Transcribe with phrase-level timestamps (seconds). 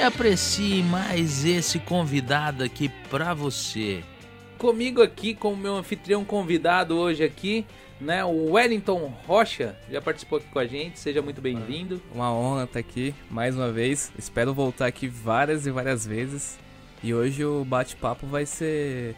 [0.00, 4.02] e aprecie mais esse convidado aqui pra você.
[4.56, 7.66] Comigo aqui, como meu anfitrião convidado hoje aqui,
[8.00, 12.00] né, o Wellington Rocha, já participou aqui com a gente, seja muito bem-vindo.
[12.14, 14.10] Uma honra estar aqui mais uma vez.
[14.18, 16.58] Espero voltar aqui várias e várias vezes.
[17.02, 19.14] E hoje o bate-papo vai ser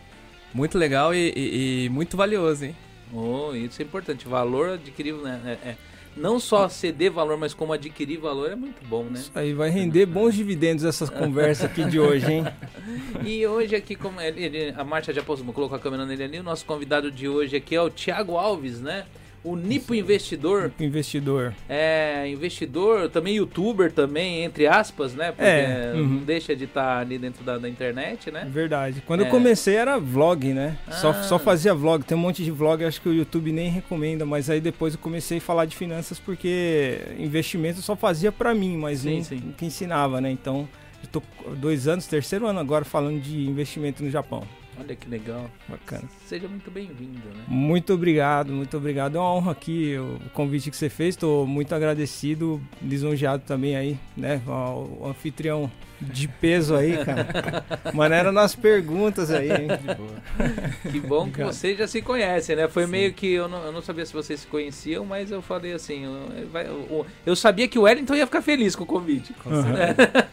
[0.53, 2.77] muito legal e, e, e, muito valioso, hein?
[3.13, 4.27] Oh, isso é importante.
[4.27, 5.41] Valor adquirido, né?
[5.65, 5.77] É, é.
[6.17, 9.15] Não só ceder valor, mas como adquirir valor é muito bom, né?
[9.15, 12.45] Isso aí vai render bons dividendos essas conversas aqui de hoje, hein?
[13.25, 16.67] e hoje aqui, como ele, a Marta já colocou a câmera nele ali, o nosso
[16.67, 19.07] convidado de hoje aqui é o Thiago Alves, né?
[19.45, 20.65] O Nipo Investidor.
[20.65, 21.55] Nipo Investidor.
[21.69, 25.33] É, investidor, também youtuber também, entre aspas, né?
[25.33, 26.07] Porque é, uhum.
[26.07, 28.47] não deixa de estar tá ali dentro da, da, internet, né?
[28.49, 29.03] Verdade.
[29.05, 29.27] Quando é.
[29.27, 30.79] eu comecei era vlog, né?
[30.87, 30.93] Ah.
[30.93, 32.05] Só, só fazia vlog.
[32.05, 35.01] Tem um monte de vlog, acho que o YouTube nem recomenda, mas aí depois eu
[35.01, 39.25] comecei a falar de finanças porque investimento eu só fazia para mim, mas sim, não,
[39.25, 39.55] sim.
[39.57, 40.31] que ensinava, né?
[40.31, 40.69] Então,
[41.03, 41.23] eu tô
[41.57, 44.47] dois anos, terceiro ano agora falando de investimento no Japão.
[44.79, 45.51] Olha que legal.
[45.69, 46.09] Bacana.
[46.27, 47.45] Seja muito bem-vindo, né?
[47.47, 49.17] Muito obrigado, muito obrigado.
[49.17, 51.15] É uma honra aqui o convite que você fez.
[51.15, 54.41] Estou muito agradecido, lisonjeado também aí, né?
[54.47, 55.71] O anfitrião
[56.03, 57.65] de peso aí, cara.
[57.95, 59.69] Maneira nas perguntas aí, hein?
[60.91, 62.69] Que bom que vocês já se conhecem, né?
[62.69, 62.91] Foi Sim.
[62.91, 63.33] meio que.
[63.33, 66.05] Eu não, eu não, sabia se vocês se conheciam, mas eu falei assim.
[66.05, 69.33] Eu, eu, sabia que o Wellington ia ficar feliz com o convite.
[69.35, 69.65] Com uhum.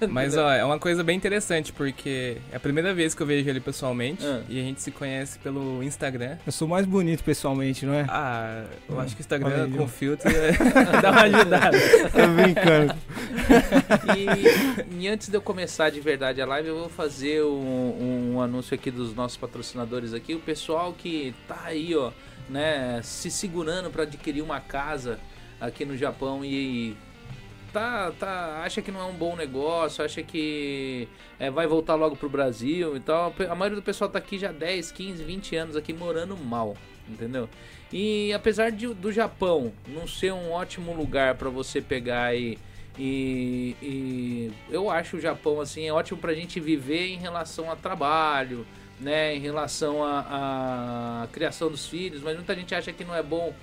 [0.10, 3.50] mas, ó, é uma coisa bem interessante, porque é a primeira vez que eu vejo
[3.50, 4.42] ele pessoalmente uhum.
[4.50, 6.38] e a gente se conhece pelo Instagram.
[6.46, 8.06] Eu sou mais bonito pessoalmente, não é?
[8.10, 9.02] Ah, eu uhum.
[9.02, 9.78] acho que o Instagram Valeu.
[9.78, 10.30] com filtro
[11.02, 11.78] dá uma ajudada.
[12.12, 12.96] Tô brincando.
[14.18, 18.32] e, e antes de eu começar começar de verdade a live, eu vou fazer um,
[18.34, 20.34] um, anúncio aqui dos nossos patrocinadores aqui.
[20.34, 22.14] O pessoal que tá aí, ó,
[22.50, 25.20] né, se segurando para adquirir uma casa
[25.60, 26.96] aqui no Japão e
[27.74, 32.16] tá, tá, acha que não é um bom negócio, acha que é, vai voltar logo
[32.16, 32.96] pro Brasil.
[32.96, 36.78] Então, a maioria do pessoal tá aqui já 10, 15, 20 anos aqui morando mal,
[37.06, 37.50] entendeu?
[37.92, 42.58] E apesar de, do Japão não ser um ótimo lugar para você pegar e
[43.02, 47.72] e, e, eu acho o Japão assim é ótimo para a gente viver em relação
[47.72, 48.68] a trabalho,
[49.00, 53.54] né, em relação a, criação dos filhos, mas muita gente acha que não é bom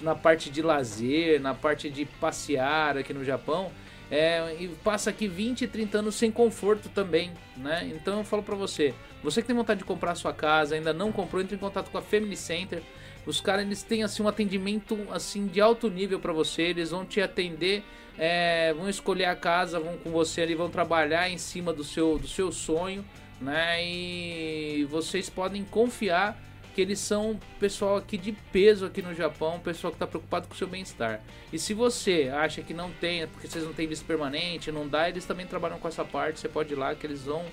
[0.00, 3.70] na parte de lazer, na parte de passear aqui no Japão.
[4.10, 7.90] É, e passa aqui 20, 30 anos sem conforto também, né?
[7.94, 8.92] Então eu falo para você,
[9.22, 11.96] você que tem vontade de comprar sua casa, ainda não comprou, entre em contato com
[11.96, 12.82] a Family Center.
[13.24, 17.06] Os caras eles têm assim um atendimento assim de alto nível para você, eles vão
[17.06, 17.82] te atender
[18.18, 22.18] é, vão escolher a casa, vão com você ali, vão trabalhar em cima do seu,
[22.18, 23.04] do seu sonho,
[23.40, 23.84] né?
[23.84, 26.40] E vocês podem confiar
[26.74, 30.54] que eles são pessoal aqui de peso aqui no Japão, pessoal que está preocupado com
[30.54, 31.20] o seu bem-estar.
[31.52, 35.08] E se você acha que não tem, porque vocês não têm visto permanente, não dá,
[35.08, 37.44] eles também trabalham com essa parte, você pode ir lá que eles vão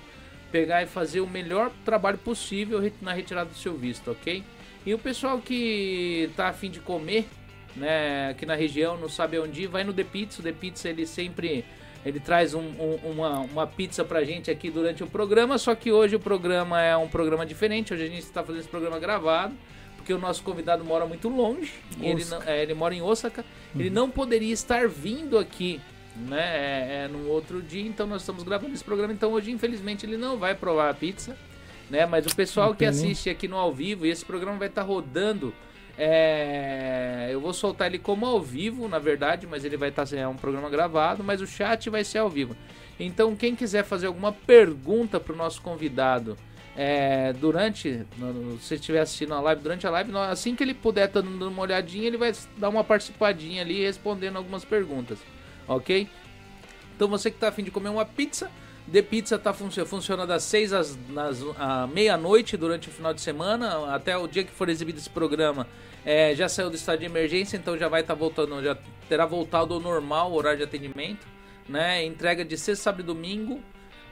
[0.50, 4.42] pegar e fazer o melhor trabalho possível na retirada do seu visto, ok?
[4.84, 7.28] E o pessoal que está afim de comer
[7.76, 10.40] né, aqui na região, não sabe onde ir, vai no The Pizza.
[10.40, 11.64] O The Pizza ele sempre
[12.04, 15.92] ele traz um, um, uma, uma pizza pra gente aqui durante o programa, só que
[15.92, 17.92] hoje o programa é um programa diferente.
[17.92, 19.54] Hoje a gente está fazendo esse programa gravado,
[19.96, 23.44] porque o nosso convidado mora muito longe, ele, não, é, ele mora em Osaka.
[23.74, 23.80] Uhum.
[23.82, 25.78] Ele não poderia estar vindo aqui
[26.16, 29.12] né, é, é, num outro dia, então nós estamos gravando esse programa.
[29.12, 31.36] Então hoje, infelizmente, ele não vai provar a pizza,
[31.90, 32.06] né?
[32.06, 35.52] Mas o pessoal que assiste aqui no ao vivo, e esse programa vai estar rodando
[36.02, 40.16] é, eu vou soltar ele como ao vivo, na verdade, mas ele vai estar tá,
[40.16, 42.56] é um programa gravado, mas o chat vai ser ao vivo.
[42.98, 46.38] Então, quem quiser fazer alguma pergunta para o nosso convidado
[46.74, 48.06] é, durante,
[48.62, 51.60] se estiver assistindo a live, durante a live, assim que ele puder tá dando uma
[51.60, 55.18] olhadinha, ele vai dar uma participadinha ali respondendo algumas perguntas,
[55.68, 56.08] ok?
[56.96, 58.50] Então, você que está afim de comer uma pizza,
[58.90, 60.98] The Pizza tá funcionando funciona das 6 às,
[61.92, 65.66] meia-noite durante o final de semana, até o dia que for exibido esse programa.
[66.04, 68.76] É, já saiu do estado de emergência, então já vai estar tá voltando, já
[69.08, 71.26] terá voltado ao normal o horário de atendimento,
[71.68, 72.04] né?
[72.04, 73.60] Entrega de sexta, sábado e domingo,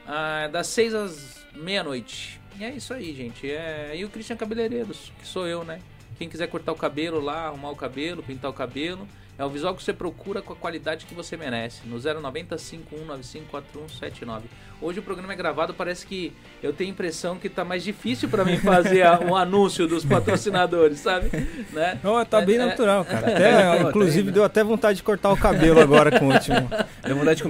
[0.07, 2.39] ah, das 6 às meia-noite.
[2.59, 3.49] E é isso aí, gente.
[3.49, 3.93] É...
[3.95, 5.79] E o Christian Cabeleireiros, que sou eu, né?
[6.17, 9.07] Quem quiser cortar o cabelo lá, arrumar o cabelo, pintar o cabelo,
[9.39, 11.87] É o visual que você procura com a qualidade que você merece.
[11.87, 14.41] No 090 51954179.
[14.81, 18.27] Hoje o programa é gravado, parece que eu tenho a impressão que tá mais difícil
[18.27, 21.29] para mim fazer um anúncio dos patrocinadores, sabe?
[21.71, 21.97] Né?
[22.03, 23.27] Oh, tá bem é, natural, cara.
[23.31, 26.69] Até, inclusive deu até vontade de cortar o cabelo agora com o último.
[27.01, 27.49] Deu vontade de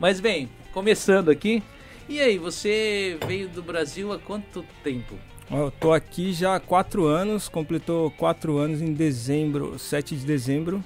[0.00, 1.62] Mas bem, começando aqui.
[2.08, 5.14] E aí, você veio do Brasil há quanto tempo?
[5.48, 10.82] Eu tô aqui já há quatro anos, completou quatro anos em dezembro, 7 de dezembro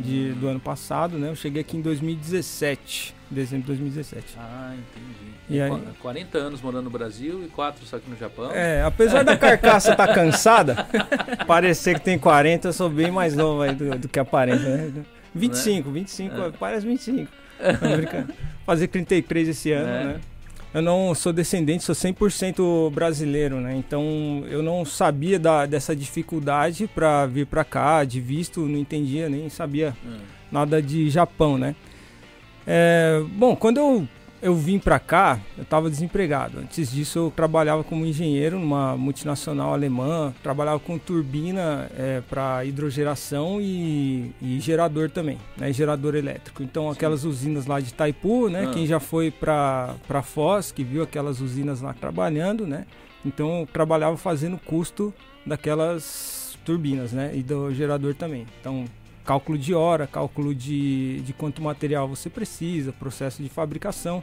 [0.00, 1.28] de, do ano passado, né?
[1.28, 4.36] Eu cheguei aqui em 2017, dezembro de 2017.
[4.38, 5.34] Ah, entendi.
[5.48, 5.70] E aí...
[6.00, 8.50] 40 anos morando no Brasil e 4 só aqui no Japão.
[8.52, 10.86] É, apesar da carcaça estar tá cansada,
[11.46, 15.04] parecer que tem 40, eu sou bem mais novo aí do, do que aparenta, né?
[15.34, 16.50] 25, 25, é.
[16.52, 17.30] parece 25.
[18.64, 20.04] Fazer 33 esse ano, é.
[20.04, 20.20] né?
[20.74, 23.76] Eu não sou descendente, sou 100% brasileiro, né?
[23.76, 29.28] Então eu não sabia da, dessa dificuldade para vir para cá, de visto, não entendia,
[29.28, 30.18] nem sabia hum.
[30.50, 31.76] nada de Japão, né?
[32.66, 34.08] É, bom, quando eu
[34.44, 36.58] eu vim para cá, eu estava desempregado.
[36.58, 43.58] Antes disso, eu trabalhava como engenheiro numa multinacional alemã, trabalhava com turbina é, para hidrogeração
[43.58, 46.62] e, e, gerador também, né, gerador elétrico.
[46.62, 47.28] Então, aquelas Sim.
[47.28, 48.70] usinas lá de Itaipu, né, ah.
[48.70, 52.84] quem já foi para Foz, que viu aquelas usinas lá trabalhando, né,
[53.24, 55.12] então eu trabalhava fazendo custo
[55.46, 58.46] daquelas turbinas, né, e do gerador também.
[58.60, 58.84] Então,
[59.24, 64.22] cálculo de hora, cálculo de, de quanto material você precisa, processo de fabricação.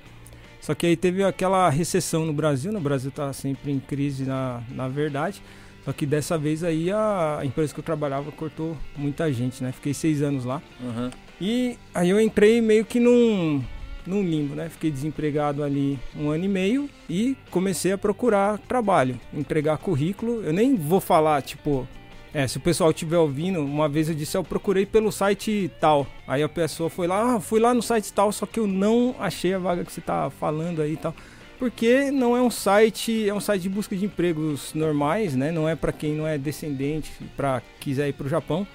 [0.62, 2.83] Só que aí teve aquela recessão no Brasil, no né?
[2.83, 5.42] Brasil está sempre em crise na, na verdade.
[5.83, 9.71] Só que dessa vez aí a, empresa que eu trabalhava cortou muita gente, né?
[9.71, 10.62] Fiquei seis anos lá.
[10.80, 11.09] Uhum.
[11.39, 13.63] E aí eu entrei meio que num,
[14.06, 14.69] num limbo, né?
[14.69, 20.44] Fiquei desempregado ali um ano e meio e comecei a procurar trabalho, entregar currículo.
[20.44, 21.88] Eu nem vou falar, tipo,
[22.33, 26.07] é, se o pessoal estiver ouvindo, uma vez eu disse, eu procurei pelo site tal.
[26.25, 29.16] Aí a pessoa foi lá, ah, fui lá no site tal, só que eu não
[29.19, 31.13] achei a vaga que você tá falando aí e tal.
[31.60, 35.51] Porque não é um site, é um site de busca de empregos normais, né?
[35.51, 38.66] Não é para quem não é descendente, para quiser ir pro Japão.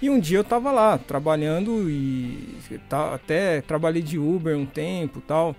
[0.00, 2.56] E um dia eu tava lá trabalhando e
[2.88, 5.56] tá, até trabalhei de Uber um tempo, tal.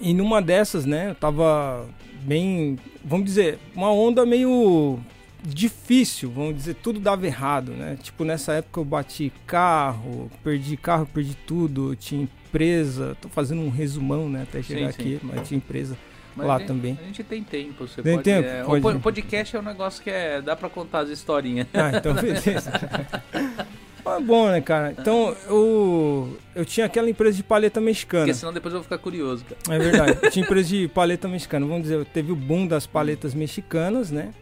[0.00, 1.86] E numa dessas, né, eu tava
[2.22, 4.98] bem, vamos dizer, uma onda meio
[5.42, 7.98] difícil, vamos dizer, tudo dava errado, né?
[8.02, 13.70] Tipo, nessa época eu bati carro, perdi carro, perdi tudo, tinha empresa, tô fazendo um
[13.70, 15.20] resumão, né, até chegar sim, aqui, sim.
[15.22, 15.96] mas tinha empresa
[16.34, 16.98] mas lá a gente, também.
[17.00, 18.48] A gente tem tempo, você tem pode, tempo?
[18.48, 18.96] É, pode.
[18.96, 21.66] O podcast é um negócio que é, dá para contar as historinhas.
[21.74, 22.72] Ah, então beleza.
[24.06, 24.94] É bom, né, cara?
[24.98, 28.24] Então, eu, eu tinha aquela empresa de paleta mexicana.
[28.24, 29.76] Porque senão depois eu vou ficar curioso, cara.
[29.76, 30.18] É verdade.
[30.22, 31.66] Eu tinha empresa de paleta mexicana.
[31.66, 34.32] Vamos dizer, teve o boom das paletas mexicanas, né?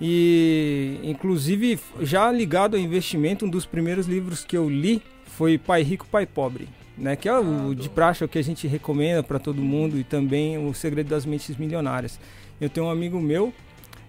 [0.00, 5.82] E, inclusive, já ligado ao investimento, um dos primeiros livros que eu li foi Pai
[5.82, 6.68] Rico, Pai Pobre.
[6.98, 9.60] Né, que é o ah, de praxe, é o que a gente recomenda para todo
[9.60, 12.18] mundo e também o Segredo das Mentes Milionárias.
[12.58, 13.52] Eu tenho um amigo meu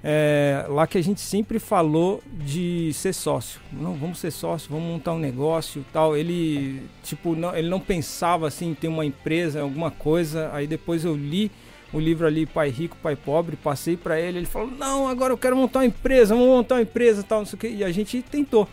[0.04, 3.60] é, lá que a gente sempre falou de ser sócio.
[3.74, 6.16] Não, vamos ser sócio, vamos montar um negócio, tal.
[6.16, 10.50] Ele tipo não, ele não pensava assim em ter uma empresa, alguma coisa.
[10.54, 11.52] Aí depois eu li
[11.94, 15.38] o livro ali Pai Rico, Pai Pobre, passei para ele, ele falou: "Não, agora eu
[15.38, 17.70] quero montar uma empresa, vamos montar uma empresa, tal, não sei o quê".
[17.70, 18.68] E a gente tentou.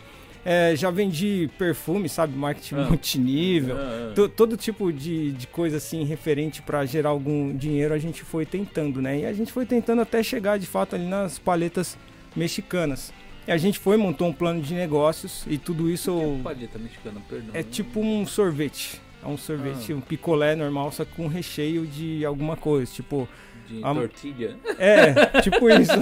[0.47, 2.87] É, já vendi perfume, sabe, marketing ah.
[2.87, 4.29] multinível, ah, ah.
[4.29, 9.01] todo tipo de, de coisa assim referente para gerar algum dinheiro a gente foi tentando,
[9.01, 9.21] né?
[9.21, 11.97] E a gente foi tentando até chegar de fato ali nas paletas
[12.35, 13.11] mexicanas.
[13.47, 16.15] E a gente foi, montou um plano de negócios e tudo isso.
[16.15, 17.49] Que é paleta mexicana, perdão.
[17.53, 19.01] É tipo um sorvete.
[19.25, 19.95] É um sorvete, ah.
[19.95, 23.27] um picolé normal, só com recheio de alguma coisa, tipo...
[23.67, 23.93] De a...
[23.93, 24.55] tortilha?
[24.77, 25.93] É, tipo isso.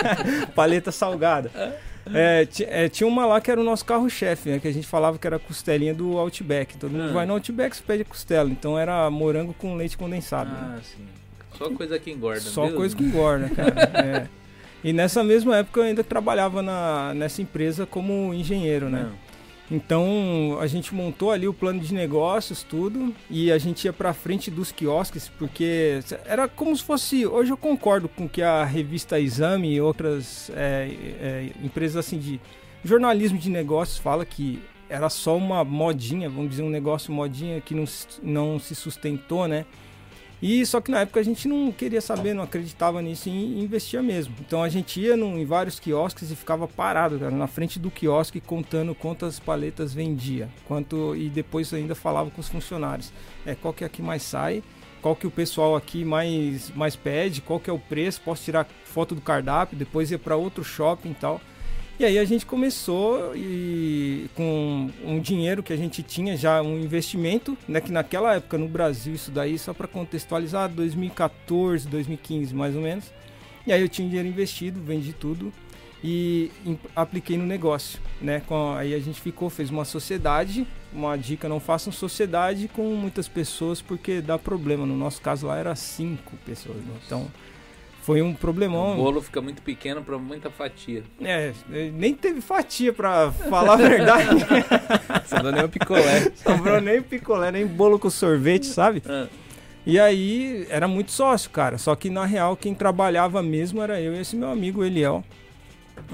[0.54, 1.50] Paleta salgada.
[2.12, 4.58] É, é, tinha uma lá que era o nosso carro-chefe, né?
[4.58, 6.76] Que a gente falava que era a costelinha do Outback.
[6.76, 7.12] Todo mundo ah.
[7.12, 8.50] vai no Outback, você pede costela.
[8.50, 10.50] Então era morango com leite condensado.
[10.54, 10.80] Ah, né?
[10.82, 11.06] sim.
[11.56, 12.40] Só coisa que engorda.
[12.40, 13.80] Só coisa que engorda, cara.
[14.04, 14.28] é.
[14.84, 19.04] E nessa mesma época eu ainda trabalhava na, nessa empresa como engenheiro, né?
[19.04, 19.25] Não.
[19.70, 24.12] Então a gente montou ali o plano de negócios, tudo, e a gente ia para
[24.12, 27.26] frente dos quiosques, porque era como se fosse.
[27.26, 32.40] Hoje eu concordo com que a revista Exame e outras é, é, empresas assim de
[32.84, 37.74] jornalismo de negócios fala que era só uma modinha, vamos dizer, um negócio modinha que
[37.74, 37.84] não,
[38.22, 39.66] não se sustentou, né?
[40.40, 44.02] E só que na época a gente não queria saber, não acreditava nisso e investia
[44.02, 44.34] mesmo.
[44.40, 48.40] Então a gente ia em vários quiosques e ficava parado, cara, na frente do quiosque
[48.40, 53.12] contando quantas paletas vendia, quanto e depois ainda falava com os funcionários.
[53.46, 54.62] É qual que é que mais sai,
[55.00, 58.66] qual que o pessoal aqui mais mais pede, qual que é o preço, posso tirar
[58.84, 61.40] foto do cardápio, depois ir para outro shopping e tal.
[61.98, 66.78] E aí a gente começou e com um dinheiro que a gente tinha já um
[66.78, 72.76] investimento, né, que naquela época no Brasil isso daí só para contextualizar, 2014, 2015 mais
[72.76, 73.10] ou menos.
[73.66, 75.50] E aí eu tinha dinheiro investido, vendi tudo
[76.04, 76.50] e
[76.94, 78.42] apliquei no negócio, né?
[78.46, 83.26] Com, aí a gente ficou, fez uma sociedade, uma dica, não façam sociedade com muitas
[83.26, 84.84] pessoas porque dá problema.
[84.84, 86.92] No nosso caso lá era cinco pessoas, né?
[87.06, 87.26] então
[88.06, 88.92] foi um problemão.
[88.92, 91.02] O bolo fica muito pequeno para muita fatia.
[91.20, 91.52] É,
[91.92, 94.46] nem teve fatia para falar a verdade.
[95.26, 96.30] Sobrou nem o picolé.
[96.36, 99.02] Sobrou nem picolé, nem bolo com sorvete, sabe?
[99.08, 99.26] É.
[99.84, 101.78] E aí era muito sócio, cara.
[101.78, 105.24] Só que na real quem trabalhava mesmo era eu e esse meu amigo Eliel.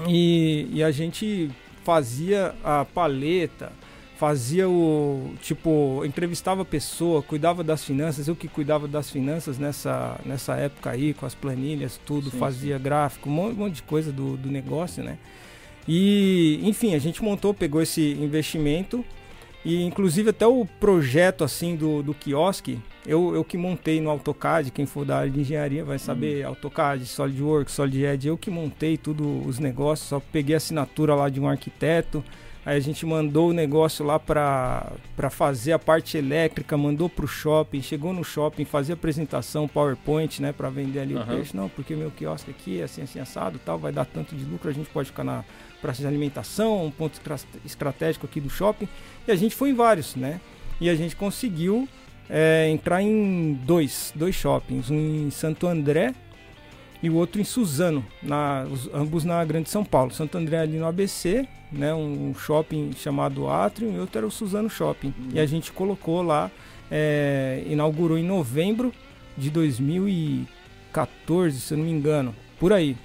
[0.07, 1.51] E, e a gente
[1.83, 3.71] fazia a paleta,
[4.23, 10.17] fazia o tipo entrevistava a pessoa, cuidava das finanças, eu que cuidava das finanças nessa,
[10.25, 12.83] nessa época aí com as planilhas, tudo, sim, fazia sim.
[12.83, 15.17] gráfico, um monte, um monte de coisa do, do negócio, né?
[15.85, 19.03] E enfim, a gente montou, pegou esse investimento
[19.65, 24.71] e inclusive até o projeto assim do, do quiosque, eu, eu que montei no AutoCAD,
[24.71, 26.51] quem for da área de engenharia vai saber, hum.
[26.51, 31.41] AutoCAD, SolidWorks, SolidEd, eu que montei tudo os negócios, só peguei a assinatura lá de
[31.41, 32.23] um arquiteto,
[32.65, 37.27] aí a gente mandou o negócio lá para fazer a parte elétrica, mandou para o
[37.27, 41.21] shopping, chegou no shopping, fazia apresentação, PowerPoint, né, para vender ali uhum.
[41.21, 44.35] o peixe, não, porque meu quiosque aqui é assim, assim, assado tal, vai dar tanto
[44.35, 45.43] de lucro, a gente pode ficar na
[45.81, 47.19] praça de alimentação, um ponto
[47.65, 48.87] estratégico aqui do shopping.
[49.27, 50.39] E a gente foi em vários, né?
[50.79, 51.87] E a gente conseguiu
[52.29, 56.13] é, entrar em dois, dois shoppings, um em Santo André
[57.03, 60.13] e o outro em Suzano, na, os, ambos na Grande São Paulo.
[60.13, 64.69] Santo André ali no ABC, né, um shopping chamado Atrium e outro era o Suzano
[64.69, 65.13] Shopping.
[65.19, 65.31] Uhum.
[65.33, 66.49] E a gente colocou lá,
[66.89, 68.93] é, inaugurou em novembro
[69.37, 72.95] de 2014, se eu não me engano, por aí.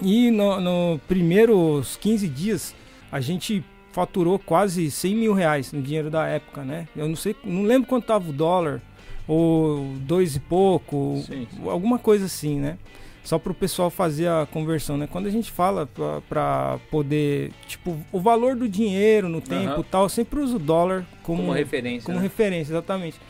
[0.00, 2.74] E no, no primeiros 15 dias
[3.12, 3.62] a gente
[3.92, 6.88] faturou quase 100 mil reais no dinheiro da época, né?
[6.96, 8.80] Eu não sei, não lembro quanto tava o dólar,
[9.28, 11.68] ou dois e pouco, sim, sim.
[11.68, 12.78] alguma coisa assim, né?
[13.22, 15.06] Só para o pessoal fazer a conversão, né?
[15.06, 15.88] Quando a gente fala
[16.28, 19.82] para poder, tipo, o valor do dinheiro no tempo uhum.
[19.82, 22.06] tal, eu sempre uso o dólar como, como referência.
[22.06, 22.22] Como né?
[22.22, 23.20] referência, exatamente.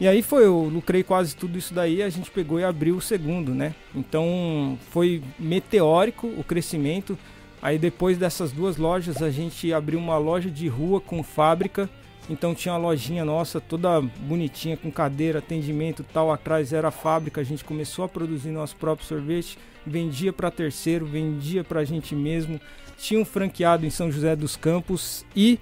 [0.00, 3.00] E aí foi, eu lucrei quase tudo isso daí, a gente pegou e abriu o
[3.00, 3.74] segundo, né?
[3.94, 7.18] Então foi meteórico o crescimento.
[7.62, 11.88] Aí depois dessas duas lojas a gente abriu uma loja de rua com fábrica.
[12.28, 16.32] Então tinha uma lojinha nossa toda bonitinha com cadeira, atendimento tal.
[16.32, 21.04] Atrás era a fábrica, a gente começou a produzir nosso próprio sorvete, vendia para terceiro,
[21.04, 22.60] vendia para a gente mesmo.
[22.96, 25.58] Tinha um franqueado em São José dos Campos e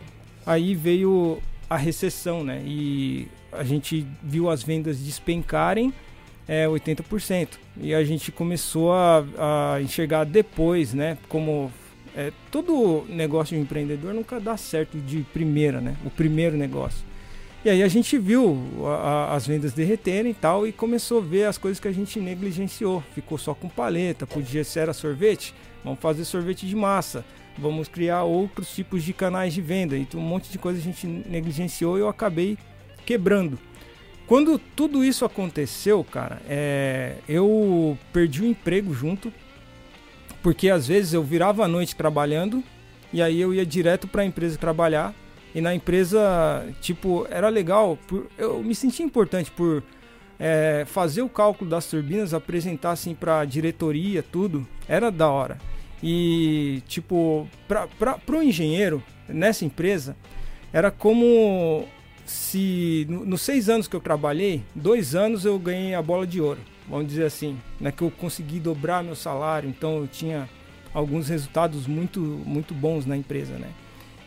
[0.47, 2.63] aí veio a recessão, né?
[2.65, 5.93] E a gente viu as vendas despencarem
[6.47, 7.49] é, 80%.
[7.81, 9.25] E a gente começou a,
[9.75, 11.19] a enxergar depois, né?
[11.29, 11.73] Como
[12.17, 15.97] é, todo negócio de empreendedor nunca dá certo de primeira, né?
[16.05, 17.05] O primeiro negócio.
[17.65, 21.25] E aí a gente viu a, a, as vendas derreterem e tal e começou a
[21.25, 23.03] ver as coisas que a gente negligenciou.
[23.15, 25.55] Ficou só com paleta, podia ser era sorvete,
[25.85, 27.25] vamos fazer sorvete de massa,
[27.57, 29.97] vamos criar outros tipos de canais de venda.
[29.97, 32.59] Então um monte de coisa a gente negligenciou e eu acabei
[33.07, 33.59] quebrando.
[34.27, 39.33] Quando tudo isso aconteceu, cara, é, eu perdi o emprego junto,
[40.43, 42.63] porque às vezes eu virava a noite trabalhando
[43.13, 45.15] e aí eu ia direto para a empresa trabalhar
[45.55, 49.83] e na empresa, tipo, era legal, por, eu me sentia importante por
[50.39, 55.59] é, fazer o cálculo das turbinas, apresentar assim para a diretoria, tudo, era da hora.
[56.03, 60.17] E, tipo, para o engenheiro nessa empresa,
[60.73, 61.87] era como
[62.25, 66.41] se no, nos seis anos que eu trabalhei, dois anos eu ganhei a bola de
[66.41, 67.93] ouro, vamos dizer assim, né?
[67.93, 70.49] Que eu consegui dobrar meu salário, então eu tinha
[70.93, 73.71] alguns resultados muito, muito bons na empresa, né?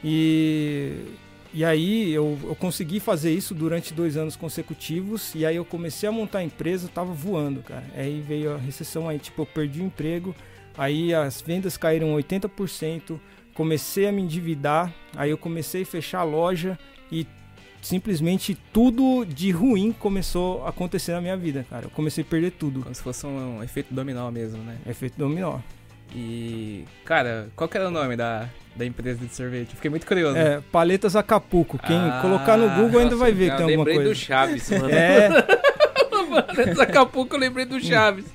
[0.03, 1.05] E,
[1.53, 6.07] e aí eu, eu consegui fazer isso durante dois anos consecutivos e aí eu comecei
[6.07, 7.85] a montar a empresa, tava voando, cara.
[7.95, 10.35] Aí veio a recessão, aí tipo eu perdi o emprego,
[10.77, 13.19] aí as vendas caíram 80%,
[13.53, 16.77] comecei a me endividar, aí eu comecei a fechar a loja
[17.85, 21.85] simplesmente tudo de ruim começou a acontecer na minha vida, cara.
[21.85, 22.81] Eu comecei a perder tudo.
[22.81, 24.77] Como se fosse um, um efeito dominó mesmo, né?
[24.87, 25.59] Efeito dominó.
[26.13, 29.69] E, cara, qual que era o nome da, da empresa de sorvete?
[29.69, 30.35] Eu fiquei muito curioso.
[30.35, 31.77] É, Paletas Acapulco.
[31.77, 33.99] Quem ah, colocar no Google ainda vai ver que tem alguma coisa.
[33.99, 34.89] lembrei do Chaves, mano.
[34.89, 35.29] É.
[36.55, 38.25] Paletas Acapulco eu lembrei do Chaves.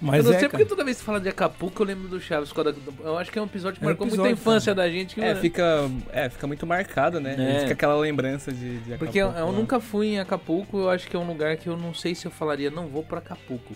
[0.00, 0.50] Mas eu não é, sei cara.
[0.50, 2.52] porque toda vez que fala de Acapulco eu lembro do Chaves.
[3.04, 4.86] Eu acho que é um episódio que é marcou episódio, muito a infância cara.
[4.86, 5.14] da gente.
[5.14, 7.34] Que é, fica, é, fica muito marcado, né?
[7.38, 7.60] É.
[7.60, 8.98] Fica aquela lembrança de, de Acapulco.
[9.04, 11.76] Porque eu, eu nunca fui em Acapulco, eu acho que é um lugar que eu
[11.76, 13.74] não sei se eu falaria, não vou pra Acapulco.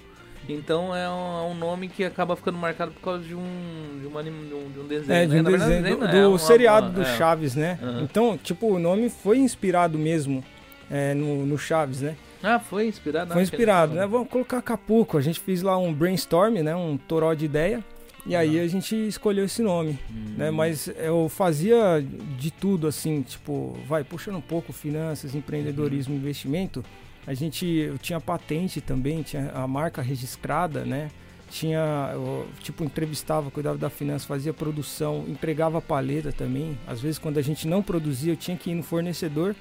[0.49, 4.07] Então é um, é um, nome que acaba ficando marcado por causa de um, de,
[4.07, 5.13] uma, de um, de um desenho.
[5.13, 5.41] É, de né?
[5.41, 7.17] um desenho, verdade, do, do é seriado uma, do é.
[7.17, 7.79] Chaves, né?
[7.81, 8.01] Uhum.
[8.03, 10.43] Então, tipo, o nome foi inspirado mesmo
[10.91, 12.17] é, no, no Chaves, né?
[12.43, 13.33] Ah, foi inspirado?
[13.33, 14.07] Foi inspirado, né?
[14.07, 15.17] Vamos colocar Acapulco.
[15.17, 16.75] A gente fez lá um brainstorm, né?
[16.75, 17.85] Um toró de ideia.
[18.25, 20.35] E aí a gente escolheu esse nome, hum.
[20.37, 20.51] né?
[20.51, 22.05] Mas eu fazia
[22.39, 26.21] de tudo, assim, tipo, vai puxando um pouco finanças, empreendedorismo, uhum.
[26.21, 26.85] investimento.
[27.27, 31.09] A gente, eu tinha patente também, tinha a marca registrada, né?
[31.51, 36.79] Tinha, eu, tipo, entrevistava, cuidava da finança, fazia produção, entregava paleta também.
[36.87, 39.55] Às vezes, quando a gente não produzia, eu tinha que ir no fornecedor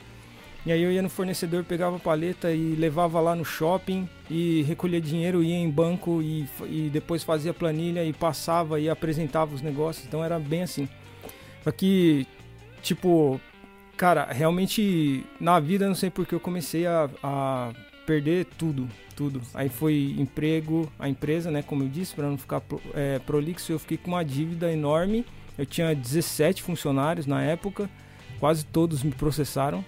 [0.63, 4.61] e aí eu ia no fornecedor, pegava a paleta e levava lá no shopping e
[4.63, 9.61] recolhia dinheiro, ia em banco e, e depois fazia planilha e passava e apresentava os
[9.61, 10.05] negócios.
[10.05, 10.87] Então era bem assim.
[11.63, 12.27] Só que,
[12.83, 13.41] tipo,
[13.97, 17.71] cara, realmente na vida não sei porque eu comecei a, a
[18.05, 19.41] perder tudo, tudo.
[19.55, 22.61] Aí foi emprego, a empresa, né, como eu disse, para não ficar
[22.93, 25.25] é, prolixo, eu fiquei com uma dívida enorme.
[25.57, 27.89] Eu tinha 17 funcionários na época,
[28.39, 29.83] quase todos me processaram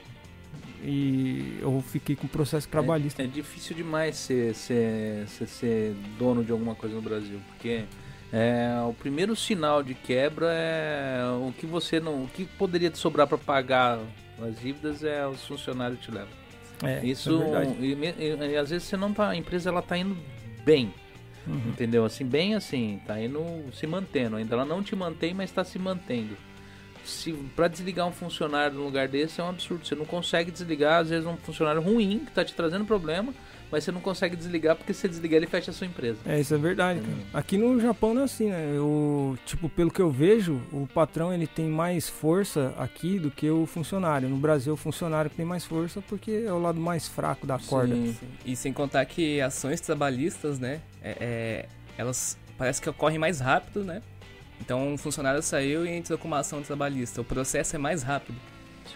[0.84, 3.22] e eu fiquei com processo trabalhista.
[3.22, 7.86] É, é difícil demais ser, ser, ser, ser, dono de alguma coisa no Brasil, porque
[8.32, 12.98] é, o primeiro sinal de quebra é o que você não, o que poderia te
[12.98, 14.00] sobrar para pagar
[14.42, 16.44] as dívidas é os funcionários te levam.
[16.84, 19.98] É, isso, é e, e, e, às vezes você não tá, a empresa ela tá
[19.98, 20.18] indo
[20.66, 20.94] bem.
[21.48, 21.70] Uhum.
[21.70, 22.04] Entendeu?
[22.06, 23.42] Assim, bem assim, tá indo
[23.74, 24.36] se mantendo.
[24.36, 26.38] Ainda ela não te mantém, mas está se mantendo
[27.04, 29.86] se para desligar um funcionário num lugar desse é um absurdo.
[29.86, 33.34] Você não consegue desligar, às vezes, um funcionário ruim que está te trazendo problema,
[33.72, 36.20] mas você não consegue desligar porque se você desligar ele fecha a sua empresa.
[36.26, 37.14] É, isso é verdade, cara.
[37.34, 38.72] Aqui no Japão não é assim, né?
[38.76, 43.50] Eu, tipo, pelo que eu vejo, o patrão ele tem mais força aqui do que
[43.50, 44.30] o funcionário.
[44.30, 47.96] No Brasil, o funcionário tem mais força porque é o lado mais fraco da corda.
[47.96, 48.28] Sim, sim.
[48.46, 50.80] E sem contar que ações trabalhistas, né?
[51.02, 51.66] É, é,
[51.98, 54.02] elas parece que ocorrem mais rápido, né?
[54.64, 57.20] Então um funcionário saiu e entrou com uma ação trabalhista.
[57.20, 58.38] O processo é mais rápido.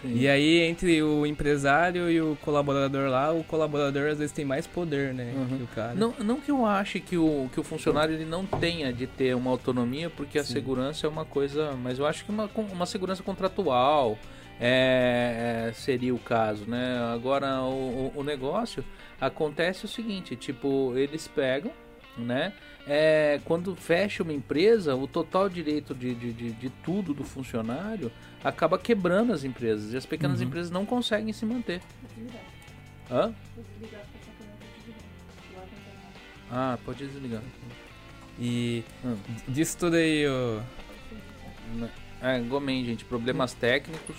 [0.00, 0.14] Sim.
[0.14, 4.66] E aí, entre o empresário e o colaborador lá, o colaborador às vezes tem mais
[4.66, 5.32] poder, né?
[5.34, 5.58] Uhum.
[5.58, 5.94] Que o cara.
[5.94, 9.34] Não, não que eu ache que o, que o funcionário ele não tenha de ter
[9.34, 10.54] uma autonomia, porque a Sim.
[10.54, 11.72] segurança é uma coisa.
[11.72, 14.18] Mas eu acho que uma, uma segurança contratual
[14.60, 16.98] é, é, seria o caso, né?
[17.12, 18.84] Agora, o, o negócio
[19.20, 21.72] acontece o seguinte: tipo, eles pegam,
[22.16, 22.52] né?
[22.88, 28.10] É, quando fecha uma empresa, o total direito de, de, de, de, tudo do funcionário
[28.42, 29.92] acaba quebrando as empresas.
[29.92, 30.46] E as pequenas uhum.
[30.46, 31.82] empresas não conseguem se manter.
[33.10, 33.34] Hã?
[36.50, 37.42] Ah, pode desligar.
[38.38, 39.16] E hum.
[39.48, 40.62] disso tudo aí, o.
[42.22, 44.16] É, Gomen, gente, problemas técnicos.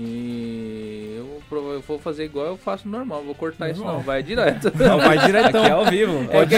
[0.00, 3.84] E eu, eu, vou fazer igual eu faço normal, vou cortar normal.
[3.84, 4.72] isso não, vai direto.
[4.78, 5.56] Não, vai direto.
[5.56, 6.22] Aqui é ao vivo.
[6.22, 6.54] É Pode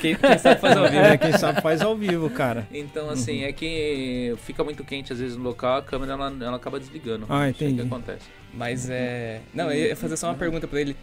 [0.00, 1.04] quem, quem, sabe faz ao vivo.
[1.04, 2.66] É, quem sabe faz ao vivo, cara.
[2.72, 3.48] Então, assim, uhum.
[3.48, 7.26] é que fica muito quente às vezes no local, a câmera ela, ela acaba desligando.
[7.28, 7.74] Ah, entendi.
[7.74, 8.26] É que acontece.
[8.52, 9.40] Mas é.
[9.54, 10.96] Não, eu ia fazer só uma pergunta pra ele.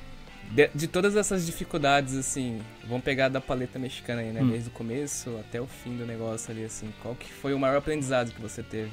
[0.52, 4.41] De, de, todas essas dificuldades, assim, vamos pegar da paleta mexicana aí, né?
[4.41, 4.49] Hum.
[4.49, 6.89] Desde o começo até o fim do negócio ali, assim.
[7.02, 8.91] Qual que foi o maior aprendizado que você teve?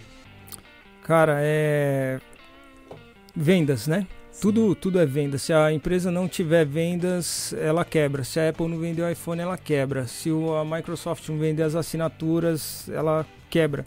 [1.02, 2.20] Cara, é
[3.34, 4.06] vendas, né?
[4.40, 5.36] Tudo, tudo é venda.
[5.36, 8.24] Se a empresa não tiver vendas, ela quebra.
[8.24, 10.06] Se a Apple não vender o iPhone, ela quebra.
[10.06, 13.84] Se a Microsoft não vender as assinaturas, ela quebra.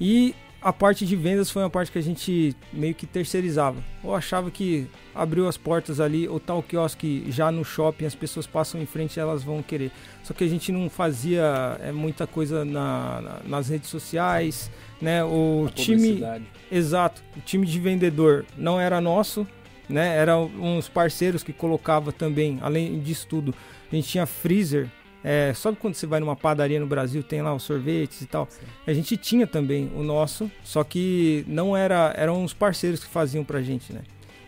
[0.00, 0.34] E
[0.66, 3.80] a parte de vendas foi uma parte que a gente meio que terceirizava.
[4.02, 8.48] Ou achava que abriu as portas ali, ou tal quiosque já no shopping, as pessoas
[8.48, 9.92] passam em frente elas vão querer.
[10.24, 14.68] Só que a gente não fazia é, muita coisa na, na, nas redes sociais,
[15.00, 15.22] né?
[15.22, 16.20] O time
[16.68, 19.46] exato, o time de vendedor não era nosso,
[19.88, 20.16] né?
[20.16, 23.54] Eram uns parceiros que colocava também, além disso tudo,
[23.92, 24.90] a gente tinha freezer.
[25.28, 28.46] É, sabe quando você vai numa padaria no Brasil, tem lá os sorvetes e tal?
[28.48, 28.64] Sim.
[28.86, 33.42] A gente tinha também o nosso, só que não era, eram os parceiros que faziam
[33.42, 34.02] pra gente, né?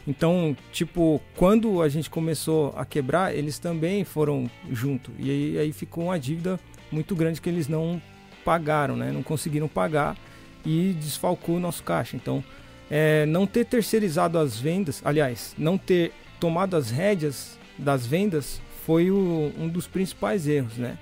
[0.07, 5.11] Então, tipo, quando a gente começou a quebrar, eles também foram junto.
[5.19, 6.61] E aí, aí ficou uma dívida
[6.93, 8.01] muito grande que eles não
[8.45, 9.11] pagaram, né?
[9.11, 10.17] Não conseguiram pagar
[10.65, 12.15] e desfalcou o nosso caixa.
[12.15, 12.43] Então,
[12.89, 19.11] é, não ter terceirizado as vendas, aliás, não ter tomado as rédeas das vendas foi
[19.11, 20.97] o, um dos principais erros, né?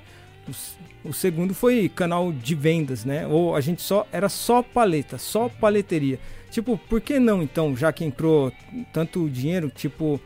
[0.49, 3.29] O, o, segundo foi canal de vendas, né?
[3.29, 6.19] Ou a gente só era só paleta, só paleteria.
[6.51, 8.53] Tipo, por que não então, já que entrou
[8.93, 10.21] tanto dinheiro, tipo,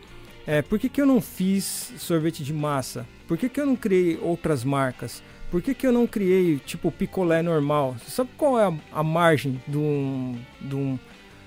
[0.47, 3.07] é, por que, que eu não fiz sorvete de massa?
[3.29, 5.23] Por que, que eu não criei outras marcas?
[5.51, 7.95] Por que, que eu não criei, tipo, picolé normal?
[7.99, 10.99] Você sabe qual é a, a margem de um, de, um,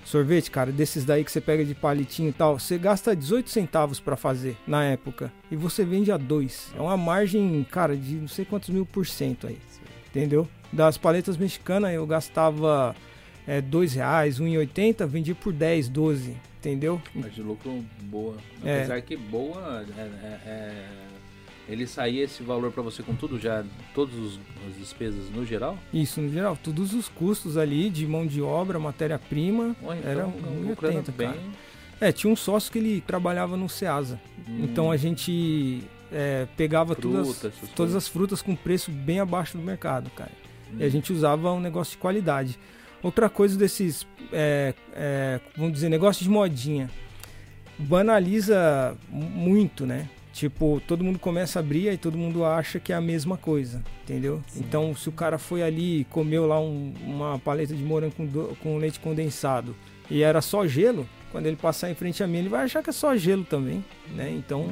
[0.06, 4.00] Sorvete, cara, desses daí que você pega de palitinho e tal, você gasta 18 centavos
[4.00, 6.74] para fazer na época e você vende a 2.
[6.78, 9.58] É uma margem, cara, de não sei quantos mil por cento aí.
[10.10, 10.48] Entendeu?
[10.72, 12.96] Das paletas mexicanas eu gastava
[13.48, 16.38] é, 2 reais, 1,80, vendi por 10, 12.
[16.60, 17.02] Entendeu?
[17.14, 18.38] Mas de lucro boa.
[18.64, 18.78] É.
[18.78, 19.02] Apesar é.
[19.02, 21.13] que boa é, é, é
[21.68, 24.16] ele saía esse valor para você com tudo já, todas
[24.68, 25.78] as despesas no geral?
[25.94, 26.58] Isso, no geral.
[26.62, 31.28] Todos os custos ali de mão de obra, matéria-prima, então, era um 80, bem...
[31.30, 31.42] cara.
[32.02, 34.20] É, tinha um sócio que ele trabalhava no Ceasa.
[34.48, 34.60] Hum.
[34.64, 39.64] Então a gente é, pegava Frutas, todas, todas as frutas com preço bem abaixo do
[39.64, 40.32] mercado, cara.
[40.72, 40.78] Hum.
[40.80, 40.90] E a hum.
[40.90, 42.60] gente usava um negócio de qualidade.
[43.02, 46.90] Outra coisa desses, é, é, vamos dizer, negócio de modinha.
[47.78, 50.10] Banaliza muito, né?
[50.34, 53.84] Tipo, todo mundo começa a abrir e todo mundo acha que é a mesma coisa,
[54.02, 54.42] entendeu?
[54.48, 54.62] Sim.
[54.62, 58.26] Então, se o cara foi ali e comeu lá um, uma paleta de morango com,
[58.26, 59.76] do, com leite condensado
[60.10, 62.90] e era só gelo, quando ele passar em frente a mim, ele vai achar que
[62.90, 64.32] é só gelo também, né?
[64.32, 64.72] Então,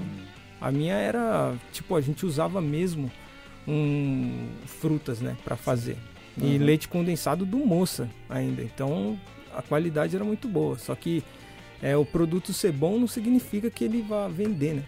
[0.60, 3.12] a minha era, tipo, a gente usava mesmo
[3.68, 5.96] um, frutas, né, para fazer.
[6.36, 6.66] E uhum.
[6.66, 8.64] leite condensado do moça ainda.
[8.64, 9.20] Então,
[9.56, 10.78] a qualidade era muito boa.
[10.80, 11.24] Só que
[11.84, 14.84] é, o produto ser bom não significa que ele vá vender, né?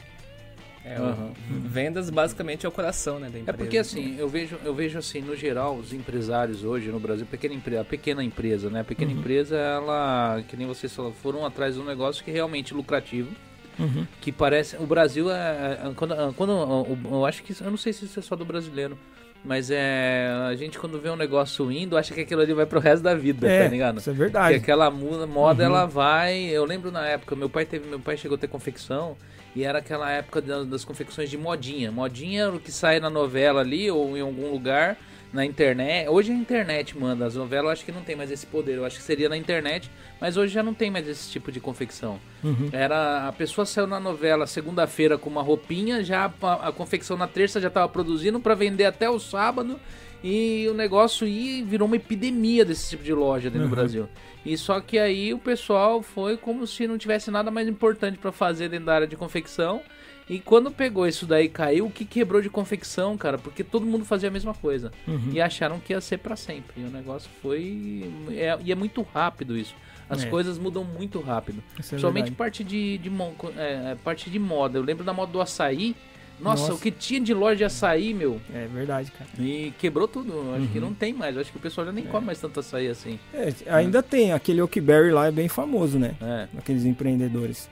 [0.86, 1.34] É, uhum.
[1.50, 3.50] Vendas basicamente é o coração, né, da empresa.
[3.50, 7.26] É porque assim, eu vejo, eu vejo assim, no geral, os empresários hoje no Brasil,
[7.26, 8.82] pequena empresa, a pequena empresa, né?
[8.82, 9.20] A pequena uhum.
[9.20, 13.32] empresa, ela, que nem vocês falaram, foram atrás de um negócio que é realmente lucrativo.
[13.80, 14.06] Uhum.
[14.22, 14.76] Que parece.
[14.76, 15.80] O Brasil é.
[15.84, 17.56] é quando, quando, eu acho que.
[17.64, 18.98] Eu não sei se isso é só do brasileiro.
[19.44, 20.30] Mas é.
[20.48, 23.16] A gente quando vê um negócio indo, acha que aquilo ali vai pro resto da
[23.16, 23.98] vida, é, tá ligado?
[24.00, 24.56] Isso é verdade.
[24.56, 25.62] Que aquela moda, uhum.
[25.62, 26.44] ela vai.
[26.44, 27.88] Eu lembro na época, meu pai teve.
[27.88, 29.18] Meu pai chegou a ter confecção.
[29.56, 31.92] E era aquela época das, confecções de modinha.
[31.92, 34.98] Modinha era o que sai na novela ali ou em algum lugar
[35.32, 36.08] na internet.
[36.10, 38.78] Hoje a internet manda, as novelas eu acho que não tem mais esse poder.
[38.78, 39.90] Eu acho que seria na internet,
[40.22, 42.20] mas hoje já não tem mais esse tipo de confecção.
[42.44, 42.70] Uhum.
[42.72, 47.28] Era a pessoa saiu na novela segunda-feira com uma roupinha, já a, a confecção na
[47.28, 49.80] terça já estava produzindo para vender até o sábado
[50.24, 53.70] e o negócio ia, virou uma epidemia desse tipo de loja dentro uhum.
[53.70, 54.10] do Brasil.
[54.46, 58.32] E só que aí o pessoal foi como se não tivesse nada mais importante para
[58.32, 59.82] fazer dentro da área de confecção.
[60.30, 63.38] E quando pegou isso daí caiu, o que quebrou de confecção, cara?
[63.38, 64.92] Porque todo mundo fazia a mesma coisa.
[65.06, 65.32] Uhum.
[65.34, 66.82] E acharam que ia ser para sempre.
[66.82, 68.10] E o negócio foi.
[68.32, 69.76] É, e é muito rápido isso.
[70.10, 70.30] As é.
[70.30, 71.62] coisas mudam muito rápido.
[71.78, 73.10] É Somente parte de, de,
[73.58, 74.78] é, é, parte de moda.
[74.78, 75.96] Eu lembro da moda do açaí
[76.40, 78.40] nossa, Nossa, o que tinha de loja de açaí, meu.
[78.54, 79.30] É verdade, cara.
[79.40, 80.34] E quebrou tudo.
[80.52, 80.68] Acho uhum.
[80.68, 81.38] que não tem mais.
[81.38, 82.08] Acho que o pessoal já nem é.
[82.08, 83.20] come mais tanto açaí assim.
[83.34, 84.02] É, ainda é.
[84.02, 84.34] tem.
[84.34, 86.16] Aquele Oakberry lá é bem famoso, né?
[86.22, 86.48] É.
[86.58, 87.70] Aqueles empreendedores.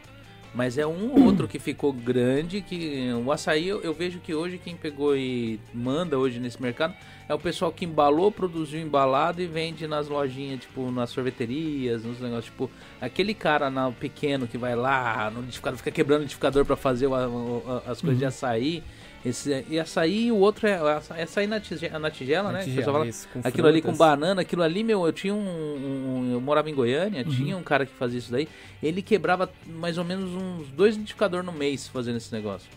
[0.53, 4.35] Mas é um ou outro que ficou grande, que o açaí eu, eu, vejo que
[4.35, 6.93] hoje quem pegou e manda hoje nesse mercado
[7.29, 12.19] é o pessoal que embalou, produziu embalado e vende nas lojinhas, tipo, nas sorveterias, nos
[12.19, 16.65] negócios, tipo, aquele cara na, pequeno que vai lá no liquidificador, fica quebrando o liquidificador
[16.65, 18.15] para fazer o, o, as coisas uhum.
[18.15, 18.83] de açaí.
[19.23, 20.79] Esse, e açaí e o outro é,
[21.15, 22.63] é açaí na tigela, na tigela na né?
[22.63, 23.65] Tigela, isso, aquilo frutas.
[23.65, 27.31] ali com banana, aquilo ali, meu, eu tinha um, um eu morava em Goiânia, uhum.
[27.31, 28.47] tinha um cara que fazia isso daí,
[28.81, 32.67] ele quebrava mais ou menos uns dois liquidificadores no mês fazendo esse negócio.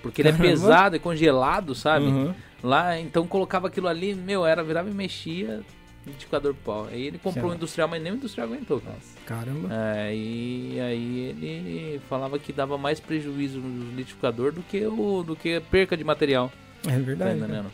[0.00, 2.06] Porque ele é pesado, é congelado, sabe?
[2.06, 2.34] Uhum.
[2.62, 5.62] Lá, então colocava aquilo ali, meu, era, virava e mexia,
[6.08, 6.86] liquidificador pau.
[6.90, 8.96] Aí ele comprou um industrial, mas nem o industrial aguentou, cara.
[9.26, 9.68] Caramba.
[9.72, 15.36] É, e aí ele falava que dava mais prejuízo no liquidificador do que o do
[15.36, 16.50] que perca de material.
[16.86, 17.40] É verdade.
[17.40, 17.64] Tá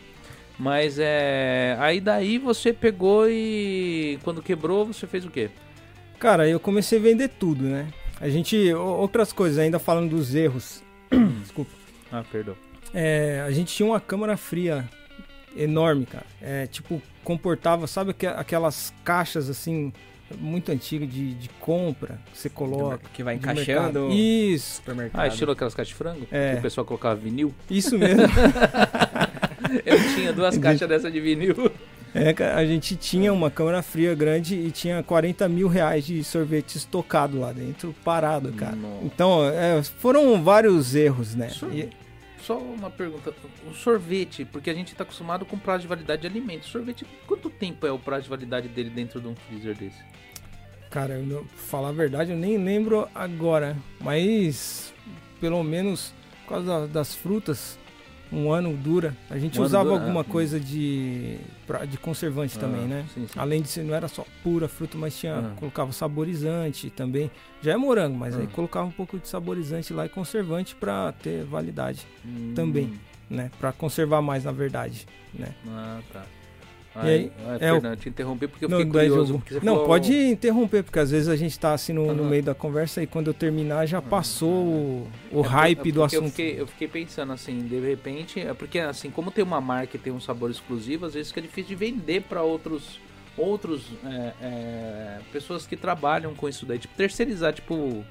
[0.57, 1.75] mas é.
[1.79, 5.49] Aí daí você pegou e quando quebrou, você fez o quê?
[6.19, 7.87] Cara, eu comecei a vender tudo, né?
[8.19, 8.73] A gente.
[8.73, 10.81] Outras coisas, ainda falando dos erros.
[11.41, 11.71] Desculpa.
[12.11, 12.55] Ah, perdão.
[12.93, 14.87] É, a gente tinha uma câmara fria
[15.55, 16.25] enorme, cara.
[16.41, 19.91] É, tipo, comportava, sabe aquelas caixas assim,
[20.39, 23.01] muito antigas de, de compra que você coloca.
[23.13, 24.09] Que vai encaixando.
[24.11, 24.81] Isso.
[25.13, 26.27] Ah, estilo aquelas caixas de frango?
[26.31, 26.53] É.
[26.53, 27.53] Que o pessoal colocava vinil?
[27.69, 28.23] Isso mesmo.
[29.85, 31.71] Eu tinha duas caixas dessa de vinil.
[32.13, 36.77] É, a gente tinha uma câmara fria grande e tinha 40 mil reais de sorvete
[36.77, 38.73] estocado lá dentro, parado, cara.
[38.75, 39.03] Nossa.
[39.03, 41.51] Então, é, foram vários erros, né?
[41.73, 41.89] E,
[42.45, 43.33] só uma pergunta.
[43.69, 46.69] O sorvete, porque a gente está acostumado com prazo de validade de alimentos.
[46.69, 50.01] Sorvete, quanto tempo é o prazo de validade dele dentro de um freezer desse?
[50.89, 53.75] Cara, eu, falar a verdade, eu nem lembro agora.
[53.99, 54.93] Mas,
[55.41, 57.77] pelo menos, por causa das frutas,
[58.31, 59.15] um ano dura.
[59.29, 60.23] A gente um usava dura, alguma é.
[60.23, 61.37] coisa de,
[61.89, 63.05] de conservante ah, também, né?
[63.13, 63.39] Sim, sim.
[63.39, 65.53] Além de ser, não era só pura fruta, mas tinha ah.
[65.57, 67.29] colocava saborizante também.
[67.61, 68.39] Já é morango, mas ah.
[68.39, 72.53] aí colocava um pouco de saborizante lá e conservante para ter validade hum.
[72.55, 72.93] também,
[73.29, 73.51] né?
[73.59, 75.53] Para conservar mais, na verdade, né?
[75.67, 76.23] Ah, tá.
[76.95, 79.33] Aí, aí, é, Fernando, te interromper porque eu fiquei curioso.
[79.33, 79.85] Porque não, falou...
[79.85, 82.15] pode interromper, porque às vezes a gente tá assim no, uhum.
[82.15, 85.07] no, meio da conversa e quando eu terminar já passou uhum.
[85.31, 86.23] o, o é, hype é do assunto.
[86.23, 89.97] Eu fiquei, eu fiquei, pensando assim, de repente, é porque assim, como tem uma marca
[89.97, 92.99] e tem um sabor exclusivo, às vezes fica difícil de vender para outros
[93.37, 98.05] outros é, é, pessoas que trabalham com isso daí, tipo terceirizar, tipo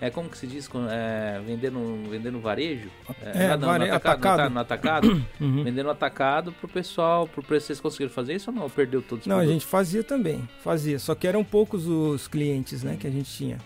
[0.00, 2.88] é como que se diz é, vendendo vendendo varejo
[3.22, 3.86] é, é não, vare...
[3.86, 4.54] no atacado, atacado.
[4.54, 5.64] No, atacado uhum.
[5.64, 9.36] vendendo atacado pro pessoal pro preço vocês conseguiram fazer isso ou não perdeu todos não
[9.36, 9.50] produtos?
[9.50, 13.30] a gente fazia também fazia só que eram poucos os clientes né que a gente
[13.30, 13.58] tinha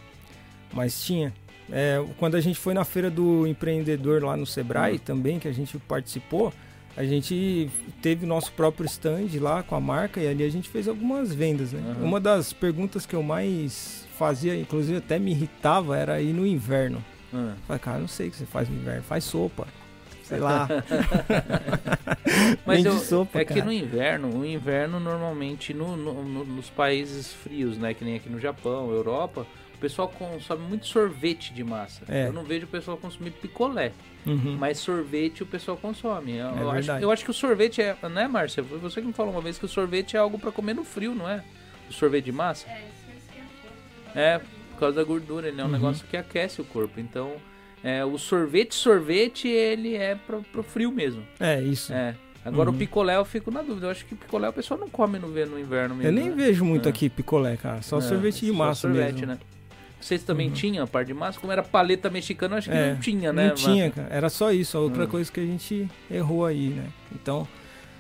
[0.73, 1.33] mas tinha
[1.71, 4.99] é, quando a gente foi na feira do empreendedor lá no Sebrae uhum.
[4.99, 6.53] também que a gente participou
[6.97, 7.71] a gente
[8.03, 11.33] teve o nosso próprio stand lá com a marca e ali a gente fez algumas
[11.33, 11.81] vendas, né?
[11.99, 12.07] Uhum.
[12.07, 17.03] Uma das perguntas que eu mais fazia, inclusive até me irritava, era ir no inverno.
[17.33, 17.55] Uhum.
[17.67, 19.67] Falei, cara, não sei o que você faz no inverno, faz sopa.
[20.23, 20.69] Sei lá.
[22.65, 23.61] Mas eu, sopa, é cara.
[23.61, 27.93] que no inverno, o inverno normalmente no, no, no, nos países frios, né?
[27.95, 29.47] Que nem aqui no Japão, Europa,
[29.83, 32.03] pessoal consome muito sorvete de massa.
[32.09, 32.29] É.
[32.29, 33.91] Eu não vejo o pessoal consumir picolé.
[34.25, 34.57] Uhum.
[34.57, 36.37] Mas sorvete o pessoal consome.
[36.37, 37.97] Eu, é eu acho, eu acho que o sorvete é.
[38.01, 38.63] Não é, Márcia?
[38.63, 40.85] Foi você que me falou uma vez que o sorvete é algo para comer no
[40.85, 41.43] frio, não é?
[41.91, 42.69] O sorvete de massa?
[42.69, 42.85] É,
[44.15, 45.49] é por causa da gordura.
[45.49, 45.73] Ele é um uhum.
[45.73, 46.99] negócio que aquece o corpo.
[46.99, 47.33] Então,
[47.83, 51.23] é, o sorvete, sorvete, ele é pro, pro frio mesmo.
[51.41, 51.93] É, isso.
[51.93, 52.15] É.
[52.45, 52.75] Agora uhum.
[52.75, 53.87] o picolé eu fico na dúvida.
[53.87, 56.09] Eu acho que picolé o pessoal não come no, no inverno mesmo.
[56.09, 56.35] Eu nem né?
[56.35, 56.91] vejo muito é.
[56.91, 57.83] aqui picolé, cara.
[57.83, 59.27] Só é, sorvete de massa sorvete, mesmo.
[59.27, 59.39] né?
[60.01, 60.55] Vocês também uhum.
[60.55, 61.39] tinham a par de massa?
[61.39, 63.49] Como era paleta mexicana, acho que é, não tinha, né?
[63.49, 64.09] Não tinha, cara.
[64.11, 64.77] Era só isso.
[64.77, 65.09] A outra uhum.
[65.09, 66.87] coisa que a gente errou aí, né?
[67.15, 67.47] Então,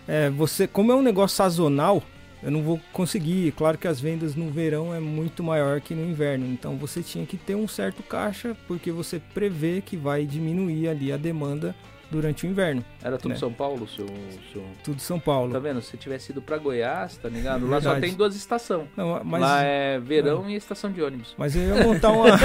[0.08, 2.02] é, você, como é um negócio sazonal,
[2.42, 3.52] eu não vou conseguir.
[3.52, 6.46] Claro que as vendas no verão é muito maior que no inverno.
[6.46, 11.12] Então você tinha que ter um certo caixa, porque você prevê que vai diminuir ali
[11.12, 11.74] a demanda
[12.12, 12.84] durante o inverno.
[13.02, 13.38] Era tudo né?
[13.38, 14.06] São Paulo, seu,
[14.52, 14.62] seu.
[14.84, 15.52] Tudo São Paulo.
[15.52, 15.80] Tá vendo?
[15.80, 17.66] Se tivesse ido para Goiás, tá ligado?
[17.66, 18.86] Lá só tem duas estações.
[18.96, 19.40] Não, mas...
[19.40, 20.50] Lá é verão é.
[20.52, 21.34] e estação de ônibus.
[21.38, 22.26] Mas eu ia montar uma.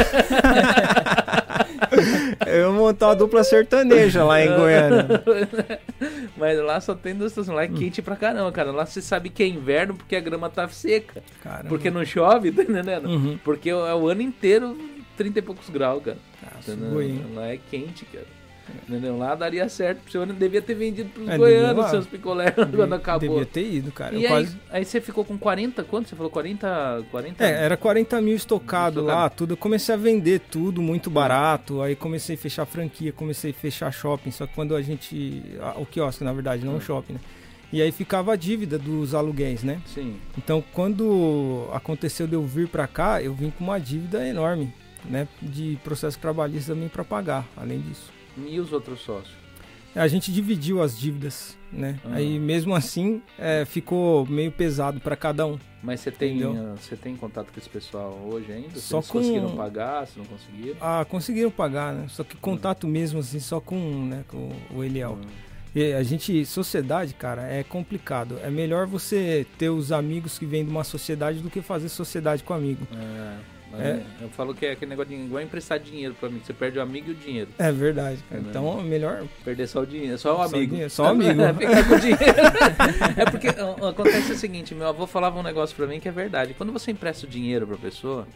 [2.47, 5.23] eu ia montar uma dupla sertaneja lá em Goiânia.
[6.37, 7.55] mas lá só tem duas estações.
[7.55, 8.71] Lá é quente pra caramba, cara.
[8.71, 11.21] Lá você sabe que é inverno porque a grama tá seca.
[11.43, 11.67] Caramba.
[11.67, 13.09] Porque não chove, tá entendendo?
[13.09, 13.37] Uhum.
[13.43, 14.77] Porque é o ano inteiro
[15.17, 16.17] 30 e poucos graus, cara.
[16.55, 16.77] Nossa,
[17.33, 18.36] lá é quente, cara.
[18.87, 19.17] Entendeu?
[19.17, 20.01] Lá daria certo.
[20.09, 23.29] Você devia ter vendido pros é, goianos seus picolés quando acabou.
[23.29, 24.15] Devia ter ido, cara.
[24.15, 24.57] E aí, quase...
[24.69, 26.09] aí você ficou com 40, quanto?
[26.09, 27.43] Você falou 40, 40?
[27.43, 29.53] É, era 40 mil estocado, lá, tudo.
[29.53, 31.81] Eu comecei a vender tudo muito barato.
[31.81, 34.31] Aí comecei a fechar franquia, comecei a fechar shopping.
[34.31, 35.43] Só que quando a gente.
[35.77, 37.19] O quiosque, na verdade, não o shopping, né?
[37.71, 39.81] E aí ficava a dívida dos aluguéis, né?
[39.85, 40.15] Sim.
[40.37, 45.27] Então, quando aconteceu de eu vir para cá, eu vim com uma dívida enorme, né?
[45.41, 48.16] De processo trabalhista também para pagar, além disso.
[48.45, 49.35] E os outros sócios?
[49.95, 51.99] A gente dividiu as dívidas, né?
[52.05, 52.15] Ah.
[52.15, 55.57] Aí mesmo assim é, ficou meio pesado para cada um.
[55.81, 58.79] Mas você tem, uh, você tem contato com esse pessoal hoje ainda?
[58.79, 59.07] Só com...
[59.07, 60.77] conseguiram pagar, se não conseguiram?
[60.79, 62.05] Ah, conseguiram pagar, né?
[62.09, 62.89] Só que contato hum.
[62.89, 65.13] mesmo assim só com, né, com o Eliel.
[65.13, 65.47] Hum.
[65.75, 68.39] E a gente, sociedade, cara, é complicado.
[68.43, 72.43] É melhor você ter os amigos que vêm de uma sociedade do que fazer sociedade
[72.43, 72.87] com amigo.
[72.93, 73.56] É.
[73.79, 74.01] É.
[74.21, 76.41] Eu falo que é aquele negócio de igual emprestar dinheiro pra mim.
[76.43, 77.49] Você perde o amigo e o dinheiro.
[77.57, 78.19] É verdade.
[78.31, 79.23] É, então é melhor.
[79.43, 80.17] Perder só o dinheiro.
[80.17, 80.89] Só o amigo.
[80.89, 81.41] Só, o amigo.
[81.41, 82.23] É, ficar com o dinheiro.
[83.17, 86.53] é porque acontece o seguinte: meu avô falava um negócio pra mim que é verdade.
[86.53, 88.27] Quando você empresta o dinheiro pra pessoa.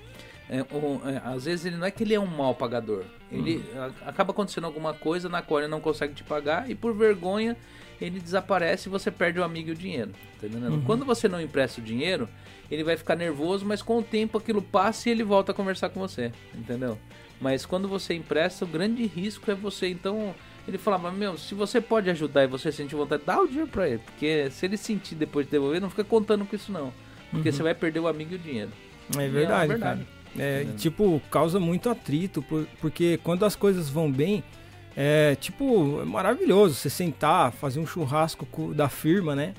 [0.51, 3.05] É, um, é, às vezes ele não é que ele é um mau pagador.
[3.31, 3.91] Ele uhum.
[4.05, 7.55] acaba acontecendo alguma coisa na qual ele não consegue te pagar e por vergonha
[8.01, 10.11] ele desaparece e você perde o amigo e o dinheiro.
[10.41, 10.81] Tá uhum.
[10.81, 12.27] Quando você não empresta o dinheiro,
[12.69, 15.89] ele vai ficar nervoso, mas com o tempo aquilo passa e ele volta a conversar
[15.89, 16.97] com você, entendeu?
[17.39, 20.35] Mas quando você empresta, o grande risco é você, então,
[20.67, 23.87] ele falava, meu, se você pode ajudar e você sente vontade, dá o dinheiro pra
[23.87, 26.91] ele, porque se ele sentir depois de devolver, não fica contando com isso não,
[27.29, 27.55] porque uhum.
[27.55, 28.71] você vai perder o amigo e o dinheiro.
[29.17, 30.03] É verdade, é verdade.
[30.03, 30.20] cara.
[30.37, 32.43] É, tipo, causa muito atrito,
[32.79, 34.43] porque quando as coisas vão bem,
[34.95, 39.53] é tipo, é maravilhoso você sentar, fazer um churrasco da firma, né?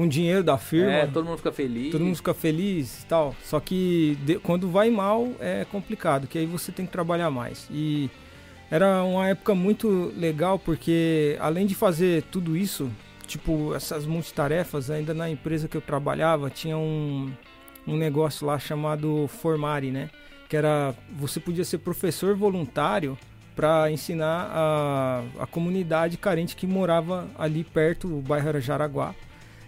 [0.00, 0.92] com dinheiro da firma.
[0.92, 1.92] É, todo mundo fica feliz.
[1.92, 3.36] Todo mundo fica feliz e tal.
[3.44, 7.68] Só que de, quando vai mal é complicado, que aí você tem que trabalhar mais.
[7.70, 8.08] E
[8.70, 12.90] era uma época muito legal porque além de fazer tudo isso,
[13.26, 17.30] tipo essas multitarefas, ainda na empresa que eu trabalhava tinha um,
[17.86, 20.10] um negócio lá chamado Formare, né?
[20.48, 23.16] Que era você podia ser professor voluntário
[23.54, 29.14] para ensinar a, a comunidade carente que morava ali perto, o bairro era Jaraguá.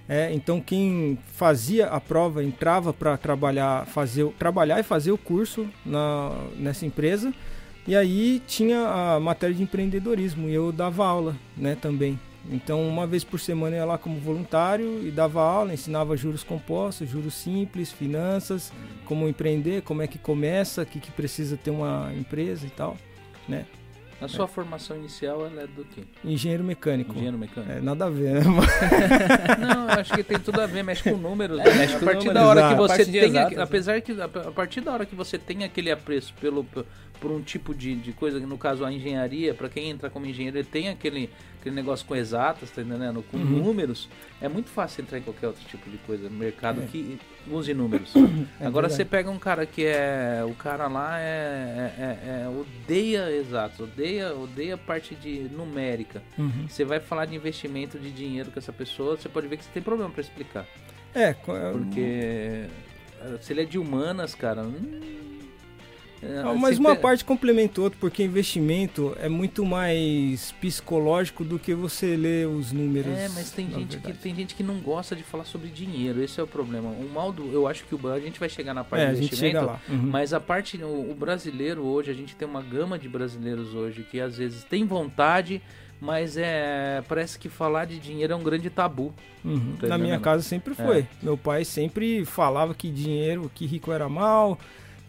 [0.08, 5.68] É, então quem fazia a prova entrava para trabalhar, fazer, trabalhar e fazer o curso
[5.84, 7.32] na, nessa empresa.
[7.86, 12.18] E aí tinha a matéria de empreendedorismo e eu dava aula, né, também.
[12.50, 16.42] Então, uma vez por semana eu ia lá como voluntário e dava aula, ensinava juros
[16.42, 18.72] compostos, juros simples, finanças,
[19.04, 22.96] como empreender, como é que começa, o que, que precisa ter uma empresa e tal,
[23.48, 23.64] né?
[24.22, 24.48] A sua é.
[24.48, 26.02] formação inicial ela é do quê?
[26.24, 27.12] Engenheiro mecânico.
[27.12, 27.72] Engenheiro mecânico.
[27.72, 28.42] É, nada a ver, né?
[29.58, 31.58] Não, eu acho que tem tudo a ver, mexe com números.
[31.58, 32.74] É, mexe com a partir números, da hora exato.
[32.74, 33.62] que você tem, exatas, né?
[33.62, 36.64] apesar que a partir da hora que você tem aquele apreço pelo
[37.22, 40.58] por um tipo de, de coisa, no caso a engenharia, para quem entra como engenheiro,
[40.58, 41.30] ele tem aquele,
[41.60, 43.22] aquele negócio com exatas, tá entendendo?
[43.30, 43.44] Com uhum.
[43.44, 44.08] números,
[44.40, 46.86] é muito fácil entrar em qualquer outro tipo de coisa no mercado é.
[46.86, 48.12] que use números.
[48.60, 48.94] É Agora verdade.
[48.94, 50.44] você pega um cara que é.
[50.48, 56.22] O cara lá é, é, é, é odeia exatos, odeia, odeia parte de numérica.
[56.38, 56.68] Uhum.
[56.68, 59.70] Você vai falar de investimento de dinheiro com essa pessoa, você pode ver que você
[59.72, 60.66] tem problema para explicar.
[61.14, 62.66] É, porque
[63.40, 64.62] se ele é de humanas, cara.
[64.62, 65.31] Hum,
[66.22, 71.74] é, mas uma parte complementa o outro, porque investimento é muito mais psicológico do que
[71.74, 73.12] você ler os números.
[73.12, 76.38] É, mas tem gente, que, tem gente que não gosta de falar sobre dinheiro, esse
[76.38, 76.90] é o problema.
[76.90, 77.52] O mal do.
[77.52, 79.98] Eu acho que o, a gente vai chegar na parte é, do investimento, uhum.
[80.10, 80.76] mas a parte.
[80.82, 84.62] O, o brasileiro hoje, a gente tem uma gama de brasileiros hoje que às vezes
[84.64, 85.60] tem vontade
[86.02, 89.14] mas é parece que falar de dinheiro é um grande tabu.
[89.44, 89.76] Uhum.
[89.82, 90.98] Na minha casa sempre foi.
[91.00, 91.06] É.
[91.22, 94.58] Meu pai sempre falava que dinheiro, que rico era mal,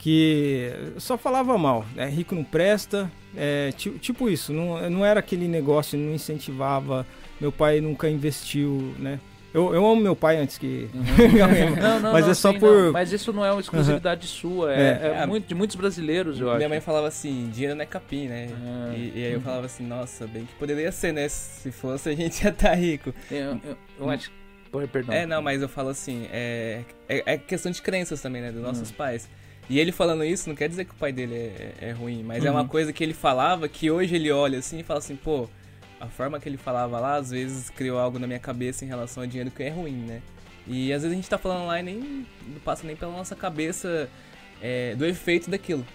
[0.03, 2.09] que só falava mal, né?
[2.09, 7.07] rico não presta, é, tipo isso, não, não era aquele negócio, não incentivava,
[7.39, 9.17] meu pai nunca investiu, né?
[9.53, 10.89] Eu, eu amo meu pai antes que.
[10.93, 11.75] Uhum.
[11.79, 12.91] não, não, mas não, é só sim, por.
[12.91, 14.33] Mas isso não é uma exclusividade uhum.
[14.51, 15.21] sua, é, é.
[15.21, 16.57] é, muito, de muitos brasileiros, eu Minha acho.
[16.57, 18.49] Minha mãe falava assim: dinheiro não é capim, né?
[18.51, 18.93] Ah.
[18.93, 21.29] E, e, aí eu falava assim: nossa, bem que poderia ser, né?
[21.29, 23.13] Se fosse a gente ia estar tá rico.
[23.31, 24.29] Eu, eu, eu acho.
[24.91, 25.15] Perdão.
[25.15, 28.51] É, não, mas eu falo assim: é, é, é questão de crenças também, né?
[28.51, 28.95] Dos nossos hum.
[28.97, 29.29] pais.
[29.69, 32.21] E ele falando isso não quer dizer que o pai dele é, é, é ruim,
[32.23, 32.49] mas uhum.
[32.49, 32.67] é uma uhum.
[32.67, 35.47] coisa que ele falava que hoje ele olha assim e fala assim, pô,
[35.99, 39.23] a forma que ele falava lá às vezes criou algo na minha cabeça em relação
[39.23, 40.21] a dinheiro que é ruim, né?
[40.67, 43.36] E às vezes a gente tá falando lá e nem não passa nem pela nossa
[43.36, 44.10] cabeça
[44.62, 45.86] é, do efeito daquilo.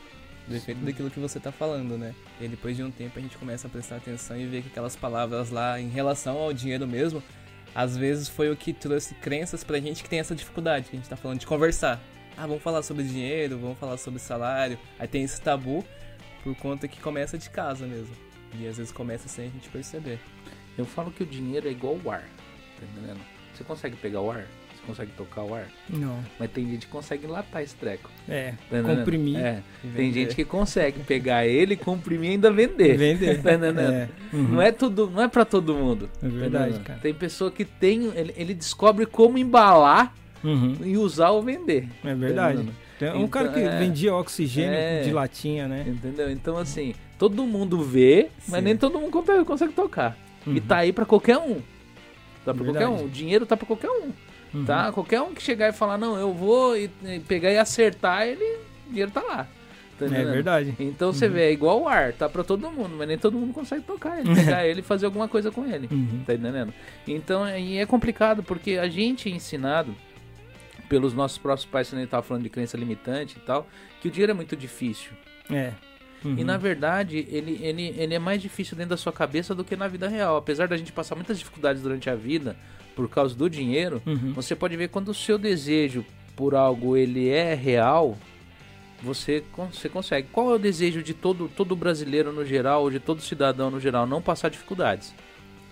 [0.46, 2.14] Do efeito daquilo que você tá falando, né?
[2.40, 4.96] E depois de um tempo a gente começa a prestar atenção e ver que aquelas
[4.96, 7.22] palavras lá em relação ao dinheiro mesmo,
[7.74, 10.98] às vezes foi o que trouxe crenças pra gente que tem essa dificuldade, que a
[10.98, 12.00] gente tá falando de conversar
[12.38, 14.78] ah, vamos falar sobre dinheiro, vamos falar sobre salário.
[14.96, 15.84] Aí tem esse tabu
[16.44, 18.14] por conta que começa de casa mesmo.
[18.58, 20.20] E às vezes começa sem a gente perceber.
[20.76, 22.22] Eu falo que o dinheiro é igual o ar,
[22.78, 23.20] tá entendendo?
[23.52, 24.46] Você consegue pegar o ar?
[24.72, 25.66] Você consegue tocar o ar?
[25.90, 26.24] Não.
[26.38, 28.08] Mas tem gente que consegue latar esse treco.
[28.28, 29.36] É, tá comprimir.
[29.36, 29.62] É.
[29.96, 32.96] Tem gente que consegue pegar ele, comprimir e ainda vender.
[32.96, 33.42] Vender.
[33.42, 33.80] Tá entendendo?
[33.80, 34.08] É.
[34.32, 34.42] Uhum.
[34.44, 36.08] Não é tudo, não é para todo mundo.
[36.22, 37.00] É verdade, tá cara.
[37.00, 40.76] Tem pessoa que tem, ele, ele descobre como embalar uhum.
[40.84, 41.88] e usar ou vender.
[42.04, 42.68] É verdade.
[42.98, 45.84] Tem um então, cara que é, vendia oxigênio é, de latinha, né?
[45.86, 46.30] Entendeu?
[46.30, 48.52] Então, assim, todo mundo vê, Sim.
[48.52, 50.16] mas nem todo mundo consegue, consegue tocar.
[50.46, 50.56] Uhum.
[50.56, 51.60] E tá aí para qualquer um.
[52.44, 53.04] Tá pra qualquer um.
[53.04, 54.10] O dinheiro tá pra qualquer um.
[54.54, 54.64] Uhum.
[54.64, 54.90] Tá?
[54.90, 58.44] Qualquer um que chegar e falar, não, eu vou e, e pegar e acertar, ele.
[58.86, 59.46] O dinheiro tá lá.
[59.98, 60.74] Tá é verdade.
[60.78, 61.32] Então você uhum.
[61.32, 64.20] vê, é igual o ar, tá pra todo mundo, mas nem todo mundo consegue tocar
[64.20, 65.88] ele, pegar ele e fazer alguma coisa com ele.
[65.90, 66.22] Uhum.
[66.24, 66.72] Tá entendendo?
[67.06, 69.94] Então, e é complicado, porque a gente é ensinado
[70.88, 73.66] pelos nossos próprios pais, quando a gente tava falando de crença limitante e tal,
[74.00, 75.12] que o dinheiro é muito difícil.
[75.50, 75.72] É.
[76.24, 76.36] Uhum.
[76.38, 79.76] E na verdade, ele, ele, ele é mais difícil dentro da sua cabeça do que
[79.76, 80.36] na vida real.
[80.36, 82.56] Apesar da gente passar muitas dificuldades durante a vida
[82.96, 84.32] por causa do dinheiro, uhum.
[84.32, 88.16] você pode ver quando o seu desejo por algo ele é real,
[89.02, 90.28] você, você consegue.
[90.32, 93.80] Qual é o desejo de todo, todo brasileiro no geral, ou de todo cidadão no
[93.80, 94.06] geral?
[94.06, 95.14] Não passar dificuldades.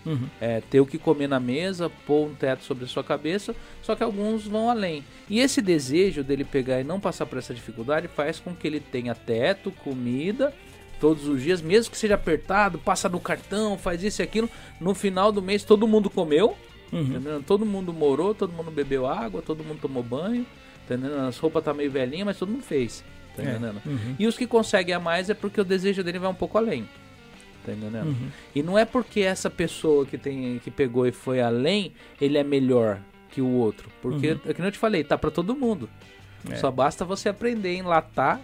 [0.06, 0.28] Uhum.
[0.40, 3.96] É, ter o que comer na mesa, pôr um teto sobre a sua cabeça, só
[3.96, 5.04] que alguns vão além.
[5.28, 8.78] E esse desejo dele pegar e não passar por essa dificuldade faz com que ele
[8.78, 10.54] tenha teto, comida,
[11.00, 14.48] todos os dias, mesmo que seja apertado, passa no cartão, faz isso e aquilo.
[14.80, 16.56] No final do mês todo mundo comeu,
[16.92, 17.42] uhum.
[17.44, 20.46] todo mundo morou, todo mundo bebeu água, todo mundo tomou banho,
[20.84, 21.16] entendendo?
[21.18, 23.04] as roupas tá meio velhinha, mas todo mundo fez.
[23.36, 23.58] Tá é.
[23.88, 24.16] Uhum.
[24.18, 26.88] E os que conseguem a mais é porque o desejo dele vai um pouco além.
[27.66, 28.06] Tá entendendo?
[28.06, 28.28] Uhum.
[28.54, 32.44] E não é porque essa pessoa que tem que pegou e foi além, ele é
[32.44, 33.00] melhor
[33.32, 33.90] que o outro.
[34.00, 34.40] Porque, uhum.
[34.46, 35.90] é que eu te falei, tá para todo mundo.
[36.48, 36.54] É.
[36.54, 38.40] Só basta você aprender a enlatar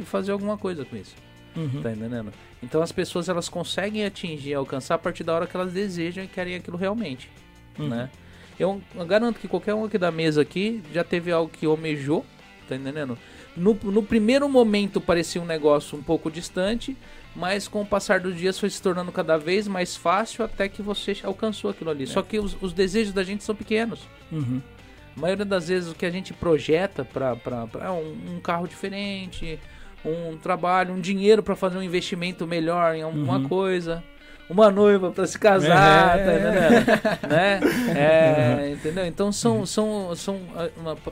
[0.00, 1.14] e fazer alguma coisa com isso.
[1.54, 1.82] Uhum.
[1.82, 2.32] Tá entendendo?
[2.62, 6.26] Então as pessoas elas conseguem atingir, alcançar a partir da hora que elas desejam e
[6.26, 7.30] querem aquilo realmente,
[7.78, 7.88] uhum.
[7.88, 8.10] né?
[8.58, 12.24] Eu, eu, garanto que qualquer um aqui da mesa aqui já teve algo que almejou,
[12.66, 13.18] tá entendendo?
[13.56, 16.96] No, no primeiro momento parecia um negócio um pouco distante,
[17.34, 20.82] mas com o passar dos dias foi se tornando cada vez mais fácil até que
[20.82, 22.04] você alcançou aquilo ali.
[22.04, 22.06] É.
[22.06, 24.00] Só que os, os, desejos da gente são pequenos.
[24.30, 24.60] Uhum.
[25.16, 27.36] A maioria das vezes o que a gente projeta para
[27.82, 29.58] é um, um, carro diferente,
[30.04, 33.48] um trabalho, um dinheiro para fazer um investimento melhor em alguma uhum.
[33.48, 34.04] coisa,
[34.48, 36.24] uma noiva para se casar, é.
[36.24, 37.28] tá entendendo?
[37.28, 37.60] né?
[37.96, 39.06] É, entendeu?
[39.06, 40.40] Então são, são, são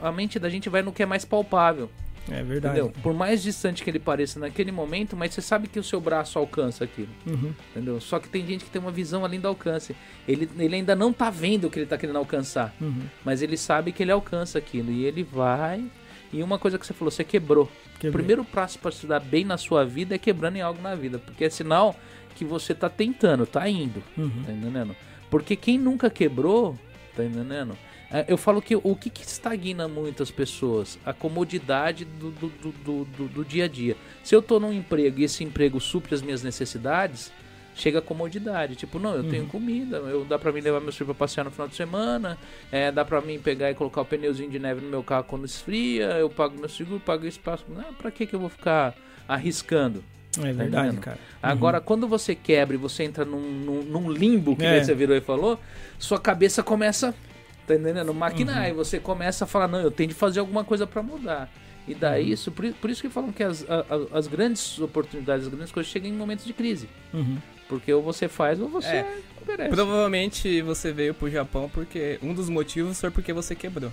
[0.03, 1.90] a, a mente da gente vai no que é mais palpável.
[2.30, 2.78] É verdade.
[2.78, 2.92] Entendeu?
[3.02, 6.38] Por mais distante que ele pareça naquele momento, mas você sabe que o seu braço
[6.38, 7.08] alcança aquilo.
[7.26, 7.52] Uhum.
[7.70, 8.00] Entendeu?
[8.00, 9.94] Só que tem gente que tem uma visão além do alcance.
[10.26, 12.74] Ele, ele ainda não tá vendo o que ele tá querendo alcançar.
[12.80, 13.02] Uhum.
[13.24, 14.90] Mas ele sabe que ele alcança aquilo.
[14.90, 15.84] E ele vai.
[16.32, 17.70] E uma coisa que você falou, você quebrou.
[17.94, 18.10] Quebrei.
[18.10, 20.94] O primeiro passo para se dar bem na sua vida é quebrando em algo na
[20.94, 21.18] vida.
[21.18, 21.94] Porque é sinal
[22.34, 24.02] que você tá tentando, tá indo.
[24.16, 24.42] Uhum.
[24.44, 24.96] Tá entendendo?
[25.30, 26.78] Porque quem nunca quebrou,
[27.14, 27.76] tá entendendo?
[28.14, 30.96] É, eu falo que o que, que estagna muitas pessoas?
[31.04, 33.96] A comodidade do, do, do, do, do dia a dia.
[34.22, 37.32] Se eu estou num emprego e esse emprego supre as minhas necessidades,
[37.74, 38.76] chega a comodidade.
[38.76, 39.30] Tipo, não, eu uhum.
[39.30, 42.38] tenho comida, eu, dá pra mim levar meu filho pra passear no final de semana,
[42.70, 45.44] é, dá pra mim pegar e colocar o pneuzinho de neve no meu carro quando
[45.44, 47.64] esfria, eu pago meu seguro, pago espaço.
[47.68, 48.94] Não, pra que, que eu vou ficar
[49.26, 50.04] arriscando?
[50.38, 51.16] É tá verdade, cara.
[51.16, 51.50] Uhum.
[51.50, 54.84] Agora, quando você quebra e você entra num, num, num limbo, que é.
[54.84, 55.58] você virou e falou,
[55.98, 57.12] sua cabeça começa
[57.66, 58.12] Tá entendendo?
[58.12, 58.64] Maquinar.
[58.64, 58.70] Uhum.
[58.70, 61.50] E você começa a falar, não, eu tenho de fazer alguma coisa para mudar.
[61.86, 62.32] E daí uhum.
[62.32, 63.84] isso, por, por, isso que falam que as, a,
[64.16, 66.88] as grandes oportunidades, as grandes coisas chegam em momentos de crise.
[67.12, 67.38] Uhum.
[67.68, 72.48] Porque ou você faz ou você é, Provavelmente você veio pro Japão porque um dos
[72.48, 73.90] motivos foi porque você quebrou.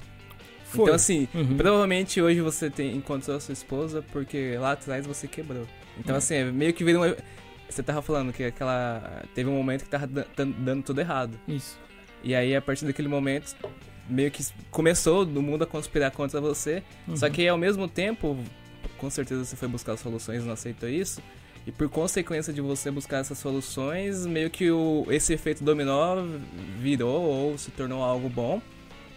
[0.65, 0.84] Foi.
[0.84, 1.57] Então assim, uhum.
[1.57, 5.67] provavelmente hoje você tem encontrou a sua esposa porque lá atrás você quebrou.
[5.97, 6.17] Então uhum.
[6.17, 7.17] assim, é meio que vira
[7.69, 9.24] Você tava falando que aquela.
[9.36, 11.38] Teve um momento que tava dando tudo errado.
[11.47, 11.78] Isso.
[12.24, 13.55] E aí, a partir daquele momento,
[14.07, 16.84] meio que começou o mundo a conspirar contra você.
[17.07, 17.15] Uhum.
[17.15, 18.38] Só que ao mesmo tempo,
[18.97, 21.22] com certeza você foi buscar soluções e não aceitou isso.
[21.65, 26.24] E por consequência de você buscar essas soluções, meio que o, esse efeito dominó
[26.80, 28.61] virou ou se tornou algo bom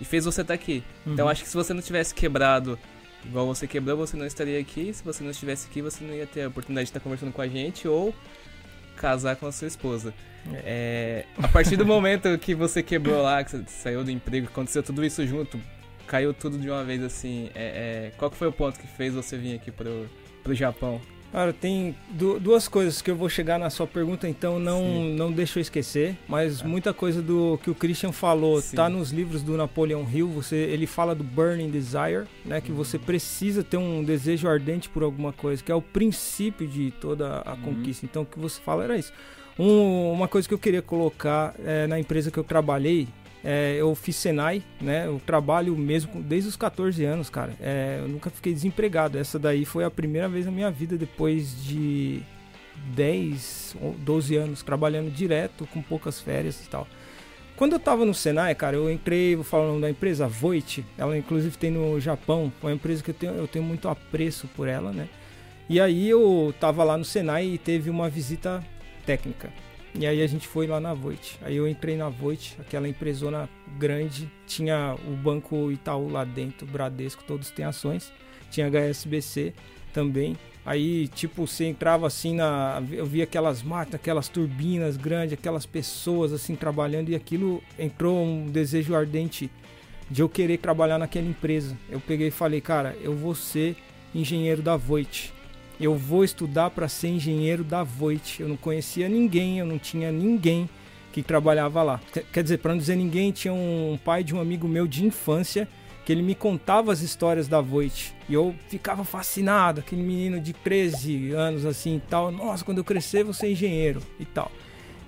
[0.01, 0.85] e fez você estar tá aqui.
[1.01, 1.13] Então, uhum.
[1.15, 2.79] Então acho que se você não tivesse quebrado
[3.25, 4.93] igual você quebrou, você não estaria aqui.
[4.93, 7.41] Se você não estivesse aqui, você não ia ter a oportunidade de estar conversando com
[7.41, 8.15] a gente ou
[8.97, 10.13] casar com a sua esposa.
[10.53, 14.83] É, a partir do momento que você quebrou lá, que você saiu do emprego, aconteceu
[14.83, 15.59] tudo isso junto,
[16.07, 17.51] caiu tudo de uma vez assim.
[17.55, 20.09] É, é, qual que foi o ponto que fez você vir aqui pro,
[20.43, 21.01] pro Japão?
[21.35, 21.97] Cara, tem
[22.41, 26.17] duas coisas que eu vou chegar na sua pergunta, então não, não deixa eu esquecer.
[26.29, 26.65] Mas ah.
[26.65, 28.77] muita coisa do que o Christian falou Sim.
[28.77, 30.29] tá nos livros do Napoleão Hill.
[30.29, 32.61] Você, ele fala do burning desire, né?
[32.61, 32.77] Que uhum.
[32.77, 37.43] você precisa ter um desejo ardente por alguma coisa, que é o princípio de toda
[37.45, 37.63] a uhum.
[37.63, 38.07] conquista.
[38.07, 39.13] Então o que você fala era isso.
[39.59, 43.07] Um, uma coisa que eu queria colocar é, na empresa que eu trabalhei,
[43.45, 45.07] é, eu fiz Senai, né?
[45.07, 47.53] Eu trabalho mesmo desde os 14 anos, cara.
[47.61, 49.19] É, eu nunca fiquei desempregado.
[49.19, 52.23] Essa daí foi a primeira vez na minha vida depois de
[52.95, 56.89] 10 ou 12 anos trabalhando direto, com poucas férias e tal.
[57.57, 60.85] Quando eu tava no Senai, cara, eu entrei, vou falar o nome da empresa, Voit.
[60.99, 62.53] Ela inclusive tem no Japão.
[62.61, 65.09] Uma empresa que eu tenho, eu tenho muito apreço por ela, né?
[65.69, 68.63] E aí eu tava lá no Senai e teve uma visita
[69.07, 69.53] técnica.
[69.97, 71.39] E aí a gente foi lá na Voit.
[71.43, 73.49] Aí eu entrei na Voit, aquela empresona
[73.79, 78.13] grande, tinha o Banco Itaú lá dentro, Bradesco, todos têm ações.
[78.51, 79.53] Tinha HSBC
[79.93, 80.37] também.
[80.67, 82.83] Aí, tipo, você entrava assim na.
[82.91, 88.47] Eu via aquelas máquinas, aquelas turbinas grandes, aquelas pessoas assim trabalhando, e aquilo entrou um
[88.47, 89.51] desejo ardente
[90.11, 91.77] de eu querer trabalhar naquela empresa.
[91.89, 93.77] Eu peguei e falei, cara, eu vou ser
[94.15, 95.33] engenheiro da Voit
[95.81, 98.41] eu vou estudar para ser engenheiro da Voit.
[98.41, 100.69] Eu não conhecia ninguém, eu não tinha ninguém
[101.13, 102.01] que trabalhava lá.
[102.33, 105.69] Quer dizer, para não dizer ninguém, tinha um pai de um amigo meu de infância
[106.05, 108.15] que ele me contava as histórias da Voit.
[108.29, 112.31] E eu ficava fascinado, aquele menino de 13 anos assim e tal.
[112.31, 114.53] Nossa, quando eu crescer, vou ser engenheiro e tal.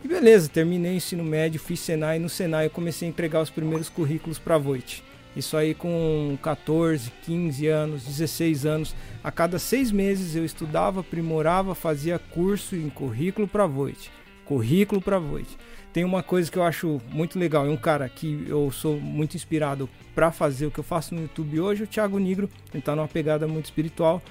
[0.03, 2.19] E beleza, terminei o ensino médio, fiz Senai.
[2.19, 5.03] No Senai eu comecei a entregar os primeiros currículos para a Voit.
[5.37, 8.97] Isso aí com 14, 15 anos, 16 anos.
[9.23, 14.11] A cada seis meses eu estudava, aprimorava, fazia curso em currículo para Voit.
[14.47, 15.47] Currículo para Voit.
[15.93, 17.67] Tem uma coisa que eu acho muito legal.
[17.67, 21.23] É um cara que eu sou muito inspirado para fazer o que eu faço no
[21.23, 22.49] YouTube hoje, o Thiago Negro.
[22.73, 24.23] Ele tá numa pegada muito espiritual.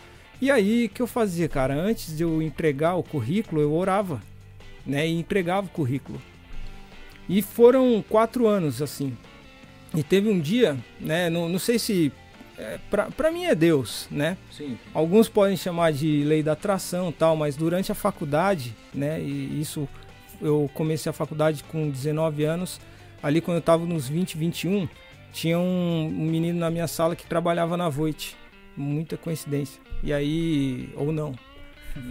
[0.41, 1.76] E aí, o que eu fazia, cara?
[1.76, 4.22] Antes de eu entregar o currículo, eu orava,
[4.86, 5.08] né?
[5.08, 6.20] E entregava o currículo.
[7.30, 9.16] E foram quatro anos assim.
[9.96, 11.30] E teve um dia, né?
[11.30, 12.12] Não, não sei se.
[12.58, 14.38] É, para mim é Deus, né?
[14.50, 14.78] Sim.
[14.93, 19.22] Alguns podem chamar de lei da atração tal, mas durante a faculdade, né?
[19.22, 19.88] E isso
[20.41, 22.80] eu comecei a faculdade com 19 anos.
[23.22, 24.88] Ali quando eu tava nos 20, 21,
[25.34, 28.38] tinha um, um menino na minha sala que trabalhava na Voit.
[28.78, 29.82] Muita coincidência.
[30.04, 31.34] E aí, ou não.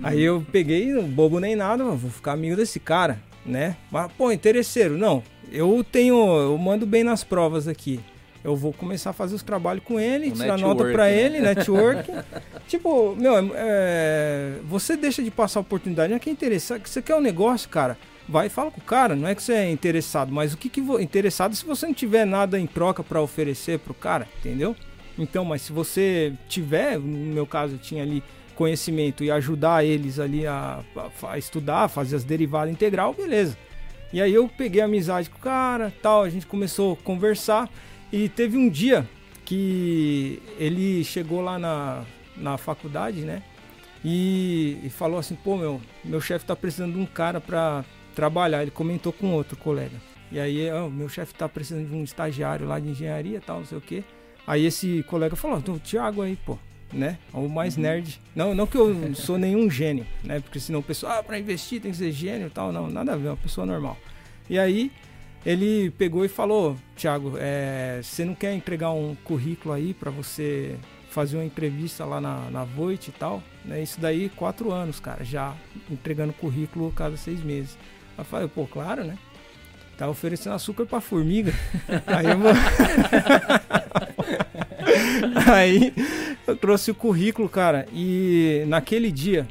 [0.03, 3.77] Aí eu peguei, bobo nem nada, vou ficar amigo desse cara, né?
[3.91, 5.23] Mas, pô, interesseiro, não
[5.55, 8.01] eu tenho, eu mando bem nas provas aqui.
[8.43, 11.19] Eu vou começar a fazer os trabalhos com ele, tirar nota para né?
[11.19, 12.11] ele, network.
[12.69, 16.11] tipo, meu, é, você deixa de passar a oportunidade.
[16.11, 16.91] Não é que é interessante.
[16.91, 17.97] Você quer um negócio, cara?
[18.29, 19.15] vai e fala com o cara.
[19.15, 22.25] Não é que você é interessado, mas o que que interessado se você não tiver
[22.25, 24.75] nada em troca para oferecer pro cara, entendeu?
[25.19, 28.23] Então, mas se você tiver, no meu caso, eu tinha ali
[28.55, 33.57] conhecimento e ajudar eles ali a, a, a estudar, fazer as derivadas integral, beleza.
[34.15, 37.69] E aí eu peguei amizade com o cara, tal, a gente começou a conversar
[38.13, 39.05] e teve um dia
[39.45, 42.05] que ele chegou lá na,
[42.37, 43.43] na faculdade, né?
[44.05, 47.85] E, e falou assim, pô, meu, meu chefe tá precisando de um cara para
[48.15, 48.63] trabalhar.
[48.63, 49.97] Ele comentou com outro colega.
[50.31, 53.67] E aí, ó, meu chefe tá precisando de um estagiário lá de engenharia, tal, não
[53.67, 54.05] sei o quê.
[54.47, 56.57] Aí esse colega falou, o Thiago aí, pô,
[56.93, 57.19] né?
[57.33, 57.83] O mais uhum.
[57.83, 58.21] nerd.
[58.35, 60.41] Não, não que eu sou nenhum gênio, né?
[60.41, 62.73] Porque senão o pessoal, ah, pra investir tem que ser gênio e tal.
[62.73, 63.97] Não, nada a ver, é uma pessoa normal.
[64.49, 64.91] E aí
[65.45, 70.77] ele pegou e falou, Thiago, é, você não quer entregar um currículo aí para você
[71.11, 73.43] fazer uma entrevista lá na, na Voit e tal?
[73.65, 73.83] Né?
[73.83, 75.55] Isso daí, quatro anos, cara, já
[75.91, 77.79] entregando currículo cada seis meses.
[78.17, 79.19] Eu falei, pô, claro, né?
[79.97, 81.53] Tá oferecendo açúcar pra formiga.
[82.07, 82.53] aí eu vou...
[85.53, 85.93] Aí
[86.47, 89.47] eu trouxe o currículo, cara, e naquele dia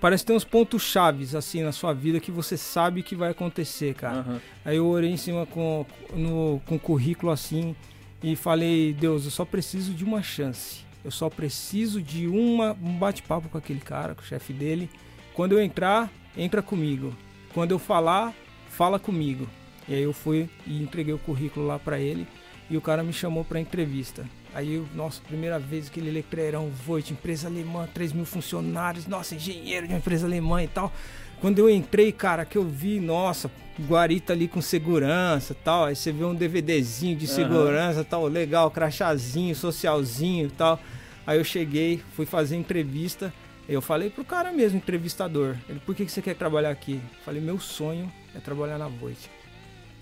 [0.00, 3.30] parece que tem uns pontos chaves assim na sua vida que você sabe que vai
[3.30, 4.24] acontecer, cara.
[4.26, 4.40] Uhum.
[4.64, 7.76] Aí eu orei em cima com, no, com o currículo assim
[8.22, 10.84] e falei, Deus, eu só preciso de uma chance.
[11.04, 14.90] Eu só preciso de uma, um bate-papo com aquele cara, com o chefe dele.
[15.34, 17.14] Quando eu entrar, entra comigo.
[17.54, 18.32] Quando eu falar,
[18.68, 19.48] fala comigo.
[19.88, 22.26] E aí eu fui e entreguei o currículo lá para ele
[22.70, 24.24] e o cara me chamou para entrevista.
[24.54, 29.86] Aí, eu, nossa, primeira vez aquele Electrerão Voit, empresa alemã, 3 mil funcionários, nossa, engenheiro
[29.86, 30.92] de uma empresa alemã e tal.
[31.40, 33.50] Quando eu entrei, cara, que eu vi, nossa,
[33.80, 35.86] guarita ali com segurança tal.
[35.86, 38.04] Aí você vê um DVDzinho de segurança uhum.
[38.04, 40.78] tal, legal, crachazinho, socialzinho tal.
[41.26, 43.32] Aí eu cheguei, fui fazer entrevista.
[43.68, 45.56] Eu falei pro cara mesmo, entrevistador.
[45.68, 46.94] Ele, por que, que você quer trabalhar aqui?
[46.94, 49.30] Eu falei, meu sonho é trabalhar na Voit.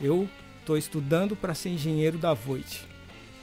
[0.01, 0.29] Eu
[0.65, 2.87] tô estudando para ser engenheiro da Voit.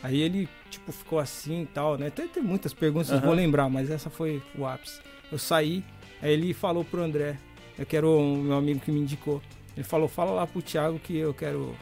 [0.03, 2.09] Aí ele, tipo, ficou assim e tal, né?
[2.09, 3.22] Tem, tem muitas perguntas, uhum.
[3.22, 4.99] vou lembrar, mas essa foi o ápice.
[5.32, 5.84] Eu saí,
[6.22, 7.38] aí ele falou pro André,
[7.78, 9.41] eu quero um meu amigo que me indicou.
[9.76, 11.76] Ele falou, fala lá pro Thiago que eu quero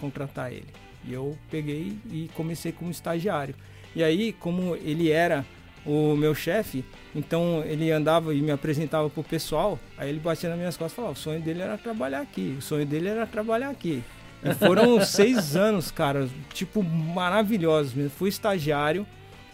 [0.00, 0.68] contratar ele.
[1.04, 3.54] E eu peguei e comecei como estagiário.
[3.94, 5.44] E aí, como ele era
[5.84, 6.84] o meu chefe,
[7.14, 10.96] então ele andava e me apresentava pro pessoal, aí ele batia nas minhas costas e
[10.96, 14.02] falava, o sonho dele era trabalhar aqui, o sonho dele era trabalhar aqui.
[14.44, 18.10] E foram seis anos, cara, tipo, maravilhosos mesmo.
[18.10, 19.06] Fui estagiário,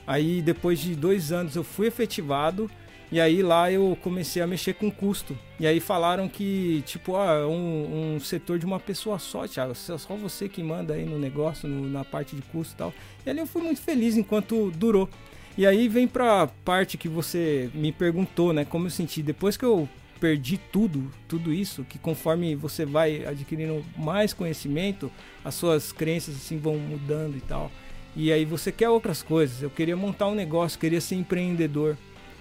[0.07, 2.71] aí depois de dois anos eu fui efetivado,
[3.11, 5.37] e aí lá eu comecei a mexer com custo.
[5.59, 9.97] E aí falaram que, tipo, ah, um, um setor de uma pessoa só, Thiago, só
[10.17, 12.95] você que manda aí no negócio, no, na parte de custo e tal.
[13.25, 15.09] E ali eu fui muito feliz enquanto durou.
[15.57, 18.65] E aí vem pra parte que você me perguntou, né?
[18.65, 19.23] Como eu senti.
[19.23, 19.89] Depois que eu
[20.21, 25.11] perdi tudo, tudo isso, que conforme você vai adquirindo mais conhecimento,
[25.45, 27.71] as suas crenças assim vão mudando e tal.
[28.17, 29.63] E aí você quer outras coisas.
[29.63, 31.97] Eu queria montar um negócio, queria ser empreendedor.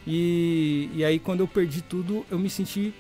[0.06, 2.94] E, e aí quando eu perdi tudo, eu me senti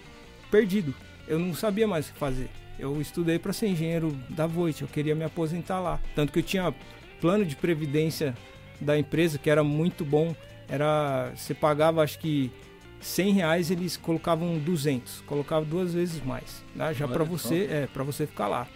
[0.51, 0.93] perdido.
[1.28, 2.49] Eu não sabia mais o que fazer.
[2.78, 5.99] Eu estudei para ser engenheiro da Voit, eu queria me aposentar lá.
[6.15, 6.73] Tanto que eu tinha
[7.19, 8.36] plano de previdência
[8.80, 10.36] da empresa que era muito bom.
[10.69, 12.51] Era você pagava acho que
[13.07, 16.93] 100 reais eles colocavam 200, colocavam duas vezes mais, né?
[16.93, 18.67] já para você, é, para você ficar lá.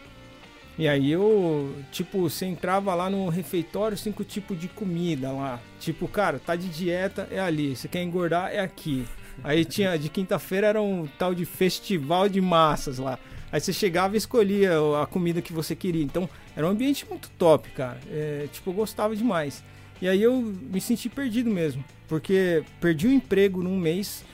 [0.77, 5.59] E aí eu, tipo, você entrava lá no refeitório, cinco tipos de comida lá.
[5.79, 7.75] Tipo, cara, tá de dieta, é ali.
[7.75, 9.05] Você quer engordar, é aqui.
[9.43, 13.19] Aí tinha, de quinta-feira era um tal de festival de massas lá.
[13.51, 14.71] Aí você chegava e escolhia
[15.01, 16.03] a comida que você queria.
[16.03, 17.99] Então, era um ambiente muito top, cara.
[18.09, 19.61] É, tipo, eu gostava demais.
[20.01, 24.25] E aí eu me senti perdido mesmo, porque perdi o emprego num mês.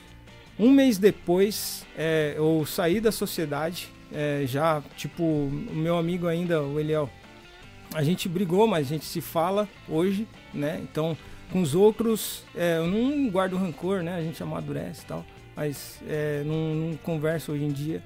[0.58, 6.62] Um mês depois, é, eu saí da sociedade, é, já, tipo, o meu amigo ainda,
[6.62, 7.08] o Eliel,
[7.94, 10.80] a gente brigou, mas a gente se fala hoje, né?
[10.82, 11.16] Então,
[11.52, 14.16] com os outros, é, eu não guardo rancor, né?
[14.16, 18.02] A gente amadurece e tal, mas é, não, não converso hoje em dia.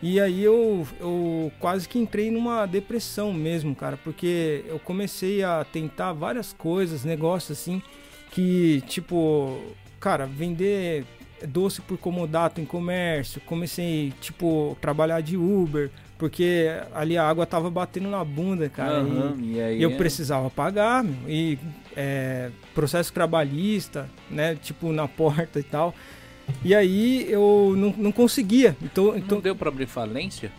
[0.00, 5.64] E aí eu, eu quase que entrei numa depressão mesmo, cara, porque eu comecei a
[5.64, 7.82] tentar várias coisas, negócios assim,
[8.30, 9.58] que tipo,
[9.98, 11.04] cara, vender
[11.46, 17.70] doce por comodato em comércio, comecei, tipo, trabalhar de Uber, porque ali a água tava
[17.70, 19.02] batendo na bunda, cara.
[19.02, 19.96] Uhum, e, e aí, eu é...
[19.96, 21.58] precisava pagar, meu, e
[21.96, 25.94] é, processo trabalhista, né, tipo, na porta e tal.
[26.64, 28.76] E aí eu não, não conseguia.
[28.82, 30.52] Então, então não deu para abrir falência?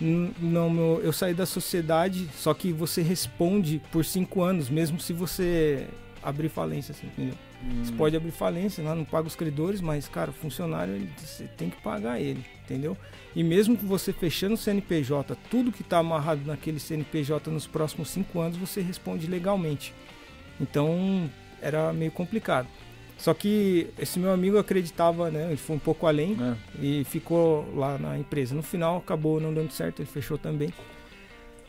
[0.00, 5.12] Não, meu, eu saí da sociedade, só que você responde por cinco anos, mesmo se
[5.12, 5.86] você
[6.22, 7.34] abrir falência, assim, entendeu?
[7.62, 7.84] Hum.
[7.84, 11.44] Você pode abrir falência, não, não paga os credores, mas, cara, o funcionário, ele, você
[11.44, 12.96] tem que pagar ele, entendeu?
[13.36, 18.08] E mesmo que você fechando o CNPJ, tudo que está amarrado naquele CNPJ nos próximos
[18.08, 19.94] cinco anos, você responde legalmente.
[20.58, 22.68] Então, era meio complicado.
[23.20, 25.48] Só que esse meu amigo acreditava, né?
[25.48, 26.54] Ele foi um pouco além é.
[26.82, 28.54] e ficou lá na empresa.
[28.54, 30.72] No final acabou não dando certo, ele fechou também.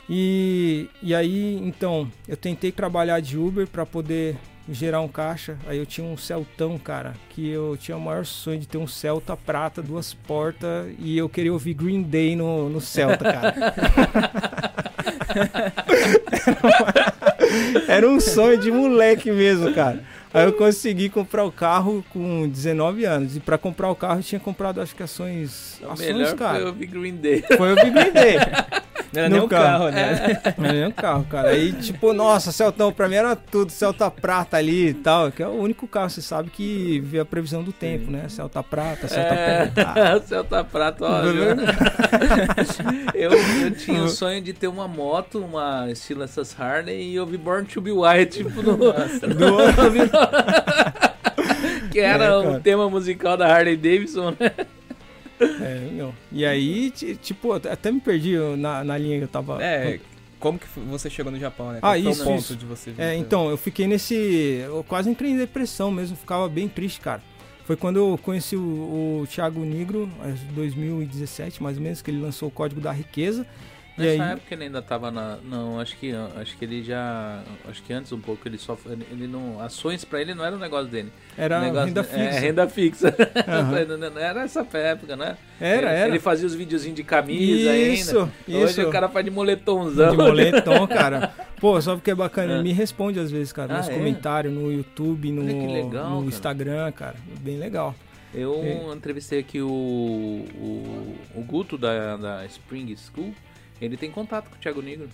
[0.10, 4.38] E, e aí, então, eu tentei trabalhar de Uber para poder
[4.70, 5.58] gerar um caixa.
[5.68, 8.88] Aí eu tinha um Celtão, cara, que eu tinha o maior sonho de ter um
[8.88, 13.54] Celta prata, duas portas, e eu queria ouvir Green Day no, no Celta, cara.
[17.88, 20.04] Era um sonho de moleque mesmo, cara.
[20.34, 23.36] Aí eu consegui comprar o carro com 19 anos.
[23.36, 25.80] E para comprar o carro eu tinha comprado acho que ações.
[25.82, 26.60] O ações, melhor cara.
[26.60, 27.44] foi o Big Green Day.
[27.58, 28.38] Foi o Big Green Day.
[29.14, 30.40] Não era nem o carro, né?
[30.44, 30.54] É.
[30.58, 31.50] Não era nem o carro, cara.
[31.50, 35.32] Aí, tipo, nossa, Celtão, pra mim era tudo, Celta Prata ali e tal.
[35.32, 38.30] Que é o único carro, você sabe, que vê a previsão do tempo, né?
[38.30, 40.22] Celta Prata, Celta é, Prata.
[40.26, 41.22] Celta Prata, ó.
[43.14, 47.26] eu, eu tinha o sonho de ter uma moto, uma estilo essas Harley, e eu
[47.26, 48.78] vi Born to Be White, tipo, no.
[48.78, 49.28] Nossa,
[51.92, 54.52] que era é, um tema musical da Harley Davidson, né?
[55.42, 56.14] É, meu.
[56.32, 59.64] E aí, tipo, até me perdi na, na linha que eu tava.
[59.64, 60.00] É,
[60.40, 61.80] como que você chegou no Japão, né?
[61.80, 62.56] Qual ah, isso, ponto isso.
[62.56, 64.16] de você É, então, eu fiquei nesse.
[64.66, 67.22] Eu quase entrei em depressão mesmo, ficava bem triste, cara.
[67.64, 72.20] Foi quando eu conheci o, o Thiago Negro, em 2017, mais ou menos, que ele
[72.20, 73.46] lançou o Código da Riqueza.
[74.02, 74.32] Nessa aí...
[74.34, 75.38] época ele ainda tava na.
[75.44, 77.42] Não, acho que acho que ele já.
[77.68, 78.78] Acho que antes um pouco ele só.
[79.12, 79.60] Ele não.
[79.62, 81.12] Ações pra ele não era o negócio dele.
[81.38, 82.20] Era negócio, renda fixa.
[82.20, 83.16] É, renda fixa.
[83.52, 84.10] Uhum.
[84.12, 85.38] não era essa época, né?
[85.60, 86.08] Era, ele, era.
[86.10, 88.32] Ele fazia os videozinhos de camisa isso, ainda.
[88.48, 88.88] Hoje isso.
[88.88, 90.12] o cara faz de moletomzão.
[90.12, 91.34] De moletom, cara.
[91.60, 92.54] Pô, só porque é bacana.
[92.54, 93.94] Ele me responde às vezes, cara, ah, nos é?
[93.94, 97.16] comentários, no YouTube, no, legal, no Instagram, cara.
[97.42, 97.96] Bem legal.
[98.34, 98.94] Eu é.
[98.96, 103.34] entrevistei aqui o, o, o Guto da, da Spring School.
[103.82, 105.10] Ele tem contato com o Thiago Negro.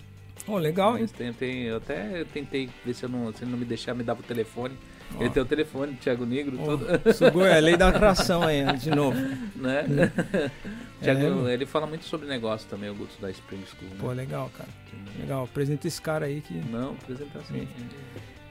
[0.46, 1.06] Oh, legal, hein?
[1.06, 4.04] Tem, tem, eu até tentei ver se, eu não, se ele não me deixar, me
[4.04, 4.74] dava o telefone.
[5.16, 5.22] Oh.
[5.22, 7.14] Ele tem o telefone do Thiago Negro, oh, tudo.
[7.14, 9.18] Sugou, é a lei da atração aí, de novo.
[9.56, 9.84] Né?
[11.02, 11.54] Thiago, é.
[11.54, 13.90] ele fala muito sobre negócio também, o Guto da Spring School.
[13.90, 13.96] Né?
[13.98, 14.68] Pô, legal, cara.
[15.18, 16.54] Legal, apresenta esse cara aí que.
[16.54, 17.66] Não, apresenta assim.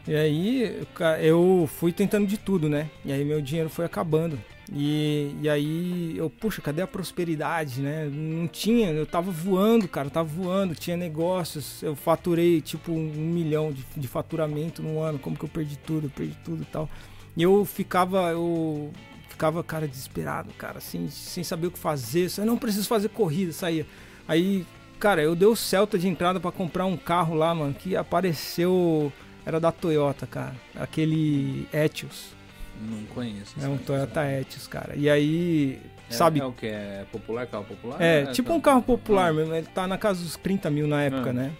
[0.07, 0.85] E aí,
[1.21, 2.89] eu fui tentando de tudo, né?
[3.03, 4.39] E aí meu dinheiro foi acabando.
[4.73, 8.09] E, e aí eu, puxa, cadê a prosperidade, né?
[8.11, 13.71] Não tinha, eu tava voando, cara, tava voando, tinha negócios, eu faturei tipo um milhão
[13.71, 16.89] de, de faturamento no ano, como que eu perdi tudo, eu perdi tudo e tal.
[17.35, 18.91] E eu ficava, eu
[19.29, 23.53] ficava, cara, desesperado, cara, assim, sem saber o que fazer, eu não preciso fazer corrida,
[23.53, 23.85] saía.
[24.27, 24.65] Aí,
[24.99, 29.13] cara, eu dei o Celta de entrada para comprar um carro lá, mano, que apareceu,
[29.45, 32.36] era da Toyota, cara, aquele Etios.
[32.79, 33.55] Não conheço.
[33.61, 34.95] É um Toyota Etios, cara.
[34.95, 36.39] E aí, é, sabe...
[36.39, 36.67] É o que?
[36.67, 38.01] É popular, carro popular?
[38.01, 39.33] É, é tipo um carro popular ah.
[39.33, 39.53] mesmo.
[39.55, 41.33] Ele tá na casa dos 30 mil na época, ah.
[41.33, 41.53] né?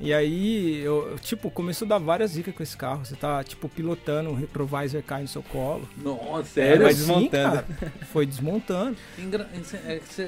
[0.00, 3.04] E aí, eu, tipo, começo a dar várias dicas com esse carro.
[3.04, 5.88] Você tá, tipo, pilotando, o retrovisor cai no seu colo.
[5.96, 6.82] Nossa, sério?
[6.82, 7.56] Vai desmontando.
[7.56, 8.96] Sim, foi desmontando.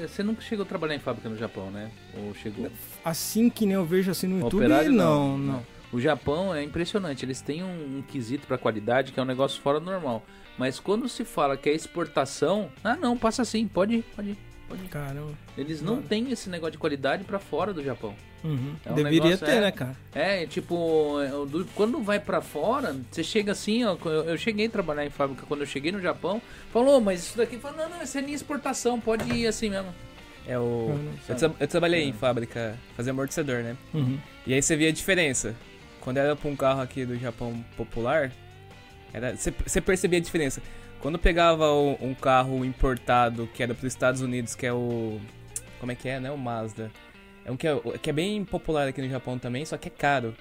[0.07, 1.91] Você nunca chegou a trabalhar em fábrica no Japão, né?
[2.17, 2.71] Ou chegou?
[3.03, 5.53] Assim que nem eu vejo assim no YouTube, Operário, não, não.
[5.53, 5.76] não.
[5.97, 9.59] O Japão é impressionante, eles têm um, um quesito para qualidade que é um negócio
[9.59, 10.23] fora do normal.
[10.55, 14.37] Mas quando se fala que é exportação, ah não, passa assim, pode ir, pode ir.
[14.69, 14.89] Pode ir.
[14.89, 15.31] Caramba.
[15.57, 18.13] Eles não têm esse negócio de qualidade para fora do Japão.
[18.43, 18.75] Uhum.
[18.85, 19.95] É um Deveria negócio, ter, é, né, cara?
[20.13, 21.31] É, tipo, é,
[21.73, 25.47] quando vai para fora, você chega assim, ó, eu, eu, cheguei a trabalhar em fábrica
[25.47, 26.39] quando eu cheguei no Japão,
[26.71, 29.91] falou, mas isso daqui, falou, não, não, isso é minha exportação, pode ir assim mesmo.
[30.47, 30.95] É o.
[31.27, 32.05] Eu, eu trabalhei é.
[32.05, 33.75] em fábrica, fazia amortecedor, né?
[33.95, 34.19] Uhum.
[34.45, 35.55] E aí você via a diferença.
[36.07, 38.31] Quando era pra um carro aqui do Japão popular,
[39.65, 40.61] você percebia a diferença.
[41.01, 45.19] Quando pegava o, um carro importado que era para os Estados Unidos, que é o.
[45.81, 46.31] Como é que é, né?
[46.31, 46.89] O Mazda.
[47.43, 49.91] É um que é, que é bem popular aqui no Japão também, só que é
[49.91, 50.33] caro.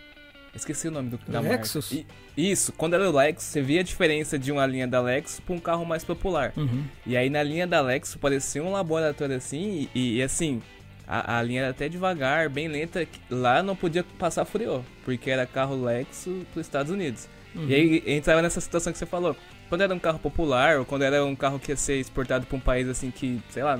[0.54, 1.90] Esqueci o nome do, da Lexus?
[1.90, 2.06] E,
[2.36, 5.52] isso, quando era o Lexus, você via a diferença de uma linha da Lexus para
[5.52, 6.52] um carro mais popular.
[6.56, 6.84] Uhum.
[7.04, 10.62] E aí na linha da Lexus parecia um laboratório assim, e, e assim,
[11.06, 13.06] a, a, linha era até devagar, bem lenta.
[13.30, 17.28] Lá não podia passar furiô, porque era carro Lexus para os Estados Unidos.
[17.54, 17.68] Uhum.
[17.68, 19.36] E aí entrava nessa situação que você falou.
[19.68, 22.56] Quando era um carro popular, ou quando era um carro que ia ser exportado para
[22.56, 23.78] um país assim que, sei lá,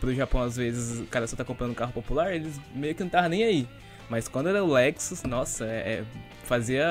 [0.00, 2.94] para o Japão às vezes o cara só tá comprando um carro popular, eles meio
[2.94, 3.68] que não estavam nem aí.
[4.08, 6.04] Mas quando era o Lexus, nossa, é, é
[6.44, 6.86] fazia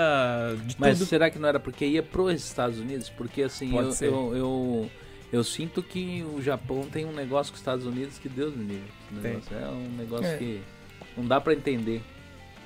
[0.65, 1.07] de Mas tudo.
[1.07, 3.09] será que não era porque ia para os Estados Unidos?
[3.09, 4.91] Porque assim, eu, eu, eu,
[5.33, 8.63] eu, sinto que o Japão tem um negócio com os Estados Unidos que Deus me
[8.63, 9.43] livre.
[9.51, 10.37] É um negócio é.
[10.37, 10.61] que
[11.17, 12.01] não dá para entender.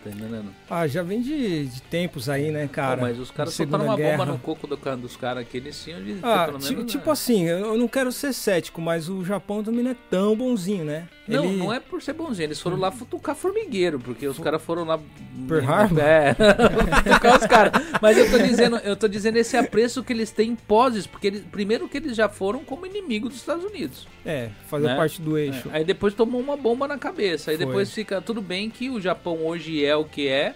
[0.04, 0.54] Tá entendendo?
[0.70, 2.98] Ah, já vem de, de tempos aí, né, cara?
[2.98, 4.18] Pô, mas os caras soltaram uma Guerra.
[4.18, 7.12] bomba no coco do, dos caras aqui, eles tinham de ah, pelo menos, Tipo né?
[7.12, 11.10] assim, eu não quero ser cético, mas o Japão também não é tão bonzinho, né?
[11.28, 11.58] Não, Ele...
[11.58, 15.00] não é por ser bonzinho, eles foram lá futucar formigueiro, porque os caras foram lá.
[15.48, 15.98] Per Harbor?
[16.08, 17.72] É, futucar os caras.
[18.02, 21.44] Mas eu tô dizendo, eu tô dizendo esse apreço que eles têm poses, porque eles,
[21.52, 24.08] primeiro que eles já foram como inimigo dos Estados Unidos.
[24.26, 24.96] É, fazer né?
[24.96, 25.70] parte do eixo.
[25.70, 25.78] É.
[25.78, 27.52] Aí depois tomou uma bomba na cabeça.
[27.52, 27.66] Aí Foi.
[27.66, 30.56] depois fica tudo bem que o Japão hoje é o que é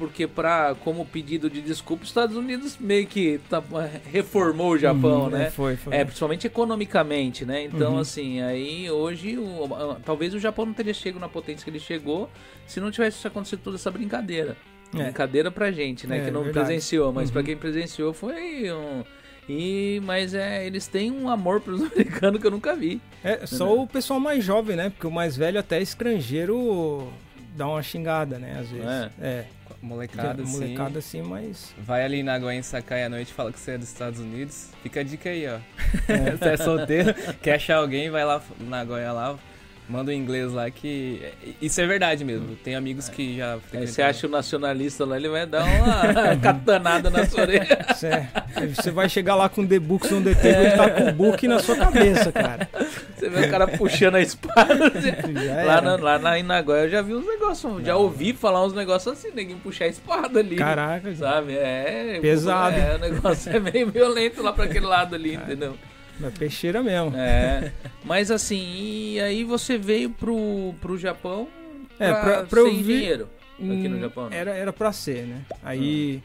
[0.00, 3.62] porque para como pedido de desculpa, os Estados Unidos meio que tá,
[4.10, 5.50] reformou o Japão, uhum, né?
[5.50, 5.94] Foi, foi.
[5.94, 7.64] É, principalmente economicamente, né?
[7.64, 7.98] Então, uhum.
[7.98, 9.68] assim, aí hoje, o,
[10.02, 12.30] talvez o Japão não teria chegado na potência que ele chegou
[12.66, 14.56] se não tivesse acontecido toda essa brincadeira.
[14.94, 15.02] É.
[15.02, 16.22] Brincadeira pra gente, né?
[16.22, 16.64] É, que não verdade.
[16.66, 17.34] presenciou, mas uhum.
[17.34, 19.04] para quem presenciou foi um.
[19.46, 23.02] E, mas é, eles têm um amor pelos americanos que eu nunca vi.
[23.22, 24.88] É, só o pessoal mais jovem, né?
[24.88, 27.06] Porque o mais velho até estrangeiro
[27.54, 28.56] dá uma xingada, né?
[28.58, 28.86] Às vezes.
[28.88, 29.10] É.
[29.20, 29.59] é.
[29.82, 30.52] Molecada, sim.
[30.52, 31.74] Molecada, assim, mas.
[31.78, 34.68] Vai ali na Goiânia Sakai à noite e fala que você é dos Estados Unidos.
[34.82, 35.58] Fica a dica aí, ó.
[36.08, 36.36] É.
[36.36, 39.38] você é solteiro, quer achar alguém, vai lá na Goiânia lá,
[39.90, 41.20] Manda um inglês lá que.
[41.60, 42.54] Isso é verdade mesmo.
[42.54, 43.58] Tem amigos que já.
[43.74, 47.78] Aí você acha o nacionalista lá, ele vai dar uma catanada na sua orelha.
[48.76, 51.48] Você vai chegar lá com The Books on the Table e tá com o book
[51.48, 52.68] na sua cabeça, cara.
[53.20, 54.74] Você vê o cara puxando a espada.
[55.66, 57.84] lá, na, lá na Inagoya eu já vi uns negócios.
[57.84, 60.56] Já ouvi falar uns negócios assim, ninguém puxar a espada ali.
[60.56, 61.52] Caraca, sabe?
[61.52, 62.18] É.
[62.20, 62.76] Pesado.
[62.76, 65.76] É, o negócio é meio violento lá pra aquele lado ali, entendeu?
[66.22, 67.14] É peixeira mesmo.
[67.14, 67.72] É.
[68.04, 71.48] Mas assim, e aí você veio pro, pro Japão
[71.98, 74.28] pra, é, pra, pra ser engenheiro aqui no hum, Japão?
[74.30, 74.36] Né?
[74.36, 75.42] Era, era pra ser, né?
[75.62, 76.20] Aí, hum.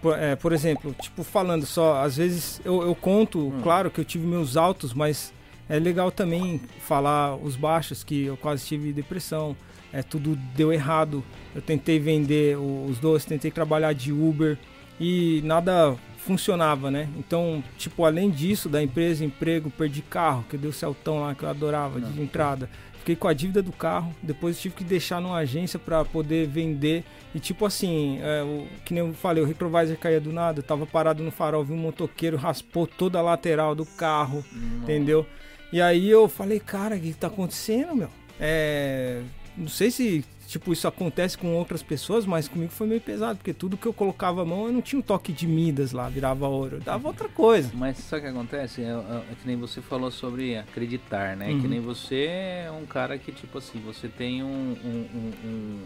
[0.00, 3.60] por, é, por exemplo, tipo, falando só, às vezes eu, eu conto, hum.
[3.62, 5.32] claro que eu tive meus altos, mas
[5.72, 9.56] é legal também falar os baixos, que eu quase tive depressão,
[9.90, 11.24] é, tudo deu errado.
[11.54, 14.58] Eu tentei vender os doces, tentei trabalhar de Uber
[15.00, 17.08] e nada funcionava, né?
[17.16, 21.42] Então, tipo, além disso, da empresa, emprego, perdi carro, que deu o Celtão lá que
[21.42, 22.12] eu adorava Não.
[22.12, 22.68] de entrada.
[22.98, 27.02] Fiquei com a dívida do carro, depois tive que deixar numa agência para poder vender.
[27.34, 30.62] E tipo assim, é, o, que nem eu falei, o retrovisor caía do nada, eu
[30.62, 34.44] tava parado no farol, vi um motoqueiro, raspou toda a lateral do carro,
[34.82, 35.26] entendeu?
[35.72, 38.08] E aí eu falei, cara, o que tá acontecendo, meu?
[38.38, 39.22] É,
[39.56, 43.54] não sei se tipo, isso acontece com outras pessoas, mas comigo foi meio pesado, porque
[43.54, 46.46] tudo que eu colocava a mão, eu não tinha um toque de Midas lá, virava
[46.46, 47.70] ouro, eu dava outra coisa.
[47.74, 48.82] Mas sabe o que acontece?
[48.82, 51.48] É, é, é, que nem você falou sobre acreditar, né?
[51.48, 51.60] Uhum.
[51.62, 55.78] Que nem você é um cara que, tipo assim, você tem um, um, um, um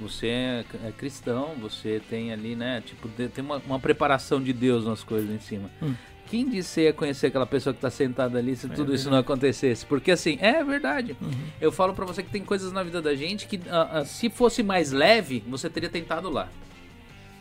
[0.00, 2.82] você é, é, cristão, você tem ali, né?
[2.84, 5.70] Tipo, tem uma, uma, preparação de Deus nas coisas em cima.
[5.82, 5.94] Hum.
[6.30, 9.00] Quem disse você ia conhecer aquela pessoa que está sentada ali se é tudo verdade.
[9.00, 9.84] isso não acontecesse?
[9.84, 11.16] Porque assim, é verdade.
[11.20, 11.30] Uhum.
[11.60, 14.30] Eu falo para você que tem coisas na vida da gente que uh, uh, se
[14.30, 16.48] fosse mais leve, você teria tentado lá.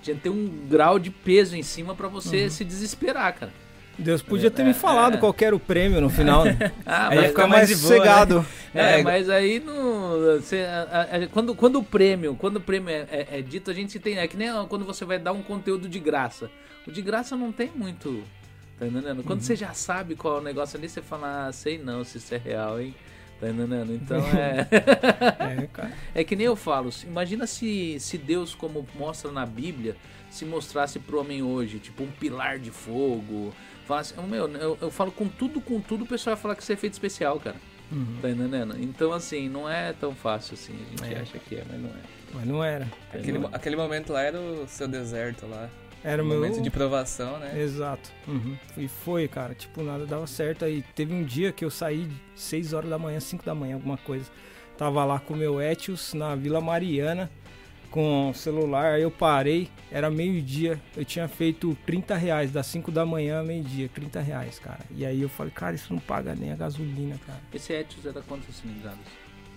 [0.02, 2.50] Tinha que ter um grau de peso em cima para você uhum.
[2.50, 3.54] se desesperar, cara.
[3.96, 5.18] Deus podia ter é, me falado é.
[5.18, 6.46] qual era o prêmio no final.
[6.46, 6.72] Né?
[6.84, 8.40] ah, aí ficar mais, mais sossegado.
[8.40, 8.46] Né?
[8.72, 12.92] É, é, mas aí no, você, a, a, quando, quando o prêmio, quando o prêmio
[12.92, 14.20] é, é, é, dito, a gente tem.
[14.20, 16.52] É que nem quando você vai dar um conteúdo de graça.
[16.86, 18.24] O de graça não tem muito
[18.80, 19.24] Tá entendendo?
[19.24, 19.46] Quando uhum.
[19.46, 22.34] você já sabe qual é o negócio ali, você fala, ah, sei não se isso
[22.34, 22.96] é real, hein?
[23.40, 23.94] Tá entendendo?
[23.94, 24.68] Então é.
[25.64, 25.92] é, cara.
[26.16, 29.98] é que nem eu falo, imagina se, se Deus, como mostra na Bíblia,
[30.30, 33.54] se mostrasse pro homem hoje, tipo um pilar de fogo.
[33.86, 36.62] Falasse, oh, meu, eu, eu falo com tudo, com tudo, o pessoal vai falar que
[36.62, 37.58] isso é efeito especial, cara.
[37.92, 38.18] Uhum.
[38.22, 38.76] Tá entendendo?
[38.80, 40.74] Então, assim, não é tão fácil assim.
[40.74, 41.20] A gente é.
[41.20, 42.20] acha que é, mas não é.
[42.34, 42.88] Mas não era.
[43.12, 45.70] Aquele, não aquele momento lá era o seu deserto lá.
[46.04, 47.62] Era o meu momento de provação, né?
[47.62, 48.12] Exato.
[48.28, 48.56] Uhum.
[48.78, 49.54] E foi, cara.
[49.54, 50.64] Tipo, nada dava certo.
[50.66, 53.98] Aí teve um dia que eu saí 6 horas da manhã, 5 da manhã, alguma
[53.98, 54.26] coisa.
[54.78, 57.30] Tava lá com o meu Etios na Vila Mariana
[57.92, 58.94] com o celular.
[58.94, 60.80] Aí eu parei, era meio-dia.
[60.96, 64.80] Eu tinha feito 30 reais, das 5 da manhã a meio-dia, 30 reais, cara.
[64.96, 67.40] E aí eu falei, cara, isso não paga nem a gasolina, cara.
[67.54, 69.00] Esse Etios era quantas cilindradas?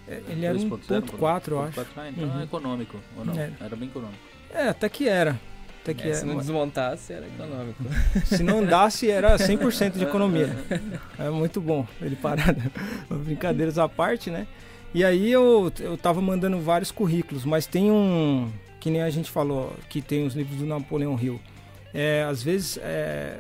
[0.08, 1.80] É, ele era 1.4, eu acho.
[1.96, 2.40] Ah, então uhum.
[2.40, 3.38] é econômico, ou não?
[3.38, 3.52] É.
[3.60, 4.18] Era bem econômico.
[4.52, 5.38] É, até que era.
[5.82, 7.82] Até que é, se não desmontasse, era econômico.
[8.24, 10.56] Se não andasse, era 100% de economia.
[11.18, 12.62] É muito bom ele parado.
[13.10, 14.46] Brincadeiras à parte, né?
[14.94, 19.30] E aí eu, eu tava mandando vários currículos, mas tem um, que nem a gente
[19.30, 21.40] falou, que tem os livros do Napoleão Hill.
[21.92, 23.38] É, às vezes, é,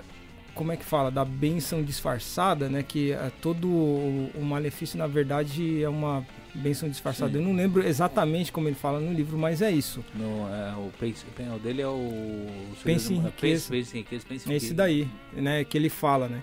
[0.54, 1.10] como é que fala?
[1.10, 2.82] Da benção disfarçada, né?
[2.82, 7.32] Que é, todo o, o malefício, na verdade, é uma Benção disfarçada.
[7.32, 7.38] Sim.
[7.38, 10.04] Eu não lembro exatamente como ele fala no livro, mas é isso.
[10.14, 12.46] No, é, o, pense, o dele é o.
[12.84, 13.70] Pense em riqueza.
[13.70, 15.64] Pense, pense, pense, pense, é esse daí, né?
[15.64, 16.42] Que ele fala, né?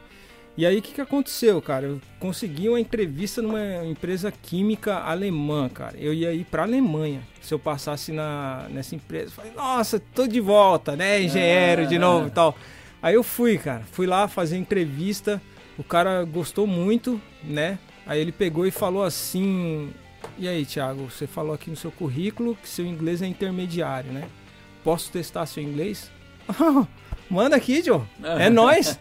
[0.59, 1.85] E aí o que, que aconteceu, cara?
[1.85, 5.95] Eu consegui uma entrevista numa empresa química alemã, cara.
[5.97, 9.27] Eu ia ir pra Alemanha se eu passasse na, nessa empresa.
[9.27, 11.21] Eu falei, nossa, tô de volta, né?
[11.21, 12.57] Engenheiro de novo e tal.
[13.01, 13.83] Aí eu fui, cara.
[13.91, 15.41] Fui lá fazer entrevista.
[15.77, 17.79] O cara gostou muito, né?
[18.09, 19.93] Aí ele pegou e falou assim:
[20.35, 24.27] E aí, Thiago, você falou aqui no seu currículo que seu inglês é intermediário, né?
[24.83, 26.09] Posso testar seu inglês?
[27.29, 28.01] Manda aqui, Joe.
[28.23, 28.99] É nós.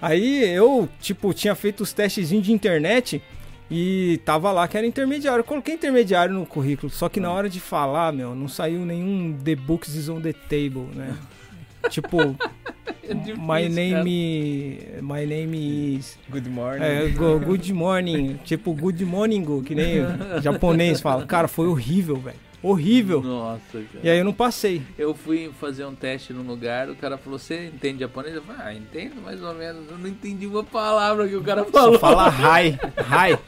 [0.00, 3.22] Aí eu, tipo, tinha feito os testezinhos de internet
[3.70, 5.42] e tava lá que era intermediário.
[5.42, 9.38] Eu coloquei intermediário no currículo, só que na hora de falar, meu, não saiu nenhum
[9.38, 11.16] The Books is on the table, né?
[11.90, 12.18] tipo,
[13.02, 16.84] é my name, my name is Good morning.
[16.84, 19.96] É, go, good morning, tipo good morning, que nem
[20.42, 21.26] japonês fala.
[21.26, 22.52] Cara, foi horrível, velho.
[22.62, 23.20] Horrível.
[23.20, 23.86] Nossa, cara.
[24.04, 24.82] E aí eu não passei.
[24.96, 28.36] Eu fui fazer um teste num lugar, o cara falou, você entende japonês?
[28.36, 29.90] Eu falei, ah, entendo mais ou menos.
[29.90, 31.94] Eu não entendi uma palavra que o cara falou.
[31.94, 33.38] Só fala hi, hi.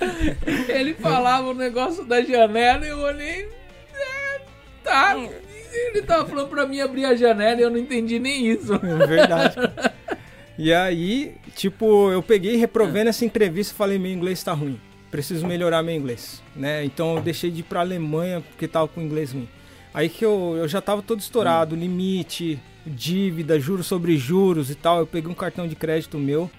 [0.68, 3.48] Ele falava o negócio da janela e eu olhei.
[3.94, 4.40] É,
[4.84, 5.16] tá.
[5.72, 8.74] Ele tava falando pra mim abrir a janela e eu não entendi nem isso.
[8.74, 9.56] É verdade.
[10.58, 14.80] E aí, tipo, eu peguei reprovei nessa entrevista e falei, meu inglês tá ruim.
[15.10, 16.84] Preciso melhorar meu inglês, né?
[16.84, 19.48] Então eu deixei de ir pra Alemanha porque tava com inglês ruim.
[19.94, 24.98] Aí que eu, eu já tava todo estourado, limite, dívida, juros sobre juros e tal.
[24.98, 26.50] Eu peguei um cartão de crédito meu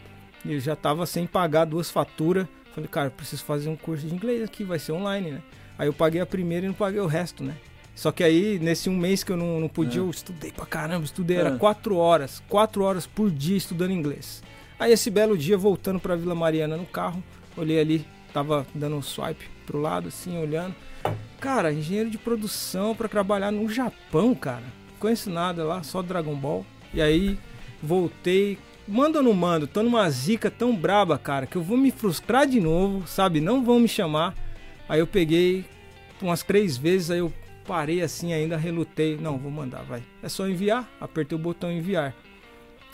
[0.43, 2.47] e eu já tava sem pagar duas faturas.
[2.73, 5.41] Falei, cara, preciso fazer um curso de inglês aqui, vai ser online, né?
[5.77, 7.55] Aí eu paguei a primeira e não paguei o resto, né?
[7.99, 10.05] Só que aí, nesse um mês que eu não, não podia, é.
[10.05, 11.57] eu estudei pra caramba, estudei, era é.
[11.57, 14.41] quatro horas, quatro horas por dia estudando inglês.
[14.79, 17.21] Aí esse belo dia, voltando pra Vila Mariana no carro,
[17.57, 20.73] olhei ali, tava dando um swipe pro lado, assim, olhando.
[21.41, 24.63] Cara, engenheiro de produção para trabalhar no Japão, cara.
[24.91, 26.65] Não conheço nada lá, só Dragon Ball.
[26.93, 27.37] E aí,
[27.83, 29.67] voltei, manda ou não mando?
[29.67, 33.41] Tô numa zica tão braba, cara, que eu vou me frustrar de novo, sabe?
[33.41, 34.37] Não vão me chamar.
[34.87, 35.65] Aí eu peguei
[36.21, 37.33] umas três vezes, aí eu
[37.69, 39.15] parei assim ainda, relutei.
[39.15, 40.01] Não, vou mandar, vai.
[40.23, 40.89] É só enviar.
[40.99, 42.15] Apertei o botão enviar.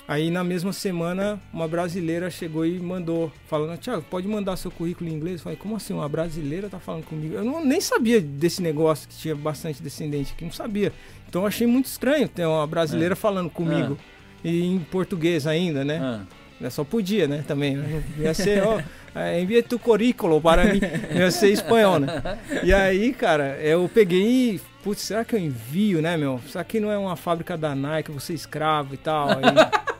[0.06, 5.10] Aí na mesma semana, uma brasileira chegou e mandou, falando, Tiago, pode mandar seu currículo
[5.10, 5.38] em inglês?
[5.38, 5.94] Eu falei, como assim?
[5.94, 7.36] Uma brasileira tá falando comigo?
[7.36, 10.92] Eu não, nem sabia desse negócio que tinha bastante descendente aqui, não sabia.
[11.28, 13.16] Então eu achei muito estranho ter uma brasileira é.
[13.16, 13.98] falando comigo.
[14.44, 14.50] É.
[14.50, 16.26] E em português ainda, né?
[16.62, 16.70] É.
[16.70, 17.46] Só podia, né?
[17.48, 17.78] Também.
[17.78, 18.04] Né?
[18.20, 18.82] Ia ser, ó,
[19.16, 20.82] é, envia tu currículo para mim.
[21.16, 22.22] Ia ser espanhol, né?
[22.64, 26.42] E aí, cara, eu peguei e, putz, será que eu envio, né, meu?
[26.50, 29.30] Será que não é uma fábrica da Nike, você é escravo e tal?
[29.30, 29.86] Aí...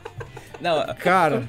[0.60, 1.42] Não, cara.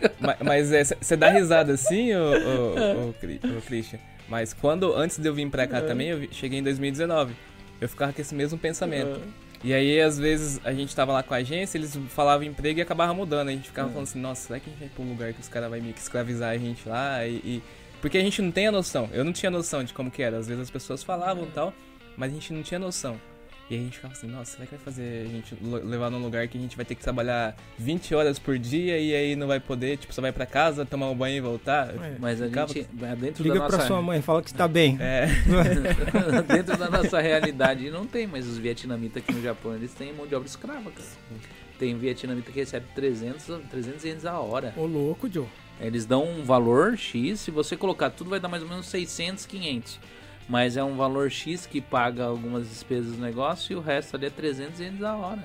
[0.44, 4.00] Mas você é, dá risada assim, o, o, o, o, Christian?
[4.28, 5.82] Mas quando, antes de eu vir pra cá é.
[5.82, 7.34] também, eu cheguei em 2019.
[7.80, 9.22] Eu ficava com esse mesmo pensamento.
[9.44, 9.47] É.
[9.64, 12.82] E aí, às vezes, a gente tava lá com a agência, eles falavam emprego e
[12.82, 13.50] acabava mudando.
[13.50, 13.92] A gente ficava é.
[13.92, 15.82] falando assim, nossa, será que a gente vai pra um lugar que os caras vão
[15.82, 17.26] meio que escravizar a gente lá?
[17.26, 17.64] E, e,
[18.02, 19.10] Porque a gente não tem a noção.
[19.12, 20.38] Eu não tinha noção de como que era.
[20.38, 21.74] Às vezes as pessoas falavam e tal,
[22.16, 23.20] mas a gente não tinha noção.
[23.70, 26.48] E a gente ficava assim, nossa, será que vai fazer a gente levar num lugar
[26.48, 29.60] que a gente vai ter que trabalhar 20 horas por dia e aí não vai
[29.60, 31.90] poder, tipo, só vai pra casa, tomar um banho e voltar?
[31.90, 32.74] É, mas a ficava...
[32.74, 32.88] gente,
[33.20, 33.78] dentro Liga da nossa...
[33.78, 34.98] pra sua mãe, fala que está bem.
[35.02, 35.28] É.
[36.48, 40.26] dentro da nossa realidade não tem, mas os vietnamitas aqui no Japão, eles têm mão
[40.26, 41.10] de obra escrava, cara.
[41.78, 44.74] Tem vietnamita que recebe 300, 300 ienes a hora.
[44.78, 45.46] Ô louco, Joe.
[45.80, 49.46] Eles dão um valor X, se você colocar tudo vai dar mais ou menos 600,
[49.46, 50.00] 500
[50.48, 54.28] mas é um valor X que paga algumas despesas do negócio e o resto ali
[54.28, 55.44] é 300 ienes a hora.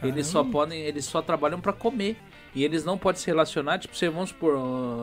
[0.00, 0.16] Caramba.
[0.16, 2.16] Eles só podem, eles só trabalham para comer.
[2.54, 4.56] E eles não podem se relacionar, tipo, você, vamos por,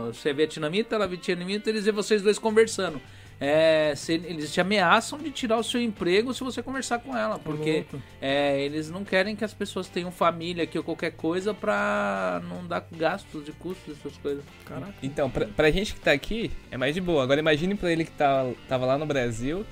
[0.05, 3.01] você é vietnamita, ela é vietnamita, eles vê vocês dois conversando
[3.43, 7.39] é, se, eles te ameaçam de tirar o seu emprego se você conversar com ela,
[7.39, 7.85] porque
[8.21, 12.63] é, eles não querem que as pessoas tenham família aqui ou qualquer coisa pra não
[12.67, 14.43] dar gastos de custos, essas coisas.
[14.63, 14.93] Caraca.
[15.01, 17.23] Então, pra, pra gente que tá aqui, é mais de boa.
[17.23, 19.65] Agora imagine pra ele que tá, tava lá no Brasil.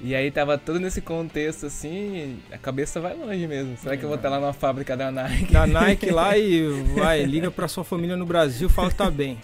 [0.00, 3.76] E aí tava tudo nesse contexto assim, a cabeça vai longe mesmo.
[3.78, 5.52] Será que eu vou estar lá numa fábrica da Nike?
[5.52, 9.38] Da Nike lá e vai, liga pra sua família no Brasil, fala que tá bem.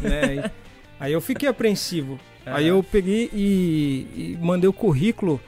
[0.00, 0.50] Né?
[1.00, 2.18] Aí eu fiquei apreensivo.
[2.44, 5.40] Aí eu peguei e, e, mandei o currículo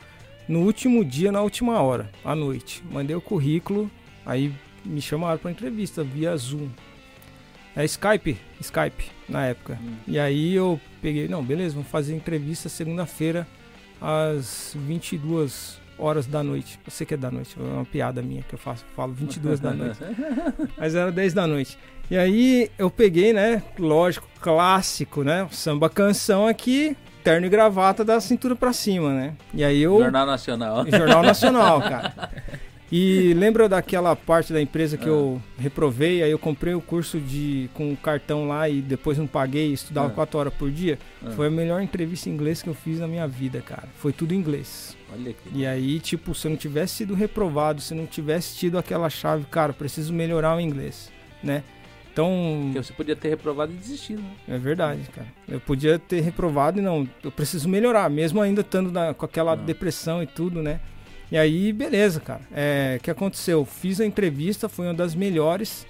[0.48, 2.82] no último dia, na última hora, à noite.
[2.90, 3.90] Mandei o currículo,
[4.24, 4.52] aí
[4.84, 6.68] me chamaram para entrevista via Zoom.
[7.76, 9.78] É Skype, Skype na época.
[9.82, 9.96] Hum.
[10.06, 13.46] E aí eu peguei, não, beleza, vamos fazer entrevista segunda-feira
[14.00, 16.78] às 22 horas da noite.
[16.84, 19.60] Eu sei que é da noite, é uma piada minha que eu faço, falo 22
[19.60, 19.98] da noite.
[20.76, 21.78] Mas era 10 da noite.
[22.10, 28.20] E aí eu peguei, né, lógico, clássico, né, samba canção aqui, terno e gravata da
[28.20, 29.34] cintura para cima, né?
[29.54, 30.86] E aí eu Jornal Nacional.
[30.90, 32.30] Jornal Nacional, cara.
[32.92, 35.12] E lembra daquela parte da empresa que ah.
[35.12, 39.26] eu reprovei, aí eu comprei o curso de com o cartão lá e depois não
[39.26, 40.10] paguei, estudava ah.
[40.10, 40.98] quatro horas por dia?
[41.24, 41.30] Ah.
[41.30, 43.88] Foi a melhor entrevista em inglês que eu fiz na minha vida, cara.
[43.96, 44.96] Foi tudo em inglês.
[45.12, 45.58] Olha que...
[45.58, 49.08] E aí, tipo, se eu não tivesse sido reprovado, se eu não tivesse tido aquela
[49.08, 51.10] chave, cara, preciso melhorar o inglês,
[51.42, 51.62] né?
[52.12, 52.60] Então.
[52.66, 54.30] Porque você podia ter reprovado e desistido, né?
[54.48, 55.26] É verdade, cara.
[55.48, 57.08] Eu podia ter reprovado e não.
[57.22, 60.80] Eu preciso melhorar, mesmo ainda estando na, com aquela depressão e tudo, né?
[61.34, 62.42] E aí, beleza, cara.
[62.54, 63.64] É, o que aconteceu?
[63.64, 65.84] Fiz a entrevista, foi uma das melhores.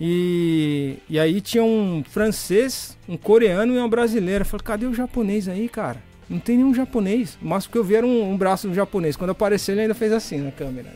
[0.00, 4.44] E, e aí tinha um francês, um coreano e uma brasileira.
[4.44, 6.02] falei, cadê o japonês aí, cara?
[6.28, 7.38] Não tem nenhum japonês.
[7.40, 9.16] Mas que eu vi era um, um braço do japonês.
[9.16, 10.92] Quando apareceu, ele ainda fez assim na câmera.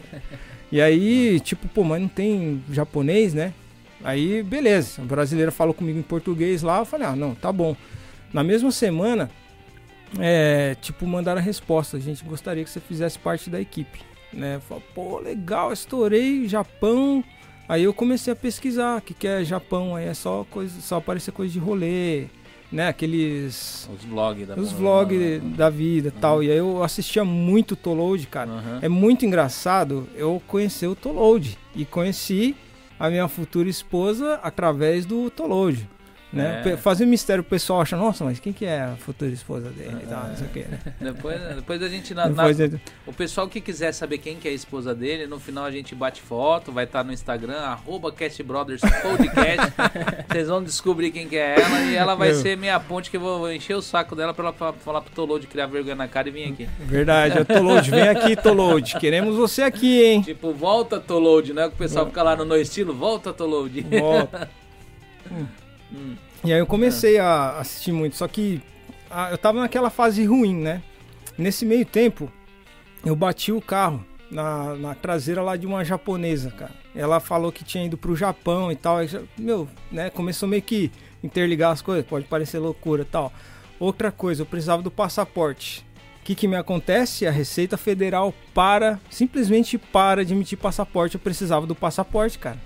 [0.72, 3.54] e aí, tipo, pô, mas não tem japonês, né?
[4.02, 5.00] Aí, beleza.
[5.00, 6.80] A brasileira falou comigo em português lá.
[6.80, 7.76] Eu falei, ah, não, tá bom.
[8.32, 9.30] Na mesma semana,
[10.18, 11.96] é, tipo, mandaram a resposta.
[11.96, 14.00] A gente gostaria que você fizesse parte da equipe.
[14.32, 14.60] Né?
[14.68, 17.22] Falei, pô, legal, estourei Japão.
[17.68, 19.96] Aí eu comecei a pesquisar o que, que é Japão.
[19.96, 22.26] Aí é só coisa, só aparecer coisa de rolê,
[22.70, 22.88] né?
[22.88, 23.88] Aqueles.
[23.94, 26.20] Os vlogs da Os vlogs da vida uhum.
[26.20, 26.42] tal.
[26.42, 28.50] E aí eu assistia muito Toload, cara.
[28.50, 28.78] Uhum.
[28.82, 31.58] É muito engraçado eu conhecer o Toload.
[31.74, 32.56] E conheci
[32.98, 35.88] a minha futura esposa através do Toload.
[36.32, 36.62] Né?
[36.64, 36.76] É.
[36.76, 40.06] Fazer mistério, o pessoal acha, nossa, mas quem que é a futura esposa dele e
[40.06, 40.78] tal, não sei o que, né?
[41.00, 42.14] Depois, depois a gente.
[42.14, 45.38] Na, depois na, O pessoal que quiser saber quem que é a esposa dele, no
[45.38, 48.40] final a gente bate foto, vai estar tá no Instagram, arroba Podcast.
[50.30, 52.34] Vocês vão descobrir quem que é ela e ela vai eu.
[52.34, 55.46] ser minha ponte que eu vou encher o saco dela pra ela falar pro Tolode
[55.46, 56.68] criar vergonha na cara e vir aqui.
[56.80, 58.98] Verdade, é Tolode, vem aqui, Tolode.
[58.98, 60.22] Queremos você aqui, hein?
[60.22, 61.68] Tipo, volta, Tolode, né?
[61.68, 63.82] Que o pessoal fica lá no no estilo, volta, Tolode.
[63.82, 64.50] Volta.
[65.30, 65.61] hum.
[65.92, 66.16] Hum.
[66.44, 68.60] E aí eu comecei a assistir muito, só que
[69.10, 70.82] a, eu tava naquela fase ruim, né?
[71.38, 72.30] Nesse meio tempo,
[73.04, 76.72] eu bati o carro na, na traseira lá de uma japonesa, cara.
[76.94, 78.98] Ela falou que tinha ido pro Japão e tal.
[78.98, 80.10] Aí, meu, né?
[80.10, 80.90] Começou meio que
[81.22, 83.32] interligar as coisas, pode parecer loucura e tal.
[83.78, 85.84] Outra coisa, eu precisava do passaporte.
[86.20, 87.26] O que, que me acontece?
[87.26, 91.16] A Receita Federal para, simplesmente para de emitir passaporte.
[91.16, 92.58] Eu precisava do passaporte, cara.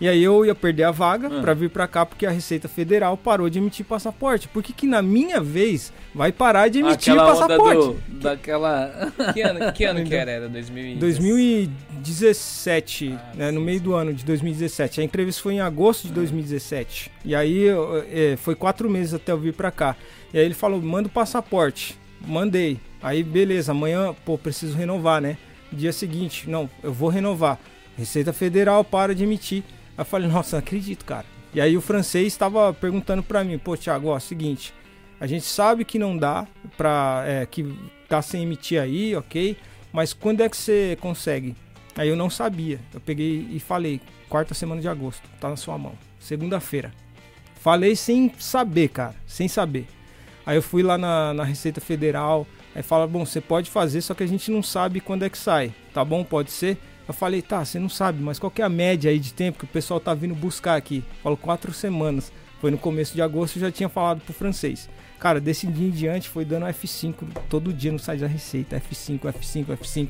[0.00, 1.40] E aí eu ia perder a vaga ah.
[1.40, 4.46] para vir para cá porque a Receita Federal parou de emitir passaporte.
[4.46, 7.96] Por que, que na minha vez vai parar de emitir Aquela passaporte?
[8.08, 9.12] Do, daquela.
[9.34, 10.30] que ano, que, ano que era?
[10.30, 15.00] Era 2017, ah, né, no meio do ano de 2017.
[15.00, 17.10] A entrevista foi em agosto de 2017.
[17.24, 17.64] E aí
[18.12, 19.96] é, foi quatro meses até eu vir para cá.
[20.32, 21.98] E aí ele falou: manda o passaporte.
[22.24, 22.78] Mandei.
[23.02, 25.36] Aí beleza, amanhã, pô, preciso renovar, né?
[25.72, 27.58] Dia seguinte, não, eu vou renovar.
[27.96, 29.64] Receita Federal para de emitir.
[29.98, 31.26] Aí eu falei, nossa, não acredito, cara.
[31.52, 34.72] E aí o francês estava perguntando para mim, pô, Thiago, ó, seguinte,
[35.20, 36.46] a gente sabe que não dá
[36.76, 37.24] pra.
[37.26, 37.76] É, que
[38.08, 39.56] tá sem emitir aí, ok?
[39.92, 41.56] Mas quando é que você consegue?
[41.96, 42.78] Aí eu não sabia.
[42.94, 45.94] Eu peguei e falei, quarta semana de agosto, tá na sua mão.
[46.20, 46.92] Segunda-feira.
[47.60, 49.88] Falei sem saber, cara, sem saber.
[50.46, 54.14] Aí eu fui lá na, na Receita Federal, aí fala, bom, você pode fazer, só
[54.14, 56.22] que a gente não sabe quando é que sai, tá bom?
[56.22, 56.78] Pode ser?
[57.08, 59.58] Eu falei, tá, você não sabe, mas qual que é a média aí de tempo
[59.58, 61.02] que o pessoal tá vindo buscar aqui?
[61.22, 62.30] Falo, quatro semanas.
[62.60, 64.90] Foi no começo de agosto, eu já tinha falado pro francês.
[65.18, 67.14] Cara, desse dia em diante foi dando F5
[67.48, 68.78] todo dia no site da Receita.
[68.78, 70.08] F5, F5, F5.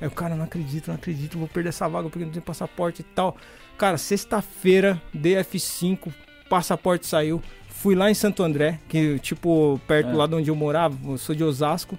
[0.00, 3.00] Aí o cara, não acredito, não acredito, vou perder essa vaga porque não tem passaporte
[3.00, 3.36] e tal.
[3.78, 6.12] Cara, sexta-feira, dei F5,
[6.50, 7.42] passaporte saiu.
[7.68, 10.14] Fui lá em Santo André, que tipo, perto é.
[10.14, 11.98] lá de onde eu morava, eu sou de Osasco.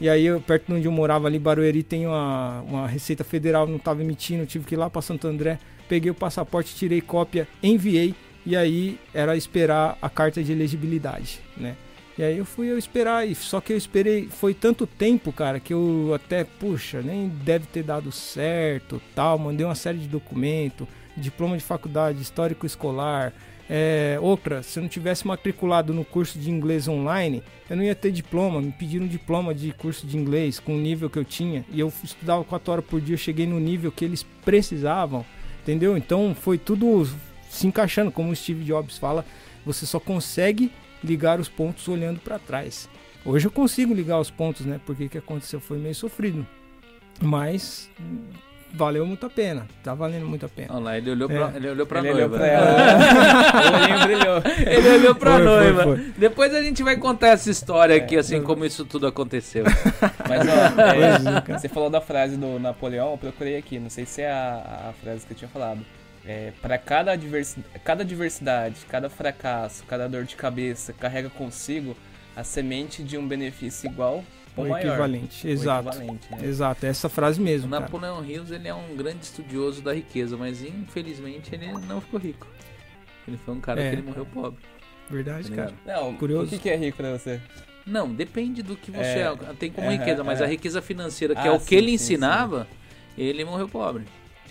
[0.00, 3.66] E aí, eu, perto de onde eu morava ali, Barueri, tem uma, uma Receita Federal,
[3.66, 7.48] não estava emitindo, tive que ir lá para Santo André, peguei o passaporte, tirei cópia,
[7.62, 11.76] enviei, e aí era esperar a carta de elegibilidade, né?
[12.18, 15.60] E aí eu fui eu esperar, e só que eu esperei, foi tanto tempo, cara,
[15.60, 20.86] que eu até, puxa, nem deve ter dado certo, tal, mandei uma série de documentos,
[21.16, 23.34] diploma de faculdade, histórico escolar,
[23.68, 27.94] é, outra, se eu não tivesse matriculado no curso de inglês online, eu não ia
[27.94, 28.60] ter diploma.
[28.60, 31.64] Me pediram diploma de curso de inglês com o nível que eu tinha.
[31.70, 35.24] E eu estudava 4 horas por dia, eu cheguei no nível que eles precisavam.
[35.62, 35.96] Entendeu?
[35.96, 37.08] Então foi tudo
[37.50, 38.12] se encaixando.
[38.12, 39.24] Como o Steve Jobs fala,
[39.64, 40.70] você só consegue
[41.02, 42.88] ligar os pontos olhando para trás.
[43.24, 44.80] Hoje eu consigo ligar os pontos, né?
[44.86, 46.46] Porque o que aconteceu foi meio sofrido.
[47.20, 47.90] Mas
[48.76, 49.66] valeu muito a pena.
[49.82, 50.68] Tá valendo muito a pena.
[50.74, 51.56] Olha lá, ele olhou pra, é.
[51.56, 52.36] ele olhou pra ele noiva.
[52.36, 54.06] Olhou pra ela.
[54.06, 54.42] brilhou.
[54.66, 55.82] Ele olhou pra foi, noiva.
[55.82, 56.12] Foi, foi.
[56.16, 59.64] Depois a gente vai contar essa história é, aqui, assim, como isso tudo aconteceu.
[60.28, 64.22] Mas, ó, é, você falou da frase do Napoleão, eu procurei aqui, não sei se
[64.22, 65.80] é a, a frase que eu tinha falado.
[66.26, 71.96] É, para cada, diversidade, cada diversidade, cada fracasso, cada dor de cabeça, carrega consigo
[72.34, 74.22] a semente de um benefício igual
[74.56, 75.48] o, o maior, equivalente.
[75.48, 75.88] Exato.
[75.88, 76.38] Equivalente, né?
[76.46, 77.66] Exato, é essa frase mesmo.
[77.66, 82.20] O Napoleão Hills ele é um grande estudioso da riqueza, mas infelizmente ele não ficou
[82.20, 82.46] rico.
[83.26, 83.90] Ele foi um cara é.
[83.90, 84.60] que ele morreu pobre.
[85.10, 85.74] Verdade, tá cara.
[85.84, 86.54] Não, Curioso.
[86.54, 87.40] O que é rico pra você?
[87.86, 91.42] Não, depende do que você é, tem como é, riqueza, mas a riqueza financeira, que
[91.42, 92.66] ah, é o sim, que ele sim, ensinava,
[93.14, 93.22] sim.
[93.22, 94.04] ele morreu pobre.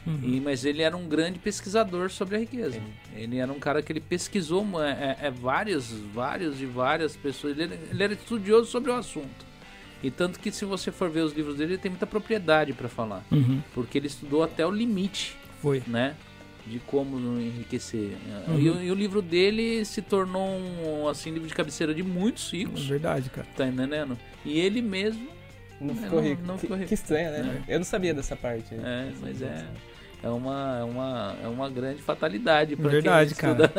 [0.08, 0.20] Uhum.
[0.22, 2.80] E, mas ele era um grande pesquisador sobre a riqueza.
[3.14, 7.58] Ele era um cara que ele pesquisou é, é, é vários, vários e várias pessoas.
[7.58, 9.45] Ele, ele, era estudioso sobre o assunto.
[10.06, 12.88] E tanto que se você for ver os livros dele, ele tem muita propriedade para
[12.88, 13.26] falar.
[13.32, 13.60] Uhum.
[13.74, 15.36] Porque ele estudou até o limite.
[15.60, 15.82] Foi.
[15.88, 16.16] Né?
[16.68, 18.16] De como enriquecer.
[18.48, 18.60] Uhum.
[18.60, 22.86] E, e, o livro dele se tornou um assim, livro de cabeceira de muitos ricos.
[22.86, 23.48] É verdade, cara.
[23.58, 24.16] Tá entendendo?
[24.46, 25.28] E ele mesmo
[25.82, 26.42] não ficou rico.
[26.44, 26.88] Não, não ficou rico.
[26.88, 27.64] Que estranho, né?
[27.68, 27.74] É.
[27.74, 28.76] Eu não sabia dessa parte.
[28.76, 29.66] É, mas é
[30.26, 33.72] é uma, é uma, é uma grande fatalidade para Verdade, cara.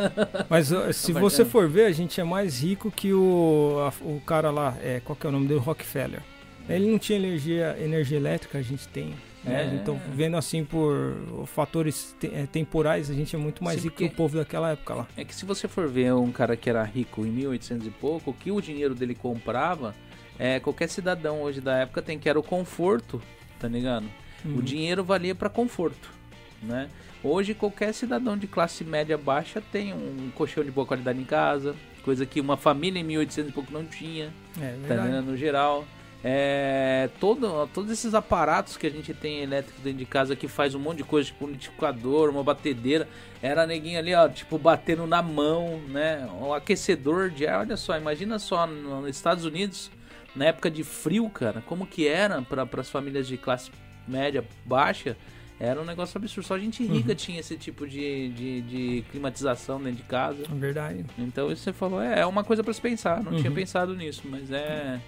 [0.49, 4.53] Mas se você for ver, a gente é mais rico que o, a, o cara
[4.53, 5.59] lá, é, qual que é o nome dele?
[5.59, 6.23] Rockefeller.
[6.69, 9.13] Ele não tinha energia, energia elétrica, a gente tem.
[9.43, 9.73] Né?
[9.73, 9.75] É.
[9.75, 11.17] Então, vendo assim por
[11.47, 14.71] fatores te, é, temporais, a gente é muito mais Sim, rico que o povo daquela
[14.71, 15.09] época lá.
[15.17, 18.31] É que se você for ver um cara que era rico em 1800 e pouco,
[18.31, 19.97] o que o dinheiro dele comprava,
[20.39, 23.21] é, qualquer cidadão hoje da época tem que era o conforto,
[23.59, 24.07] tá ligado?
[24.45, 24.59] Uhum.
[24.59, 26.16] O dinheiro valia para conforto
[26.63, 26.89] né?
[27.23, 31.75] Hoje qualquer cidadão de classe média baixa tem um colchão de boa qualidade em casa,
[32.03, 35.85] coisa que uma família em 1800 e pouco não tinha, é, tá no geral.
[36.29, 40.75] É, todo, todos esses aparatos que a gente tem elétricos dentro de casa que faz
[40.75, 43.09] um monte de coisa, tipo um liquidificador, uma batedeira,
[43.41, 46.29] era neguinho ali, ó, tipo, batendo na mão, né?
[46.41, 49.91] O aquecedor de ar, olha só, imagina só nos Estados Unidos,
[50.35, 53.71] na época de frio, cara, como que era para as famílias de classe
[54.09, 55.17] média baixa
[55.59, 56.47] era um negócio absurdo.
[56.47, 57.15] Só gente rica uhum.
[57.15, 60.45] tinha esse tipo de, de, de, climatização dentro de casa.
[60.51, 61.05] Verdade.
[61.19, 63.23] Então isso você falou, é, é uma coisa para se pensar.
[63.23, 63.39] Não uhum.
[63.39, 65.01] tinha pensado nisso, mas é,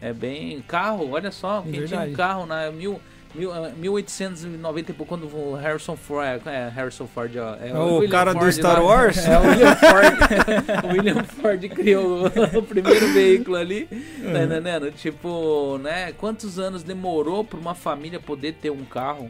[0.00, 0.62] é bem.
[0.62, 1.88] Carro, olha só, quem Verdade.
[1.88, 3.00] tinha um carro na mil.
[3.36, 6.40] 1890 e pouco, quando o Harrison Ford.
[6.46, 7.56] É, é Harrison Ford, ó.
[7.56, 9.26] É o, o cara Ford do Star lá, Wars?
[9.26, 10.14] É o William Ford.
[10.84, 13.86] o William Ford criou o, primeiro veículo ali.
[13.86, 13.96] Tá
[14.38, 14.44] uhum.
[14.44, 14.92] entendendo?
[14.92, 16.12] Tipo, né?
[16.12, 19.28] Quantos anos demorou para uma família poder ter um carro?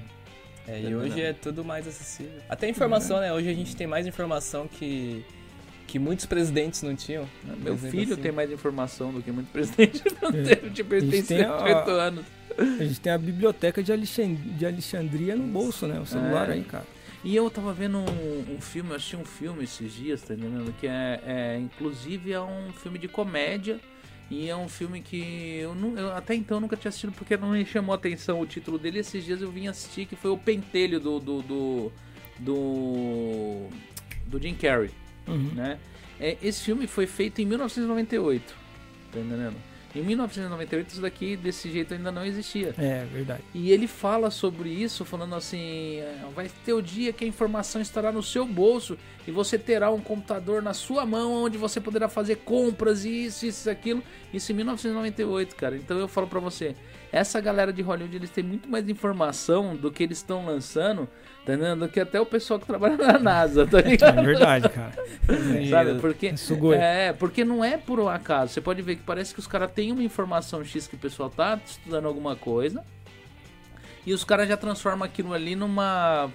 [0.67, 2.41] É, e hoje é tudo mais acessível.
[2.49, 3.33] Até informação, né?
[3.33, 5.25] Hoje a gente tem mais informação que,
[5.87, 7.29] que muitos presidentes não tinham.
[7.63, 8.23] Meu filho assim.
[8.23, 10.43] tem mais informação do que muitos presidentes não é.
[10.43, 10.71] teve.
[10.71, 12.25] Tipo, ele tem 108 anos.
[12.59, 16.01] A gente tem a biblioteca de, Alexandria, de Alexandria no bolso, né?
[16.01, 16.55] O celular é.
[16.55, 16.87] aí, cara.
[17.23, 20.73] E eu tava vendo um, um, filme, eu assisti um filme esses dias, tá entendendo?
[20.79, 23.81] Que é, é inclusive é um filme de comédia
[24.31, 27.51] e é um filme que eu, não, eu até então nunca tinha assistido porque não
[27.51, 29.01] me chamou a atenção o título dele.
[29.01, 31.93] Esses dias eu vim assistir que foi o Pentelho do do do,
[32.39, 33.69] do,
[34.27, 34.91] do Jim Carrey,
[35.27, 35.53] uhum.
[35.55, 35.79] né?
[36.19, 38.55] É, esse filme foi feito em 1998,
[39.13, 39.57] tá entendendo?
[39.95, 42.75] Em 1998 isso daqui desse jeito ainda não existia.
[42.77, 43.43] É, verdade.
[43.55, 47.81] E ele fala sobre isso, falando assim: é, vai ter o dia que a informação
[47.81, 52.09] estará no seu bolso e você terá um computador na sua mão onde você poderá
[52.09, 54.03] fazer compras e isso, isso, aquilo.
[54.33, 55.77] Isso em 1998, cara.
[55.77, 56.75] Então eu falo pra você:
[57.19, 61.09] essa galera de Hollywood eles têm muito mais informação do que eles estão lançando
[61.45, 61.81] Tá entendendo?
[61.81, 64.19] Do que até o pessoal que trabalha na NASA, tá ligado?
[64.19, 64.93] É verdade, cara.
[65.69, 66.01] Sabe?
[66.01, 66.35] Porque,
[66.75, 68.55] é, porque não é por um acaso.
[68.55, 71.29] Você pode ver que parece que os caras têm uma informação X que o pessoal
[71.29, 72.83] tá estudando alguma coisa.
[74.07, 76.31] E os caras já transformam aquilo ali numa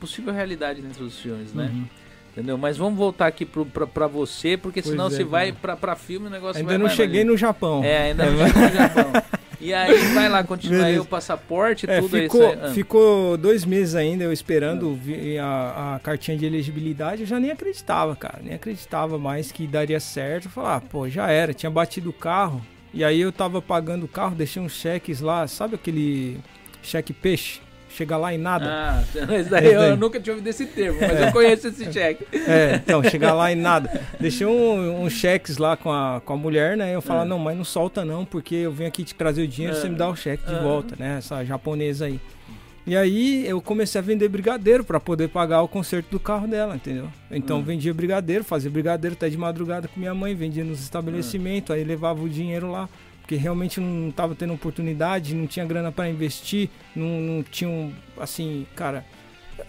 [0.00, 1.70] possível realidade dentro dos filmes, né?
[1.72, 1.84] Uhum.
[2.32, 2.58] Entendeu?
[2.58, 5.76] Mas vamos voltar aqui pro, pra, pra você, porque pois senão é, você vai pra,
[5.76, 7.84] pra filme o negócio ainda vai não cheguei no Japão.
[7.84, 9.12] É, ainda não cheguei no Japão.
[9.60, 12.58] E aí vai lá, continua aí o passaporte, é, tudo ficou, aí.
[12.62, 12.70] Ah.
[12.70, 14.98] Ficou dois meses ainda eu esperando
[15.40, 18.40] a, a, cartinha de elegibilidade, eu já nem acreditava, cara.
[18.42, 20.46] Nem acreditava mais que daria certo.
[20.46, 22.64] Eu falava, ah, pô, já era, tinha batido o carro.
[22.92, 26.38] E aí eu tava pagando o carro, deixei uns cheques lá, sabe aquele
[26.82, 27.60] cheque peixe?
[27.94, 28.66] Chega lá e nada.
[28.66, 31.28] Ah, mas daí eu nunca tinha ouvido esse termo, mas é.
[31.28, 32.26] eu conheço esse cheque.
[32.32, 34.02] É, então, chegar lá e nada.
[34.18, 36.94] Deixei uns um cheques lá com a, com a mulher, né?
[36.94, 37.24] Eu falo, é.
[37.24, 39.80] não, mas não solta não, porque eu venho aqui te trazer o dinheiro, é.
[39.80, 41.18] você me dá o cheque de volta, né?
[41.18, 42.20] Essa japonesa aí.
[42.86, 46.76] E aí eu comecei a vender brigadeiro para poder pagar o conserto do carro dela,
[46.76, 47.08] entendeu?
[47.30, 47.62] Então hum.
[47.62, 52.22] vendia brigadeiro, fazia brigadeiro até de madrugada com minha mãe, vendia nos estabelecimentos, aí levava
[52.22, 52.86] o dinheiro lá
[53.24, 57.90] porque realmente não estava tendo oportunidade, não tinha grana para investir, não, não tinha, um,
[58.18, 59.02] assim, cara,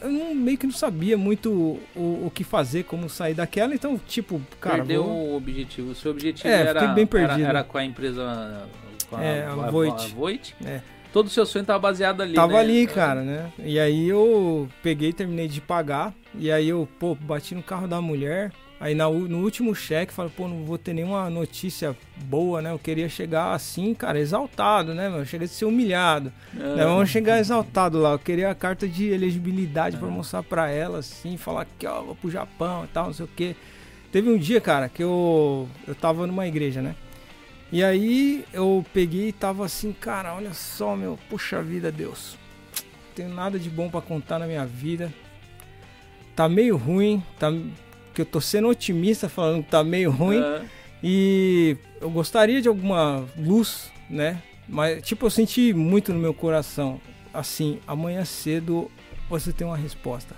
[0.01, 1.49] eu não, meio que não sabia muito
[1.95, 4.79] o, o, que fazer, como sair daquela, então, tipo, cara.
[4.79, 5.29] Perdeu vou...
[5.29, 5.91] o objetivo.
[5.91, 7.39] O seu objetivo é, era, bem perdido.
[7.39, 8.67] Era, era, com a empresa.
[9.09, 10.05] Com a, é, a, a Voit.
[10.05, 10.55] A Voit.
[10.65, 10.81] É.
[11.13, 12.33] Todo o seu sonho estava baseado ali.
[12.33, 12.59] Tava né?
[12.59, 13.53] ali, cara, né?
[13.59, 16.13] E aí eu peguei, terminei de pagar.
[16.37, 20.31] E aí eu, pô, bati no carro da mulher Aí na, no último cheque, falei,
[20.35, 21.95] pô, não vou ter nenhuma notícia
[22.25, 22.71] boa, né?
[22.71, 25.07] Eu queria chegar assim, cara, exaltado, né?
[25.07, 26.31] Eu cheguei a ser humilhado.
[26.53, 26.83] Né?
[26.83, 28.11] Vamos chegar exaltado lá.
[28.11, 32.15] Eu queria a carta de elegibilidade para mostrar para ela, assim, falar que, ó, vou
[32.15, 33.55] pro Japão e tal, não sei o quê.
[34.11, 36.95] Teve um dia, cara, que eu, eu tava numa igreja, né?
[37.71, 42.37] E aí eu peguei e tava assim, cara, olha só, meu, puxa vida, Deus.
[42.75, 45.11] Não tenho nada de bom para contar na minha vida.
[46.35, 47.51] Tá meio ruim, tá
[48.15, 50.39] que eu tô sendo otimista falando que tá meio ruim.
[50.39, 50.65] Uhum.
[51.03, 54.41] E eu gostaria de alguma luz, né?
[54.67, 56.99] Mas, tipo, eu senti muito no meu coração.
[57.33, 58.89] Assim, amanhã cedo
[59.29, 60.33] você tem uma resposta.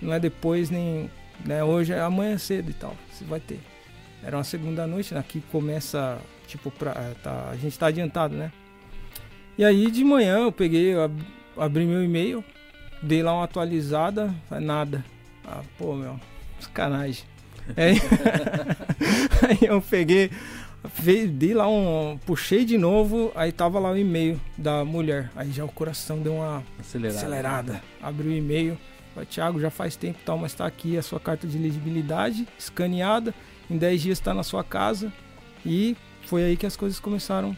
[0.00, 1.10] Não é depois nem.
[1.44, 1.62] Né?
[1.62, 2.96] Hoje é amanhã cedo e tal.
[3.12, 3.60] Você vai ter.
[4.22, 5.20] Era uma segunda noite, né?
[5.20, 8.50] Aqui começa, tipo, pra, é, tá, a gente tá adiantado, né?
[9.58, 11.10] E aí de manhã eu peguei, eu
[11.56, 12.42] abri meu e-mail,
[13.02, 15.04] dei lá uma atualizada, nada.
[15.46, 16.18] Ah, pô, meu,
[16.64, 17.24] Sacanagem.
[17.76, 17.96] Aí,
[19.48, 20.30] aí eu peguei,
[21.32, 22.18] dei lá um.
[22.26, 25.30] Puxei de novo, aí tava lá o e-mail da mulher.
[25.34, 27.18] Aí já o coração deu uma acelerada.
[27.18, 27.82] acelerada.
[28.02, 28.78] Abri o e-mail.
[29.30, 33.32] Thiago, já faz tempo tal, mas tá aqui a sua carta de elegibilidade, escaneada.
[33.70, 35.12] Em 10 dias está na sua casa.
[35.64, 35.96] E
[36.26, 37.56] foi aí que as coisas começaram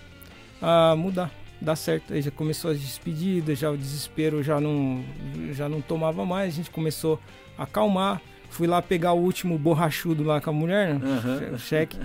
[0.60, 1.30] a mudar,
[1.60, 2.12] dar certo.
[2.12, 5.02] Aí já começou as despedidas, já o desespero já não,
[5.52, 7.18] já não tomava mais, a gente começou
[7.56, 8.20] a acalmar.
[8.56, 11.00] Fui lá pegar o último borrachudo lá com a mulher, né?
[11.04, 11.54] Uhum.
[11.56, 11.98] O cheque.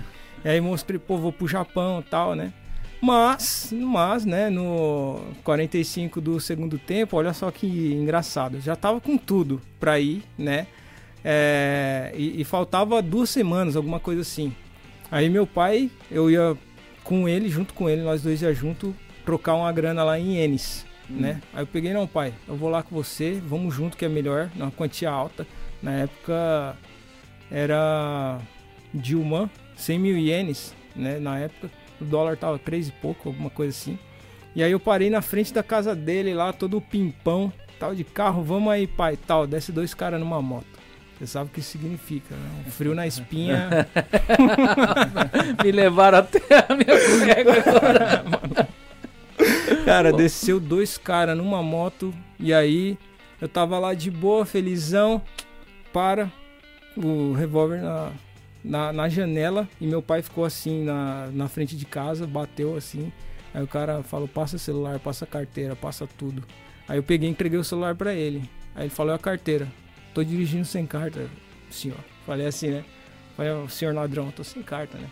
[0.44, 2.52] E aí mostrei, pô, vou pro Japão e tal, né?
[3.00, 8.60] Mas, mas, né, no 45 do segundo tempo, olha só que engraçado.
[8.60, 10.66] Já tava com tudo pra ir, né?
[11.24, 14.54] É, e, e, faltava duas semanas, alguma coisa assim.
[15.10, 16.54] Aí meu pai, eu ia
[17.02, 20.84] com ele, junto com ele, nós dois ia junto, trocar uma grana lá em ienes,
[21.10, 21.14] hum.
[21.14, 21.40] né?
[21.54, 24.50] Aí eu peguei, não, pai, eu vou lá com você, vamos junto que é melhor,
[24.54, 25.46] numa quantia alta.
[25.82, 26.76] Na época
[27.50, 28.38] era
[28.94, 31.18] Dilma, 100 mil ienes, né?
[31.18, 33.98] Na época o dólar tava 3 e pouco, alguma coisa assim.
[34.54, 38.42] E aí eu parei na frente da casa dele lá, todo pimpão, tal de carro,
[38.42, 39.46] vamos aí pai, tal.
[39.46, 40.66] Desce dois caras numa moto.
[41.18, 42.64] Você sabe o que isso significa, né?
[42.66, 43.88] Um frio na espinha.
[45.62, 48.68] Me levaram até a minha colega agora.
[49.84, 52.98] Cara, desceu dois caras numa moto e aí
[53.40, 55.22] eu tava lá de boa, felizão
[55.92, 56.30] para
[56.96, 58.12] o revólver na,
[58.64, 63.12] na, na, janela e meu pai ficou assim na, na frente de casa, bateu assim.
[63.54, 66.42] Aí o cara falou: passa celular, passa carteira, passa tudo.
[66.88, 68.48] Aí eu peguei e entreguei o celular para ele.
[68.74, 69.68] Aí ele falou: é a carteira.
[70.14, 71.28] Tô dirigindo sem carta,
[71.70, 71.98] senhor.
[72.26, 72.84] Falei assim, né?
[73.36, 75.08] Falei: senhor ladrão, tô sem carta, né?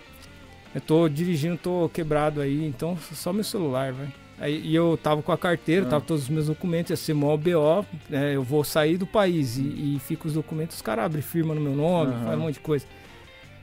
[0.74, 4.08] Eu tô dirigindo, tô quebrado aí, então só meu celular, vai.
[4.40, 5.90] Aí, e eu tava com a carteira, ah.
[5.90, 9.58] tava todos os meus documentos, ia ser mó BO, né, eu vou sair do país
[9.58, 12.24] e, e fica os documentos, os caras abrem firma no meu nome, uhum.
[12.24, 12.86] faz um monte de coisa.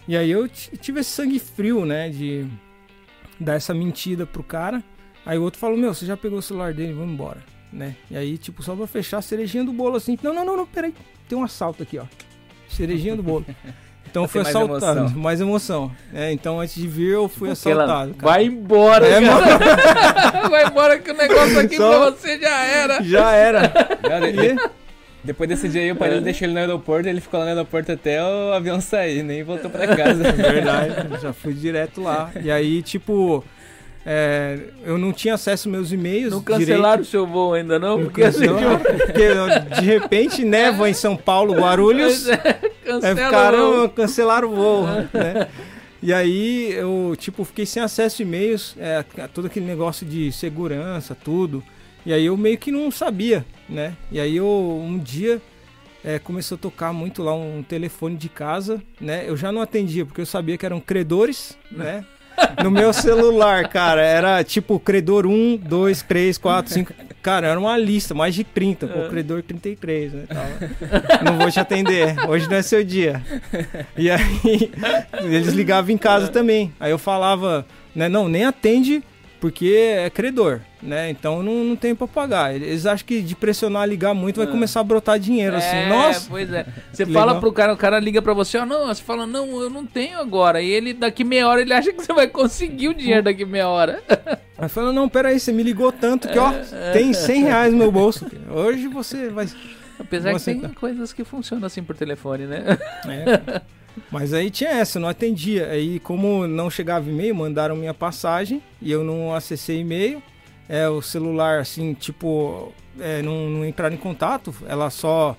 [0.08, 2.46] E aí eu tive esse sangue frio, né, de
[3.40, 4.84] dar essa mentira pro cara.
[5.26, 7.44] Aí o outro falou, meu, você já pegou o celular dele, vamos embora,
[7.74, 7.96] né?
[8.10, 10.66] E aí, tipo, só pra fechar a cerejinha do bolo assim, não, não, não, não,
[10.68, 10.94] peraí,
[11.28, 12.06] tem um assalto aqui, ó.
[12.70, 13.46] Cerejinha do bolo.
[14.10, 15.22] Então fui assaltado, mais emoção.
[15.22, 15.92] Mais emoção.
[16.14, 18.16] É, então antes de vir eu fui tipo assaltado.
[18.20, 20.48] Vai embora, é, cara.
[20.50, 21.90] Vai embora que o negócio aqui Só...
[21.90, 23.04] pra você já era.
[23.04, 23.72] Já era.
[25.24, 26.22] Depois desse dia aí, o pai é.
[26.22, 29.70] deixou ele no aeroporto, ele ficou lá no aeroporto até o avião sair, nem voltou
[29.70, 30.26] pra casa.
[30.26, 32.32] É verdade, já fui direto lá.
[32.42, 33.44] E aí, tipo,
[34.06, 36.32] é, eu não tinha acesso aos meus e-mails.
[36.32, 37.02] Não cancelaram direito.
[37.02, 38.04] o seu voo ainda não?
[38.04, 38.46] Porque, assim,
[39.06, 42.26] porque de repente neva em São Paulo, Guarulhos.
[43.04, 44.86] É, ficaram, cancelaram o voo.
[45.14, 45.48] né?
[46.02, 49.04] E aí eu tipo fiquei sem acesso a e-mails, é,
[49.34, 51.64] todo aquele negócio de segurança, tudo.
[52.06, 53.94] E aí eu meio que não sabia, né?
[54.12, 55.42] E aí eu um dia
[56.04, 59.28] é, começou a tocar muito lá um telefone de casa, né?
[59.28, 62.06] Eu já não atendia porque eu sabia que eram credores, né?
[62.64, 66.94] no meu celular, cara, era tipo credor 1, 2, 3, 4, 5.
[67.28, 70.24] Cara, era uma lista, mais de 30, com o credor 33, né?
[70.30, 71.26] Tava.
[71.26, 73.22] Não vou te atender, hoje não é seu dia.
[73.98, 74.72] E aí,
[75.26, 76.72] eles ligavam em casa também.
[76.80, 78.08] Aí eu falava, né?
[78.08, 79.04] Não, nem atende
[79.40, 81.10] porque é credor, né?
[81.10, 82.56] Então não, não tem para pagar.
[82.56, 84.52] Eles acham que de pressionar ligar muito vai ah.
[84.52, 85.76] começar a brotar dinheiro, assim.
[85.76, 85.90] é, assim.
[85.90, 86.28] Nossa!
[86.30, 86.66] Pois é.
[86.92, 87.40] Você fala legal.
[87.40, 89.86] pro cara, o cara liga para você, ó, oh, não, você fala, não, eu não
[89.86, 90.62] tenho agora.
[90.62, 93.68] E ele, daqui meia hora, ele acha que você vai conseguir o dinheiro daqui meia
[93.68, 94.02] hora.
[94.58, 97.78] Aí fala, não, peraí, você me ligou tanto que, ó, é, tem 100 reais no
[97.78, 98.26] meu bolso.
[98.50, 99.48] Hoje você vai...
[100.00, 100.80] Apesar você que tem tá...
[100.80, 102.64] coisas que funcionam assim por telefone, né?
[103.08, 103.62] É.
[104.12, 105.70] Mas aí tinha essa, não atendia.
[105.70, 110.22] Aí, como não chegava e-mail, mandaram minha passagem e eu não acessei e-mail.
[110.70, 114.54] É, o celular, assim, tipo, é, não, não entraram em contato.
[114.68, 115.38] Ela só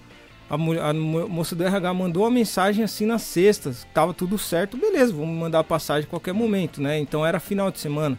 [0.51, 5.13] a, a, moça do RH mandou a mensagem assim na sexta, tava tudo certo, beleza,
[5.13, 6.99] vamos mandar a passagem a qualquer momento, né?
[6.99, 8.19] Então era final de semana.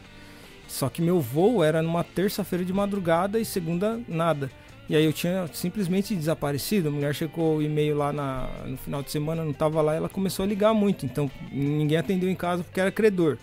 [0.68, 4.52] Só que meu voo era numa terça-feira de madrugada e segunda nada.
[4.90, 6.90] E aí eu tinha simplesmente desaparecido.
[6.90, 10.10] A mulher chegou o e-mail lá na, no final de semana, não tava lá, ela
[10.10, 11.06] começou a ligar muito.
[11.06, 13.38] Então ninguém atendeu em casa porque era credor.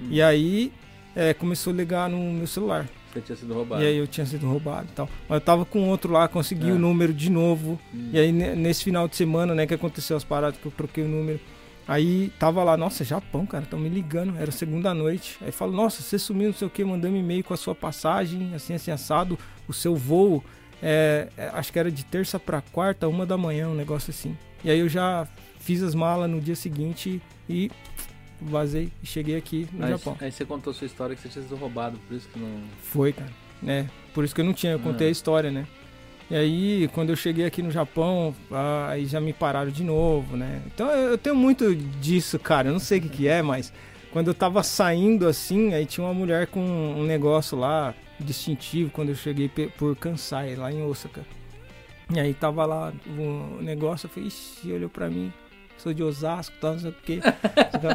[0.00, 0.08] Hum.
[0.10, 0.72] E aí
[1.14, 2.88] é, começou a ligar no meu celular.
[3.12, 3.82] Você tinha sido roubado.
[3.82, 5.08] E aí eu tinha sido roubado e tal.
[5.28, 6.72] Mas eu tava com outro lá, consegui é.
[6.72, 7.78] o número de novo.
[7.94, 8.10] Hum.
[8.14, 11.08] E aí nesse final de semana, né, que aconteceu as paradas que eu troquei o
[11.08, 11.38] número.
[11.88, 15.38] Aí tava lá, nossa, Japão, cara, estão me ligando, era segunda noite.
[15.40, 17.76] Aí falo, nossa, você sumiu, não sei o que, mandando um e-mail com a sua
[17.76, 20.42] passagem, assim, assim, assado, o seu voo,
[20.82, 24.36] é, é, acho que era de terça para quarta, uma da manhã, um negócio assim.
[24.64, 25.26] E aí eu já
[25.58, 27.70] fiz as malas no dia seguinte e
[28.40, 30.16] vazei e cheguei aqui no aí, Japão.
[30.20, 32.62] Aí você contou sua história que você tinha sido roubado, por isso que não.
[32.82, 33.30] Foi, cara.
[33.62, 35.10] né por isso que eu não tinha, eu contei ah.
[35.10, 35.66] a história, né?
[36.30, 38.34] E aí, quando eu cheguei aqui no Japão,
[38.88, 40.62] aí já me pararam de novo, né?
[40.66, 42.68] Então eu tenho muito disso, cara.
[42.68, 43.72] Eu não sei o que, que é, mas
[44.10, 49.10] quando eu tava saindo assim, aí tinha uma mulher com um negócio lá, distintivo, quando
[49.10, 51.22] eu cheguei por Kansai, lá em Osaka.
[52.12, 55.32] E aí tava lá o negócio, eu falei, ixi, olhou pra mim,
[55.76, 57.20] sou de Osasco, tal, não sei o quê.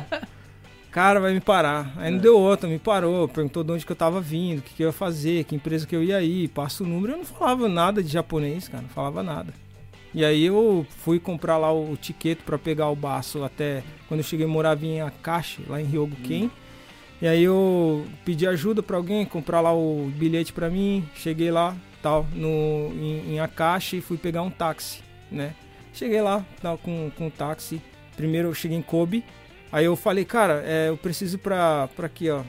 [0.92, 1.94] cara, vai me parar.
[1.96, 2.22] Aí não é.
[2.22, 4.88] deu outra, me parou, perguntou de onde que eu tava vindo, o que, que eu
[4.88, 7.14] ia fazer, que empresa que eu ia ir, passa o número.
[7.14, 9.54] Eu não falava nada de japonês, cara, não falava nada.
[10.14, 14.26] E aí eu fui comprar lá o, ticket para pegar o baço até quando eu
[14.26, 16.46] cheguei morava em Akashi, lá em Ryogoken.
[16.46, 16.61] Hum.
[17.22, 21.76] E aí eu pedi ajuda para alguém comprar lá o bilhete para mim, cheguei lá,
[22.02, 25.54] tal, no em, em Akashi e fui pegar um táxi, né?
[25.94, 27.82] Cheguei lá, tal, com com o táxi.
[28.18, 29.24] Primeiro eu cheguei em Kobe,
[29.72, 32.42] Aí eu falei, cara, é, eu preciso pra, pra aqui, ó.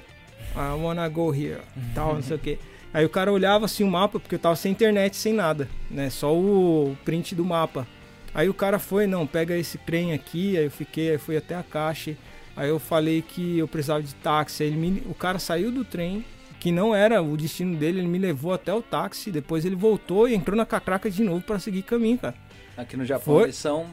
[0.55, 1.61] I wanna go here,
[1.95, 2.59] tal, não sei o que.
[2.93, 6.11] Aí o cara olhava assim o mapa, porque eu tava sem internet, sem nada, né?
[6.11, 7.87] Só o print do mapa.
[8.35, 11.55] Aí o cara foi, não, pega esse trem aqui, aí eu fiquei, aí fui até
[11.55, 12.17] a caixa.
[12.57, 14.63] Aí eu falei que eu precisava de táxi.
[14.63, 16.25] Aí ele me, o cara saiu do trem,
[16.61, 20.29] que não era o destino dele, ele me levou até o táxi, depois ele voltou
[20.29, 22.35] e entrou na catraca de novo para seguir caminho, cara.
[22.77, 23.45] Aqui no Japão Foi.
[23.45, 23.87] eles são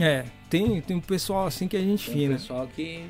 [0.00, 2.34] é, tem, tem um pessoal assim que a gente tem fina.
[2.34, 3.04] Um pessoal que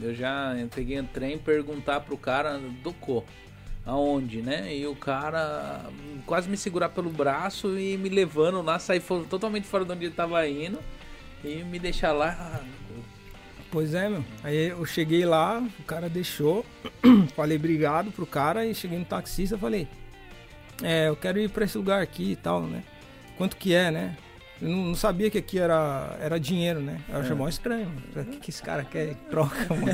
[0.00, 3.24] eu já peguei um trem perguntar pro cara do co
[3.86, 4.74] aonde, né?
[4.74, 5.86] E o cara
[6.26, 10.14] quase me segurar pelo braço e me levando lá, sair totalmente fora de onde ele
[10.14, 10.78] tava indo
[11.42, 12.60] e me deixar lá.
[13.70, 14.24] Pois é, meu.
[14.42, 16.66] Aí eu cheguei lá, o cara deixou,
[17.36, 19.86] falei obrigado pro cara e cheguei no taxista, falei,
[20.82, 22.82] é, eu quero ir para esse lugar aqui e tal, né?
[23.36, 24.16] Quanto que é, né?
[24.60, 27.00] Eu não, sabia que aqui era, era dinheiro, né?
[27.08, 27.34] Eu achei é.
[27.34, 27.90] mó estranho.
[28.14, 29.86] O que, que esse cara quer troca, mano?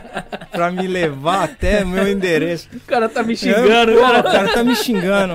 [0.50, 2.68] pra me levar até meu endereço.
[2.74, 4.20] O cara tá me xingando, eu, cara.
[4.20, 5.34] O cara tá me xingando.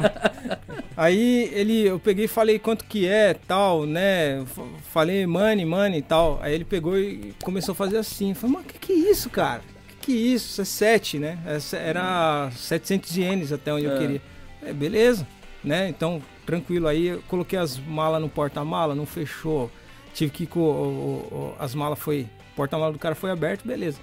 [0.98, 4.44] Aí ele, eu peguei e falei quanto que é, tal, né?
[4.92, 6.40] Falei money, money e tal.
[6.42, 8.30] Aí ele pegou e começou a fazer assim.
[8.30, 9.62] Eu falei, mas que que é isso, cara?
[9.88, 10.50] Que que é isso?
[10.50, 11.38] Isso é 7, né?
[11.74, 13.94] Era 700 ienes até onde é.
[13.94, 14.22] eu queria.
[14.66, 15.28] É, beleza,
[15.64, 15.88] né?
[15.88, 16.88] Então tranquilo.
[16.88, 19.70] Aí eu coloquei as malas no porta-mala, não fechou.
[20.14, 22.28] Tive que ir com o, o, as malas foi.
[22.56, 24.00] Porta-mala do cara foi aberto, beleza.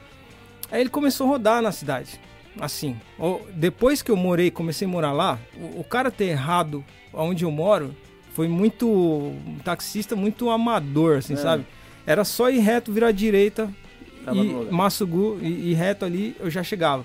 [0.70, 2.20] Aí ele começou a rodar na cidade.
[2.58, 2.96] Assim.
[3.52, 7.50] Depois que eu morei, comecei a morar lá, o, o cara ter errado onde eu
[7.50, 7.94] moro
[8.32, 8.88] foi muito.
[8.88, 11.36] Um taxista muito amador, assim, é.
[11.36, 11.66] sabe?
[12.06, 13.68] Era só ir reto, virar direita
[14.24, 17.04] Tava e Massugu e, e reto ali eu já chegava.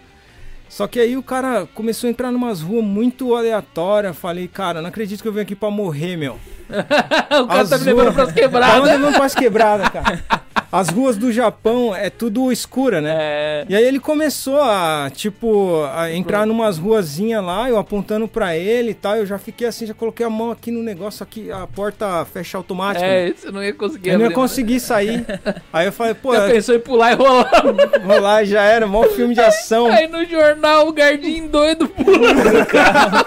[0.71, 4.15] Só que aí o cara começou a entrar numas ruas muito aleatórias.
[4.17, 6.39] Falei, cara, não acredito que eu venho aqui pra morrer, meu.
[7.43, 8.75] o cara As tá me levando pras quebradas.
[8.75, 10.23] Tá me levando pras quebradas, cara.
[10.71, 13.13] As ruas do Japão é tudo escura, né?
[13.13, 13.65] É.
[13.67, 18.91] E aí ele começou a, tipo, a entrar numas ruazinhas lá, eu apontando para ele
[18.91, 19.17] e tal.
[19.17, 22.57] Eu já fiquei assim, já coloquei a mão aqui no negócio aqui, a porta fecha
[22.57, 23.05] automática.
[23.05, 23.33] É, né?
[23.35, 25.25] você não ia conseguir Eu não ia conseguir sair.
[25.73, 26.33] aí eu falei, pô.
[26.33, 27.63] Já pensou em pular e rolar?
[28.07, 29.87] rolar já era, mó filme de ação.
[29.87, 33.25] Aí no jornal o Gardinho doido pulando no carro.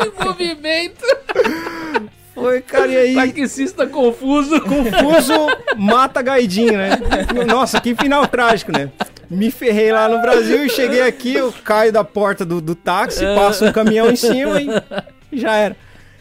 [0.00, 1.04] em movimento.
[2.38, 3.32] Foi, cara, e aí.
[3.32, 4.60] Taxista confuso.
[4.60, 5.34] Confuso
[5.76, 6.90] mata gaidinho, né?
[7.46, 8.90] Nossa, que final trágico, né?
[9.30, 13.24] Me ferrei lá no Brasil e cheguei aqui, eu caio da porta do, do táxi,
[13.34, 15.76] passo um caminhão em cima e já era.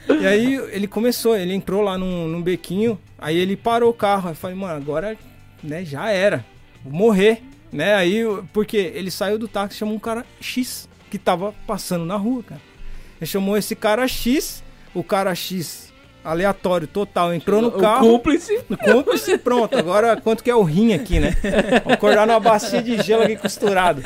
[0.09, 4.31] E aí ele começou, ele entrou lá num, num bequinho, aí ele parou o carro.
[4.31, 5.17] Eu falei, mano, agora
[5.63, 6.45] né, já era.
[6.83, 7.41] Vou morrer.
[7.71, 7.95] Né?
[7.95, 8.23] Aí,
[8.53, 12.43] porque ele saiu do táxi e chamou um cara X que tava passando na rua,
[12.43, 12.61] cara.
[13.19, 14.63] Ele chamou esse cara X,
[14.93, 15.86] o cara X
[16.27, 17.33] aleatório total.
[17.33, 18.07] Entrou no carro.
[18.07, 18.59] O cúmplice.
[18.69, 19.77] No cúmplice, pronto.
[19.77, 21.35] Agora quanto que é o rim aqui, né?
[21.85, 24.01] Acordar numa bacia de gelo aqui costurado.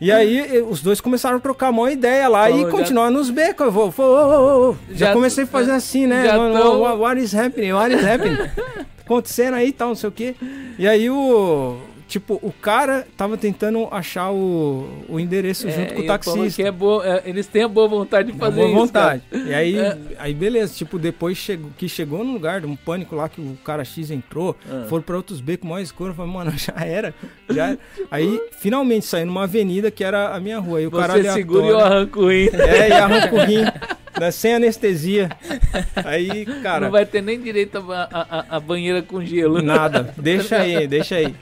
[0.00, 3.66] E aí os dois começaram a trocar uma ideia lá e continuar nos becos.
[3.66, 6.26] Eu vou, vou, já, já, comecei a fazer assim, né?
[6.26, 6.96] Já tô...
[6.96, 7.72] What is happening?
[7.72, 8.38] What is happening?
[9.04, 10.34] Acontecendo aí e tal, não sei o quê.
[10.78, 11.76] E aí o
[12.12, 16.60] Tipo, o cara tava tentando achar o, o endereço é, junto com o taxista.
[16.60, 18.74] É boa, é, eles têm a boa vontade de fazer boa isso.
[18.74, 19.22] Boa vontade.
[19.30, 19.42] Cara.
[19.44, 19.98] E aí, é.
[20.18, 20.74] aí, beleza.
[20.74, 24.54] Tipo, depois chegou, que chegou no lugar, um pânico lá que o cara X entrou,
[24.70, 24.84] ah.
[24.90, 26.14] foram pra outros becos mais escuros.
[26.14, 27.14] Falei, mano, já era.
[27.48, 27.78] Já era.
[28.10, 30.80] Aí, finalmente, saí numa avenida que era a minha rua.
[30.80, 31.42] Aí o Você cara aleatório.
[31.42, 32.50] segura e eu arranco o rim.
[32.52, 33.64] É, e arranco o rim.
[34.20, 35.30] Né, sem anestesia.
[36.04, 36.84] Aí, cara.
[36.84, 39.62] Não vai ter nem direito a, a, a banheira com gelo.
[39.62, 40.12] Nada.
[40.18, 41.34] Deixa aí, deixa aí.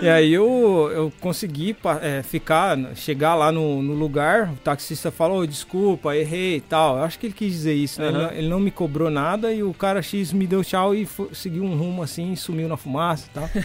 [0.00, 5.46] E aí eu, eu consegui é, ficar, chegar lá no, no, lugar, o taxista falou,
[5.46, 6.96] desculpa, errei e tal.
[6.96, 8.08] Eu acho que ele quis dizer isso, né?
[8.08, 8.26] Uhum.
[8.28, 11.28] Ele, ele, não me cobrou nada e o cara X me deu tchau e foi,
[11.32, 13.50] seguiu um rumo assim, sumiu na fumaça e tal.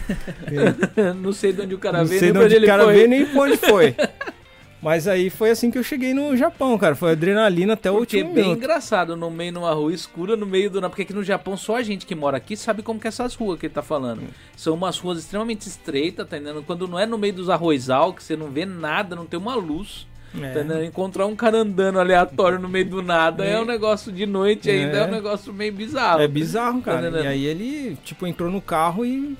[0.48, 3.08] E, não sei de onde o cara veio, nem sei de onde o cara veio,
[3.08, 3.94] nem onde foi.
[4.80, 6.94] Mas aí foi assim que eu cheguei no Japão, cara.
[6.94, 8.58] Foi adrenalina até o Porque último é bem minuto.
[8.58, 10.80] engraçado, no meio numa rua escura, no meio do...
[10.82, 13.34] Porque aqui no Japão só a gente que mora aqui sabe como que é essas
[13.34, 14.22] ruas que ele tá falando.
[14.56, 16.62] São umas ruas extremamente estreitas, tá entendendo?
[16.62, 19.54] Quando não é no meio dos arrozal, que você não vê nada, não tem uma
[19.56, 20.06] luz.
[20.40, 20.62] É.
[20.62, 24.26] Tá Encontrar um cara andando aleatório no meio do nada é, é um negócio de
[24.26, 25.00] noite ainda, é.
[25.00, 26.20] é um negócio meio bizarro.
[26.20, 27.10] É bizarro, tá cara.
[27.10, 29.36] Tá e aí ele, tipo, entrou no carro e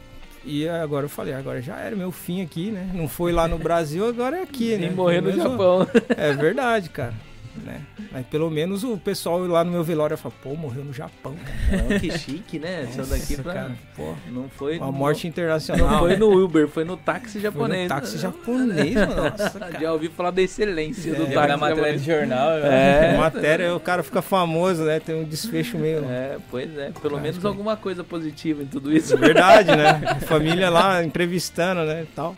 [0.48, 2.90] e agora eu falei, agora já era meu fim aqui, né?
[2.94, 4.86] Não foi lá no Brasil, agora é aqui, né?
[4.86, 5.86] E morrer no Japão.
[6.16, 7.27] É verdade, cara
[7.64, 7.80] né?
[8.12, 11.35] Mas pelo menos o pessoal lá no meu velório fala, pô, morreu no Japão.
[11.70, 12.89] Não, que chique, né?
[12.97, 13.55] Nossa, daqui pra...
[13.55, 14.78] Cara, pô, não foi...
[14.78, 15.90] Uma morte internacional.
[15.90, 17.89] Não foi no Uber, foi no táxi japonês.
[17.89, 19.80] Foi no táxi japonês, nossa, cara.
[19.80, 22.51] Já ouvi falar da excelência é, do táxi na matéria de jornal.
[22.52, 23.14] É.
[23.14, 23.18] é.
[23.18, 25.01] Matéria, o cara fica famoso, né?
[25.01, 26.05] Tem um desfecho meio...
[26.05, 26.90] É, pois é.
[26.90, 29.14] Pelo cara, menos alguma coisa positiva em tudo isso.
[29.14, 30.18] É verdade, né?
[30.26, 32.02] Família lá entrevistando, né?
[32.02, 32.36] E tal.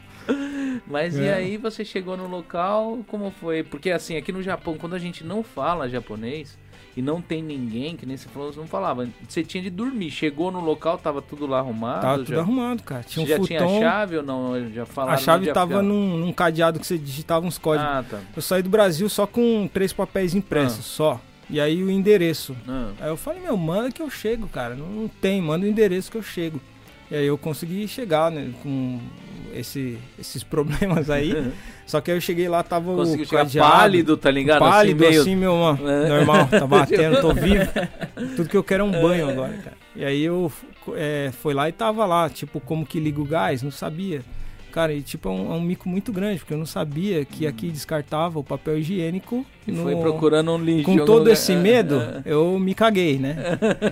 [0.87, 1.23] Mas é.
[1.23, 3.63] e aí você chegou no local, como foi?
[3.63, 6.59] Porque assim, aqui no Japão, quando a gente não fala japonês
[6.97, 9.09] e não tem ninguém, que nem você falou, você não falava.
[9.29, 10.11] Você tinha de dormir.
[10.11, 12.01] Chegou no local, tava tudo lá arrumado?
[12.01, 13.03] Tava tudo arrumado, cara.
[13.03, 13.67] Tinha você um já futon.
[13.67, 14.71] tinha chave ou não?
[14.71, 17.91] Já falaram a chave tava num, num, cadeado que você digitava uns códigos.
[17.91, 18.21] Ah, tá.
[18.35, 20.83] Eu saí do Brasil só com três papéis impressos, ah.
[20.83, 21.21] só.
[21.49, 22.57] E aí o endereço.
[22.69, 22.91] Ah.
[23.01, 24.75] Aí eu falei, meu, manda que eu chego, cara.
[24.75, 26.61] Não, não tem, manda o endereço que eu chego.
[27.11, 29.01] E aí eu consegui chegar, né, com
[29.55, 31.53] esse, esses problemas aí.
[31.87, 34.61] Só que aí eu cheguei lá, tava Conseguiu o cadeado, pálido, tá ligado?
[34.61, 35.23] Pálido, assim, meio...
[35.23, 35.55] assim meu,
[35.89, 36.09] é.
[36.09, 37.69] normal, tá batendo, tô vivo.
[38.37, 39.77] Tudo que eu quero é um banho agora, cara.
[39.97, 40.53] E aí eu
[40.95, 43.63] é, fui lá e tava lá, tipo, como que liga o gás?
[43.63, 44.23] Não sabia.
[44.71, 47.47] Cara, e tipo, é um, é um, mico muito grande, porque eu não sabia que
[47.47, 47.73] aqui hum.
[47.73, 49.45] descartava o papel higiênico.
[49.67, 49.83] E no...
[49.83, 50.85] foi procurando um lixo.
[50.85, 51.33] Com todo lugar.
[51.33, 52.23] esse medo, é.
[52.25, 53.37] eu me caguei, né?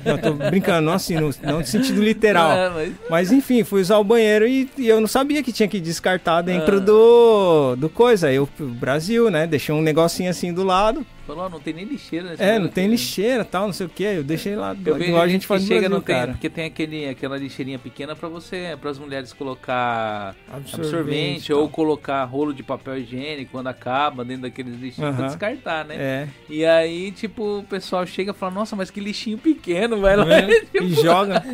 [0.04, 2.50] eu tô brincando, não assim, no, não no sentido literal.
[2.52, 2.92] É, mas...
[3.10, 3.32] mas...
[3.32, 6.78] enfim, fui usar o banheiro e, e, eu não sabia que tinha que descartar dentro
[6.78, 6.80] ah.
[6.80, 8.28] do, do coisa.
[8.28, 9.46] Aí eu, Brasil, né?
[9.46, 11.04] Deixei um negocinho assim do lado.
[11.28, 12.34] Falou, não tem nem lixeira.
[12.38, 14.02] É, não tem aqui, lixeira tal, não sei o que.
[14.02, 14.74] Eu deixei lá.
[14.82, 16.32] Eu igual a gente faz chega Brasil, não tem, cara.
[16.32, 21.68] Porque tem aquele, aquela lixeirinha pequena para você, para as mulheres colocar absorvente, absorvente ou
[21.68, 25.16] colocar rolo de papel higiênico quando acaba dentro daqueles lixinhos uh -huh.
[25.16, 25.94] pra descartar, né?
[25.96, 26.28] É.
[26.48, 30.26] E aí, tipo, o pessoal chega e fala, nossa, mas que lixinho pequeno, vai lá.
[30.32, 30.84] É, tipo...
[30.84, 31.44] E joga.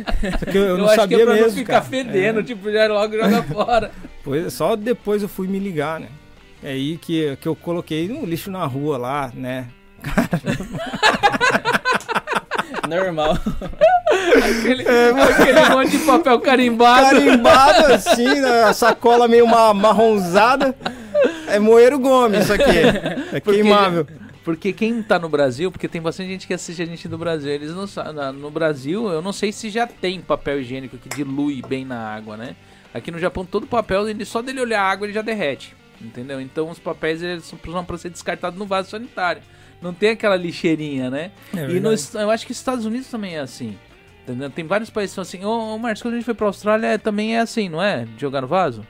[0.53, 1.85] Eu, eu não sabia que é pra mesmo, não ficar cara.
[1.85, 2.43] fedendo, é.
[2.43, 3.91] tipo, já logo joga fora.
[4.23, 6.07] Pois, só depois eu fui me ligar, né?
[6.63, 9.67] É aí que, que eu coloquei um lixo na rua lá, né?
[12.87, 13.37] Normal.
[14.37, 17.09] aquele, é, aquele monte de papel carimbado.
[17.09, 18.63] Carimbado assim, né?
[18.63, 20.75] a sacola meio marronzada.
[21.47, 22.63] É Moeiro Gomes isso aqui.
[23.33, 24.07] É porque, queimável.
[24.43, 27.51] Porque quem tá no Brasil, porque tem bastante gente que assiste a gente do Brasil,
[27.51, 28.13] eles não sabem.
[28.33, 32.37] No Brasil, eu não sei se já tem papel higiênico que dilui bem na água,
[32.37, 32.55] né?
[32.93, 35.75] Aqui no Japão, todo papel, ele, só dele olhar a água, ele já derrete.
[35.99, 36.39] Entendeu?
[36.39, 39.41] Então os papéis eles são para ser descartados no vaso sanitário.
[39.81, 41.31] Não tem aquela lixeirinha, né?
[41.55, 43.77] É e nos, eu acho que os Estados Unidos também é assim.
[44.23, 44.49] Entendeu?
[44.49, 45.45] Tem vários países que são assim.
[45.45, 48.05] Ô, ô Marcos, quando a gente foi pra Austrália é, também é assim, não é?
[48.05, 48.85] De jogar no vaso?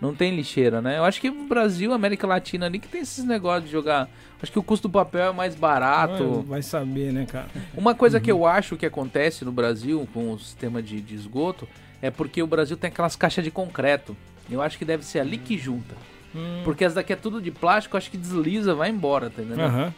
[0.00, 0.98] Não tem lixeira, né?
[0.98, 4.08] Eu acho que o Brasil, América Latina ali, que tem esses negócios de jogar.
[4.42, 6.42] Acho que o custo do papel é mais barato.
[6.42, 7.46] Vai saber, né, cara?
[7.74, 8.22] Uma coisa uhum.
[8.22, 11.66] que eu acho que acontece no Brasil com o sistema de, de esgoto
[12.02, 14.14] é porque o Brasil tem aquelas caixas de concreto.
[14.50, 15.94] Eu acho que deve ser ali que junta.
[16.34, 16.60] Hum.
[16.62, 19.72] Porque essa daqui é tudo de plástico, acho que desliza, vai embora, tá entendendo?
[19.72, 19.92] Uhum.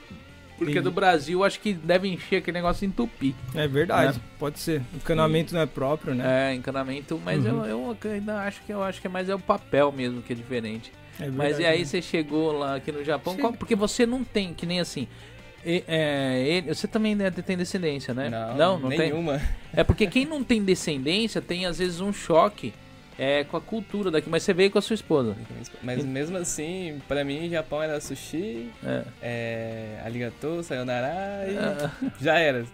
[0.59, 3.35] Porque do Brasil acho que deve encher aquele negócio entupir.
[3.55, 4.25] É verdade, né?
[4.39, 4.83] pode ser.
[4.93, 5.55] O encanamento e...
[5.55, 6.51] não é próprio, né?
[6.51, 7.65] É, encanamento, mas uhum.
[7.65, 10.33] eu, eu, ainda acho que eu acho que é mais é o papel mesmo que
[10.33, 10.93] é diferente.
[11.19, 11.85] É verdade, mas e aí né?
[11.85, 15.07] você chegou lá aqui no Japão, qual, porque você não tem, que nem assim.
[15.65, 18.29] E, é, ele, você também tem descendência, né?
[18.29, 19.39] Não, não, não nenhuma.
[19.39, 19.49] Tem.
[19.81, 22.73] É porque quem não tem descendência tem às vezes um choque
[23.19, 24.31] é com a cultura daqui.
[24.31, 25.37] Mas você veio com a sua esposa.
[25.83, 29.05] Mas mesmo assim, pra mim, Japão era sushi, é.
[29.21, 31.91] É, arigato, sayonara e é.
[32.21, 32.65] já era.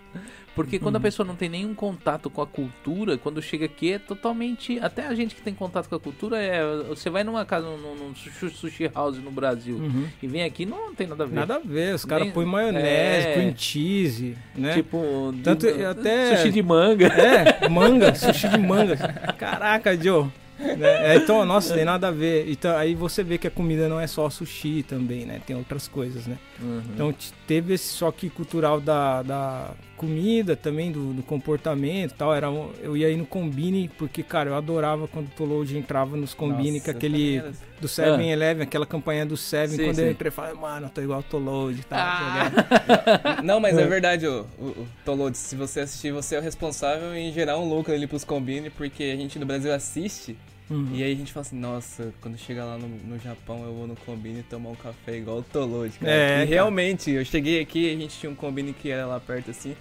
[0.54, 1.02] Porque quando a uhum.
[1.02, 4.78] pessoa não tem nenhum contato com a cultura, quando chega aqui é totalmente.
[4.80, 6.62] Até a gente que tem contato com a cultura é.
[6.88, 10.06] Você vai numa casa, num, num sushi house no Brasil uhum.
[10.22, 11.34] e vem aqui, não tem nada a ver.
[11.34, 13.32] Nada a ver, os caras põem maionese, é...
[13.34, 14.74] cream cheese, né?
[14.74, 16.36] Tipo, Tanto, até.
[16.36, 17.06] Sushi de manga.
[17.06, 18.96] É, manga, sushi de manga.
[19.36, 20.28] Caraca, Joe.
[20.76, 21.14] Né?
[21.14, 22.50] É, então, nossa, tem nada a ver.
[22.50, 25.40] Então, aí você vê que a comida não é só sushi também, né?
[25.46, 26.38] Tem outras coisas, né?
[26.60, 26.82] Uhum.
[26.94, 27.14] Então
[27.46, 32.34] teve esse choque cultural da, da comida também, do, do comportamento e tal.
[32.34, 32.48] Era,
[32.82, 36.80] eu ia aí no Combine, porque, cara, eu adorava quando o Toload entrava nos Combine,
[36.80, 37.42] com aquele
[37.80, 38.64] do 7-Eleven, ah.
[38.64, 40.02] aquela campanha do Seven, quando sim.
[40.02, 41.98] eu entrei, eu falei, mano, eu tô igual o Toload e tal.
[41.98, 43.42] Ah.
[43.42, 46.42] Não, mas é, é verdade, o, o, o Toload, se você assistir, você é o
[46.42, 50.36] responsável em gerar um lucro ali pros Combine, porque a gente no Brasil assiste
[50.70, 50.90] Uhum.
[50.94, 53.86] E aí a gente fala assim, nossa, quando chegar lá no, no Japão eu vou
[53.86, 56.12] no Combine tomar um café igual o Tolode, cara.
[56.12, 59.50] É, e realmente, eu cheguei aqui, a gente tinha um Combine que era lá perto
[59.50, 59.76] assim.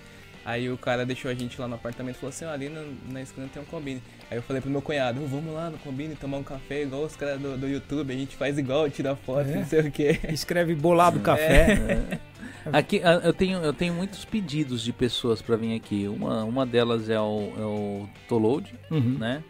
[0.45, 3.21] Aí o cara deixou a gente lá no apartamento e falou assim, ali na, na
[3.21, 4.03] esquina tem um Combine.
[4.29, 7.03] Aí eu falei pro meu cunhado, oh, vamos lá no Combine tomar um café igual
[7.03, 9.55] os caras do, do YouTube, a gente faz igual, tira foto, é.
[9.55, 10.19] não sei o que.
[10.29, 11.71] Escreve bolado café.
[11.71, 12.19] É.
[12.71, 16.07] Aqui eu tenho, eu tenho muitos pedidos de pessoas para vir aqui.
[16.07, 19.17] Uma, uma delas é o, é o Tolode, uhum.
[19.19, 19.43] né?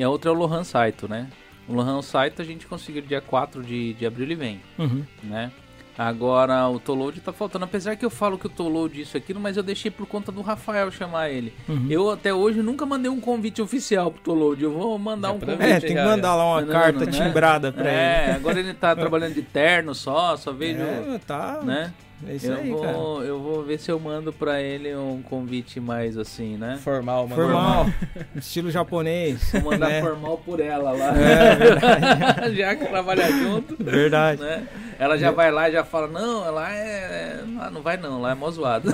[0.00, 1.28] E a outra é o Lohan Saito, né?
[1.68, 5.04] O Lohan Saito a gente conseguiu dia 4 de, de abril ele vem, uhum.
[5.22, 5.52] né?
[5.98, 9.58] Agora o Toload tá faltando, apesar que eu falo que o Toload isso aqui, mas
[9.58, 11.52] eu deixei por conta do Rafael chamar ele.
[11.68, 11.86] Uhum.
[11.90, 14.64] Eu até hoje nunca mandei um convite oficial pro Toload.
[14.64, 15.62] Eu vou mandar um convite.
[15.64, 17.12] É, tem que mandar lá uma não, carta não, né?
[17.12, 18.30] timbrada pra é, ele.
[18.30, 20.80] É, agora ele tá trabalhando de terno só, só vejo.
[20.80, 21.60] É, tá.
[21.62, 21.92] Né?
[22.26, 22.96] É isso eu aí, vou, cara.
[22.96, 26.78] Eu vou ver se eu mando pra ele um convite mais assim, né?
[26.82, 27.42] Formal, mano.
[27.42, 27.86] Formal.
[28.36, 29.50] Estilo japonês.
[29.52, 30.00] Vou mandar né?
[30.02, 31.16] formal por ela lá.
[31.16, 32.56] É, verdade.
[32.56, 33.76] já que trabalha junto.
[33.82, 34.42] Verdade.
[34.42, 34.66] Né?
[34.98, 35.32] Ela já é.
[35.32, 37.42] vai lá e já fala, não, lá é.
[37.72, 38.90] Não vai não, lá é mó zoado.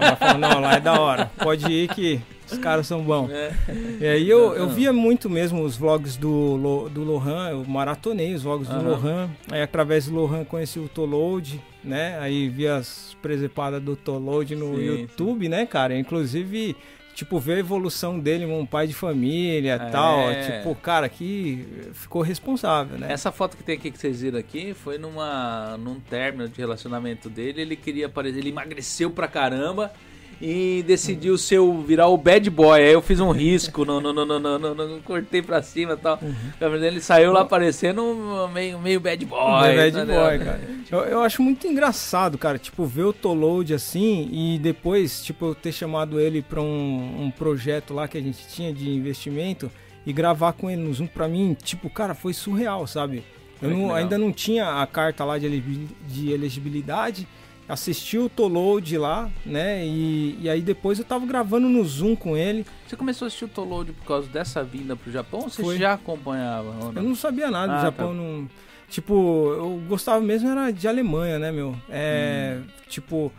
[0.00, 1.30] Ela fala, não, lá é da hora.
[1.38, 2.20] Pode ir que
[2.50, 3.30] os caras são bons.
[3.30, 3.52] É.
[4.00, 8.42] E aí eu, eu via muito mesmo os vlogs do, do Lohan, eu maratonei os
[8.42, 8.78] vlogs uhum.
[8.78, 9.30] do Lohan.
[9.50, 12.18] Aí através do Lohan conheci o Toload, né?
[12.20, 15.48] Aí vi as presepadas do Toload no sim, YouTube, sim.
[15.48, 15.98] né, cara?
[15.98, 16.76] Inclusive
[17.18, 19.90] tipo, ver a evolução dele, um pai de família e é.
[19.90, 20.20] tal.
[20.34, 23.10] Tipo, cara, que ficou responsável, né?
[23.10, 27.28] Essa foto que tem aqui que vocês viram aqui foi numa, num término de relacionamento
[27.28, 27.62] dele.
[27.62, 29.92] Ele queria aparecer, ele emagreceu pra caramba
[30.40, 32.80] e decidiu ser o, virar o bad boy.
[32.80, 35.94] Aí eu fiz um risco, não, não, não, não, não, não, não cortei pra cima
[35.94, 36.18] e tal.
[36.22, 36.74] Uhum.
[36.76, 39.62] Ele saiu lá parecendo meio, meio bad boy.
[39.62, 40.60] Meio bad boy, cara.
[40.90, 45.54] Eu, eu acho muito engraçado, cara, tipo, ver o Toload assim e depois, tipo, eu
[45.54, 49.70] ter chamado ele pra um, um projeto lá que a gente tinha de investimento
[50.06, 53.24] e gravar com ele no Zoom, pra mim, tipo, cara, foi surreal, sabe?
[53.60, 57.26] Eu não, ainda não tinha a carta lá de elegibilidade
[57.68, 59.84] assisti o Toload lá, né?
[59.84, 62.64] E, e aí depois eu tava gravando no Zoom com ele.
[62.86, 65.78] Você começou a assistir o Toload por causa dessa vinda pro Japão ou você Foi.
[65.78, 66.72] já acompanhava?
[66.72, 66.92] Não?
[66.94, 68.14] Eu não sabia nada ah, do Japão, tá.
[68.14, 68.48] não.
[68.88, 71.76] Tipo, eu gostava mesmo era de Alemanha, né, meu?
[71.90, 72.58] É.
[72.58, 72.64] Hum.
[72.88, 73.32] Tipo.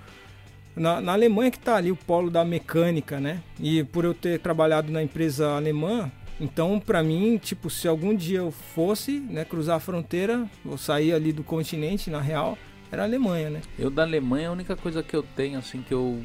[0.76, 3.41] Na, na Alemanha que tá ali o polo da mecânica, né?
[3.60, 8.38] E por eu ter trabalhado na empresa alemã, então, para mim, tipo, se algum dia
[8.38, 12.57] eu fosse, né, cruzar a fronteira, ou sair ali do continente, na real,
[12.91, 13.61] era a Alemanha, né?
[13.78, 16.22] Eu da Alemanha, a única coisa que eu tenho, assim, que eu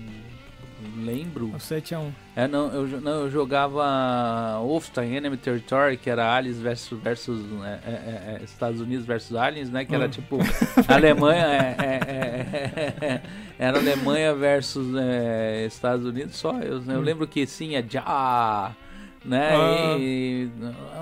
[0.96, 1.46] lembro.
[1.46, 2.10] O 7x1.
[2.36, 7.68] É, não eu, não, eu jogava Wolfenstein Enemy Territory, que era Aliens versus, versus é,
[7.68, 9.84] é, é, é Estados Unidos versus Aliens, né?
[9.84, 10.10] Que era hum.
[10.10, 10.38] tipo
[10.88, 13.20] Alemanha, é,
[13.58, 14.86] era Alemanha versus
[15.66, 16.52] Estados Unidos só.
[16.60, 17.02] Eu, eu hum.
[17.02, 18.74] lembro que sim, é já
[19.24, 19.50] né?
[19.54, 19.96] Ah.
[19.98, 20.50] E,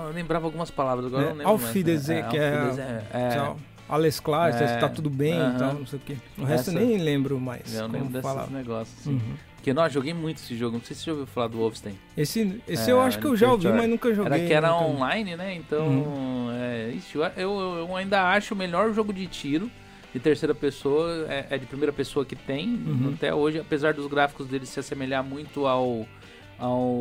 [0.05, 2.07] eu lembrava algumas palavras, agora é, não lembro Auf mais.
[2.07, 2.23] Né?
[2.29, 3.57] que é, é, Tchau.
[3.87, 5.55] Alex Clark, é, tá tudo bem uh -huh.
[5.55, 6.17] e tal, não sei o quê.
[6.37, 7.73] O resto Essa, eu nem lembro mais.
[7.73, 9.13] Eu lembro desses negócios, assim.
[9.13, 9.35] Uhum.
[9.63, 10.75] Porque, não, joguei muito esse jogo.
[10.75, 11.97] Não sei se você já ouviu falar do Wolfenstein.
[12.17, 14.33] Esse, esse é, eu acho que eu já ouvi, mas nunca joguei.
[14.33, 14.83] Era que era nunca...
[14.83, 15.55] online, né?
[15.55, 16.51] Então, uhum.
[16.51, 19.71] é, ixi, eu, eu, eu, ainda acho o melhor jogo de tiro
[20.13, 21.25] de terceira pessoa.
[21.29, 23.13] É, é de primeira pessoa que tem uhum.
[23.15, 23.57] até hoje.
[23.57, 26.05] Apesar dos gráficos dele se assemelhar muito ao...
[26.59, 26.99] ao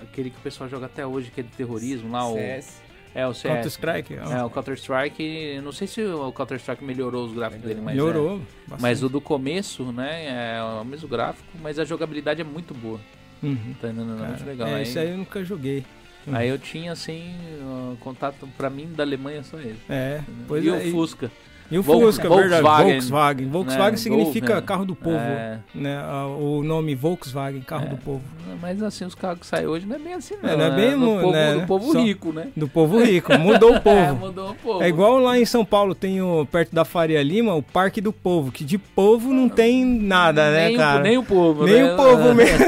[0.00, 2.80] aquele que o pessoal joga até hoje, que é de terrorismo lá, CS.
[2.80, 2.83] o...
[3.14, 3.54] É, o CS.
[3.54, 4.14] Counter-Strike?
[4.14, 5.60] É, o Counter-Strike.
[5.62, 7.94] Não sei se o Counter-Strike melhorou os gráficos dele, mas.
[7.94, 8.40] Melhorou.
[8.70, 10.56] É, mas o do começo, né?
[10.56, 13.00] É o mesmo gráfico, mas a jogabilidade é muito boa.
[13.42, 13.74] Uhum.
[13.80, 14.68] Tá, não, é muito legal.
[14.68, 15.84] É, aí, isso aí eu nunca joguei.
[16.26, 16.34] Uhum.
[16.34, 19.78] Aí eu tinha, assim, uh, contato pra mim da Alemanha só ele.
[19.88, 20.72] É, pois e é.
[20.72, 21.26] o Fusca.
[21.26, 22.62] E o Fusca, Vol verdade.
[22.62, 23.48] Volkswagen.
[23.48, 23.96] Volkswagen né?
[23.96, 25.16] significa carro do povo.
[25.16, 25.58] É.
[25.74, 25.98] Né?
[26.38, 27.88] O nome Volkswagen, carro é.
[27.88, 28.22] do povo.
[28.60, 30.50] Mas assim, os carros que saem hoje não é bem assim, não.
[30.50, 31.54] É, não é bem do, povo, né?
[31.54, 32.48] do povo rico, né?
[32.56, 33.38] Do povo rico.
[33.38, 33.98] Mudou o povo.
[33.98, 34.82] É, mudou o povo.
[34.82, 38.12] É igual lá em São Paulo, tem o, perto da Faria Lima, o Parque do
[38.12, 41.00] Povo, que de povo não tem nada, né, nem cara?
[41.00, 41.92] O, nem o povo, Nem né?
[41.92, 42.66] o povo mesmo.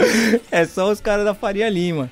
[0.50, 2.10] é só os caras da Faria Lima.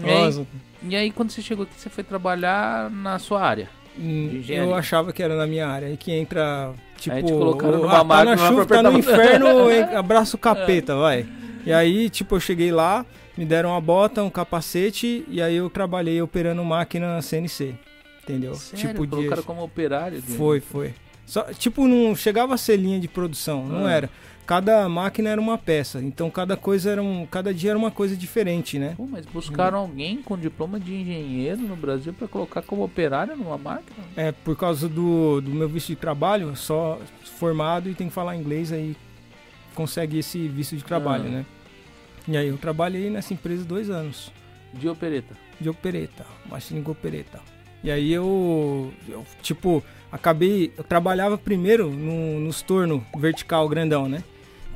[0.00, 0.46] Nossa.
[0.82, 3.68] E aí, quando você chegou aqui, você foi trabalhar na sua área?
[3.98, 5.88] Hum, eu achava que era na minha área.
[5.88, 9.46] Aí que entra, tipo, colocaram numa ah, tá na chuva, tá no inferno,
[9.98, 10.96] abraço o capeta, é.
[10.96, 11.26] vai.
[11.66, 13.04] E aí, tipo, eu cheguei lá,
[13.36, 17.74] me deram uma bota, um capacete, e aí eu trabalhei operando máquina CNC.
[18.22, 18.54] Entendeu?
[18.54, 18.88] Sério?
[18.88, 19.46] Tipo, colocaram de...
[19.46, 20.22] como operário?
[20.22, 20.94] Foi, foi.
[21.26, 23.72] Só, tipo, não chegava a ser linha de produção, ah.
[23.72, 24.08] não era
[24.48, 26.00] cada máquina era uma peça.
[26.00, 28.94] Então cada coisa era um, cada dia era uma coisa diferente, né?
[28.96, 33.58] Pô, mas buscaram alguém com diploma de engenheiro no Brasil para colocar como operário numa
[33.58, 33.98] máquina?
[34.16, 36.98] É, por causa do, do meu visto de trabalho, só
[37.38, 38.96] formado e tem que falar inglês aí
[39.74, 41.30] consegue esse visto de trabalho, ah.
[41.30, 41.46] né?
[42.26, 44.32] E aí eu trabalhei nessa empresa dois anos.
[44.72, 45.36] De opereta?
[45.60, 47.38] De opereta, machine opereta.
[47.84, 54.24] E aí eu, eu, tipo, acabei, eu trabalhava primeiro no, nos torno vertical grandão, né?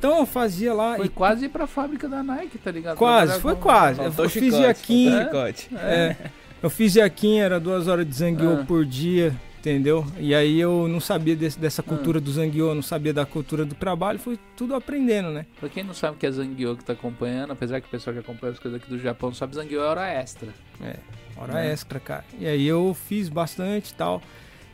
[0.03, 0.97] Então eu fazia lá.
[0.97, 1.09] Foi e...
[1.09, 2.97] quase ir pra fábrica da Nike, tá ligado?
[2.97, 3.61] Quase, foi com...
[3.61, 4.01] quase.
[4.01, 5.07] eu, eu fiz iaquim.
[5.09, 6.17] É, é,
[6.61, 8.65] eu fiz iaquim, era duas horas de zangueô ah.
[8.65, 10.05] por dia, entendeu?
[10.19, 11.85] E aí eu não sabia desse, dessa ah.
[11.85, 12.21] cultura ah.
[12.21, 15.45] do zangueô, não sabia da cultura do trabalho, fui tudo aprendendo, né?
[15.57, 18.13] Pra quem não sabe o que é zangueô que tá acompanhando, apesar que o pessoal
[18.13, 20.49] que acompanha as coisas aqui do Japão sabe, zangueô é hora extra.
[20.81, 20.97] É,
[21.37, 21.71] hora é.
[21.71, 22.25] extra, cara.
[22.37, 24.21] E aí eu fiz bastante e tal.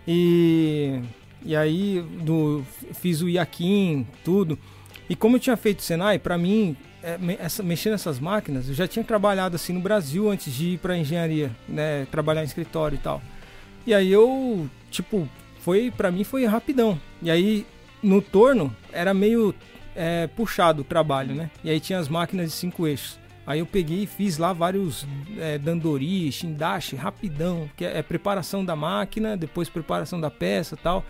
[0.07, 1.01] E,
[1.45, 2.63] e aí do,
[2.95, 4.57] fiz o iaquim, tudo.
[5.09, 8.87] E como eu tinha feito Senai, para mim, é, essa, mexer nessas máquinas, eu já
[8.87, 12.99] tinha trabalhado assim no Brasil antes de ir para engenharia, né, trabalhar em escritório e
[12.99, 13.21] tal.
[13.87, 15.27] E aí eu, tipo,
[15.61, 16.99] foi para mim foi rapidão.
[17.21, 17.65] E aí
[18.03, 19.53] no torno era meio
[19.95, 21.49] é, puxado o trabalho, né?
[21.63, 23.17] E aí tinha as máquinas de cinco eixos.
[23.47, 25.07] Aí eu peguei e fiz lá vários
[25.39, 31.03] é, dandori, shindashi, rapidão, que é, é preparação da máquina, depois preparação da peça tal.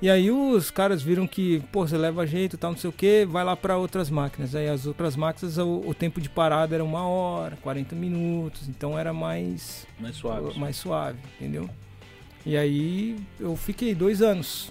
[0.00, 3.24] E aí os caras viram que, pô, você leva jeito, tal, não sei o que,
[3.24, 4.54] vai lá para outras máquinas.
[4.54, 8.98] Aí as outras máquinas, o, o, tempo de parada era uma hora, 40 minutos, então
[8.98, 9.86] era mais...
[9.98, 10.58] Mais suave.
[10.58, 11.70] Mais suave, entendeu?
[12.44, 14.70] E aí eu fiquei dois anos.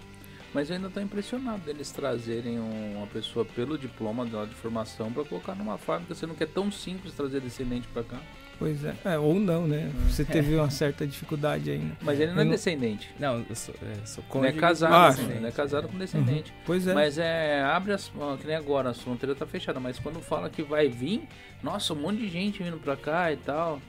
[0.53, 5.56] Mas eu ainda estou impressionado deles trazerem uma pessoa pelo diploma de formação para colocar
[5.56, 8.22] numa fábrica, sendo que é tão simples trazer descendente para cá.
[8.57, 8.95] Pois é.
[9.03, 9.18] é.
[9.18, 9.91] ou não, né?
[10.07, 11.95] Você teve uma certa dificuldade ainda.
[12.02, 13.10] Mas ele não é descendente.
[13.19, 16.52] Não, eu sou, é, sou Não é casado, ah, assim, não é casado com descendente.
[16.52, 16.57] Uhum.
[16.65, 16.94] Pois é.
[16.94, 18.11] Mas é, abre as.
[18.40, 21.27] Que nem agora, a fronteira tá fechada, mas quando fala que vai vir,
[21.61, 23.82] nossa, um monte de gente vindo pra cá e tal.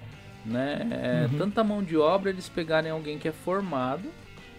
[0.45, 0.89] Né?
[0.91, 1.39] É, uhum.
[1.39, 4.09] Tanta mão de obra eles pegarem alguém que é formado,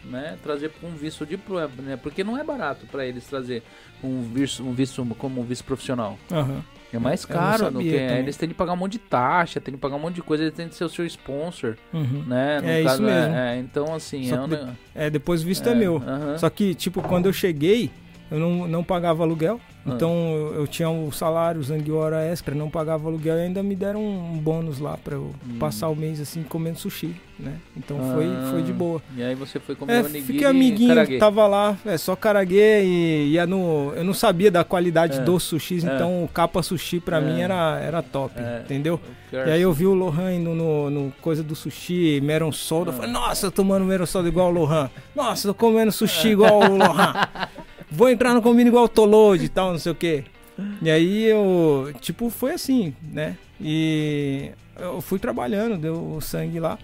[0.03, 0.37] né?
[0.43, 1.39] Trazer com um visto de.
[1.81, 1.97] Né?
[2.01, 3.63] Porque não é barato para eles trazer
[4.03, 6.17] um visto, um visto como um visto profissional.
[6.29, 6.61] Uhum.
[6.93, 9.73] É mais caro do que é, eles têm que pagar um monte de taxa, têm
[9.73, 12.23] que pagar um monte de coisa, eles têm que ser o seu sponsor, uhum.
[12.25, 12.61] né?
[12.61, 13.35] No é caso, isso mesmo.
[13.35, 14.47] É, é, então assim, é, um...
[14.47, 15.95] de, é, depois o visto é, é meu.
[15.95, 16.37] Uhum.
[16.37, 17.91] Só que tipo quando eu cheguei,
[18.29, 19.59] eu não, não pagava aluguel.
[19.85, 19.91] Ah.
[19.93, 23.75] Então eu, eu, tinha o salário, o hora extra, não pagava aluguel e ainda me
[23.75, 25.57] deram um bônus lá para eu hum.
[25.57, 27.53] passar o mês assim comendo sushi, né?
[27.75, 28.13] Então ah.
[28.13, 29.01] foi, foi de boa.
[29.15, 31.17] E aí você foi comer é, Fiquei amiguinho, caraguê.
[31.17, 33.93] tava lá, é só caraguê e ia no.
[33.95, 35.21] Eu não sabia da qualidade é.
[35.21, 35.95] dos sushis, é.
[35.95, 37.43] então o capa sushi pra mim é.
[37.43, 38.61] era, era top, é.
[38.65, 38.99] entendeu?
[39.31, 42.93] E aí eu vi o Lohan indo no, no coisa do sushi, Meron Soda, eu
[42.93, 43.13] falei, ah.
[43.13, 44.89] nossa, eu tomando Meron Soda igual o Lohan.
[45.15, 47.13] Nossa, tô comendo sushi igual o Lohan.
[47.89, 50.23] vou entrar no combino igual o Tolode e tal, não sei o que.
[50.81, 53.37] E aí eu, tipo, foi assim, né?
[53.61, 56.77] E eu fui trabalhando, deu sangue lá.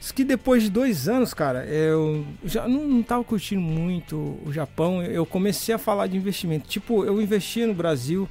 [0.00, 4.52] Diz que depois de dois anos, cara, eu já não, não tava curtindo muito o
[4.52, 5.02] Japão.
[5.02, 6.68] Eu comecei a falar de investimento.
[6.68, 8.28] Tipo, eu investia no Brasil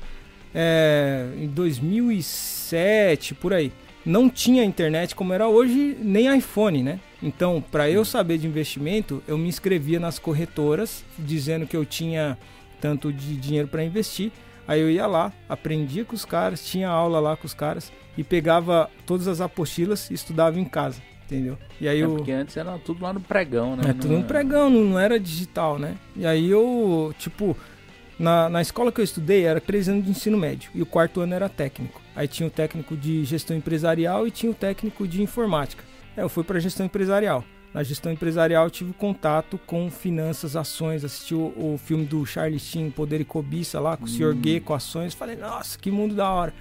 [0.56, 3.72] é, em 2007, por aí.
[4.06, 7.00] Não tinha internet como era hoje, nem iPhone, né?
[7.22, 12.38] Então, para eu saber de investimento, eu me inscrevia nas corretoras, dizendo que eu tinha
[12.80, 14.32] tanto de dinheiro para investir.
[14.68, 18.24] Aí eu ia lá, aprendia com os caras, tinha aula lá com os caras e
[18.24, 21.58] pegava todas as apostilas e estudava em casa, entendeu?
[21.80, 22.16] E aí é eu...
[22.16, 23.84] porque antes era tudo lá no pregão, né?
[23.90, 25.96] É, tudo no pregão, não, não era digital, né?
[26.16, 27.56] E aí eu, tipo,
[28.20, 31.22] na, na escola que eu estudei era três anos de ensino médio e o quarto
[31.22, 32.02] ano era técnico.
[32.14, 35.84] Aí tinha o técnico de gestão empresarial e tinha o técnico de informática.
[36.18, 37.46] É, eu fui para gestão empresarial.
[37.72, 42.90] Na gestão empresarial tive contato com finanças, ações, assisti o, o filme do Charlie Sheen,
[42.90, 44.36] Poder e Cobiça lá, com o Sr.
[44.44, 45.14] G, com ações.
[45.14, 46.54] Falei, nossa, que mundo da hora.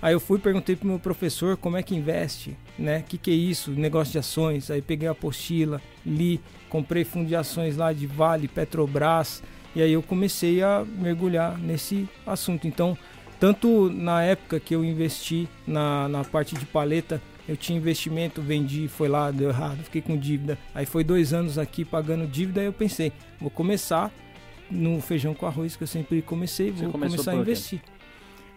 [0.00, 3.00] Aí eu fui perguntei pro meu professor como é que investe, né?
[3.00, 3.70] O que, que é isso?
[3.70, 4.70] Negócio de ações.
[4.70, 6.40] Aí peguei a apostila, li,
[6.70, 9.42] comprei fundo de ações lá de Vale, Petrobras.
[9.76, 12.66] E aí eu comecei a mergulhar nesse assunto.
[12.66, 12.96] Então,
[13.38, 17.20] tanto na época que eu investi na, na parte de paleta,
[17.52, 20.58] eu tinha investimento, vendi, foi lá, deu errado, fiquei com dívida.
[20.74, 24.10] Aí foi dois anos aqui pagando dívida, aí eu pensei, vou começar
[24.70, 27.80] no feijão com arroz que eu sempre comecei, vou começar a investir.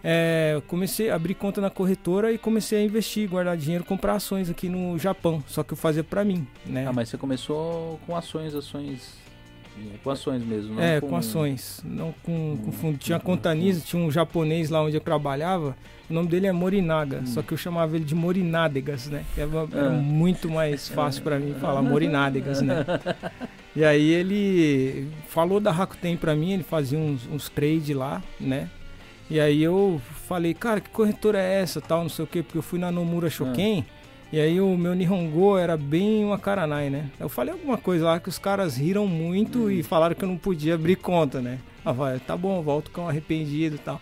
[0.02, 4.50] É, comecei a abrir conta na corretora e comecei a investir, guardar dinheiro, comprar ações
[4.50, 5.44] aqui no Japão.
[5.46, 6.86] Só que eu fazia para mim, né?
[6.88, 9.25] Ah, mas você começou com ações, ações
[10.04, 12.98] com ações mesmo, não É, com, com ações, não com, com fundo.
[12.98, 15.76] Tinha Contaniza, tinha um japonês lá onde eu trabalhava,
[16.10, 17.26] o nome dele é Morinaga, hum.
[17.26, 19.26] só que eu chamava ele de Morinádegas, né?
[19.36, 19.92] Era, era ah.
[19.92, 22.86] muito mais fácil para mim falar Morinádegas, né?
[23.76, 28.70] E aí ele falou da Rakuten para mim, ele fazia uns, uns trade lá, né?
[29.30, 32.58] E aí eu falei, cara, que corretora é essa, tal, não sei o quê, porque
[32.60, 33.95] eu fui na Nomura Shoken, ah.
[34.36, 37.10] E aí o meu Nihongo era bem uma Karanai, né?
[37.18, 40.36] Eu falei alguma coisa lá que os caras riram muito e falaram que eu não
[40.36, 41.58] podia abrir conta, né?
[41.86, 44.02] Ah, vai, tá bom, volto com arrependido e tal.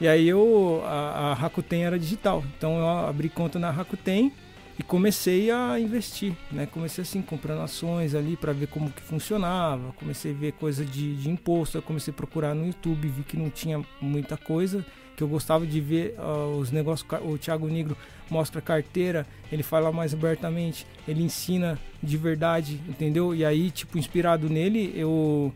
[0.00, 4.32] E aí eu, a, a Rakuten era digital, então eu abri conta na Rakuten
[4.76, 6.66] e comecei a investir, né?
[6.66, 11.14] Comecei assim, comprando ações ali para ver como que funcionava, comecei a ver coisa de,
[11.14, 14.84] de imposto, eu comecei a procurar no YouTube, vi que não tinha muita coisa,
[15.16, 17.96] que eu gostava de ver uh, os negócios, o Thiago Negro
[18.32, 23.34] mostra carteira, ele fala mais abertamente, ele ensina de verdade, entendeu?
[23.34, 25.52] E aí, tipo, inspirado nele, eu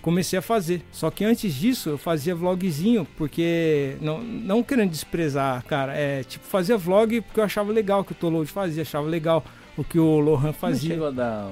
[0.00, 0.82] comecei a fazer.
[0.90, 6.44] Só que antes disso eu fazia vlogzinho, porque não, não querendo desprezar, cara, é tipo
[6.44, 9.44] fazia vlog porque eu achava legal o que o Tolode fazia, achava legal
[9.76, 10.90] o que o Lohan fazia.
[10.90, 11.50] Não chegou a dar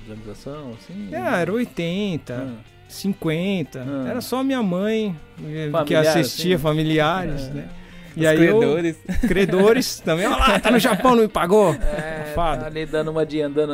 [0.00, 1.08] visualização assim?
[1.12, 2.34] É, era 80.
[2.34, 2.56] Hum.
[2.88, 4.06] 50, hum.
[4.06, 6.62] era só minha mãe Familiar, que assistia, assim.
[6.62, 7.50] familiares, é.
[7.50, 7.68] né?
[8.16, 8.96] E aí credores.
[9.08, 10.26] Eu, credores também.
[10.26, 11.74] Olha lá, tá no Japão, não me pagou.
[11.74, 13.72] É, tá ali dando uma de andando,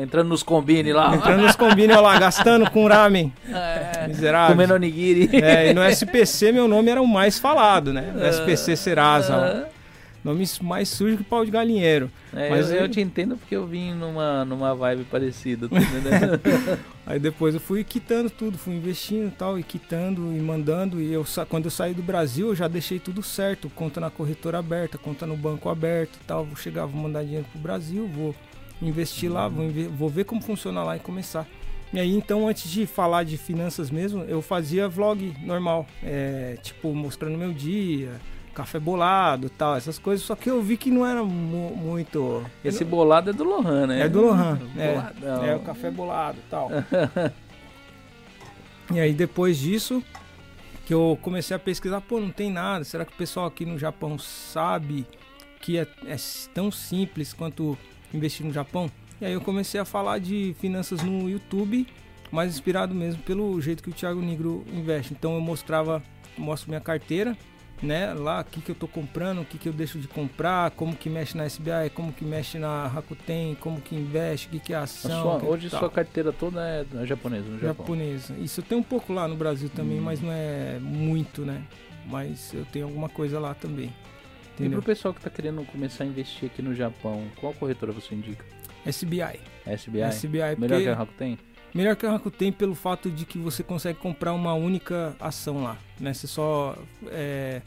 [0.00, 1.14] entrando nos combine lá.
[1.14, 3.32] Entrando nos combine, olha lá, gastando com ramen.
[3.52, 4.54] É, Miserável.
[4.54, 5.30] Comendo onigiri.
[5.32, 8.12] É, e no SPC meu nome era o mais falado, né?
[8.14, 9.68] No SPC Serasa.
[10.26, 12.10] Nome mais sujo que pau de galinheiro.
[12.34, 15.68] É, Mas eu, eu, te entendo porque eu vim numa, numa vibe parecida.
[15.68, 15.76] Tá
[17.06, 21.00] Aí depois eu fui quitando tudo, fui investindo e tal, e quitando e mandando.
[21.00, 23.70] E eu, quando eu saí do Brasil, eu já deixei tudo certo.
[23.70, 26.44] Conta na corretora aberta, conta no banco aberto e tal.
[26.44, 28.34] Vou chegar, vou mandar dinheiro pro Brasil, vou
[28.82, 31.46] investir lá, vou, vou ver como funciona lá e começar.
[31.92, 36.92] E aí então, antes de falar de finanças mesmo, eu fazia vlog normal, é, tipo
[36.92, 38.10] mostrando meu dia,
[38.56, 40.24] café bolado tal, essas coisas.
[40.24, 42.42] Só que eu vi que não era mu muito.
[42.64, 44.00] Esse bolado é do Lohan, né?
[44.00, 44.58] É do Lohan.
[44.76, 46.70] É, é o café bolado tal.
[48.90, 50.02] e aí depois disso
[50.86, 52.84] que eu comecei a pesquisar, pô, não tem nada.
[52.84, 55.04] Será que o pessoal aqui no Japão sabe
[55.60, 56.16] que é, é
[56.54, 57.76] tão simples quanto
[58.14, 58.90] investir no Japão?
[59.20, 61.86] E aí eu comecei a falar de finanças no YouTube,
[62.30, 65.12] mais inspirado mesmo pelo jeito que o Thiago Negro investe.
[65.12, 66.02] Então eu mostrava,
[66.38, 67.36] mostro minha carteira
[67.82, 68.14] né?
[68.14, 70.96] Lá, o que, que eu tô comprando, o que, que eu deixo de comprar, como
[70.96, 74.72] que mexe na SBI, como que mexe na Rakuten, como que investe, o que, que
[74.72, 75.22] é ação.
[75.22, 77.86] Sua, que hoje sua carteira toda é japonesa no Japão?
[77.86, 78.34] Japonesa.
[78.38, 80.04] Isso tem um pouco lá no Brasil também, hum.
[80.04, 81.62] mas não é muito, né?
[82.06, 83.92] Mas eu tenho alguma coisa lá também.
[84.54, 84.78] Entendeu?
[84.78, 88.14] E pro pessoal que tá querendo começar a investir aqui no Japão, qual corretora você
[88.14, 88.44] indica?
[88.86, 89.40] SBI.
[89.66, 90.02] SBI?
[90.12, 90.56] SBI.
[90.58, 91.38] Melhor que a Rakuten?
[91.76, 95.76] Melhor que a Rakuten pelo fato de que você consegue comprar uma única ação lá,
[96.00, 96.14] né?
[96.14, 96.74] Você só
[97.08, 97.60] é...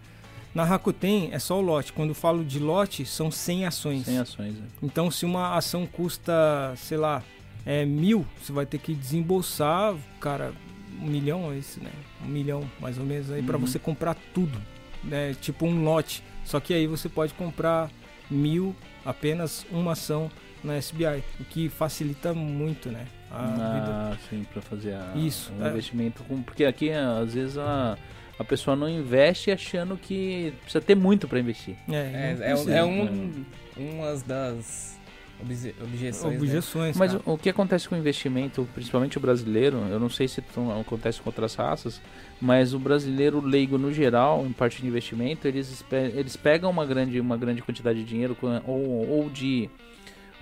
[0.53, 1.93] na Rakuten é só o lote.
[1.93, 4.05] Quando eu falo de lote, são 100 ações.
[4.05, 4.55] 100 ações.
[4.55, 4.61] É.
[4.81, 7.21] Então, se uma ação custa, sei lá,
[7.63, 10.53] é mil, você vai ter que desembolsar, cara,
[10.99, 11.91] um milhão, é isso, né?
[12.25, 13.45] Um milhão mais ou menos aí uhum.
[13.45, 14.59] para você comprar tudo,
[15.03, 15.35] né?
[15.39, 16.23] Tipo um lote.
[16.45, 17.91] Só que aí você pode comprar
[18.27, 18.75] mil,
[19.05, 20.31] apenas uma ação
[20.63, 23.05] na SBI, o que facilita muito, né?
[23.31, 25.69] Ah, sim, para fazer a, Isso, um é.
[25.69, 26.23] investimento.
[26.23, 27.97] Com, porque aqui, às vezes, a,
[28.37, 31.75] a pessoa não investe achando que precisa ter muito para investir.
[31.87, 33.45] É, é, é, é um,
[33.77, 34.97] uma das
[35.41, 36.35] objeções.
[36.35, 37.07] objeções né?
[37.07, 40.43] Mas o, o, que acontece com o investimento, principalmente o brasileiro, eu não sei se
[40.81, 42.01] acontece com outras raças,
[42.41, 45.83] mas o brasileiro leigo no geral, em parte de investimento, eles,
[46.13, 48.35] eles pegam uma grande, uma grande quantidade de dinheiro
[48.65, 49.69] ou, ou de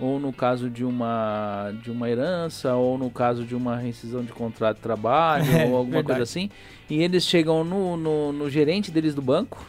[0.00, 4.32] ou no caso de uma de uma herança, ou no caso de uma rescisão de
[4.32, 6.06] contrato de trabalho, é, ou alguma verdade.
[6.06, 6.50] coisa assim,
[6.88, 9.66] e eles chegam no, no, no, gerente deles do banco,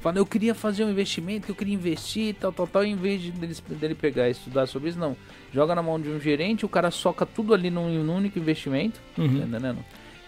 [0.00, 3.22] falam, eu queria fazer um investimento, que eu queria investir, tal, tal, tal, em vez
[3.22, 5.16] de dele, dele pegar e estudar sobre isso, não.
[5.52, 9.00] Joga na mão de um gerente, o cara soca tudo ali num, num único investimento,
[9.16, 9.40] uhum.
[9.40, 9.78] tá entendendo?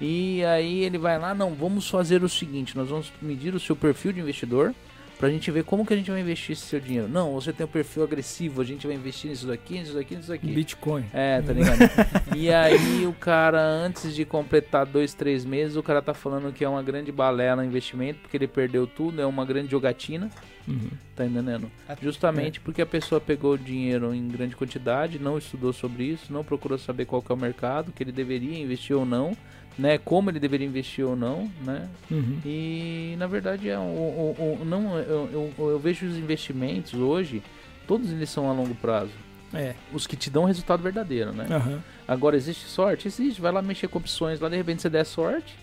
[0.00, 3.76] E aí ele vai lá, não, vamos fazer o seguinte, nós vamos medir o seu
[3.76, 4.74] perfil de investidor,
[5.20, 7.06] pra gente ver como que a gente vai investir esse seu dinheiro.
[7.06, 10.28] Não, você tem um perfil agressivo, a gente vai investir nisso daqui, nisso daqui, nisso
[10.28, 10.46] daqui.
[10.46, 11.04] Bitcoin.
[11.12, 11.78] É, tá ligado?
[12.34, 16.64] e aí o cara, antes de completar dois, três meses, o cara tá falando que
[16.64, 20.30] é uma grande balela no investimento, porque ele perdeu tudo, é uma grande jogatina.
[20.66, 20.88] Uhum.
[21.14, 21.70] Tá entendendo?
[22.00, 22.62] Justamente é.
[22.64, 26.78] porque a pessoa pegou o dinheiro em grande quantidade, não estudou sobre isso, não procurou
[26.78, 29.36] saber qual é o mercado, que ele deveria investir ou não
[29.78, 31.88] né, como ele deveria investir ou não, né?
[32.10, 32.38] Uhum.
[32.44, 37.42] E na verdade é o, o, não eu, eu, eu, vejo os investimentos hoje,
[37.86, 39.12] todos eles são a longo prazo.
[39.52, 39.74] É.
[39.92, 41.46] Os que te dão resultado verdadeiro, né?
[41.50, 41.78] Uhum.
[42.06, 43.40] Agora existe sorte, existe.
[43.40, 45.56] Vai lá mexer com opções, lá de repente você der sorte.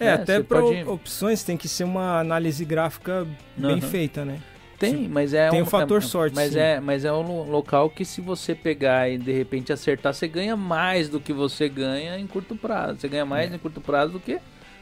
[0.00, 0.14] É, né?
[0.14, 0.82] até para pode...
[0.84, 3.26] opções tem que ser uma análise gráfica
[3.56, 3.80] bem uhum.
[3.80, 4.40] feita, né?
[4.78, 6.34] Tem, mas é tem um, o fator é, sorte.
[6.34, 6.58] Mas sim.
[6.58, 10.56] é, mas é um local que se você pegar e de repente acertar, você ganha
[10.56, 13.00] mais do que você ganha em curto prazo.
[13.00, 13.54] Você ganha mais é.
[13.54, 14.38] em curto prazo do que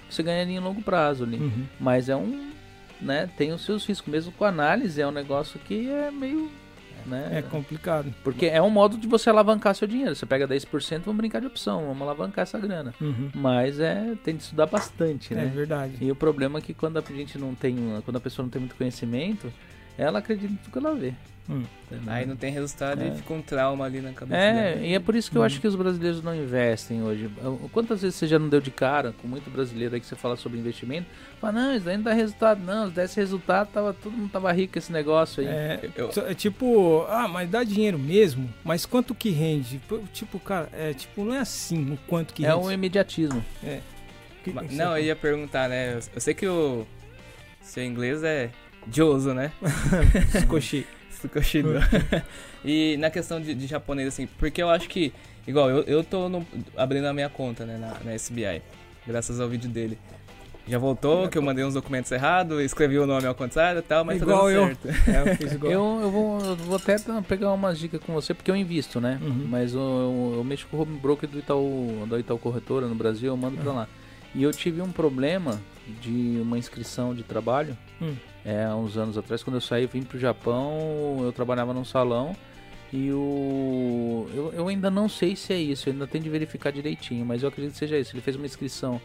[0.09, 1.39] você ganha em longo prazo ali.
[1.39, 1.67] Uhum.
[1.81, 2.51] Mas é um,
[3.01, 6.51] né, tem os seus riscos mesmo com análise, é um negócio que é meio
[7.07, 7.31] né?
[7.33, 8.13] É complicado.
[8.23, 10.15] Porque é um modo de você alavancar seu dinheiro.
[10.15, 12.95] Você pega 10%, vamos brincar de opção, vamos alavancar essa grana.
[13.01, 13.31] Uhum.
[13.35, 15.45] Mas é, tem de estudar bastante, né?
[15.45, 15.97] É verdade.
[16.01, 18.61] E o problema é que quando a gente não tem, quando a pessoa não tem
[18.61, 19.53] muito conhecimento,
[20.03, 21.15] ela acredita em tudo que ela vê.
[21.51, 21.65] Hum.
[22.07, 23.09] Aí não tem resultado é.
[23.09, 24.41] e fica um trauma ali na cabeça.
[24.41, 24.87] É, dela.
[24.87, 25.45] e é por isso que eu hum.
[25.45, 27.29] acho que os brasileiros não investem hoje.
[27.73, 30.37] Quantas vezes você já não deu de cara com muito brasileiro aí que você fala
[30.37, 31.07] sobre investimento?
[31.41, 32.89] Fala, não, isso daí não dá resultado, não.
[32.89, 35.49] Se desse resultado, tava, todo mundo tava rico esse negócio aí.
[35.49, 36.11] É, eu...
[36.27, 39.81] é tipo, ah, mas dá dinheiro mesmo, mas quanto que rende?
[40.13, 42.63] Tipo, cara, é tipo, não é assim o quanto que é rende.
[42.63, 43.45] É um imediatismo.
[43.65, 43.81] É.
[44.45, 45.99] Que, que não, eu ia perguntar, né?
[46.15, 46.87] Eu sei que o
[47.61, 48.51] seu inglês é
[48.91, 49.53] Joso, né?
[50.41, 50.87] Sukoshi.
[51.11, 51.63] Sukoshi.
[52.65, 55.13] e na questão de, de, japonês, assim, porque eu acho que,
[55.47, 56.47] igual, eu, eu tô no,
[56.77, 58.63] abrindo a minha conta, né, na, na SBI,
[59.07, 59.99] graças ao vídeo dele.
[60.67, 64.05] Já voltou, que eu mandei uns documentos errados, escrevi o nome ao contrário e tal,
[64.05, 64.67] mas igual tá eu.
[64.67, 64.89] certo.
[65.11, 65.73] É, eu, fiz igual.
[65.73, 66.97] eu, eu, vou, eu vou até
[67.27, 69.19] pegar umas dicas com você, porque eu invisto, né?
[69.21, 69.47] Uhum.
[69.49, 72.95] Mas eu, eu, eu, mexo com o home broker do Itaú, da Itaú Corretora no
[72.95, 73.63] Brasil, eu mando uhum.
[73.63, 73.89] pra lá.
[74.35, 75.61] E eu tive um problema
[76.01, 78.15] de uma inscrição de trabalho, hum.
[78.45, 82.35] É, uns anos atrás, quando eu saí, vim pro Japão, eu trabalhava num salão
[82.93, 84.29] e o.
[84.35, 87.43] Eu, eu ainda não sei se é isso, eu ainda tenho de verificar direitinho, mas
[87.43, 88.15] eu acredito que seja isso.
[88.15, 89.01] Ele fez uma inscrição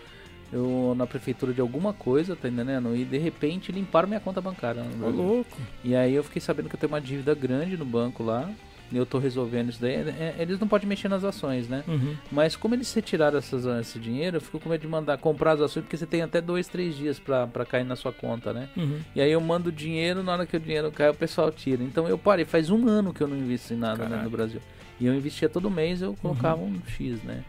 [0.51, 2.95] eu na prefeitura de alguma coisa, tá entendendo?
[2.95, 4.83] E de repente limparam minha conta bancária.
[5.01, 5.57] Ô, louco.
[5.83, 8.49] E aí eu fiquei sabendo que eu tenho uma dívida grande no banco lá
[8.91, 9.95] eu tô resolvendo isso daí.
[9.95, 11.83] É, é, eles não podem mexer nas ações, né?
[11.87, 12.15] Uhum.
[12.31, 15.61] Mas como eles retiraram essas, esse dinheiro, eu fico com medo de mandar comprar as
[15.61, 18.69] ações, porque você tem até dois, três dias pra cair na sua conta, né?
[18.77, 18.99] Uhum.
[19.15, 21.83] E aí eu mando o dinheiro, na hora que o dinheiro cai, o pessoal tira.
[21.83, 24.61] Então eu parei, faz um ano que eu não invisto em nada né, no Brasil.
[24.99, 26.73] E eu investia todo mês, eu colocava uhum.
[26.73, 27.43] um X, né?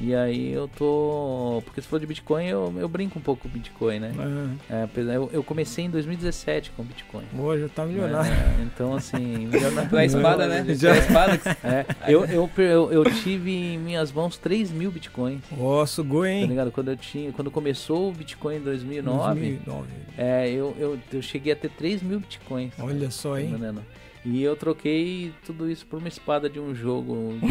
[0.00, 1.62] E aí eu tô.
[1.64, 4.12] Porque se for de Bitcoin, eu, eu brinco um pouco com Bitcoin, né?
[4.16, 4.56] Uhum.
[4.68, 7.24] É, eu, eu, comecei em 2017 com Bitcoin.
[7.32, 8.32] Boa, já tá milionário.
[8.32, 9.88] É, então, assim, milionário.
[9.90, 10.74] Pela espada, né?
[10.74, 10.96] Já.
[10.96, 11.40] espada.
[11.62, 15.40] É, eu, eu, eu, eu, tive em minhas mãos 3 mil Bitcoins.
[15.56, 16.42] Nossa, goi, hein?
[16.42, 16.72] Tá ligado?
[16.72, 19.88] Quando, eu tinha, quando começou o Bitcoin em 2009, 2009.
[20.18, 22.72] É, eu, eu, eu cheguei a ter 3 mil Bitcoins.
[22.78, 23.56] Olha só, hein?
[23.58, 23.82] Tá
[24.24, 27.34] e eu troquei tudo isso por uma espada de um jogo.
[27.40, 27.46] De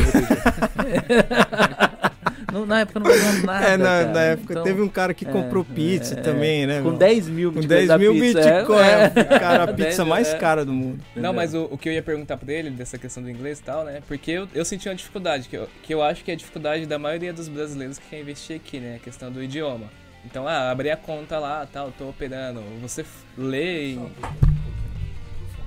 [2.52, 3.66] Não, na época não valia nada.
[3.66, 6.82] É, na, na época então, teve um cara que é, comprou pizza é, também, né?
[6.82, 8.84] Com 10 mil Com 10 mil Bitcoin.
[8.84, 10.38] É, cara, a pizza mais é.
[10.38, 11.02] cara do mundo.
[11.16, 13.64] Não, mas o, o, que eu ia perguntar pra ele, dessa questão do inglês e
[13.64, 14.02] tal, né?
[14.08, 16.86] Porque eu, eu senti uma dificuldade, que eu, que eu acho que é a dificuldade
[16.86, 18.98] da maioria dos brasileiros que quer investir aqui, né?
[18.98, 19.88] A questão do idioma.
[20.26, 22.62] Então, ah, abri a conta lá, tal, tô operando.
[22.82, 23.06] Você
[23.38, 24.00] lê e...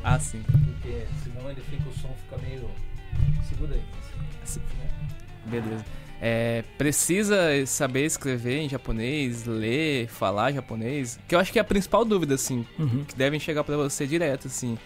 [0.05, 0.43] Ah, sim.
[0.43, 2.71] Porque senão ele fica, o som fica meio...
[3.49, 3.83] Segura aí.
[4.43, 4.91] Assim, né?
[5.47, 7.37] Beleza é, precisa
[7.67, 12.35] saber escrever em japonês, ler, falar japonês, que eu acho que é a principal dúvida,
[12.35, 13.05] assim, uhum.
[13.05, 14.79] que devem chegar para você direto, assim.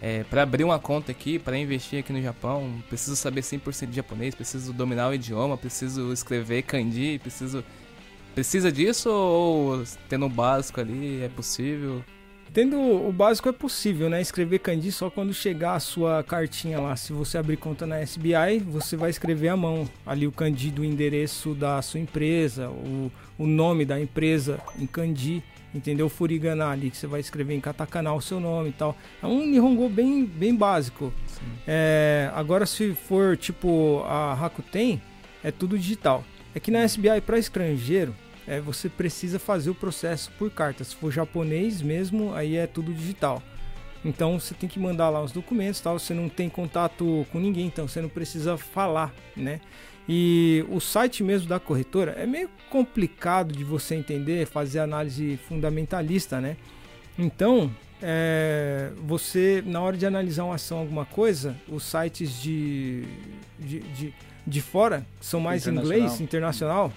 [0.00, 3.96] É, para abrir uma conta aqui, para investir aqui no Japão, preciso saber 100% de
[3.96, 7.64] japonês, preciso dominar o idioma, preciso escrever kanji, preciso...
[8.32, 12.04] Precisa disso ou tendo o básico ali é possível?
[12.54, 14.20] Tendo o básico é possível, né?
[14.20, 16.94] Escrever kanji só quando chegar a sua cartinha lá.
[16.94, 20.84] Se você abrir conta na SBI, você vai escrever à mão ali o kanji do
[20.84, 25.42] endereço da sua empresa, o, o nome da empresa em kanji,
[25.74, 26.08] entendeu?
[26.08, 28.96] Furigana ali, que você vai escrever em katakana o seu nome e tal.
[29.20, 31.12] É um Nihongo bem, bem básico.
[31.66, 35.02] É, agora, se for tipo a Rakuten,
[35.42, 36.24] é tudo digital.
[36.54, 38.14] É que na SBI para estrangeiro,
[38.46, 40.84] é, você precisa fazer o processo por carta.
[40.84, 43.42] Se for japonês mesmo, aí é tudo digital.
[44.04, 45.98] Então você tem que mandar lá os documentos, tal.
[45.98, 49.60] Você não tem contato com ninguém, então você não precisa falar, né?
[50.06, 56.40] E o site mesmo da corretora é meio complicado de você entender, fazer análise fundamentalista,
[56.40, 56.58] né?
[57.18, 57.70] Então
[58.02, 63.04] é, você, na hora de analisar uma ação, alguma coisa, os sites de,
[63.58, 64.14] de, de,
[64.46, 66.92] de fora, são mais inglês, internacional,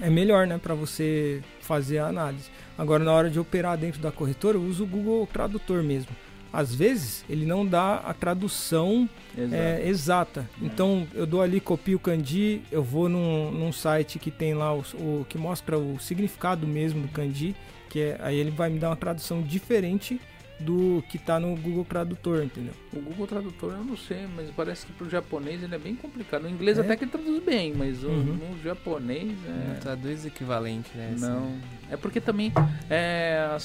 [0.00, 2.50] é melhor, né, para você fazer a análise.
[2.76, 6.10] Agora, na hora de operar dentro da corretora, eu uso o Google Tradutor mesmo.
[6.52, 10.48] Às vezes, ele não dá a tradução é, exata.
[10.62, 10.66] É.
[10.66, 14.72] Então, eu dou ali, copio o kanji, eu vou num, num site que tem lá
[14.72, 17.56] o, o, que mostra o significado mesmo do kanji,
[17.90, 20.20] que é, aí ele vai me dar uma tradução diferente
[20.60, 22.72] do que está no Google Tradutor, entendeu?
[22.92, 25.94] O Google Tradutor eu não sei, mas parece que para o japonês ele é bem
[25.94, 26.42] complicado.
[26.42, 26.82] No inglês é?
[26.82, 28.22] até que ele traduz bem, mas uhum.
[28.22, 29.68] no japonês é...
[29.68, 31.14] Não traduz equivalente, né?
[31.18, 31.58] Não.
[31.90, 32.52] É porque também
[32.88, 33.56] é,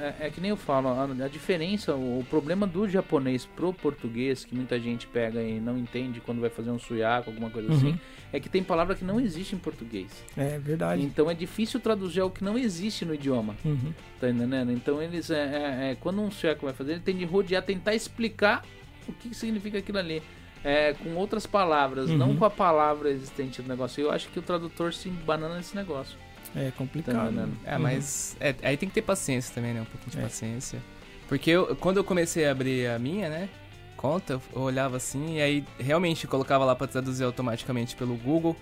[0.00, 4.44] é, é, que nem eu falo, a, a, diferença, o, problema do japonês pro português,
[4.44, 7.86] que muita gente pega e não entende quando vai fazer um suyaku, alguma coisa assim,
[7.86, 7.92] uhum.
[7.92, 8.00] assim,
[8.32, 10.10] é que tem palavra que não existe em português.
[10.36, 11.02] É verdade.
[11.02, 13.54] Então é difícil traduzir o que não existe no idioma.
[13.64, 13.92] Uhum.
[14.20, 14.72] Tá entendendo?
[14.72, 17.94] Então eles, é, é, é quando um suyaku vai fazer, ele tem de rodear, tentar
[17.94, 18.64] explicar
[19.06, 20.22] o que significa aquilo ali.
[20.64, 22.16] É, com outras palavras, uhum.
[22.16, 24.00] não com a palavra existente do negócio.
[24.00, 26.18] Eu acho que o tradutor se banana nesse negócio.
[26.54, 27.32] É complicado.
[27.32, 27.82] Tá é, uhum.
[27.82, 29.82] mas é, aí tem que ter paciência também, né?
[29.82, 30.22] Um pouquinho de é.
[30.22, 30.82] paciência.
[31.28, 33.48] Porque eu, quando eu comecei a abrir a minha, né?
[33.96, 38.56] Conta, eu olhava assim e aí realmente colocava lá para traduzir automaticamente pelo Google.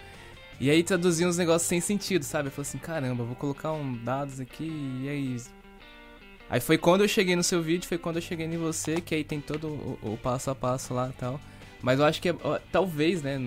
[0.58, 2.48] E aí traduzia uns negócios sem sentido, sabe?
[2.48, 5.36] Eu falei assim, caramba, vou colocar um dados aqui e aí.
[6.48, 9.14] Aí foi quando eu cheguei no seu vídeo, foi quando eu cheguei em você, que
[9.14, 11.40] aí tem todo o, o passo a passo lá e tal.
[11.82, 12.34] Mas eu acho que é,
[12.72, 13.38] talvez, né?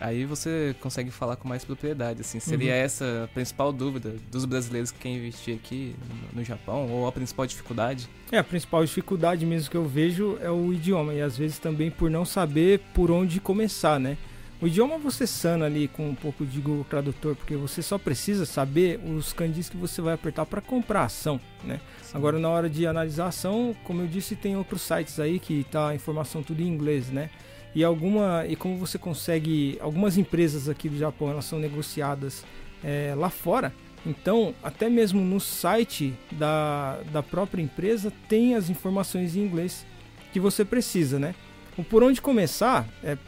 [0.00, 2.38] Aí você consegue falar com mais propriedade, assim.
[2.38, 2.78] Seria uhum.
[2.78, 5.96] essa a principal dúvida dos brasileiros que querem investir aqui
[6.32, 6.88] no, no, Japão?
[6.88, 8.08] Ou a principal dificuldade?
[8.30, 11.14] É, a principal dificuldade mesmo que eu vejo é o idioma.
[11.14, 14.16] E às vezes também por não saber por onde começar, né?
[14.62, 18.46] O idioma você sana ali com um pouco de Google Tradutor, porque você só precisa
[18.46, 21.80] saber os kanjis que você vai apertar para comprar a ação, né?
[22.02, 22.16] Sim.
[22.16, 25.64] Agora na hora de analisar a ação, como eu disse, tem outros sites aí que
[25.70, 27.30] tá a informação tudo em inglês, né?
[27.74, 32.44] e alguma e como você consegue algumas empresas aqui do Japão elas são negociadas
[32.82, 33.74] é, lá fora
[34.06, 39.84] então até mesmo no site da, da própria empresa tem as informações em inglês
[40.32, 41.34] que você precisa né
[41.76, 43.18] o por onde começar é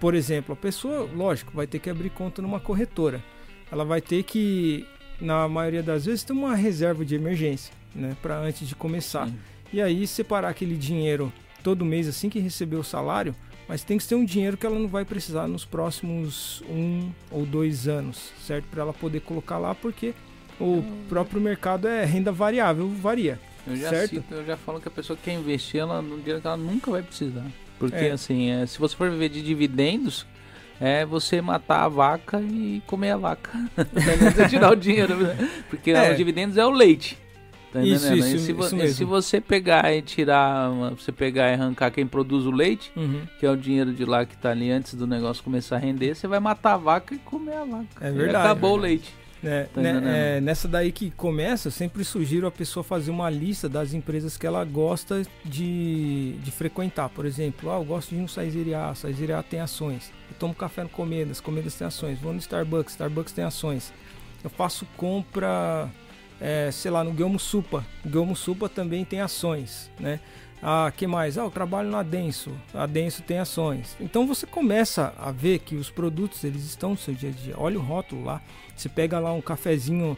[0.00, 3.22] por exemplo a pessoa lógico vai ter que abrir conta numa corretora
[3.70, 4.86] ela vai ter que
[5.20, 9.38] na maioria das vezes ter uma reserva de emergência né para antes de começar Sim.
[9.72, 11.32] e aí separar aquele dinheiro
[11.62, 13.34] todo mês assim que receber o salário
[13.70, 17.46] mas tem que ser um dinheiro que ela não vai precisar nos próximos um ou
[17.46, 18.64] dois anos, certo?
[18.64, 20.12] Para ela poder colocar lá, porque
[20.60, 23.38] o próprio mercado é renda variável, varia.
[23.64, 24.16] Eu já, certo?
[24.16, 26.56] Cito, eu já falo que a pessoa que quer investir, ela no dinheiro que ela
[26.56, 27.46] nunca vai precisar.
[27.80, 28.10] Porque é.
[28.12, 30.26] assim, é, se você for viver de dividendos,
[30.78, 33.50] é você matar a vaca e comer a vaca.
[33.74, 35.16] você tirar o dinheiro.
[35.16, 35.50] Né?
[35.70, 36.12] Porque é.
[36.12, 37.18] os dividendos é o leite.
[37.72, 42.04] Tá isso, isso, se, isso se, você pegar e tirar, você pegar e arrancar quem
[42.04, 43.22] produz o leite, uhum.
[43.38, 46.16] que é o dinheiro de lá que tá ali antes do negócio começar a render,
[46.16, 47.86] você vai matar a vaca e comer a vaca.
[48.00, 48.32] É verdade.
[48.32, 48.74] E acabou é verdade.
[48.74, 49.19] o leite.
[49.42, 53.30] É, tá né, é, nessa daí que começa, eu sempre sugiro a pessoa fazer uma
[53.30, 57.08] lista das empresas que ela gosta de, de frequentar.
[57.08, 60.12] Por exemplo, ah, eu gosto de no Saizeria A, Saizeria A tem ações.
[60.28, 62.18] Eu tomo café no Comedas, Comedas tem ações.
[62.18, 63.92] Vou no Starbucks, Starbucks tem ações.
[64.44, 65.88] Eu faço compra
[66.40, 67.84] é, sei lá, no Guilherme Supa.
[68.04, 70.20] O Guilherme Supa também tem ações, né?
[70.62, 71.38] Ah, que mais?
[71.38, 72.52] Ah, eu trabalho na Denso.
[72.74, 73.96] A Denso tem ações.
[74.00, 77.54] Então você começa a ver que os produtos eles estão no seu dia a dia.
[77.56, 78.42] Olha o rótulo lá.
[78.76, 80.16] Você pega lá um cafezinho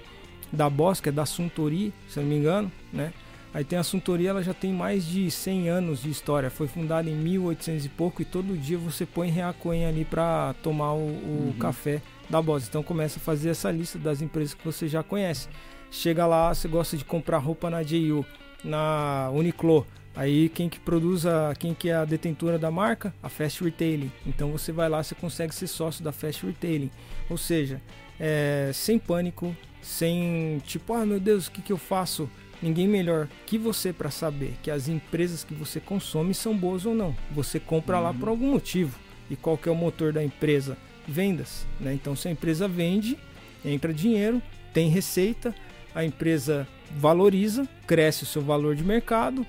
[0.53, 3.13] da Boss, que é da Suntory, se não me engano, né?
[3.55, 6.51] Aí tem a Suntory, ela já tem mais de 100 anos de história.
[6.51, 10.95] Foi fundada em 1800 e pouco e todo dia você põe Reacoin ali para tomar
[10.95, 11.55] o, o uhum.
[11.59, 12.01] café
[12.31, 12.67] da Boss.
[12.67, 15.49] Então começa a fazer essa lista das empresas que você já conhece.
[15.93, 18.25] Chega lá, você gosta de comprar roupa na JU,
[18.65, 19.87] na Uniqlo.
[20.17, 23.15] Aí quem que produz a, quem que é a detentora da marca?
[23.23, 24.11] A Fast Retailing.
[24.27, 26.91] Então você vai lá, você consegue ser sócio da Fast Retailing.
[27.29, 27.79] Ou seja,
[28.19, 32.29] é, sem pânico, sem tipo, ah meu Deus, o que, que eu faço?
[32.63, 36.95] Ninguém melhor que você para saber que as empresas que você consome são boas ou
[36.95, 37.15] não.
[37.33, 38.03] Você compra uhum.
[38.05, 38.99] lá por algum motivo.
[39.29, 40.75] E qual que é o motor da empresa?
[41.07, 41.67] Vendas.
[41.79, 41.93] Né?
[41.93, 43.19] Então se a empresa vende,
[43.63, 44.41] entra dinheiro,
[44.73, 45.55] tem receita,
[45.95, 46.67] a empresa
[46.97, 49.47] valoriza, cresce o seu valor de mercado,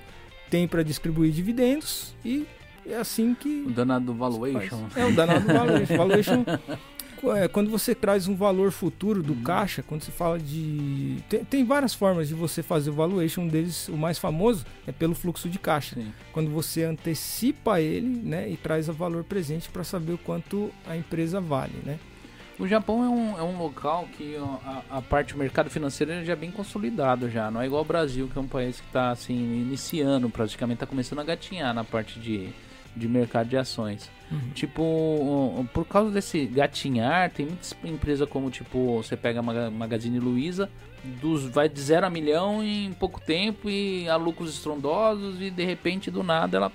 [0.50, 2.46] tem para distribuir dividendos e
[2.86, 3.64] é assim que.
[3.66, 4.86] O danado do valuation.
[4.94, 5.96] É, o danado do valuation.
[5.96, 6.44] valuation
[7.32, 9.42] é, quando você traz um valor futuro do uhum.
[9.42, 11.16] caixa, quando você fala de.
[11.28, 14.92] Tem, tem, várias formas de você fazer o valuation, um deles, o mais famoso, é
[14.92, 15.96] pelo fluxo de caixa.
[15.96, 16.12] Sim.
[16.32, 20.96] Quando você antecipa ele né, e traz o valor presente para saber o quanto a
[20.96, 21.74] empresa vale.
[21.84, 21.98] Né?
[22.58, 26.34] O Japão é um, é um local que a, a parte do mercado financeiro já
[26.34, 27.50] é bem consolidado já.
[27.50, 30.86] Não é igual o Brasil, que é um país que está assim, iniciando, praticamente está
[30.86, 32.50] começando a gatinhar na parte de,
[32.94, 34.08] de mercado de ações.
[34.30, 34.50] Uhum.
[34.54, 40.70] Tipo, por causa desse gatinhar, tem muitas empresas como, tipo, você pega a Magazine Luiza,
[41.20, 45.64] dos, vai de zero a milhão em pouco tempo e a lucros estrondosos e de
[45.64, 46.72] repente do nada ela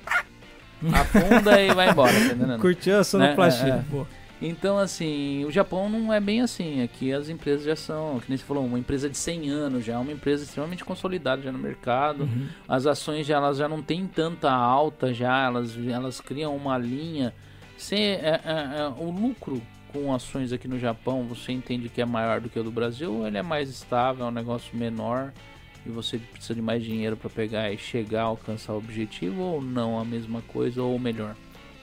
[0.93, 3.85] afunda e vai embora, tá Curtiu a sonoplastia, né?
[3.91, 4.18] é, é.
[4.41, 6.81] Então, assim, o Japão não é bem assim.
[6.81, 9.99] Aqui as empresas já são, que nem você falou, uma empresa de 100 anos já,
[9.99, 12.23] uma empresa extremamente consolidada já no mercado.
[12.23, 12.47] Uhum.
[12.67, 17.33] As ações já, elas já não têm tanta alta já, elas, elas criam uma linha.
[17.77, 19.61] Você, é, é, é, o lucro
[19.91, 23.25] com ações aqui no Japão, você entende que é maior do que o do Brasil,
[23.25, 25.33] ele é mais estável, é um negócio menor
[25.85, 29.61] e você precisa de mais dinheiro para pegar e chegar a alcançar o objetivo ou
[29.61, 31.35] não a mesma coisa ou melhor?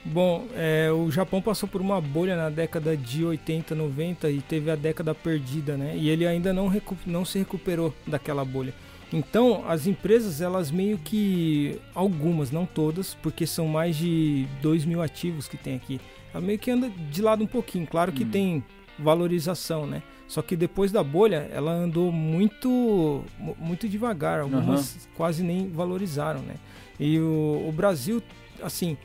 [0.05, 4.71] Bom, é, o Japão passou por uma bolha na década de 80, 90 e teve
[4.71, 5.95] a década perdida, né?
[5.97, 6.71] E ele ainda não,
[7.05, 8.73] não se recuperou daquela bolha.
[9.11, 11.79] Então, as empresas, elas meio que.
[11.93, 15.99] Algumas, não todas, porque são mais de 2 mil ativos que tem aqui.
[16.33, 17.87] Ela meio que anda de lado um pouquinho.
[17.87, 18.29] Claro que hum.
[18.29, 18.63] tem
[18.99, 20.03] valorização, né?
[20.27, 23.23] Só que depois da bolha, ela andou muito
[23.57, 24.41] muito devagar.
[24.41, 25.01] Algumas uhum.
[25.15, 26.55] quase nem valorizaram, né?
[26.99, 28.21] E o, o Brasil,
[28.61, 28.97] assim,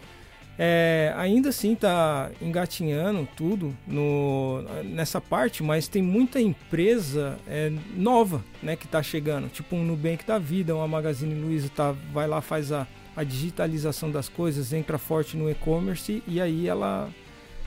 [0.59, 8.45] é, ainda assim está engatinhando tudo no, nessa parte, mas tem muita empresa é, nova
[8.63, 12.41] né, que está chegando, tipo um Nubank da vida, uma Magazine Luiza tá, vai lá,
[12.41, 17.09] faz a, a digitalização das coisas, entra forte no e-commerce e aí ela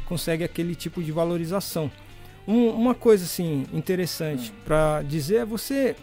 [0.06, 1.92] consegue aquele tipo de valorização.
[2.48, 4.56] Um, uma coisa assim interessante hum.
[4.64, 5.96] para dizer é você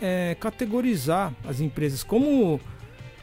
[0.00, 2.60] é, categorizar as empresas como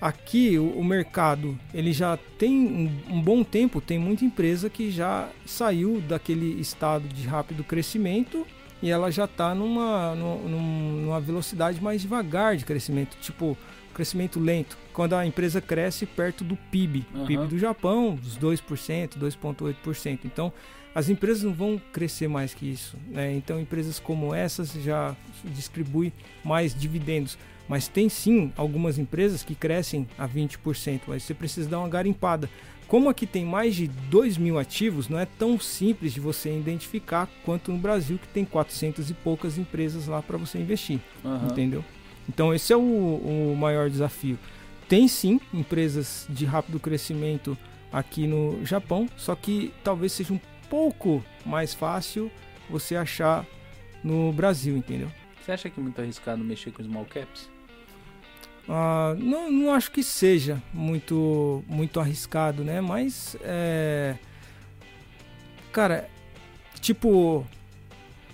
[0.06, 4.92] aqui o, o, mercado ele já tem um, um, bom tempo, tem muita empresa que
[4.92, 8.46] já saiu daquele estado de rápido crescimento
[8.84, 13.58] e ela já está numa, numa velocidade mais devagar de crescimento, tipo
[13.96, 17.26] crescimento lento, quando a empresa cresce perto do PIB, uhum.
[17.26, 20.20] PIB do Japão, dos 2%, 2,8%.
[20.26, 20.52] Então,
[20.94, 22.98] as empresas não vão crescer mais que isso.
[23.08, 23.34] Né?
[23.34, 25.16] Então, empresas como essas já
[25.46, 26.12] distribuem
[26.44, 27.38] mais dividendos.
[27.68, 32.50] Mas tem sim algumas empresas que crescem a 20%, mas você precisa dar uma garimpada.
[32.88, 37.28] Como aqui tem mais de 2 mil ativos, não é tão simples de você identificar
[37.44, 41.00] quanto no Brasil, que tem 400 e poucas empresas lá para você investir.
[41.24, 41.48] Uhum.
[41.48, 41.84] Entendeu?
[42.30, 44.38] Então, esse é o, o maior desafio.
[44.88, 47.58] Tem sim empresas de rápido crescimento
[47.92, 50.40] aqui no Japão, só que talvez seja um
[50.70, 52.32] pouco mais fácil
[52.70, 53.46] você achar
[54.04, 55.10] no Brasil, entendeu?
[55.42, 57.50] Você acha que é muito arriscado mexer com small caps?
[58.68, 62.82] Ah, não, não acho que seja muito, muito arriscado, né?
[62.82, 64.16] Mas, é...
[65.72, 66.10] cara,
[66.82, 67.46] tipo,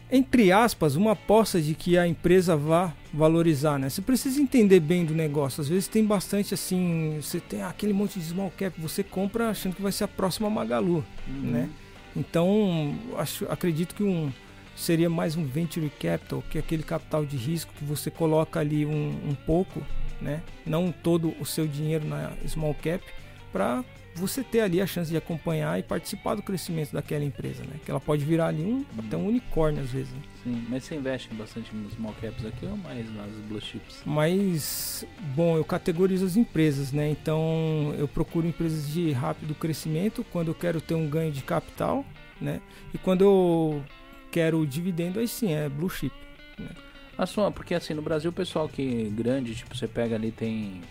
[0.09, 3.89] entre aspas, uma aposta de que a empresa vá valorizar, né?
[3.89, 5.61] Você precisa entender bem do negócio.
[5.61, 9.75] Às vezes tem bastante assim, você tem aquele monte de small cap, você compra achando
[9.75, 11.41] que vai ser a próxima Magalu, uhum.
[11.41, 11.69] né?
[12.15, 14.31] Então, acho, acredito que um
[14.75, 18.85] seria mais um venture capital, que é aquele capital de risco que você coloca ali
[18.85, 19.81] um, um pouco
[20.21, 20.41] né?
[20.65, 23.03] Não todo o seu dinheiro na small cap
[23.51, 23.83] para
[24.13, 27.79] você ter ali a chance de acompanhar e participar do crescimento daquela empresa, né?
[27.83, 30.11] Que ela pode virar ali um, até um unicórnio às vezes.
[30.11, 30.21] Né?
[30.43, 34.01] Sim, mas você investe bastante nos small caps aqui ou mais nas blue chips?
[34.05, 37.09] Mas, bom, eu categorizo as empresas, né?
[37.09, 42.05] Então, eu procuro empresas de rápido crescimento quando eu quero ter um ganho de capital,
[42.39, 42.59] né?
[42.93, 43.83] E quando eu
[44.29, 46.15] quero dividendo, aí sim, é blue chip,
[46.59, 46.69] né?
[47.21, 50.81] A sua, porque assim, no Brasil o pessoal que grande, tipo, você pega ali, tem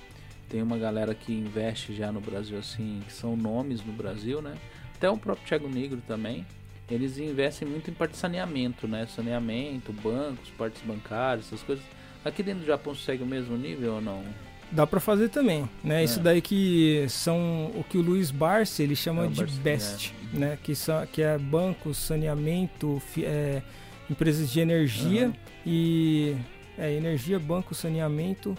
[0.49, 4.55] tem uma galera que investe já no Brasil assim, que são nomes no Brasil, né?
[4.95, 6.47] Até o próprio Thiago Negro também.
[6.89, 9.09] Eles investem muito em parte de saneamento, né?
[9.13, 11.85] Saneamento, bancos, partes bancárias, essas coisas.
[12.25, 14.23] Aqui dentro do Japão segue o mesmo nível ou não?
[14.71, 16.01] Dá para fazer também, né?
[16.01, 16.05] É.
[16.05, 20.39] Isso daí que são o que o Luiz Barsi ele chama é de BEST, é.
[20.39, 20.59] né?
[20.63, 23.63] Que, são, que é banco, saneamento, é,
[24.11, 25.33] empresas de energia uhum.
[25.65, 26.37] e
[26.77, 28.57] é, energia, banco, saneamento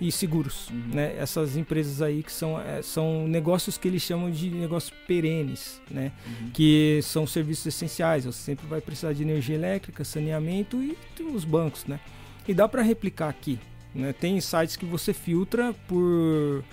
[0.00, 0.94] e seguros, uhum.
[0.94, 1.14] né?
[1.18, 6.10] Essas empresas aí que são, é, são negócios que eles chamam de negócios perenes, né?
[6.26, 6.50] Uhum.
[6.50, 8.24] Que são serviços essenciais.
[8.24, 12.00] Você sempre vai precisar de energia elétrica, saneamento e os bancos, né?
[12.48, 13.58] E dá para replicar aqui,
[13.94, 14.12] né?
[14.12, 16.64] Tem sites que você filtra por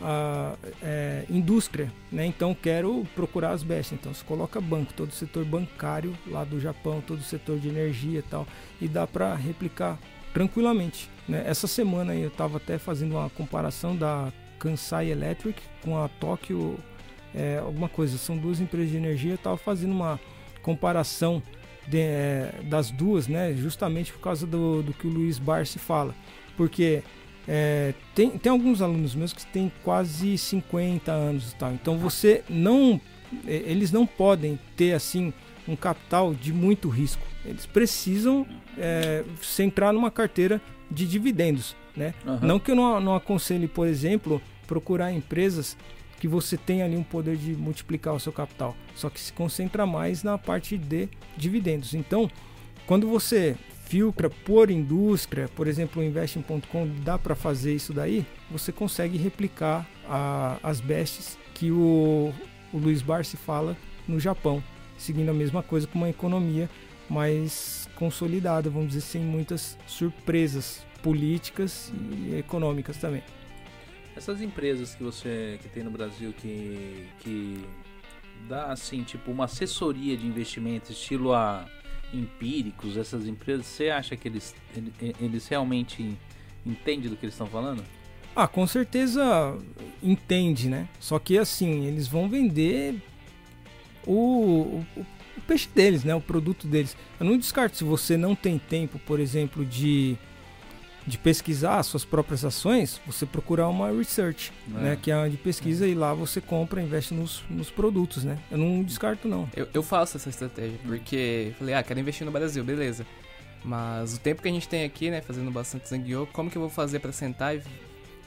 [0.00, 2.26] a é, indústria, né?
[2.26, 3.94] Então quero procurar as best.
[3.94, 7.68] Então você coloca banco, todo o setor bancário lá do Japão, todo o setor de
[7.68, 8.46] energia e tal,
[8.80, 9.98] e dá para replicar
[10.32, 11.10] tranquilamente.
[11.28, 11.42] Né?
[11.46, 16.78] Essa semana eu estava até fazendo uma comparação da Kansai Electric com a Tokyo
[17.34, 18.16] é, alguma coisa.
[18.16, 19.34] São duas empresas de energia.
[19.34, 20.18] Estava fazendo uma
[20.62, 21.42] comparação
[21.86, 23.54] de, é, das duas, né?
[23.54, 26.14] Justamente por causa do, do que o Luiz Barsi fala.
[26.56, 27.02] Porque
[27.48, 31.72] é, tem, tem alguns alunos meus que têm quase 50 anos e tal.
[31.72, 33.00] Então você não.
[33.46, 35.32] É, eles não podem ter assim
[35.68, 37.22] um capital de muito risco.
[37.44, 38.46] Eles precisam
[38.76, 40.60] é, centrar numa carteira
[40.90, 41.76] de dividendos.
[41.96, 42.14] Né?
[42.24, 42.38] Uhum.
[42.42, 45.76] Não que eu não, não aconselhe, por exemplo, procurar empresas
[46.20, 49.84] que você tem ali um poder de multiplicar o seu capital, só que se concentra
[49.84, 51.94] mais na parte de dividendos.
[51.94, 52.30] Então,
[52.86, 53.54] quando você
[53.86, 59.88] filtra por indústria, por exemplo, o investing.com dá para fazer isso daí, você consegue replicar
[60.08, 62.32] a, as bestes que o,
[62.72, 63.76] o Luiz Barsi fala
[64.06, 64.62] no Japão,
[64.98, 66.68] seguindo a mesma coisa com uma economia
[67.08, 73.22] mais consolidada, vamos dizer, sem muitas surpresas políticas e econômicas também.
[74.16, 77.64] Essas empresas que você que tem no Brasil que, que
[78.48, 81.68] dá assim, tipo uma assessoria de investimento estilo a
[82.12, 84.54] empíricos, essas empresas, você acha que eles,
[85.20, 86.16] eles realmente
[86.64, 87.84] entendem do que eles estão falando?
[88.34, 89.56] Ah, com certeza
[90.02, 90.88] entende, né?
[91.00, 93.00] Só que assim, eles vão vender
[94.06, 96.14] o, o, o, peixe deles, né?
[96.14, 96.96] O produto deles.
[97.18, 100.18] Eu não descarto se você não tem tempo, por exemplo, de
[101.06, 104.80] de pesquisar suas próprias ações, você procurar uma research, é.
[104.80, 105.90] né, que é de pesquisa é.
[105.90, 108.38] e lá você compra, investe nos, nos produtos, né?
[108.50, 109.48] Eu não descarto não.
[109.54, 113.06] Eu, eu faço essa estratégia porque falei, ah, quero investir no Brasil, beleza.
[113.64, 116.62] Mas o tempo que a gente tem aqui, né, fazendo bastante sangue como que eu
[116.62, 117.62] vou fazer para sentar e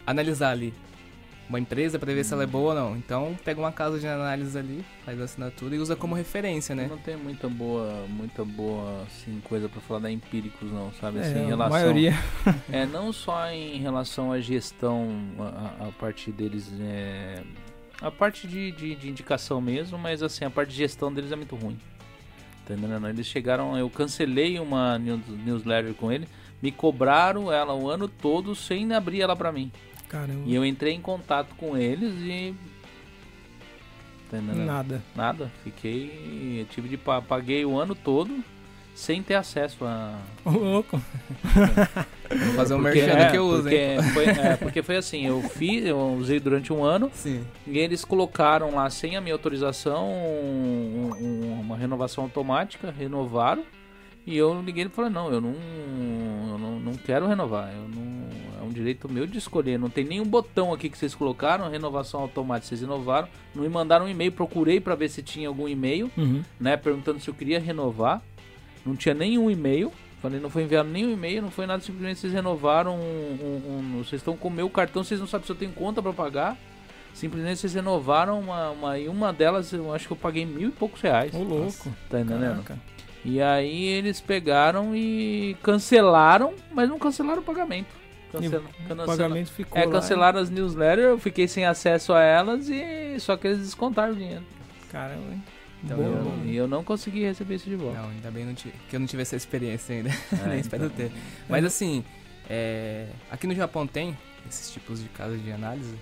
[0.05, 0.73] analisar ali
[1.49, 2.95] uma empresa para ver se ela é boa ou não.
[2.95, 6.87] Então pega uma casa de análise ali, faz a assinatura e usa como referência, né?
[6.87, 11.17] não tem muita boa, muita boa assim, coisa para falar da empíricos não, sabe?
[11.17, 12.13] É, assim, em relação, a maioria.
[12.71, 15.09] é não só em relação à gestão,
[15.39, 17.41] a, a parte deles é,
[17.99, 21.35] a parte de, de, de, indicação mesmo, mas assim a parte de gestão deles é
[21.35, 21.77] muito ruim.
[22.65, 23.09] Tá entendendo?
[23.09, 26.27] Eles chegaram, eu cancelei uma newsletter com ele,
[26.61, 29.71] me cobraram ela o ano todo sem abrir ela para mim.
[30.09, 30.41] Caramba.
[30.45, 32.55] E eu entrei em contato com eles e.
[34.27, 34.55] Entendeu?
[34.65, 35.03] Nada.
[35.15, 35.51] Nada.
[35.63, 36.67] Fiquei.
[36.71, 36.97] Tive de.
[36.97, 38.43] Paguei o ano todo
[38.99, 40.19] sem ter acesso a.
[40.43, 41.01] Ô, louco!
[42.29, 44.03] Vou fazer um merchan é, que eu uso, porque, hein?
[44.13, 47.43] Foi, é, porque foi assim, eu fiz, eu usei durante um ano Sim.
[47.65, 53.63] e eles colocaram lá sem a minha autorização um, um, uma renovação automática, renovaram.
[54.27, 55.55] E eu liguei e falei, não, eu não,
[56.51, 57.73] eu não, não quero renovar.
[57.73, 58.29] Eu não,
[58.69, 59.77] um direito meu de escolher.
[59.77, 62.67] Não tem nenhum botão aqui que vocês colocaram, renovação automática.
[62.67, 64.31] Vocês renovaram, não me mandaram um e-mail.
[64.31, 66.43] Procurei para ver se tinha algum e-mail, uhum.
[66.59, 66.77] né?
[66.77, 68.21] Perguntando se eu queria renovar.
[68.85, 69.91] Não tinha nenhum e-mail.
[70.21, 71.81] Falei, não foi enviado nenhum e-mail, não foi nada.
[71.81, 72.95] Simplesmente vocês renovaram.
[72.95, 75.71] Um, um, um, vocês estão com o meu cartão, vocês não sabem se eu tenho
[75.71, 76.57] conta para pagar.
[77.13, 78.99] Simplesmente vocês renovaram uma, uma.
[78.99, 81.33] E uma delas, eu acho que eu paguei mil e poucos reais.
[81.33, 81.89] Ô, louco.
[82.09, 82.63] Tá entendendo?
[82.63, 82.79] Caraca.
[83.23, 87.98] E aí eles pegaram e cancelaram, mas não cancelaram o pagamento.
[88.31, 93.19] Cancel, o pagamento ficou É, cancelaram as newsletters, eu fiquei sem acesso a elas e
[93.19, 94.43] só que eles descontaram o dinheiro.
[94.91, 95.43] Caramba, hein?
[95.83, 96.41] Então, bom, eu, bom.
[96.45, 97.99] E eu não consegui receber isso de volta.
[97.99, 100.09] Não, ainda bem não que eu não tive essa experiência ainda.
[100.43, 101.11] É, Nem espero então, ter.
[101.47, 102.03] Mas assim,
[102.49, 105.95] é, aqui no Japão tem esses tipos de casas de análise?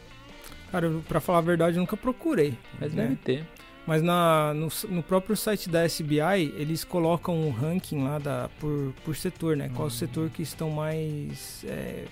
[0.71, 2.57] Cara, pra falar a verdade, eu nunca procurei.
[2.79, 3.03] Mas né?
[3.03, 3.47] deve ter.
[3.87, 8.93] Mas na, no, no, próprio site da SBI, eles colocam um ranking lá da, por,
[9.05, 9.67] por setor, né?
[9.67, 9.73] Uhum.
[9.73, 9.97] Qual o uhum.
[9.97, 12.03] setor que estão mais, é,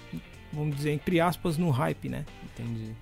[0.54, 2.26] vamos dizer, entre aspas, no hype, né?
[2.46, 2.96] Entendi.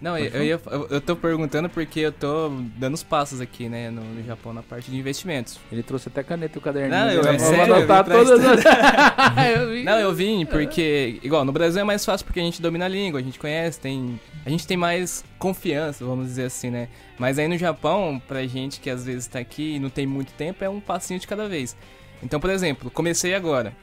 [0.00, 3.68] Não, eu, eu, ia, eu, eu tô perguntando porque eu tô dando os passos aqui,
[3.68, 5.60] né, no, no Japão, na parte de investimentos.
[5.70, 6.98] Ele trouxe até caneta e o caderninho.
[6.98, 8.64] Não, eu, é sério, anotar todas as...
[9.84, 12.88] Não, eu vim porque, igual, no Brasil é mais fácil porque a gente domina a
[12.88, 14.18] língua, a gente conhece, tem...
[14.44, 16.88] A gente tem mais confiança, vamos dizer assim, né?
[17.18, 20.32] Mas aí no Japão, pra gente que às vezes tá aqui e não tem muito
[20.32, 21.76] tempo, é um passinho de cada vez.
[22.22, 23.74] Então, por exemplo, comecei agora.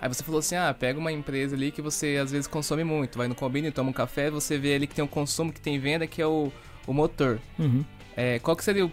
[0.00, 3.18] Aí você falou assim: ah, pega uma empresa ali que você às vezes consome muito,
[3.18, 5.78] vai no combine, toma um café, você vê ali que tem um consumo, que tem
[5.78, 6.52] venda, que é o,
[6.86, 7.38] o motor.
[7.58, 7.84] Uhum.
[8.16, 8.92] É, qual que seria o.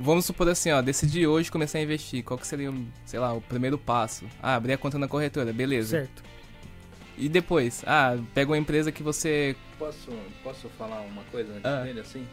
[0.00, 2.22] Vamos supor assim, ó, decidi hoje começar a investir.
[2.22, 2.72] Qual que seria,
[3.04, 4.26] sei lá, o primeiro passo?
[4.40, 5.98] Ah, abrir a conta na corretora, beleza.
[5.98, 6.22] Certo.
[7.16, 7.82] E depois?
[7.84, 9.56] Ah, pega uma empresa que você.
[9.76, 10.10] Posso,
[10.42, 11.82] posso falar uma coisa antes ah.
[11.82, 12.24] dele, assim?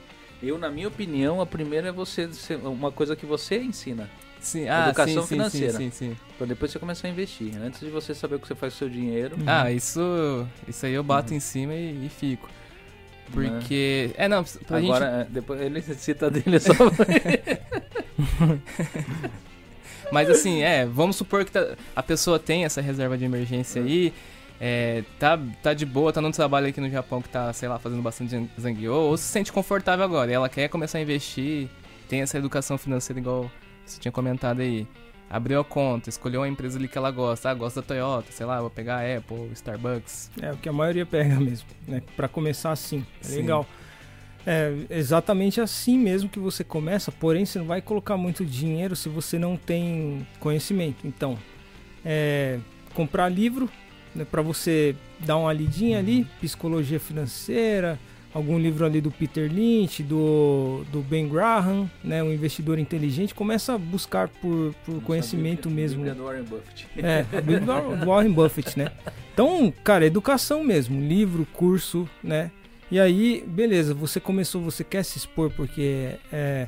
[0.43, 2.29] Eu, na minha opinião, a primeira é você
[2.63, 4.09] uma coisa que você ensina.
[4.45, 5.73] Sim, ah, Educação sim, financeira.
[5.73, 6.17] Sim, sim, sim.
[6.37, 7.51] Pra depois você começar a investir.
[7.57, 9.35] Antes de você saber o que você faz com o seu dinheiro.
[9.47, 11.37] Ah, isso, isso aí eu bato uhum.
[11.37, 12.47] em cima e, e fico.
[13.31, 14.11] Porque.
[14.15, 15.31] É, não, pra Agora, gente...
[15.31, 16.73] depois ele cita dele só.
[20.11, 23.87] Mas assim, é, vamos supor que tá, a pessoa tem essa reserva de emergência uhum.
[23.87, 24.13] aí.
[24.61, 27.79] É, tá, tá de boa, tá no trabalho aqui no Japão que tá, sei lá,
[27.79, 31.67] fazendo bastante zangueô, ou se sente confortável agora e ela quer começar a investir,
[32.07, 33.51] tem essa educação financeira igual
[33.85, 34.87] você tinha comentado aí,
[35.29, 38.45] abriu a conta, escolheu uma empresa ali que ela gosta, ah, gosta da Toyota, sei
[38.45, 40.31] lá, vou pegar a Apple, Starbucks.
[40.41, 42.01] É, o que a maioria pega mesmo, né?
[42.15, 43.65] Para começar assim, é legal.
[44.47, 49.09] É exatamente assim mesmo que você começa, porém você não vai colocar muito dinheiro se
[49.09, 51.07] você não tem conhecimento.
[51.07, 51.37] Então,
[52.05, 52.59] é,
[52.93, 53.67] comprar livro
[54.13, 57.99] né, para você dar uma lidinha ali, psicologia financeira,
[58.35, 63.75] algum livro ali do Peter Lynch, do, do Ben Graham, né, um investidor inteligente, começa
[63.75, 66.05] a buscar por, por conhecimento mesmo.
[66.07, 66.85] A do Warren Buffett.
[66.97, 68.91] É, a do Warren Buffett, né?
[69.33, 72.51] Então, cara, educação mesmo, livro, curso, né?
[72.91, 76.67] E aí, beleza, você começou, você quer se expor porque é,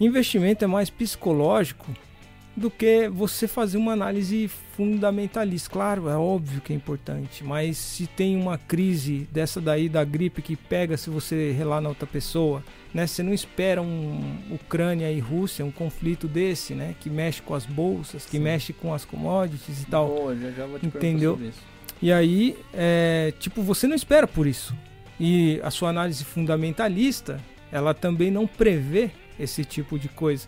[0.00, 1.90] investimento é mais psicológico
[2.56, 5.70] do que você fazer uma análise fundamentalista.
[5.70, 10.42] Claro, é óbvio que é importante, mas se tem uma crise dessa daí da gripe
[10.42, 12.62] que pega se você relar na outra pessoa,
[12.92, 13.06] né?
[13.06, 16.94] Você não espera um Ucrânia e Rússia, um conflito desse, né?
[17.00, 18.40] Que mexe com as bolsas, que Sim.
[18.40, 20.08] mexe com as commodities e tal.
[20.08, 21.40] Boa, já, já Entendeu?
[22.02, 24.76] E aí, é, tipo, você não espera por isso.
[25.18, 30.46] E a sua análise fundamentalista, ela também não prevê esse tipo de coisa.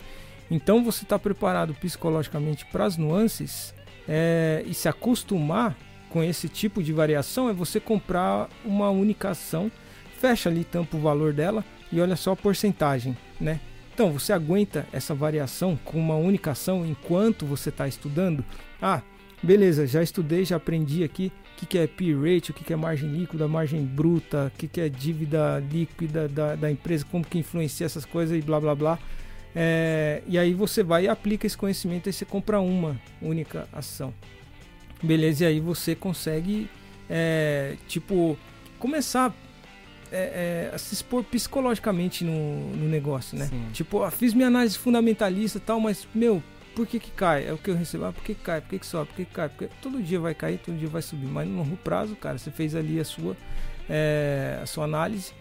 [0.50, 3.74] Então você está preparado psicologicamente para as nuances
[4.08, 5.76] é, e se acostumar
[6.10, 9.70] com esse tipo de variação é você comprar uma única ação,
[10.18, 13.60] fecha ali, tampa o valor dela e olha só a porcentagem, né?
[13.92, 18.44] Então você aguenta essa variação com uma única ação enquanto você está estudando?
[18.82, 19.02] Ah,
[19.42, 22.76] beleza, já estudei, já aprendi aqui o que, que é P-rate, o que, que é
[22.76, 27.38] margem líquida, margem bruta, o que, que é dívida líquida da, da empresa, como que
[27.38, 28.98] influencia essas coisas e blá blá blá.
[29.54, 34.12] É, e aí você vai e aplica esse conhecimento e você compra uma única ação.
[35.02, 36.68] Beleza, e aí você consegue,
[37.08, 38.36] é, tipo,
[38.78, 39.32] começar
[40.10, 43.46] é, é a se expor psicologicamente no, no negócio, né?
[43.46, 43.68] Sim.
[43.72, 46.42] Tipo, ah, fiz minha análise fundamentalista e tal, mas, meu,
[46.74, 47.46] por que que cai?
[47.46, 48.06] É o que eu recebo.
[48.06, 48.60] Ah, por que, que cai?
[48.60, 49.08] Por que, que sobe?
[49.08, 49.48] Por que, que cai?
[49.48, 51.26] Porque todo dia vai cair, todo dia vai subir.
[51.26, 53.36] Mas no longo prazo, cara, você fez ali a sua,
[53.88, 55.32] é, a sua análise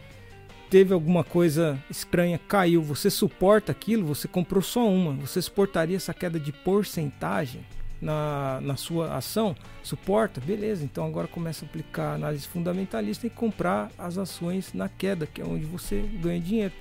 [0.74, 6.16] teve alguma coisa estranha, caiu, você suporta aquilo, você comprou só uma, você suportaria essa
[6.16, 7.62] queda de porcentagem
[8.02, 9.56] na, na sua ação?
[9.84, 10.42] Suporta?
[10.42, 15.44] Beleza, então agora começa a aplicar análise fundamentalista e comprar as ações na queda, que
[15.44, 16.74] é onde você ganha dinheiro.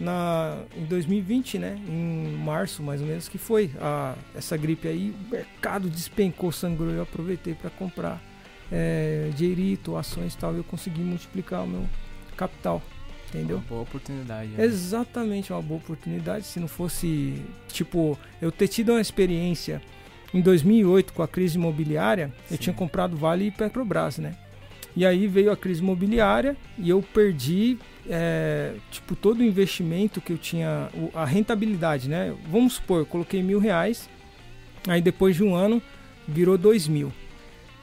[0.00, 5.10] Na, em 2020, né, em março mais ou menos, que foi a, essa gripe aí,
[5.10, 8.22] o mercado despencou, sangrou, eu aproveitei para comprar
[8.72, 11.84] é, dinheirito, ações e tal, eu consegui multiplicar o meu
[12.34, 12.82] capital.
[13.28, 13.56] Entendeu?
[13.56, 14.50] Uma boa oportunidade.
[14.50, 14.64] Né?
[14.64, 16.46] Exatamente, uma boa oportunidade.
[16.46, 19.82] Se não fosse, tipo, eu ter tido uma experiência
[20.32, 22.54] em 2008 com a crise imobiliária, Sim.
[22.54, 24.34] eu tinha comprado Vale e Petrobras, né?
[24.96, 27.78] E aí veio a crise imobiliária e eu perdi,
[28.08, 32.34] é, tipo, todo o investimento que eu tinha, a rentabilidade, né?
[32.50, 34.08] Vamos supor, eu coloquei mil reais,
[34.88, 35.80] aí depois de um ano
[36.26, 37.12] virou dois mil.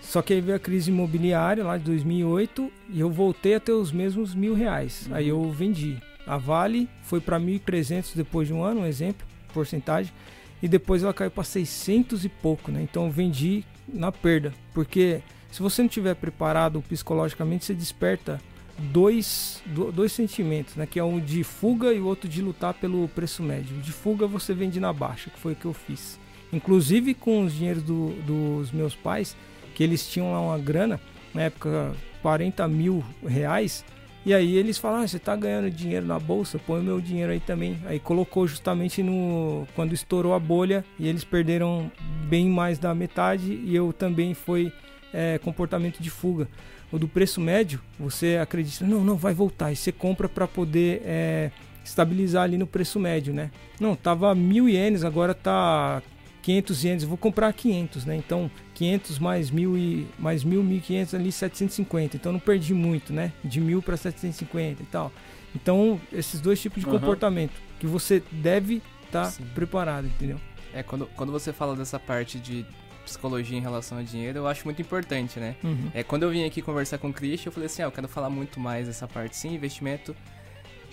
[0.06, 3.72] Só que aí veio a crise imobiliária lá de 2008 e eu voltei a ter
[3.72, 5.07] os mesmos mil reais.
[5.07, 5.15] Uhum.
[5.15, 5.98] Aí eu vendi.
[6.26, 10.14] A Vale foi para 1.300 depois de um ano, um exemplo, porcentagem.
[10.61, 12.82] E depois ela caiu para 600 e pouco, né?
[12.82, 14.53] Então eu vendi na perda.
[14.73, 15.22] Porque
[15.52, 18.40] se você não estiver preparado psicologicamente, você desperta
[18.77, 19.61] dois,
[19.94, 20.86] dois sentimentos, né?
[20.86, 23.77] Que é um de fuga e o outro de lutar pelo preço médio.
[23.77, 26.19] De fuga você vende na baixa, que foi o que eu fiz.
[26.52, 29.36] Inclusive com os dinheiros do, dos meus pais,
[29.76, 30.99] que eles tinham lá uma grana,
[31.34, 31.93] na época
[32.23, 33.85] 40 mil reais,
[34.26, 37.31] e aí eles falaram, ah, você está ganhando dinheiro na bolsa, põe o meu dinheiro
[37.31, 37.77] aí também.
[37.85, 41.91] Aí colocou justamente no quando estourou a bolha e eles perderam
[42.27, 44.73] bem mais da metade e eu também foi
[45.14, 46.47] é, comportamento de fuga.
[46.91, 49.72] O do preço médio, você acredita, não, não, vai voltar.
[49.72, 51.52] E você compra para poder é,
[51.84, 53.52] estabilizar ali no preço médio, né?
[53.80, 56.02] Não, tava mil ienes, agora tá
[56.46, 58.16] 500 ienes, eu vou comprar 500, né?
[58.16, 62.18] Então 500 mais 1000 e mais 1000, 1500 ali 750.
[62.18, 63.34] Então não perdi muito, né?
[63.44, 65.12] De 1000 para 750 e tal.
[65.56, 67.00] Então esses dois tipos de uhum.
[67.00, 70.40] comportamento que você deve estar tá preparado, entendeu?
[70.72, 72.64] É quando, quando você fala dessa parte de
[73.04, 75.56] psicologia em relação ao dinheiro, eu acho muito importante, né?
[75.64, 75.90] Uhum.
[75.96, 78.08] É quando eu vim aqui conversar com o Christian, eu falei assim, ah, eu quero
[78.08, 80.16] falar muito mais dessa parte sim, investimento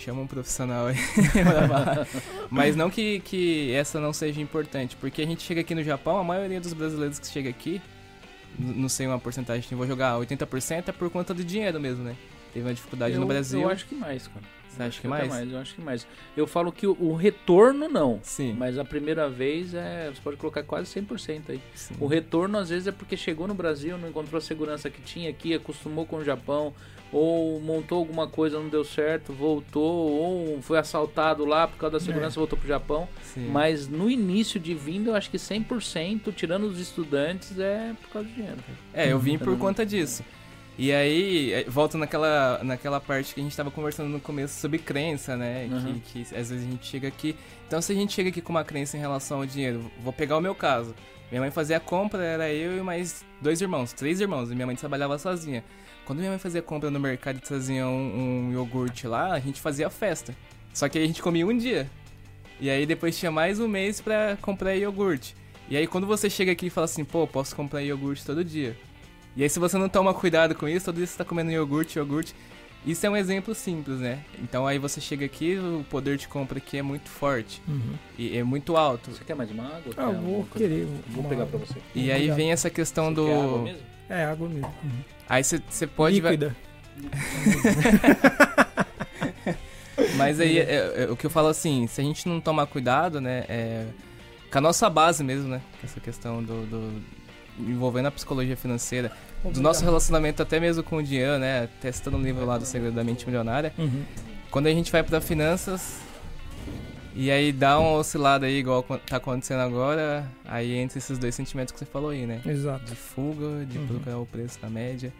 [0.03, 0.97] chama um profissional aí.
[2.51, 6.19] Mas não que, que essa não seja importante, porque a gente chega aqui no Japão,
[6.19, 7.81] a maioria dos brasileiros que chega aqui,
[8.59, 12.17] não sei uma porcentagem, vou jogar 80% é por conta do dinheiro mesmo, né?
[12.53, 13.63] Teve uma dificuldade eu, no Brasil.
[13.63, 14.45] Eu acho que mais, cara.
[14.69, 15.29] Você acha que mais?
[15.29, 15.53] mais?
[15.53, 16.07] Eu acho que mais.
[16.37, 18.21] Eu falo que o, o, retorno não.
[18.23, 18.55] Sim.
[18.55, 20.11] Mas a primeira vez é.
[20.11, 21.61] Você pode colocar quase 100% aí.
[21.75, 21.95] Sim.
[22.01, 25.29] O retorno às vezes é porque chegou no Brasil, não encontrou a segurança que tinha
[25.29, 26.73] aqui, acostumou com o Japão,
[27.13, 32.01] ou montou alguma coisa, não deu certo, voltou, ou foi assaltado lá por causa da
[32.01, 32.41] segurança, é.
[32.41, 33.07] voltou pro Japão.
[33.23, 33.49] Sim.
[33.49, 38.29] Mas no início de vinda, eu acho que 100%, tirando os estudantes, é por causa
[38.29, 38.57] do dinheiro.
[38.95, 40.25] É, eu vim por conta disso.
[40.79, 44.79] E aí, é, volta naquela, naquela parte que a gente estava conversando no começo sobre
[44.79, 45.69] crença, né?
[45.71, 46.01] Uhum.
[46.01, 47.37] Que, que às vezes a gente chega aqui.
[47.67, 50.37] Então, se a gente chega aqui com uma crença em relação ao dinheiro, vou pegar
[50.37, 50.95] o meu caso.
[51.31, 54.67] Minha mãe fazia a compra, era eu e mais dois irmãos, três irmãos, e minha
[54.67, 55.63] mãe trabalhava sozinha.
[56.05, 59.61] Quando minha mãe fazia compra no mercado e trazia um, um iogurte lá, a gente
[59.61, 60.35] fazia festa.
[60.73, 61.89] Só que aí a gente comia um dia.
[62.61, 65.35] E aí depois tinha mais um mês para comprar iogurte.
[65.69, 68.77] E aí quando você chega aqui e fala assim, pô, posso comprar iogurte todo dia.
[69.37, 71.99] E aí se você não toma cuidado com isso, todo dia você tá comendo iogurte,
[71.99, 72.35] iogurte.
[72.85, 74.25] Isso é um exemplo simples, né?
[74.43, 77.63] Então aí você chega aqui, o poder de compra aqui é muito forte.
[77.69, 77.95] Uhum.
[78.19, 79.13] E é muito alto.
[79.13, 79.95] Você quer mais de uma água?
[79.97, 80.89] Ah, vou querer.
[81.09, 81.77] Vou pegar pra você.
[81.95, 83.27] E aí vem essa questão você do.
[83.27, 83.83] Quer água mesmo?
[84.09, 84.73] É, água mesmo.
[84.83, 85.05] Uhum.
[85.29, 86.21] Aí você pode.
[86.21, 86.55] Líquida.
[90.17, 93.21] Mas aí, é, é, o que eu falo assim, se a gente não tomar cuidado,
[93.21, 93.87] né, é,
[94.51, 97.03] com a nossa base mesmo, né, essa questão do, do
[97.59, 99.55] envolvendo a psicologia financeira, Obrigado.
[99.55, 102.95] do nosso relacionamento até mesmo com o dinheiro, né, testando o livro lá do Segredo
[102.95, 104.05] da Mente Milionária, uhum.
[104.51, 106.01] quando a gente vai para finanças,
[107.15, 111.73] e aí dá uma oscilada aí, igual tá acontecendo agora, aí entre esses dois sentimentos
[111.73, 112.41] que você falou aí, né?
[112.47, 112.85] Exato.
[112.85, 113.87] De fuga, de uhum.
[113.87, 115.13] procurar o preço na média.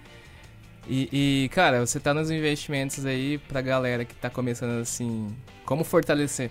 [0.89, 1.09] E,
[1.45, 5.29] e, cara, você tá nos investimentos aí pra galera que tá começando assim,
[5.65, 6.51] como fortalecer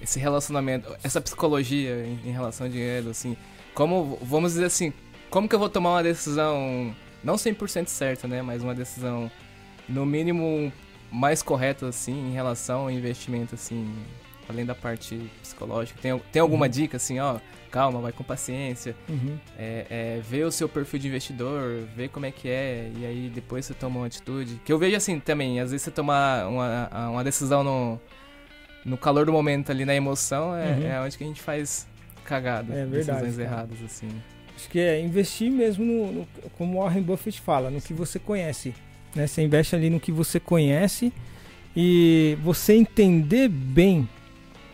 [0.00, 3.36] esse relacionamento, essa psicologia em, em relação ao dinheiro, assim,
[3.74, 4.92] como, vamos dizer assim,
[5.28, 9.30] como que eu vou tomar uma decisão, não 100% certa, né, mas uma decisão
[9.88, 10.72] no mínimo
[11.10, 13.92] mais correta, assim, em relação ao investimento, assim,
[14.48, 15.98] além da parte psicológica?
[16.00, 16.70] Tem, tem alguma uhum.
[16.72, 17.38] dica assim, ó,
[17.70, 19.38] calma, vai com paciência, uhum.
[19.58, 23.32] é, é, vê o seu perfil de investidor, vê como é que é, e aí
[23.34, 24.60] depois você toma uma atitude.
[24.64, 28.00] Que eu vejo assim também, às vezes você tomar uma, uma decisão no,
[28.84, 30.86] no calor do momento ali, na emoção, é, uhum.
[30.86, 31.88] é onde que a gente faz
[32.24, 33.42] cagada, é verdade, decisões cara.
[33.48, 34.08] erradas, assim.
[34.54, 36.28] Acho que é investir mesmo no, no,
[36.58, 38.74] como Warren Buffett fala, no que você conhece.
[39.14, 39.26] Né?
[39.26, 41.12] Você investe ali no que você conhece
[41.74, 44.08] e você entender bem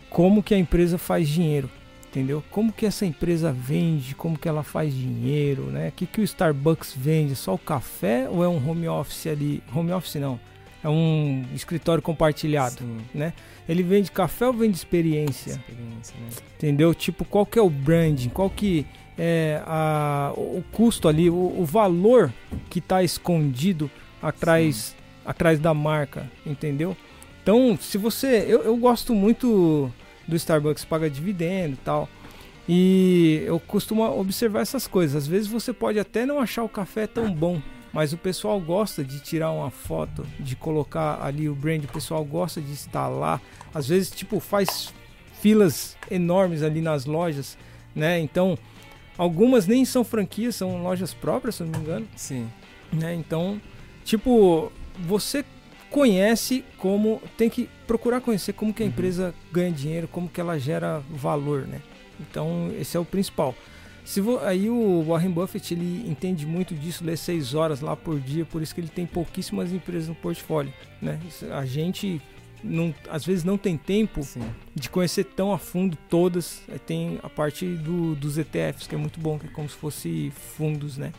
[0.09, 1.69] como que a empresa faz dinheiro,
[2.07, 2.43] entendeu?
[2.49, 5.89] Como que essa empresa vende, como que ela faz dinheiro, né?
[5.89, 7.35] O que, que o Starbucks vende?
[7.35, 9.63] Só o café ou é um home office ali?
[9.73, 10.39] Home office não,
[10.83, 12.97] é um escritório compartilhado, Sim.
[13.13, 13.33] né?
[13.67, 15.51] Ele vende café ou vende experiência?
[15.51, 16.29] Experiência, né?
[16.57, 16.93] Entendeu?
[16.95, 18.29] Tipo, qual que é o branding?
[18.29, 18.85] Qual que
[19.17, 22.33] é a, o custo ali, o, o valor
[22.69, 23.91] que está escondido
[24.21, 24.95] atrás,
[25.25, 26.95] atrás da marca, entendeu?
[27.41, 28.45] Então, se você.
[28.47, 29.91] Eu, eu gosto muito
[30.27, 32.09] do Starbucks, paga dividendo e tal.
[32.67, 35.15] E eu costumo observar essas coisas.
[35.15, 37.59] Às vezes você pode até não achar o café tão bom,
[37.91, 42.23] mas o pessoal gosta de tirar uma foto, de colocar ali o brand, o pessoal
[42.23, 43.41] gosta de estar lá.
[43.73, 44.93] Às vezes, tipo, faz
[45.41, 47.57] filas enormes ali nas lojas,
[47.95, 48.19] né?
[48.19, 48.55] Então,
[49.17, 52.07] algumas nem são franquias, são lojas próprias, se não me engano.
[52.15, 52.47] Sim.
[52.93, 53.15] Né?
[53.15, 53.59] Então,
[54.03, 55.43] tipo, você
[55.89, 58.91] conhece como tem que procurar conhecer como que a uhum.
[58.91, 61.81] empresa ganha dinheiro, como que ela gera valor, né?
[62.19, 63.55] Então esse é o principal.
[64.05, 68.19] Se vo, aí o Warren Buffett ele entende muito disso, lê seis horas lá por
[68.19, 71.19] dia, por isso que ele tem pouquíssimas empresas no portfólio, né?
[71.51, 72.19] A gente
[72.63, 74.41] não, às vezes não tem tempo Sim.
[74.75, 76.61] de conhecer tão a fundo todas.
[76.85, 80.31] Tem a parte do, dos ETFs que é muito bom, que é como se fosse
[80.57, 81.13] fundos, né?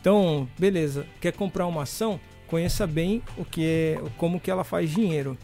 [0.00, 1.06] Então, beleza.
[1.20, 2.20] Quer comprar uma ação?
[2.46, 5.36] Conheça bem o que é, como que ela faz dinheiro.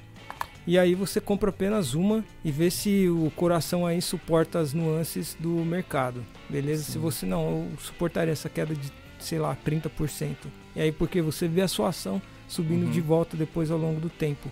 [0.66, 5.36] E aí você compra apenas uma e vê se o coração aí suporta as nuances
[5.38, 6.24] do mercado.
[6.48, 6.84] Beleza?
[6.84, 6.92] Sim.
[6.92, 10.36] Se você não, eu suportaria essa queda de, sei lá, 30%.
[10.76, 12.92] E aí porque você vê a sua ação subindo uhum.
[12.92, 14.50] de volta depois ao longo do tempo.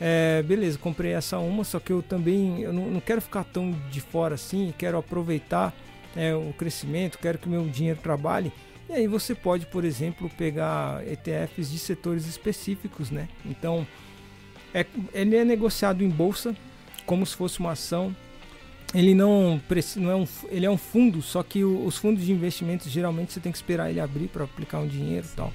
[0.00, 3.70] É, beleza, comprei essa uma, só que eu também eu não, não quero ficar tão
[3.90, 5.74] de fora assim, quero aproveitar
[6.16, 8.50] é, o crescimento, quero que o meu dinheiro trabalhe
[8.90, 13.28] e aí você pode, por exemplo, pegar ETFs de setores específicos, né?
[13.46, 13.86] Então,
[14.74, 14.84] é,
[15.14, 16.56] ele é negociado em bolsa
[17.06, 18.14] como se fosse uma ação.
[18.92, 19.62] Ele não,
[19.94, 23.32] não é um, ele é um fundo, só que o, os fundos de investimentos geralmente
[23.32, 25.52] você tem que esperar ele abrir para aplicar um dinheiro e tal.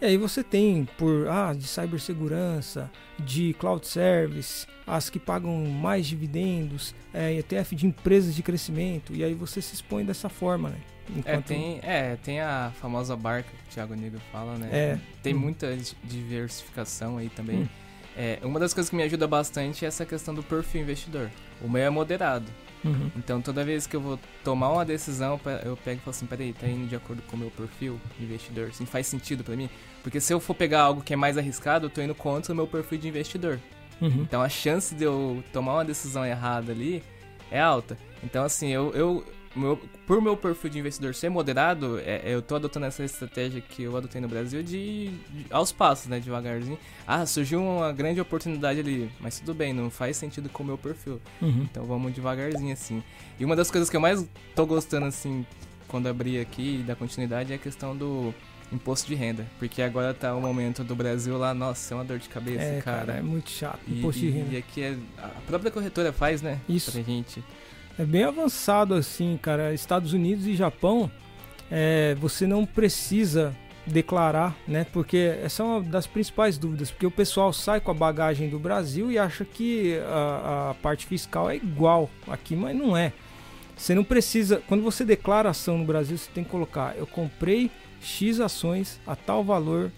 [0.00, 6.06] E aí você tem por ah, de cibersegurança, de cloud service, as que pagam mais
[6.06, 10.78] dividendos, é, ETF de empresas de crescimento, e aí você se expõe dessa forma, né?
[11.08, 11.28] É, Enquanto...
[11.28, 14.68] É, tem, é, tem a famosa barca que o Thiago Negro fala, né?
[14.72, 14.98] É.
[15.22, 15.38] Tem hum.
[15.38, 17.60] muita diversificação aí também.
[17.60, 17.68] Hum.
[18.16, 21.30] É, uma das coisas que me ajuda bastante é essa questão do perfil investidor.
[21.62, 22.50] O meu é moderado.
[22.84, 23.10] Uhum.
[23.16, 26.52] Então toda vez que eu vou tomar uma decisão, eu pego e falo assim, peraí,
[26.52, 28.68] tá indo de acordo com o meu perfil de investidor?
[28.68, 29.68] Assim, faz sentido para mim?
[30.02, 32.56] Porque se eu for pegar algo que é mais arriscado, eu tô indo contra o
[32.56, 33.60] meu perfil de investidor.
[34.00, 34.22] Uhum.
[34.22, 37.02] Então a chance de eu tomar uma decisão errada ali
[37.50, 37.98] é alta.
[38.24, 39.24] Então assim, eu, eu
[39.54, 43.82] meu, por meu perfil de investidor ser moderado, é, eu tô adotando essa estratégia que
[43.82, 46.78] eu adotei no Brasil de, de, aos passos, né, devagarzinho.
[47.06, 50.78] Ah, surgiu uma grande oportunidade ali, mas tudo bem, não faz sentido com o meu
[50.78, 51.20] perfil.
[51.42, 51.66] Uhum.
[51.70, 53.02] Então vamos devagarzinho assim.
[53.38, 54.24] E uma das coisas que eu mais
[54.54, 55.44] tô gostando assim
[55.88, 58.32] quando abri aqui da continuidade é a questão do
[58.72, 62.18] imposto de renda, porque agora tá o momento do Brasil lá, nossa, é uma dor
[62.18, 63.06] de cabeça, é, cara.
[63.06, 63.18] cara.
[63.18, 64.54] É muito chato, imposto e, de renda.
[64.54, 66.60] E aqui é a própria corretora faz, né?
[66.68, 66.92] Isso.
[66.92, 67.42] Pra gente.
[67.98, 69.74] É bem avançado assim, cara.
[69.74, 71.10] Estados Unidos e Japão,
[71.70, 73.54] é, você não precisa
[73.86, 74.86] declarar, né?
[74.92, 78.58] Porque essa é uma das principais dúvidas, porque o pessoal sai com a bagagem do
[78.58, 83.12] Brasil e acha que a, a parte fiscal é igual aqui, mas não é.
[83.76, 87.70] Você não precisa, quando você declara ação no Brasil, você tem que colocar: eu comprei
[88.00, 89.90] X ações a tal valor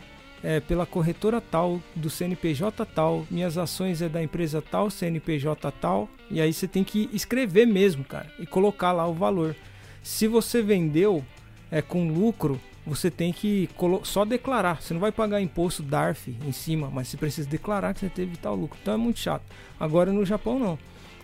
[0.43, 6.09] é, pela corretora tal, do CNPJ tal, minhas ações é da empresa tal, CNPJ tal,
[6.31, 9.55] e aí você tem que escrever mesmo, cara, e colocar lá o valor.
[10.02, 11.24] Se você vendeu
[11.70, 13.69] é, com lucro, você tem que
[14.02, 14.82] só declarar.
[14.82, 18.36] Você não vai pagar imposto DARF em cima, mas você precisa declarar que você teve
[18.36, 18.77] tal lucro.
[18.82, 19.44] Então é muito chato.
[19.78, 20.78] Agora no Japão não.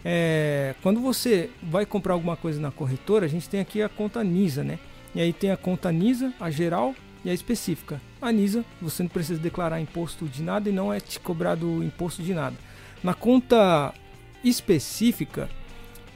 [0.05, 4.23] É, quando você vai comprar alguma coisa na corretora, a gente tem aqui a conta
[4.23, 4.79] NISA, né?
[5.15, 8.01] E aí tem a conta NISA, a geral, e a específica.
[8.21, 12.23] A NISA, você não precisa declarar imposto de nada e não é te cobrado imposto
[12.23, 12.57] de nada.
[13.03, 13.95] Na conta
[14.43, 15.49] específica,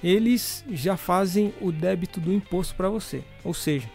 [0.03, 3.23] eles já fazem o débito do imposto para você.
[3.45, 3.89] Ou seja,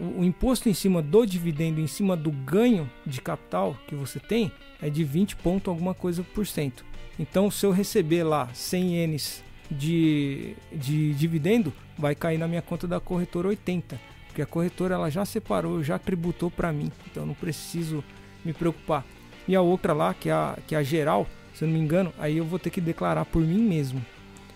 [0.00, 4.18] o, o, imposto em cima do dividendo, em cima do ganho de capital que você
[4.18, 4.50] tem,
[4.80, 6.82] é de 20 ponto alguma coisa por cento.
[7.18, 12.88] Então, se eu receber lá 100 ienes de, de dividendo, vai cair na minha conta
[12.88, 14.00] da corretora 80
[14.40, 18.02] porque a corretora ela já separou, já tributou para mim, então não preciso
[18.44, 19.04] me preocupar.
[19.46, 21.80] E a outra lá, que é a, que é a geral, se eu não me
[21.80, 24.04] engano, aí eu vou ter que declarar por mim mesmo.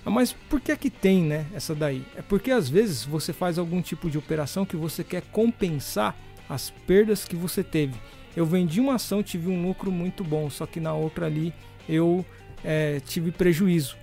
[0.05, 2.05] Ah, mas por que é que tem, né, essa daí?
[2.17, 6.17] É porque às vezes você faz algum tipo de operação que você quer compensar
[6.49, 7.95] as perdas que você teve.
[8.37, 11.53] Eu vendi uma ação, tive um lucro muito bom, só que na outra ali
[11.89, 12.25] eu
[12.63, 13.97] é, tive prejuízo.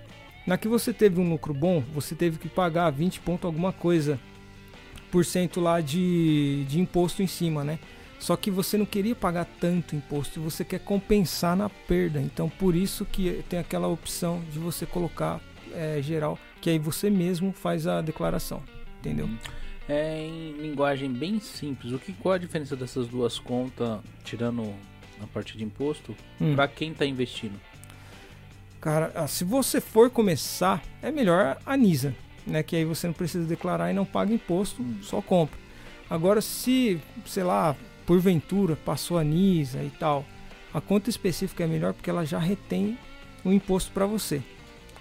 [0.45, 4.19] Na que você teve um lucro bom, você teve que pagar 20 ponto alguma coisa
[5.59, 7.79] lá de, de imposto em cima, né?
[8.19, 12.21] Só que você não queria pagar tanto imposto, você quer compensar na perda.
[12.21, 15.41] Então por isso que tem aquela opção de você colocar
[15.73, 18.61] é, geral, que aí você mesmo faz a declaração,
[18.99, 19.27] entendeu?
[19.89, 21.91] É em linguagem bem simples.
[21.93, 24.71] O que qual a diferença dessas duas contas, tirando
[25.19, 26.55] a parte de imposto, hum.
[26.55, 27.59] para quem está investindo?
[28.79, 32.15] Cara, ah, se você for começar, é melhor a NISA
[32.45, 32.63] né?
[32.63, 35.59] Que aí você não precisa declarar e não paga imposto, só compra.
[36.09, 40.25] Agora, se, sei lá, porventura passou a NISA e tal,
[40.73, 42.97] a conta específica é melhor porque ela já retém
[43.43, 44.41] o imposto para você.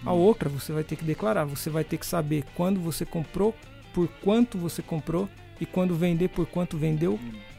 [0.04, 3.54] A outra você vai ter que declarar, você vai ter que saber quando você comprou,
[3.92, 5.28] por quanto você comprou
[5.60, 7.18] e quando vender, por quanto vendeu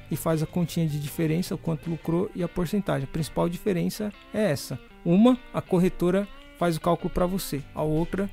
[0.09, 3.03] e faz a continha de diferença, o quanto lucrou e a porcentagem.
[3.03, 4.79] A principal diferença é essa.
[5.05, 6.27] Uma, a corretora
[6.57, 8.29] faz o cálculo para você, a outra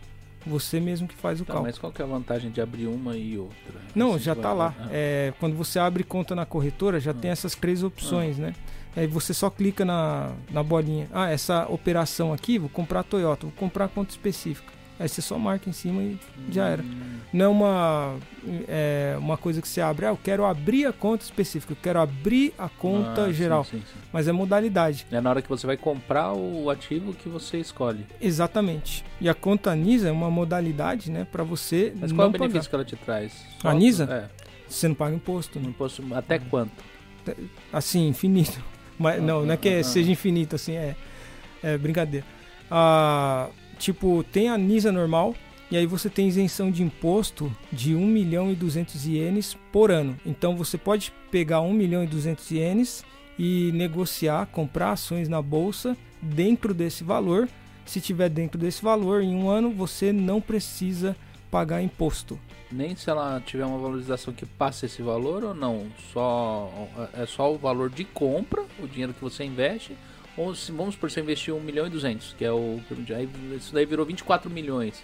[0.47, 1.69] você mesmo que faz o tá, cálculo.
[1.69, 3.81] Mas qual que é a vantagem de abrir uma e outra?
[3.95, 4.75] Não, Esse já está lá.
[4.79, 4.89] Ah.
[4.91, 7.15] É, quando você abre conta na corretora, já ah.
[7.15, 8.43] tem essas três opções, ah.
[8.43, 8.55] né?
[8.97, 11.09] Aí você só clica na, na bolinha.
[11.13, 14.78] Ah, essa operação aqui, vou comprar Toyota, vou comprar conta específica.
[14.99, 16.19] Aí você só marca em cima e
[16.51, 16.83] já era.
[16.83, 17.19] Hum.
[17.33, 18.17] Não é uma,
[18.67, 22.01] é uma coisa que você abre, ah, eu quero abrir a conta específica, eu quero
[22.01, 23.65] abrir a conta ah, geral.
[23.65, 23.99] Sim, sim, sim.
[24.13, 25.07] Mas é modalidade.
[25.11, 28.07] É na hora que você vai comprar o ativo que você escolhe.
[28.21, 29.05] Exatamente.
[29.21, 32.71] E a conta NISA é uma modalidade, né, para você Mas qual é o benefício
[32.71, 32.71] pagar.
[32.71, 33.33] que ela te traz?
[33.61, 34.31] Só a NISA?
[34.33, 34.49] É.
[34.69, 35.61] Você não paga imposto.
[35.61, 35.69] Né?
[35.69, 36.73] Imposto até quanto?
[37.73, 38.63] Assim, infinito.
[38.99, 40.97] Mas, ah, não, não é que ah, seja infinito, assim, é,
[41.63, 42.27] é brincadeira.
[42.71, 43.49] Ah,
[43.79, 45.35] tipo, tem a NISA normal,
[45.71, 50.17] e aí você tem isenção de imposto de 1 milhão e 200 ienes por ano.
[50.25, 53.05] Então você pode pegar 1 milhão e 200 ienes
[53.39, 57.49] e negociar, comprar ações na bolsa dentro desse valor.
[57.85, 61.15] Se tiver dentro desse valor, em um ano você não precisa
[61.51, 62.39] pagar imposto.
[62.71, 65.87] Nem se ela tiver uma valorização que passe esse valor ou não?
[66.13, 66.71] Só
[67.15, 69.97] é só o valor de compra, o dinheiro que você investe,
[70.55, 72.81] se, vamos por você investir 1 milhão e 200, que é o.
[73.15, 75.03] Aí, isso daí virou 24 milhões.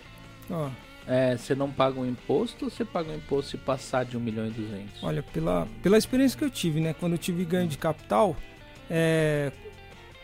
[0.50, 0.68] Oh.
[1.06, 4.20] É, você não paga um imposto ou você paga um imposto se passar de 1
[4.20, 5.02] milhão e 200?
[5.02, 6.94] Olha, pela, pela experiência que eu tive, né?
[6.94, 8.36] Quando eu tive ganho de capital,
[8.88, 9.52] é,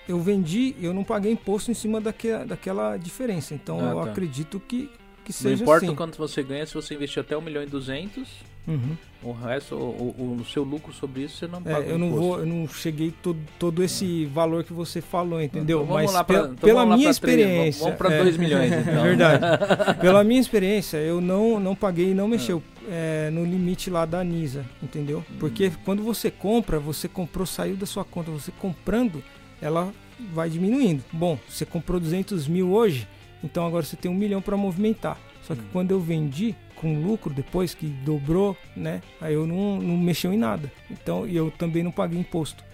[0.09, 3.55] eu vendi, eu não paguei imposto em cima daquela, daquela diferença.
[3.55, 4.11] Então ah, eu tá.
[4.11, 4.91] acredito que,
[5.25, 5.95] que seja Não importa assim.
[5.95, 8.29] quanto você ganha, se você investir até 1 milhão e 200,
[8.71, 8.97] uhum.
[9.23, 12.11] o resto, o, o, seu lucro sobre isso você não é, paga é, eu não
[12.11, 14.27] vou, eu não cheguei todo, todo esse é.
[14.29, 15.83] valor que você falou, entendeu?
[15.83, 19.05] Então, Mas pra, então pela minha experiência, vamos para 2 é, milhões então.
[19.05, 20.01] É verdade.
[20.01, 24.21] pela minha experiência, eu não não paguei e não mexeu é, no limite lá da
[24.21, 25.25] Anisa, entendeu?
[25.31, 25.37] Hum.
[25.39, 29.23] Porque quando você compra, você comprou, saiu da sua conta, você comprando,
[29.61, 29.93] ela
[30.33, 31.05] vai diminuindo.
[31.13, 33.07] Bom, você comprou 200 mil hoje,
[33.43, 35.19] então agora você tem um milhão para movimentar.
[35.43, 35.69] Só que hum.
[35.73, 39.03] quando eu vendi com lucro depois que dobrou, né?
[39.21, 40.73] Aí eu não, não mexeu em nada.
[40.91, 42.65] Então e eu também não paguei imposto.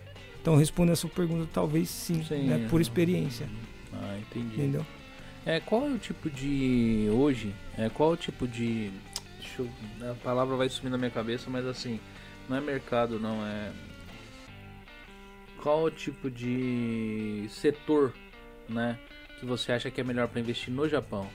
[0.41, 2.69] Então respondendo a sua pergunta, talvez sim, sim né?
[2.70, 3.49] Por experiência.
[3.93, 4.55] Ah, entendi.
[4.55, 4.87] Entendeu?
[5.45, 7.53] É, qual é o tipo de hoje?
[7.77, 8.93] É, qual é o tipo de
[9.59, 9.69] eu,
[10.11, 11.99] a palavra vai sumir na minha cabeça, mas assim,
[12.49, 13.73] não é mercado, não é
[15.62, 18.12] qual o tipo de setor,
[18.69, 18.99] né,
[19.41, 21.28] que você acha que é melhor para investir no Japão?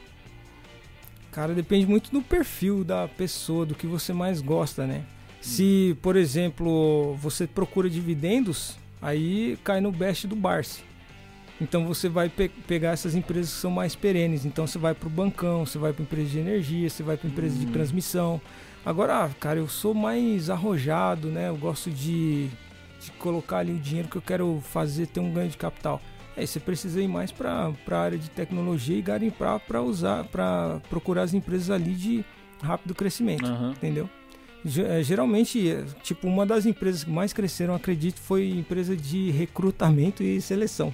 [1.32, 5.04] Cara, depende muito do perfil da pessoa, do que você mais gosta, né?
[5.40, 10.84] Se, por exemplo, você procura dividendos, aí cai no best do Barsi.
[11.60, 14.46] Então você vai pe pegar essas empresas que são mais perenes.
[14.46, 17.30] Então você vai para o bancão, você vai para empresa de energia, você vai para
[17.30, 17.72] empresa de hum.
[17.72, 18.42] transmissão.
[18.86, 21.50] Agora, cara, eu sou mais arrojado, né?
[21.50, 22.50] Eu gosto de
[23.02, 26.00] de colocar ali o dinheiro que eu quero fazer ter um ganho de capital.
[26.36, 30.80] Aí você precisa ir mais para a área de tecnologia e garimpar para usar, para
[30.90, 32.26] procurar as empresas ali de
[32.62, 33.72] rápido crescimento, uhum.
[33.72, 34.10] entendeu?
[34.88, 40.24] É, geralmente, é, tipo, uma das empresas que mais cresceram, acredito, foi empresa de recrutamento
[40.24, 40.94] e seleção,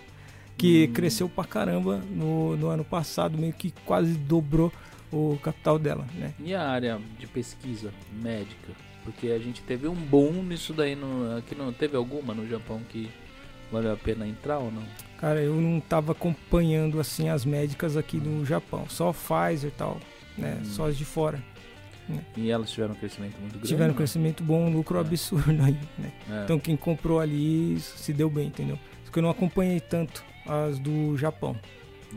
[0.58, 0.94] que hum.
[0.94, 4.72] cresceu pra caramba no, no ano passado, meio que quase dobrou
[5.12, 6.34] o capital dela, né?
[6.40, 8.74] E a área de pesquisa médica?
[9.04, 10.96] Porque a gente teve um boom nisso daí.
[10.96, 13.10] No, aqui não teve alguma no Japão que
[13.72, 14.84] valeu a pena entrar ou não?
[15.18, 18.86] Cara, eu não tava acompanhando assim as médicas aqui no Japão.
[18.88, 19.98] Só Pfizer e tal,
[20.38, 20.60] né?
[20.62, 20.66] Hum.
[20.66, 21.42] Só as de fora.
[22.08, 22.24] Né?
[22.38, 23.68] E elas tiveram um crescimento muito grande?
[23.68, 25.02] Tiveram um crescimento bom, um lucro é.
[25.02, 26.12] absurdo aí, né?
[26.30, 26.44] É.
[26.44, 28.80] Então quem comprou ali se deu bem, entendeu?
[29.04, 31.56] Só que eu não acompanhei tanto as do Japão.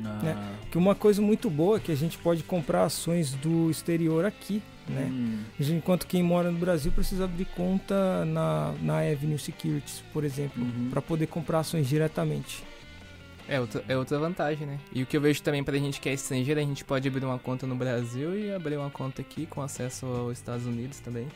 [0.04, 0.20] Ah.
[0.22, 0.56] Né?
[0.70, 4.62] Que uma coisa muito boa é que a gente pode comprar ações do exterior aqui,
[4.90, 5.08] né?
[5.10, 5.38] Hum.
[5.58, 10.88] Enquanto quem mora no Brasil precisa abrir conta na, na Avenue Securities, por exemplo, uhum.
[10.90, 12.64] para poder comprar ações diretamente.
[13.48, 14.78] É outra, é outra vantagem, né?
[14.92, 17.24] E o que eu vejo também pra gente que é estrangeiro, a gente pode abrir
[17.24, 21.26] uma conta no Brasil e abrir uma conta aqui com acesso aos Estados Unidos também.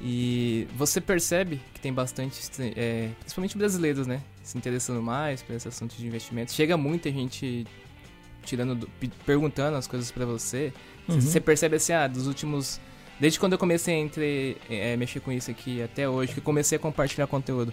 [0.00, 2.40] E você percebe que tem bastante,
[2.76, 4.22] é, principalmente brasileiros, né?
[4.42, 6.52] Se interessando mais por esse assunto de investimento.
[6.52, 7.66] Chega muita gente
[8.44, 8.88] tirando,
[9.24, 10.72] perguntando as coisas para você.
[11.08, 11.20] Uhum.
[11.20, 12.80] Você percebe assim, ah, dos últimos.
[13.20, 16.76] Desde quando eu comecei a entre, é, mexer com isso aqui até hoje, que comecei
[16.76, 17.72] a compartilhar conteúdo.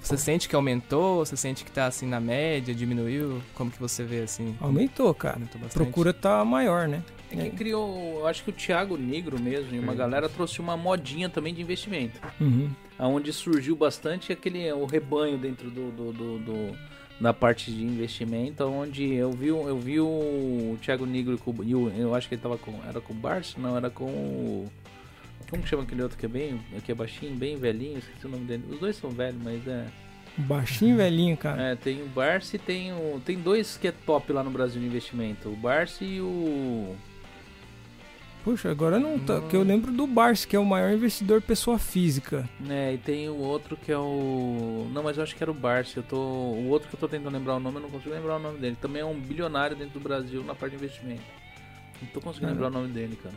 [0.00, 1.24] Você sente que aumentou?
[1.24, 3.42] Você sente que tá assim na média, diminuiu?
[3.54, 4.56] Como que você vê assim?
[4.60, 5.34] Aumentou, cara.
[5.34, 7.02] Aumentou Procura tá maior, né?
[7.30, 9.96] É quem criou, eu acho que o Thiago Negro mesmo e uma é.
[9.96, 12.20] galera trouxe uma modinha também de investimento.
[12.40, 12.70] Uhum.
[12.98, 16.78] Onde surgiu bastante aquele o rebanho dentro do, do, do, do
[17.20, 22.14] na parte de investimento, onde eu vi, eu vi o Thiago Negro com, eu, eu
[22.14, 22.72] acho que ele tava com.
[22.86, 23.58] Era com o Barça?
[23.58, 24.70] Não, era com o.
[25.48, 26.60] Como que chama aquele outro que é bem.
[26.84, 28.64] que é baixinho, bem velhinho, esqueci o nome dele.
[28.70, 29.86] Os dois são velhos, mas é.
[30.38, 31.70] Baixinho velhinho, cara.
[31.70, 33.20] É, tem o Barça e tem o.
[33.24, 35.48] Tem dois que é top lá no Brasil de investimento.
[35.48, 36.94] O Barça e o.
[38.46, 39.40] Puxa, agora não tá.
[39.40, 42.48] Que eu lembro do Barça, que é o maior investidor pessoa física.
[42.70, 44.88] É, e tem o outro que é o.
[44.92, 45.98] Não, mas eu acho que era o Barça.
[45.98, 46.16] Eu tô.
[46.16, 48.60] O outro que eu tô tentando lembrar o nome, eu não consigo lembrar o nome
[48.60, 48.76] dele.
[48.80, 51.24] Também é um bilionário dentro do Brasil na parte de investimento.
[52.00, 52.54] Não tô conseguindo é.
[52.54, 53.34] lembrar o nome dele, cara.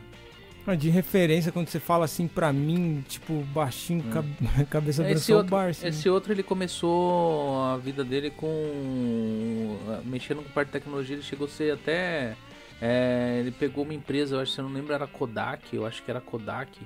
[0.67, 4.65] Ah, de referência, quando você fala assim pra mim, tipo, baixinho, hum.
[4.69, 5.87] cabeça branca, esse outro, Barça.
[5.87, 6.13] Esse né?
[6.13, 9.75] outro, ele começou a vida dele com.
[10.05, 12.35] mexendo com parte de tecnologia, ele chegou a ser até
[12.81, 16.01] é, ele pegou uma empresa, eu acho que você não lembra, era Kodak, eu acho
[16.03, 16.79] que era Kodak.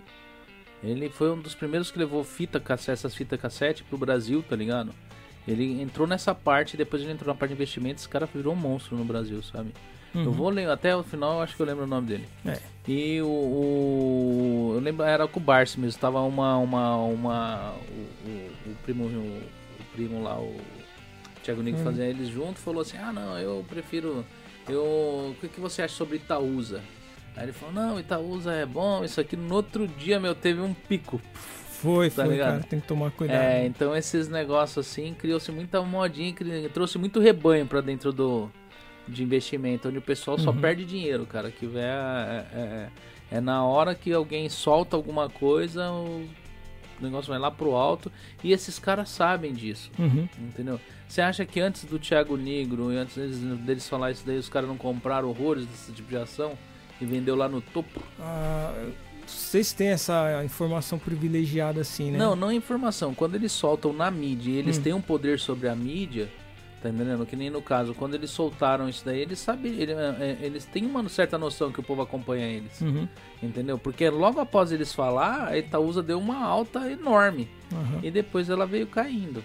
[0.83, 4.55] Ele foi um dos primeiros que levou fita cassete, essas fitas cassete pro Brasil, tá
[4.55, 4.93] ligado?
[5.47, 8.57] Ele entrou nessa parte, depois ele entrou na parte de investimentos, esse cara virou um
[8.57, 9.73] monstro no Brasil, sabe?
[10.13, 10.25] Uhum.
[10.25, 12.27] Eu vou ler até o final, eu acho que eu lembro o nome dele.
[12.45, 12.59] É.
[12.87, 18.29] E o, o, eu lembro era com o Barsi mesmo, tava uma uma uma o,
[18.29, 19.41] o, o primo o,
[19.93, 20.55] primo lá, o
[21.43, 21.83] Thiago Nico uhum.
[21.83, 24.23] fazia eles junto, falou assim: "Ah, não, eu prefiro
[24.67, 26.81] eu, o que, que você acha sobre Itaúsa?
[27.35, 30.73] Aí ele falou, não, Itaúsa é bom, isso aqui no outro dia, meu, teve um
[30.73, 31.21] pico.
[31.81, 32.51] Foi, tá foi, ligado?
[32.51, 33.41] cara, tem que tomar cuidado.
[33.41, 36.33] É, então esses negócios assim, criou-se muita modinha,
[36.73, 38.49] trouxe muito rebanho para dentro do
[39.07, 40.61] de investimento, onde o pessoal só uhum.
[40.61, 42.89] perde dinheiro, cara, que é, é, é,
[43.31, 46.25] é, na hora que alguém solta alguma coisa, o
[47.03, 48.11] o negócio vai lá pro alto
[48.43, 50.27] e esses caras sabem disso, uhum.
[50.39, 50.79] entendeu?
[51.07, 54.49] Você acha que antes do Thiago Negro e antes deles, deles falar isso daí, os
[54.49, 56.57] caras não compraram horrores desse tipo de ação
[56.99, 58.01] e vendeu lá no topo?
[58.19, 58.73] Ah,
[59.25, 62.17] vocês têm essa informação privilegiada assim, né?
[62.17, 63.13] Não, não é informação.
[63.13, 64.81] Quando eles soltam na mídia e eles hum.
[64.81, 66.29] têm um poder sobre a mídia,
[66.83, 67.25] tá entendendo?
[67.25, 70.65] Que nem no caso, quando eles soltaram isso daí, eles sabem, eles, é, é, eles
[70.65, 72.81] têm uma certa noção que o povo acompanha eles.
[72.81, 73.07] Uhum.
[73.41, 73.77] Entendeu?
[73.77, 77.47] Porque logo após eles falar, a Itaúsa deu uma alta enorme.
[77.71, 77.99] Uhum.
[78.03, 79.41] E depois ela veio caindo.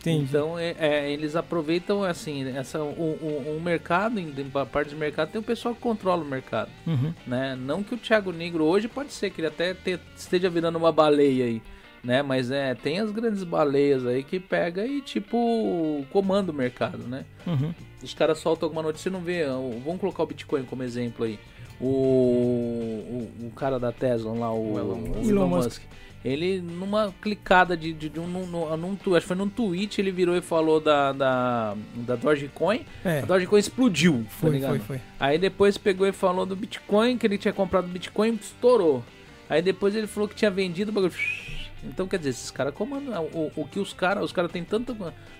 [0.00, 0.24] Entendi.
[0.24, 4.96] Então é, é, eles aproveitam assim essa o, o, o mercado em, em parte de
[4.96, 7.12] mercado tem o pessoal que controla o mercado, uhum.
[7.26, 7.54] né?
[7.54, 10.90] Não que o Thiago Negro hoje pode ser que ele até te, esteja virando uma
[10.90, 11.62] baleia aí,
[12.02, 12.22] né?
[12.22, 17.24] Mas é tem as grandes baleias aí que pega e tipo comanda o mercado, né?
[17.46, 17.74] Uhum.
[18.02, 19.44] Os caras soltam alguma notícia, não vê.
[19.46, 21.38] Vamos colocar o Bitcoin como exemplo aí.
[21.80, 25.64] O, o, o cara da Tesla lá, o, o Elon, o Elon Musk.
[25.64, 25.82] Musk
[26.24, 30.00] ele, numa clicada de, de, de um, num, num, num, acho que foi num tweet,
[30.00, 32.84] ele virou e falou da, da, da Dogecoin.
[33.04, 33.20] É.
[33.20, 35.00] A Dogecoin explodiu, tá foi, tá foi, foi.
[35.18, 39.02] Aí depois pegou e falou do Bitcoin, que ele tinha comprado Bitcoin, estourou.
[39.48, 41.12] Aí depois ele falou que tinha vendido o bagulho.
[41.84, 43.24] Então, quer dizer, esses caras comandam.
[43.32, 44.94] O, o, que os caras, os caras têm tanta,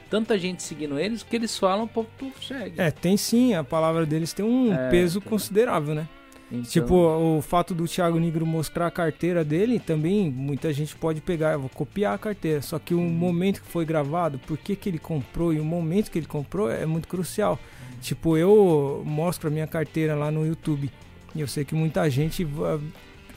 [0.08, 2.80] tanta gente seguindo eles que eles falam, pô, tu segue.
[2.80, 6.08] É, tem sim, a palavra deles tem um é, peso considerável, né?
[6.50, 6.64] Então...
[6.64, 11.56] Tipo, o fato do Thiago Negro mostrar a carteira dele, também muita gente pode pegar,
[11.56, 12.60] vou copiar a carteira.
[12.60, 13.08] Só que o uhum.
[13.08, 16.68] momento que foi gravado, por que, que ele comprou e o momento que ele comprou
[16.70, 17.52] é muito crucial.
[17.52, 17.98] Uhum.
[18.00, 20.90] Tipo, eu mostro a minha carteira lá no YouTube.
[21.34, 22.44] E eu sei que muita gente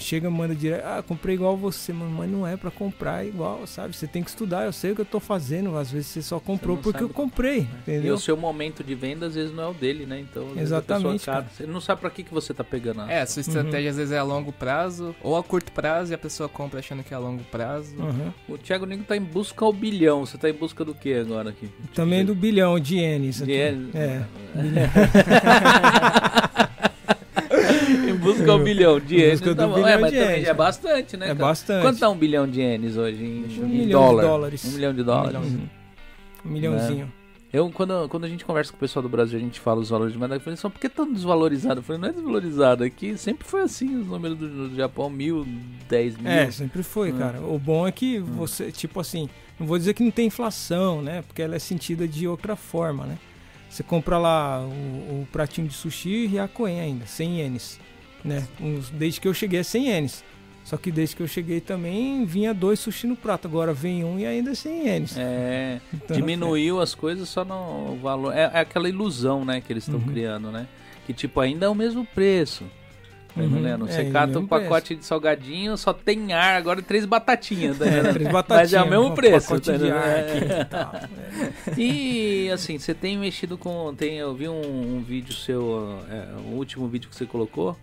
[0.03, 3.95] chega manda direto, ah, comprei igual você, mano, mas não é para comprar igual, sabe?
[3.95, 6.39] Você tem que estudar, eu sei o que eu tô fazendo, às vezes você só
[6.39, 7.11] comprou você porque sabe.
[7.11, 7.61] eu comprei, é.
[7.61, 8.05] entendeu?
[8.05, 10.19] E o seu momento de venda às vezes não é o dele, né?
[10.19, 11.25] Então, Exatamente.
[11.25, 13.01] Cara, você não sabe para que que você tá pegando.
[13.09, 13.89] É, a sua estratégia uhum.
[13.89, 17.03] às vezes é a longo prazo ou a curto prazo e a pessoa compra achando
[17.03, 17.95] que é a longo prazo.
[17.97, 18.31] Uhum.
[18.47, 21.49] O Thiago Nigo tá em busca ao bilhão, você tá em busca do que agora
[21.49, 21.69] aqui?
[21.93, 23.41] Também do bilhão de ienes.
[23.41, 23.95] De ienes?
[23.95, 24.23] É.
[26.89, 26.89] em
[28.43, 29.41] busca de um bilhão de ienes.
[29.41, 31.29] Tá bilhão é, mas de também é bastante, né?
[31.29, 31.81] É bastante.
[31.81, 34.21] Quanto tá um bilhão de ienes hoje em, um em milhão dólar?
[34.21, 34.65] de dólares.
[34.65, 35.37] Um milhão de dólares.
[35.37, 35.69] Um, milhão.
[36.45, 37.05] um milhãozinho.
[37.05, 37.11] Né?
[37.53, 39.91] Eu, quando, quando a gente conversa com o pessoal do Brasil, a gente fala os
[39.91, 41.81] valores de moeda, eu falei, só por que tão desvalorizado?
[41.81, 45.45] Eu falei, não é desvalorizado, aqui sempre foi assim, os números do, do Japão, mil,
[45.87, 46.31] dez mil.
[46.31, 47.17] É, sempre foi, hum.
[47.19, 47.39] cara.
[47.41, 48.25] O bom é que hum.
[48.25, 51.21] você, tipo assim, não vou dizer que não tem inflação, né?
[51.21, 53.19] Porque ela é sentida de outra forma, né?
[53.69, 57.79] Você compra lá o, o pratinho de sushi e a coen ainda, 100 ienes
[58.23, 58.47] né?
[58.59, 60.23] Uns, desde que eu cheguei é 100 ienes.
[60.63, 63.47] Só que desde que eu cheguei também vinha dois sushi no prato.
[63.47, 65.17] Agora vem um e ainda é 100 ienes.
[65.17, 66.83] É, então, diminuiu é.
[66.83, 68.33] as coisas só no valor.
[68.33, 70.07] É, é aquela ilusão, né, que eles estão uhum.
[70.07, 70.67] criando, né?
[71.05, 72.63] Que tipo, ainda é o mesmo preço.
[73.35, 73.77] Tá uhum.
[73.79, 74.99] Você é, cata um pacote preço.
[75.01, 77.79] de salgadinho, só tem ar, agora três batatinhas.
[77.79, 78.71] Tá é, três batatinhas.
[78.71, 79.59] Mas é o mesmo preço.
[79.59, 82.53] Tá ar aqui, e, é.
[82.53, 83.93] assim, você tem mexido com.
[83.95, 87.75] Tem, eu vi um, um vídeo seu, é, o último vídeo que você colocou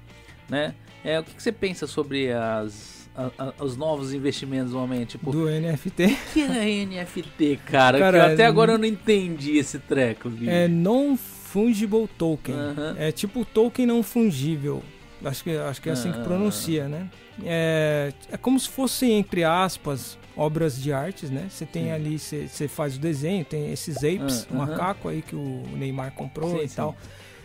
[0.50, 0.74] né?
[1.04, 5.10] É, o que, que você pensa sobre as, a, a, os novos investimentos no momento?
[5.10, 6.04] Tipo, Do NFT?
[6.28, 7.98] O que é NFT, cara?
[7.98, 10.28] cara até agora eu não entendi esse treco.
[10.28, 10.50] Viu?
[10.50, 12.54] É Non-Fungible Token.
[12.98, 14.82] É tipo token não fungível.
[15.24, 17.08] Acho que, acho que é assim que pronuncia, né?
[17.44, 21.46] É, é como se fossem, entre aspas, obras de artes, né?
[21.50, 21.90] Você tem sim.
[21.90, 24.56] ali, você faz o desenho, tem esses apes, uh, uh -huh.
[24.56, 26.76] macaco aí que o Neymar comprou sim, e sim.
[26.76, 26.96] tal.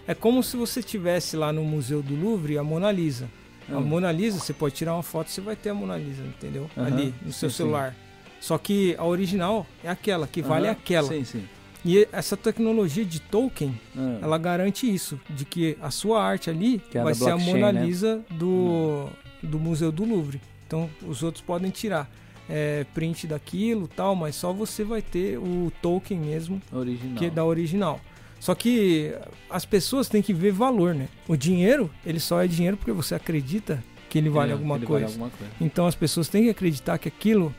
[0.08, 3.30] É como se você tivesse lá no Museu do Louvre a Mona Lisa.
[3.70, 3.82] A hum.
[3.82, 6.70] Mona Lisa, você pode tirar uma foto, você vai ter a Mona Lisa, entendeu?
[6.78, 6.86] Uhum.
[6.86, 7.92] Ali no seu sim, celular.
[7.92, 7.98] Sim.
[8.40, 10.48] Só que a original é aquela, que uhum.
[10.48, 11.08] vale aquela.
[11.08, 11.48] Sim, sim.
[11.84, 14.20] E essa tecnologia de token, uhum.
[14.22, 17.72] ela garante isso, de que a sua arte ali que é vai ser a Mona
[17.72, 17.86] né?
[17.86, 19.10] Lisa do, hum.
[19.42, 20.42] do Museu do Louvre.
[20.68, 22.10] Então os outros podem tirar
[22.50, 27.16] é, print daquilo tal, mas só você vai ter o token mesmo original.
[27.18, 28.02] que é da original.
[28.40, 29.14] Só que
[29.50, 31.08] as pessoas têm que ver valor, né?
[31.28, 34.86] O dinheiro, ele só é dinheiro porque você acredita que ele vale, é, alguma, ele
[34.86, 35.06] coisa.
[35.06, 35.54] vale alguma coisa.
[35.60, 37.54] Então as pessoas têm que acreditar que aquilo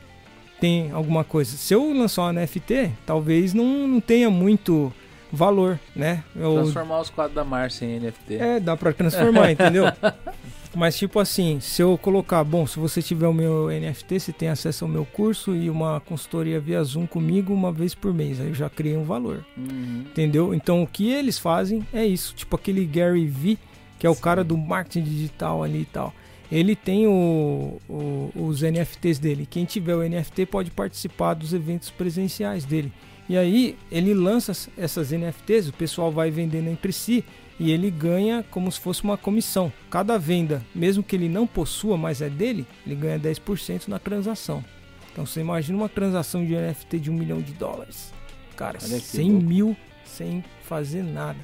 [0.59, 1.55] tem alguma coisa.
[1.55, 4.93] Se eu lançar um NFT, talvez não, não tenha muito
[5.31, 6.23] valor, né?
[6.35, 6.55] Eu...
[6.55, 8.35] Transformar os quadros da Márcia em NFT.
[8.35, 9.85] É, dá pra transformar, entendeu?
[10.77, 14.47] Mas tipo assim, se eu colocar, bom, se você tiver o meu NFT, você tem
[14.47, 18.39] acesso ao meu curso e uma consultoria via Zoom comigo uma vez por mês.
[18.39, 19.43] Aí eu já criei um valor.
[19.57, 20.05] Uhum.
[20.05, 20.53] Entendeu?
[20.53, 22.35] Então o que eles fazem é isso.
[22.35, 23.57] Tipo aquele Gary Vee,
[23.97, 24.21] que é o Sim.
[24.21, 26.13] cara do marketing digital ali e tal.
[26.51, 29.47] Ele tem o, o, os NFTs dele.
[29.49, 32.93] Quem tiver o NFT pode participar dos eventos presenciais dele.
[33.27, 37.25] E aí ele lança essas NFTs, o pessoal vai vendendo entre si
[37.59, 39.71] e ele ganha como se fosse uma comissão.
[39.89, 44.63] Cada venda, mesmo que ele não possua, mas é dele, ele ganha 10% na transação.
[45.11, 48.13] Então você imagina uma transação de NFT de um milhão de dólares.
[48.55, 51.39] Cara, 100 mil sem fazer nada.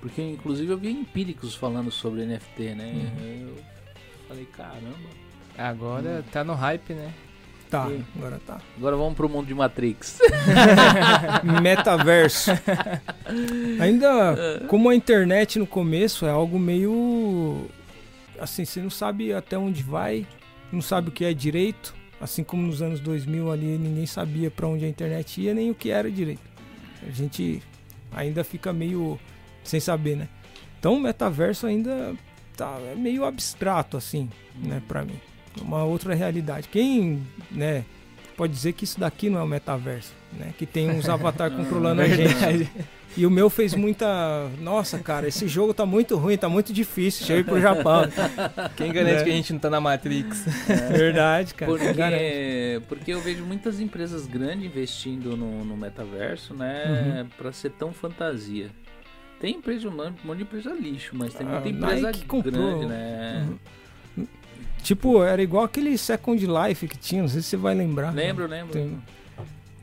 [0.00, 3.10] Porque inclusive eu vi empíricos falando sobre NFT, né?
[3.18, 3.48] Uhum.
[3.48, 3.64] Eu
[4.28, 5.26] falei, caramba.
[5.58, 6.30] Agora hum.
[6.30, 7.12] tá no hype, né?
[7.70, 8.04] Tá, e...
[8.16, 8.60] agora tá.
[8.76, 10.18] Agora vamos pro mundo de Matrix.
[11.62, 12.52] Metaverso.
[13.80, 17.66] Ainda, como a internet no começo é algo meio.
[18.38, 20.26] Assim, você não sabe até onde vai,
[20.70, 21.94] não sabe o que é direito.
[22.20, 25.74] Assim como nos anos 2000 ali, ninguém sabia para onde a internet ia nem o
[25.74, 26.40] que era direito.
[27.06, 27.62] A gente
[28.12, 29.18] ainda fica meio
[29.62, 30.28] sem saber, né?
[30.78, 32.14] Então o metaverso ainda
[32.56, 35.20] tá é meio abstrato assim, né, para mim
[35.60, 36.68] uma outra realidade.
[36.68, 37.84] Quem, né,
[38.36, 40.52] pode dizer que isso daqui não é o metaverso, né?
[40.58, 42.70] Que tem uns avatar controlando a gente.
[43.16, 44.06] E o meu fez muita.
[44.60, 47.24] Nossa, cara, esse jogo tá muito ruim, tá muito difícil.
[47.24, 48.02] Chega pro Japão.
[48.76, 49.24] Quem garante é.
[49.24, 50.68] que a gente não tá na Matrix?
[50.68, 50.74] É.
[50.92, 51.72] Verdade, cara.
[51.72, 57.22] Porque, porque eu vejo muitas empresas grandes investindo no, no metaverso, né?
[57.22, 57.28] Uhum.
[57.38, 58.68] Pra ser tão fantasia.
[59.40, 62.88] Tem empresa, um monte de empresa lixo, mas tem muita ah, empresa Nike grande, comprou.
[62.88, 63.46] né?
[63.48, 63.58] Uhum.
[64.86, 68.14] Tipo, era igual aquele Second Life que tinha, não sei se você vai lembrar.
[68.14, 68.72] Lembro, lembro.
[68.72, 68.96] Tem...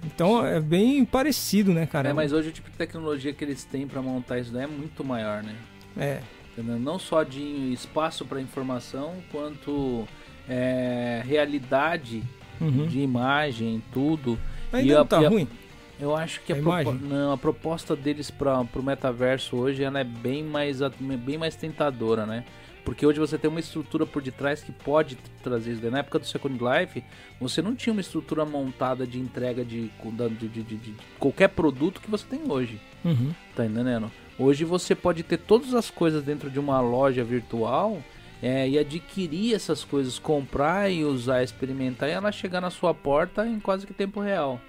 [0.02, 2.08] Então é bem parecido, né, cara?
[2.08, 4.68] É, mas hoje o tipo de tecnologia que eles têm para montar isso daí é
[4.68, 5.58] muito maior, né?
[5.98, 6.22] É.
[6.58, 10.08] Não só de espaço para informação, quanto
[10.48, 12.24] é, realidade
[12.62, 12.88] uhum.
[12.88, 14.40] de imagem, tudo.
[14.72, 15.50] Ainda e não a, tá ruim?
[16.00, 20.00] Eu acho que a, a, propo não, a proposta deles para o metaverso hoje ela
[20.00, 20.80] é bem mais,
[21.26, 22.46] bem mais tentadora, né?
[22.84, 25.90] Porque hoje você tem uma estrutura por detrás que pode trazer isso.
[25.90, 27.04] Na época do Second Life,
[27.40, 32.02] você não tinha uma estrutura montada de entrega de, de, de, de, de qualquer produto
[32.02, 32.80] que você tem hoje.
[33.06, 33.34] Uhum.
[33.56, 34.12] Tá entendendo?
[34.38, 38.02] Hoje você pode ter todas as coisas dentro de uma loja virtual
[38.42, 43.48] é, e adquirir essas coisas, comprar e usar, experimentar e ela chegar na sua porta
[43.48, 44.60] em quase que tempo real.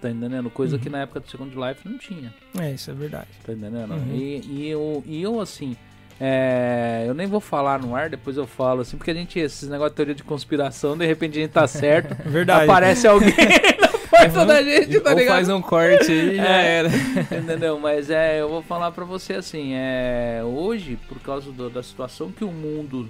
[0.00, 0.50] Tá entendendo?
[0.50, 0.82] Coisa uhum.
[0.82, 2.32] que na época do Second Life não tinha.
[2.60, 3.28] É, isso é verdade.
[3.44, 3.94] Tá entendendo?
[3.94, 4.14] Uhum.
[4.14, 5.74] E, e, eu, e eu, assim,
[6.18, 9.68] é, eu nem vou falar no ar, depois eu falo, assim, porque a gente, esses
[9.68, 12.64] negócios de teoria de conspiração, de repente a gente tá certo, Verdade.
[12.64, 13.34] aparece alguém
[13.80, 14.46] na porta uhum.
[14.46, 15.34] da gente, tá ligado?
[15.34, 16.88] faz um corte aí e já é, era.
[17.38, 17.78] Entendeu?
[17.78, 22.32] Mas é, eu vou falar pra você assim, é, hoje, por causa do, da situação
[22.32, 23.08] que o mundo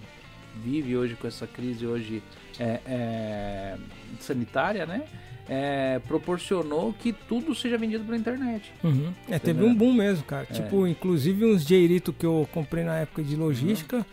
[0.64, 2.22] vive hoje com essa crise hoje
[2.58, 3.74] é, é
[4.18, 5.02] sanitária, né?
[5.48, 8.72] É, proporcionou que tudo seja vendido pela internet.
[8.82, 9.12] Uhum.
[9.28, 10.46] É, teve um boom mesmo, cara.
[10.50, 10.52] É.
[10.52, 14.04] Tipo, inclusive uns Jairito que eu comprei na época de logística,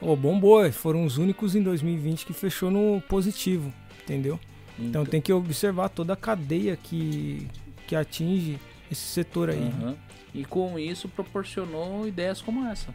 [0.00, 0.12] uhum.
[0.12, 0.70] oh, bombou.
[0.72, 4.40] Foram os únicos em 2020 que fechou no positivo, entendeu?
[4.78, 7.46] Então, então tem que observar toda a cadeia que,
[7.86, 8.58] que atinge
[8.90, 9.58] esse setor aí.
[9.58, 9.94] Uhum.
[10.34, 12.94] E com isso proporcionou ideias como essa.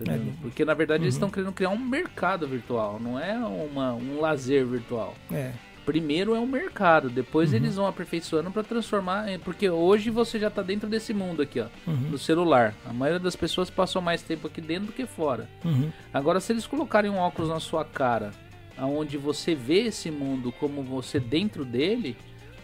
[0.00, 0.18] É.
[0.40, 1.18] Porque na verdade eles uhum.
[1.18, 5.14] estão querendo criar um mercado virtual, não é uma, um lazer virtual.
[5.30, 5.52] É
[5.84, 7.56] primeiro é o mercado, depois uhum.
[7.56, 11.66] eles vão aperfeiçoando para transformar, porque hoje você já está dentro desse mundo aqui, ó,
[11.86, 12.10] uhum.
[12.10, 12.74] no celular.
[12.86, 15.48] A maioria das pessoas passam mais tempo aqui dentro do que fora.
[15.64, 15.90] Uhum.
[16.12, 18.30] Agora, se eles colocarem um óculos na sua cara,
[18.76, 22.16] aonde você vê esse mundo como você dentro dele,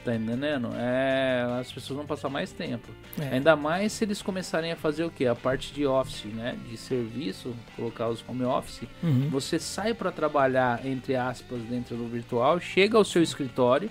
[0.05, 0.71] Tá entendendo?
[0.77, 2.89] É, as pessoas vão passar mais tempo.
[3.21, 3.35] É.
[3.35, 5.27] Ainda mais se eles começarem a fazer o que?
[5.27, 6.57] A parte de office, né?
[6.69, 8.89] De serviço, colocar os home office.
[9.03, 9.29] Uhum.
[9.31, 13.91] Você sai para trabalhar, entre aspas, dentro do virtual, chega ao seu escritório,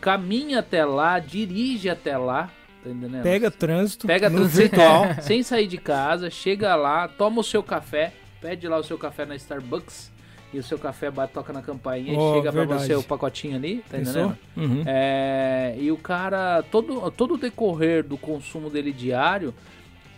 [0.00, 2.48] caminha até lá, dirige até lá.
[2.84, 3.22] Tá entendendo?
[3.22, 4.76] Pega trânsito, pega trânsito
[5.20, 9.26] sem sair de casa, chega lá, toma o seu café, pede lá o seu café
[9.26, 10.10] na Starbucks
[10.52, 13.56] e o seu café bate, toca na campainha oh, e chega para você o pacotinho
[13.56, 14.36] ali, tá entendendo?
[14.56, 14.82] Uhum.
[14.84, 19.54] É, e o cara, todo, todo o decorrer do consumo dele diário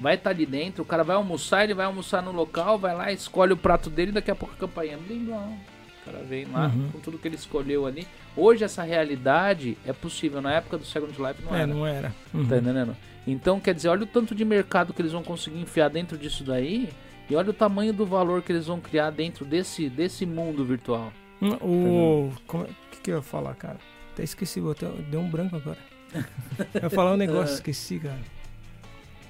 [0.01, 2.95] vai estar tá ali dentro, o cara vai almoçar, ele vai almoçar no local, vai
[2.95, 5.57] lá, escolhe o prato dele, daqui a pouco a campainha, blim, blom,
[6.03, 6.89] o cara vem lá uhum.
[6.93, 8.07] com tudo que ele escolheu ali.
[8.37, 11.67] Hoje essa realidade é possível, na época do Second Life não é, era.
[11.67, 12.15] não era.
[12.33, 12.47] Uhum.
[12.49, 12.97] Tá entendendo?
[13.27, 16.43] Então, quer dizer, olha o tanto de mercado que eles vão conseguir enfiar dentro disso
[16.43, 16.89] daí,
[17.29, 21.13] e olha o tamanho do valor que eles vão criar dentro desse, desse mundo virtual.
[21.41, 23.79] Hum, o como, que, que eu ia falar, cara?
[24.13, 25.79] Até esqueci, até, deu um branco agora.
[26.75, 28.21] eu ia falar um negócio, esqueci, cara.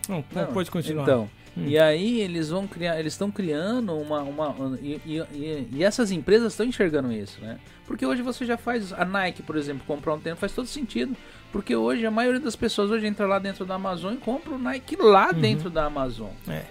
[0.09, 1.05] Não, não pode continuar.
[1.05, 1.65] Então, hum.
[1.65, 6.53] e aí eles vão criar, eles estão criando uma, uma e, e, e, essas empresas
[6.53, 7.59] estão enxergando isso, né?
[7.87, 11.17] Porque hoje você já faz a Nike, por exemplo, comprar um tênis faz todo sentido,
[11.53, 14.59] porque hoje a maioria das pessoas hoje entra lá dentro da Amazon e compra o
[14.59, 15.41] Nike lá uhum.
[15.41, 16.31] dentro da Amazon.
[16.49, 16.65] É.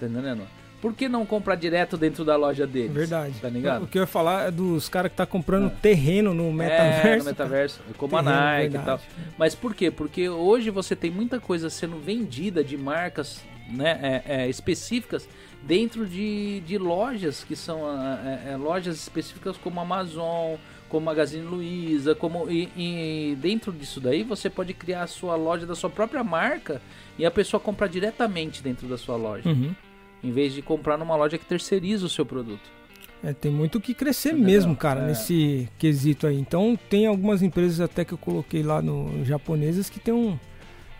[0.00, 0.42] Tá entendendo?
[0.80, 2.92] Por que não comprar direto dentro da loja deles?
[2.92, 3.34] Verdade.
[3.40, 3.84] Tá ligado?
[3.84, 5.70] O que eu ia falar é dos caras que tá comprando é.
[5.70, 7.06] terreno no metaverso.
[7.06, 8.82] É, no metaverso, como terreno, a Nike verdade.
[8.82, 9.24] e tal.
[9.36, 9.90] Mas por quê?
[9.90, 15.28] Porque hoje você tem muita coisa sendo vendida de marcas né, é, é, específicas
[15.62, 17.80] dentro de, de lojas que são
[18.24, 20.56] é, é, lojas específicas como Amazon,
[20.88, 25.66] como Magazine Luiza, como e, e, dentro disso daí você pode criar a sua loja
[25.66, 26.80] da sua própria marca
[27.18, 29.74] e a pessoa comprar diretamente dentro da sua loja, Uhum.
[30.22, 32.78] Em vez de comprar numa loja que terceiriza o seu produto.
[33.22, 34.46] É, tem muito o que crescer Entendeu?
[34.46, 35.06] mesmo, cara, É.
[35.08, 36.38] nesse quesito aí.
[36.38, 40.38] Então, tem algumas empresas até que eu coloquei lá no japonesas que tem um,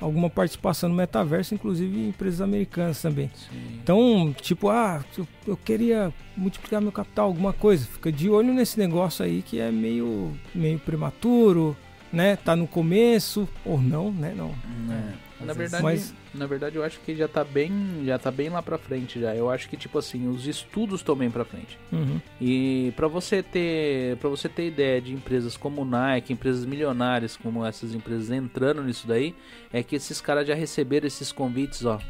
[0.01, 3.31] alguma participação no metaverso, inclusive empresas americanas também.
[3.35, 3.79] Sim.
[3.83, 7.87] Então, tipo, ah, eu, eu queria multiplicar meu capital, alguma coisa.
[7.87, 11.77] Fica de olho nesse negócio aí que é meio, meio prematuro,
[12.13, 12.35] né?
[12.35, 14.35] Tá no começo, ou não, né?
[14.37, 14.53] Não.
[14.93, 15.28] É.
[15.41, 18.61] Na verdade, Mas- na verdade eu acho que já tá bem, já tá bem lá
[18.61, 19.35] pra frente já.
[19.35, 21.79] Eu acho que tipo assim, os estudos estão bem pra frente.
[21.93, 22.21] Uhum.
[22.41, 27.65] E para você ter, para você ter ideia de empresas como Nike, empresas milionárias como
[27.65, 29.35] essas empresas entrando nisso daí,
[29.73, 32.01] é que esses caras já receberam esses convites, ó,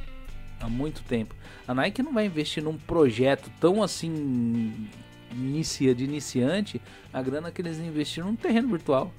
[0.61, 1.35] há muito tempo.
[1.67, 4.89] A Nike não vai investir num projeto tão assim
[5.33, 6.81] inicia de iniciante,
[7.13, 9.13] a grana que eles investiram num terreno virtual.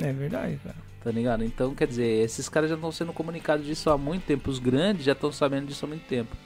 [0.00, 0.76] É verdade, cara.
[1.02, 1.42] Tá ligado?
[1.44, 4.48] Então, quer dizer, esses caras já estão sendo comunicados disso há muito tempo.
[4.50, 6.36] Os grandes já estão sabendo disso há muito tempo.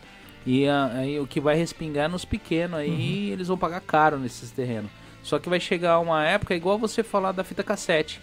[0.47, 4.19] E a- aí o que vai respingar é nos pequenos aí, eles vão pagar caro
[4.19, 4.91] nesses terrenos.
[5.23, 8.21] Só que vai chegar uma época igual você falar da fita cassete.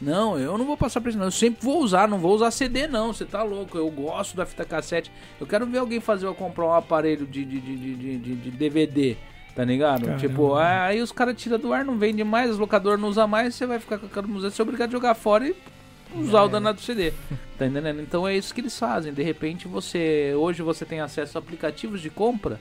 [0.00, 1.26] Não, eu não vou passar pra isso, não.
[1.26, 3.12] Eu sempre vou usar, não vou usar CD, não.
[3.12, 3.78] Você tá louco.
[3.78, 5.10] Eu gosto da fita cassete.
[5.40, 9.16] Eu quero ver alguém fazer eu comprar um aparelho de, de, de- de- de DVD.
[9.54, 10.02] Tá ligado?
[10.02, 10.18] Caramba.
[10.18, 13.54] Tipo, aí os caras tiram do ar, não vende mais, os locadores não usam mais,
[13.54, 15.54] você vai ficar com aquela museu, você é obrigado a jogar fora e
[16.14, 17.12] usar o danado CD.
[17.58, 18.00] Tá entendendo?
[18.00, 19.12] Então é isso que eles fazem.
[19.12, 20.34] De repente você.
[20.36, 22.58] Hoje você tem acesso a aplicativos de compra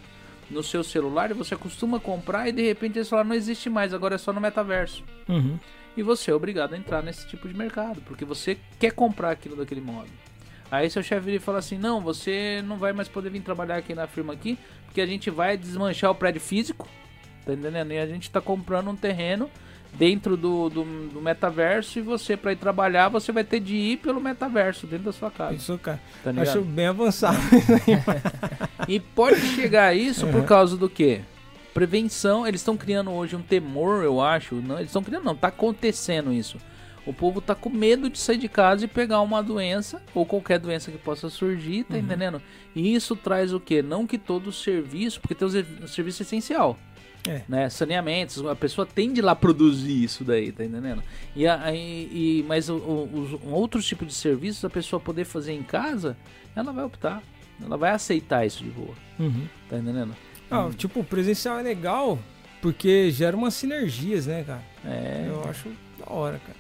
[0.52, 3.96] no seu celular e você costuma comprar e de repente eles falam, não existe mais,
[3.96, 5.04] agora é só no metaverso.
[5.28, 5.58] Uhum.
[5.96, 9.56] E você é obrigado a entrar nesse tipo de mercado, porque você quer comprar aquilo
[9.56, 10.08] daquele modo.
[10.70, 13.78] Aí seu chefe vira e fala assim, não, você não vai mais poder vir trabalhar
[13.78, 14.58] aqui na firma aqui,
[14.92, 16.86] porque a gente vai desmanchar o prédio físico,
[17.46, 17.94] tá entendendo?
[17.94, 19.50] E a gente tá comprando um terreno
[19.94, 23.98] dentro do, do, do metaverso e você, pra ir trabalhar, você vai ter de ir
[23.98, 26.00] pelo metaverso, dentro da sua casa, Isso, cara.
[26.22, 26.32] tá?
[26.42, 27.38] Acho bem avançado.
[28.88, 31.22] E pode chegar a isso por causa do quê?
[31.72, 34.56] Prevenção, eles estão criando hoje um temor, eu acho.
[34.56, 36.58] Não, eles estão criando, não, tá acontecendo isso.
[37.06, 40.60] O povo tá com medo de sair de casa e pegar uma doença, ou qualquer
[40.60, 42.42] doença que possa surgir, tá entendendo?
[42.76, 43.82] E isso traz o quê?
[43.82, 46.78] Não que todo o serviço, porque tem o ser- o serviço essencial.
[47.28, 47.42] É.
[47.48, 51.04] Né, saneamentos, a pessoa tem de lá produzir isso daí, tá entendendo?
[51.36, 55.54] E aí, e, mas o- o- os outros tipos de serviços, a pessoa poder fazer
[55.54, 56.18] em casa,
[56.56, 57.22] ela vai optar.
[57.64, 59.46] Ela vai aceitar isso de boa, Uhum.
[59.70, 60.16] tá entendendo?
[60.50, 62.18] Ah, tipo, o presencial é legal
[62.60, 64.64] porque gera umas sinergias, né, cara?
[64.84, 65.26] É.
[65.28, 66.58] Eu acho da hora, cara.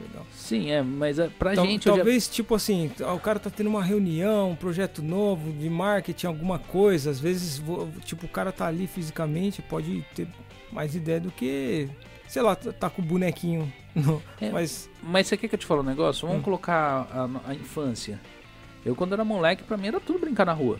[0.00, 0.26] Legal.
[0.32, 1.86] Sim, é, mas é, pra Tal- gente.
[1.88, 5.52] eu já- talvez, tipo assim, ah, o cara tá tendo uma reunião, um projeto novo
[5.52, 7.10] de marketing, alguma coisa.
[7.10, 7.62] Às vezes,
[8.04, 10.28] tipo, o cara tá ali fisicamente, pode ter
[10.72, 11.88] mais ideia do que,
[12.26, 13.72] sei lá, tá tá com o bonequinho.
[13.94, 14.50] no- É.
[14.50, 16.26] Mas, Mas você quer que eu te fale um negócio?
[16.26, 16.44] Vamos Hum.
[16.44, 18.20] colocar a, a infância.
[18.84, 20.78] Eu, quando era moleque, pra mim era tudo brincar na rua.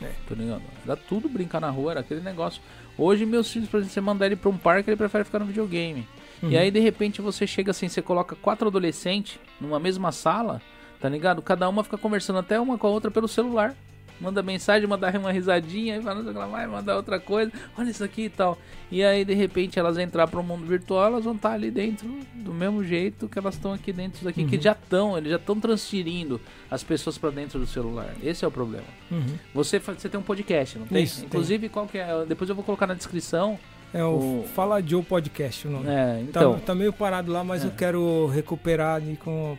[0.00, 0.10] É.
[0.28, 0.62] Tá ligado?
[0.84, 2.60] Era tudo brincar na rua, era aquele negócio.
[2.98, 5.44] Hoje, meus filhos, por exemplo, você mandar ele pra um parque, ele prefere ficar no
[5.46, 6.06] videogame.
[6.42, 6.58] E Uhum.
[6.58, 10.60] aí, de repente, você chega assim, você coloca quatro adolescentes numa mesma sala,
[11.00, 11.40] tá ligado?
[11.42, 13.74] Cada uma fica conversando até uma com a outra pelo celular.
[14.20, 18.28] Manda mensagem, manda uma risadinha, aí fala, vai mandar outra coisa, olha isso aqui e
[18.28, 18.56] tal.
[18.88, 22.52] E aí, de repente, elas entrar pro mundo virtual, elas vão estar ali dentro do
[22.54, 24.62] mesmo jeito que elas estão aqui dentro daqui, que Uhum.
[24.62, 26.40] já estão, eles já estão transferindo
[26.70, 28.14] as pessoas pra dentro do celular.
[28.22, 28.86] Esse é o problema.
[29.10, 29.36] Uhum.
[29.54, 31.02] Você, você tem um podcast, não tem?
[31.02, 31.26] Isso, tem.
[31.26, 32.24] Inclusive, qual que é?
[32.24, 33.58] Depois eu vou colocar na descrição.
[33.94, 35.86] É o, O- Fala Joe Podcast o nome.
[35.88, 36.58] É, Tá, então.
[36.60, 37.66] tá meio parado lá, mas É.
[37.66, 39.00] eu quero recuperar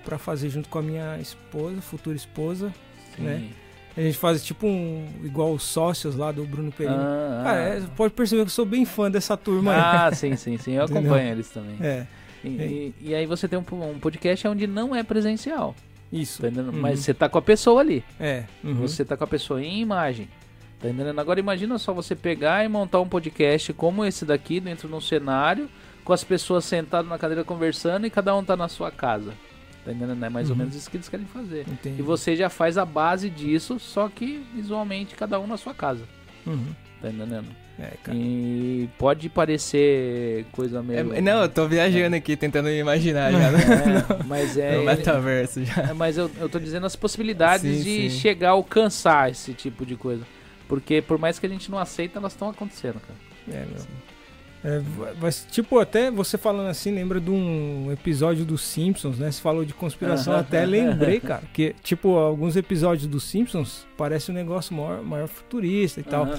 [0.05, 2.73] pra fazer junto com a minha esposa, futura esposa.
[3.15, 3.23] sim.
[3.23, 3.49] né?
[3.95, 5.07] A gente faz tipo um.
[5.23, 6.99] igual os sócios lá do Bruno Pereira.
[6.99, 9.79] Ah, Cara, é, pode perceber que eu sou bem fã dessa turma aí.
[9.79, 10.71] Ah, sim, sim, sim.
[10.71, 11.11] Eu Entendeu?
[11.13, 11.75] acompanho eles também.
[11.79, 12.07] É,
[12.43, 15.75] E, e- e aí você tem um, um podcast onde não é presencial,
[16.11, 16.41] isso.
[16.41, 16.47] tá?
[16.47, 16.71] Uhum.
[16.73, 18.03] Mas você tá com a pessoa ali.
[18.19, 18.45] É.
[18.63, 18.73] uhum.
[18.77, 20.27] Você tá com a pessoa em imagem.
[20.83, 21.17] Tá entendendo?
[21.19, 24.99] Agora imagina só você pegar e montar um podcast como esse daqui, dentro de um
[25.01, 25.69] cenário,
[26.03, 29.33] com as pessoas sentadas na cadeira conversando e cada um tá na sua casa.
[29.85, 30.23] Tá entendendo?
[30.25, 30.59] É mais ou Uhum.
[30.59, 31.65] menos isso que eles querem fazer.
[31.67, 31.95] Entendi.
[31.99, 36.03] E você já faz a base disso, só que visualmente cada um na sua casa.
[36.45, 36.67] Uhum.
[37.01, 37.47] Tá entendendo?
[37.79, 38.17] É, cara.
[38.17, 41.13] E pode parecer coisa meio.
[41.15, 43.51] É, não, eu tô viajando aqui, tentando imaginar já.
[43.51, 43.59] né?
[44.19, 44.77] É, mas é.
[44.77, 45.81] No metaverso já.
[45.89, 48.19] é, Mas eu, eu tô dizendo as possibilidades Sim, de sim.
[48.19, 50.23] chegar a alcançar esse tipo de coisa.
[50.67, 53.19] Porque por mais que a gente não aceita, elas estão acontecendo, cara.
[53.48, 53.82] É, meu.
[54.66, 54.82] É,
[55.19, 59.30] mas, tipo, até você falando assim, lembra de um episódio dos Simpsons, né?
[59.30, 61.43] Você falou de conspiração, até lembrei, cara.
[61.51, 66.30] Que, tipo, alguns episódios dos Simpsons parece um negócio maior, maior futurista e tal.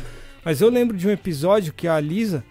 [0.43, 2.43] Mas eu lembro de um episódio que a Lisa,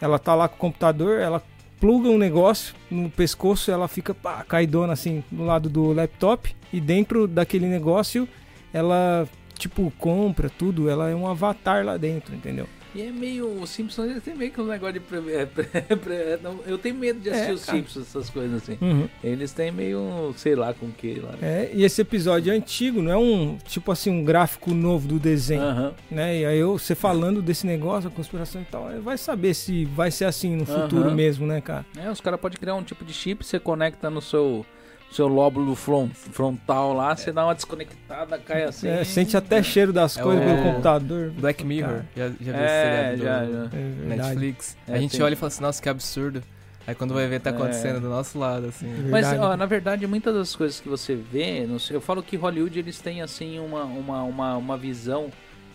[0.00, 1.42] ela tá lá com o computador, ela
[1.80, 6.80] pluga um negócio no pescoço, ela fica pá, caidona assim do lado do laptop e
[6.80, 8.28] dentro daquele negócio
[8.72, 9.28] ela
[9.62, 12.68] tipo compra tudo, ela é um avatar lá dentro, entendeu?
[12.94, 13.62] E é meio.
[13.62, 15.00] O Simpsons tem meio que um negócio de.
[15.00, 15.64] Pre, é, pre,
[15.96, 18.76] pre, não, eu tenho medo de assistir é, os Simpsons, essas coisas assim.
[18.82, 19.08] Uhum.
[19.24, 20.34] Eles têm meio.
[20.36, 21.34] sei lá com que lá.
[21.40, 23.56] É, e esse episódio é antigo, não é um.
[23.64, 25.62] tipo assim, um gráfico novo do desenho.
[25.62, 25.92] Uhum.
[26.10, 26.40] Né?
[26.40, 30.10] E aí eu, você falando desse negócio, a conspiração e tal, vai saber se vai
[30.10, 31.14] ser assim no futuro uhum.
[31.14, 31.86] mesmo, né, cara?
[31.96, 34.66] É, os caras podem criar um tipo de chip, você conecta no seu
[35.12, 38.88] seu lóbulo frontal lá, você dá uma desconectada, cai assim.
[38.88, 40.46] É, sente até cheiro das é coisas o...
[40.46, 41.30] pelo computador.
[41.30, 43.70] Black Mirror, já, já viu é, esse já, já.
[43.72, 44.76] É Netflix.
[44.88, 45.22] É, a gente tem...
[45.22, 46.42] olha e fala assim, nossa, que absurdo.
[46.86, 48.00] Aí quando vai ver, tá acontecendo é.
[48.00, 48.86] do nosso lado, assim.
[49.08, 52.76] Mas, ó, na verdade, muitas das coisas que você vê, sei, eu falo que Hollywood,
[52.76, 55.30] eles têm, assim, uma, uma, uma, uma visão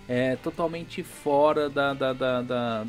[0.08, 2.84] é, totalmente fora da, da, da, da,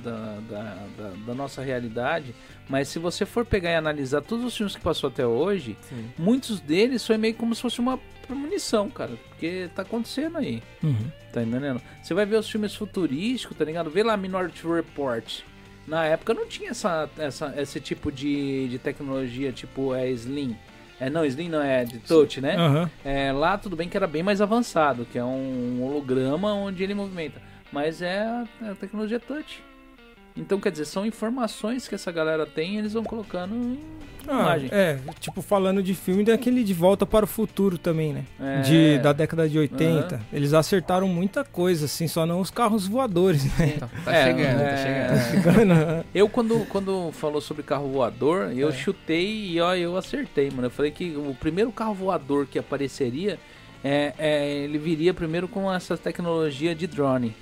[1.27, 2.35] da, nossa realidade,
[2.69, 6.11] mas se você for pegar e analisar todos os filmes que passou até hoje, Sim.
[6.17, 9.13] muitos deles foi meio como se fosse uma premonição, cara.
[9.31, 10.63] Porque tá acontecendo aí.
[10.83, 11.11] Uhum.
[11.33, 11.81] Tá entendendo?
[12.03, 13.91] Você vai ver os filmes futurísticos, tá ligado?
[13.91, 15.41] Vê lá Minority Report.
[15.87, 20.55] Na época não tinha essa, essa, esse tipo de, de tecnologia, tipo é Slim.
[21.01, 22.57] É, não, Slim não é de touch, né?
[22.59, 22.89] Uhum.
[23.05, 26.95] É, lá tudo bem que era bem mais avançado, que é um holograma onde ele
[26.95, 27.41] movimenta.
[27.73, 29.63] Mas é a, é a tecnologia touch.
[30.39, 33.79] Então, quer dizer, são informações que essa galera tem e eles vão colocando em
[34.29, 34.69] ah, imagem.
[34.73, 38.25] É, tipo, falando de filme, daquele De Volta para o Futuro também, né?
[38.41, 38.61] É.
[38.61, 40.15] De, da década de 80.
[40.15, 40.21] Uhum.
[40.33, 43.77] Eles acertaram muita coisa, assim, só não os carros voadores, né?
[43.79, 45.65] Tá, tá é, chegando, tá é, tá chegando.
[45.67, 46.05] Né?
[46.15, 48.73] eu, quando, quando falou sobre carro voador, eu é.
[48.73, 50.67] chutei e ó, eu acertei, mano.
[50.67, 53.39] Eu falei que o primeiro carro voador que apareceria,
[53.83, 57.35] é, é ele viria primeiro com essa tecnologia de drone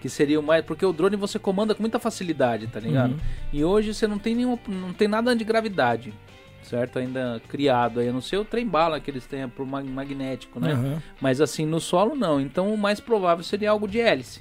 [0.00, 0.64] que seria o mais.
[0.64, 3.12] Porque o drone você comanda com muita facilidade, tá ligado?
[3.12, 3.20] Uhum.
[3.52, 4.58] E hoje você não tem nenhum.
[4.68, 6.12] não tem nada de gravidade.
[6.62, 6.98] Certo?
[6.98, 8.08] Ainda criado aí.
[8.08, 10.74] A não ser o trem bala que eles têm pro magnético, né?
[10.74, 10.98] Uhum.
[11.20, 12.40] Mas assim, no solo não.
[12.40, 14.40] Então o mais provável seria algo de hélice.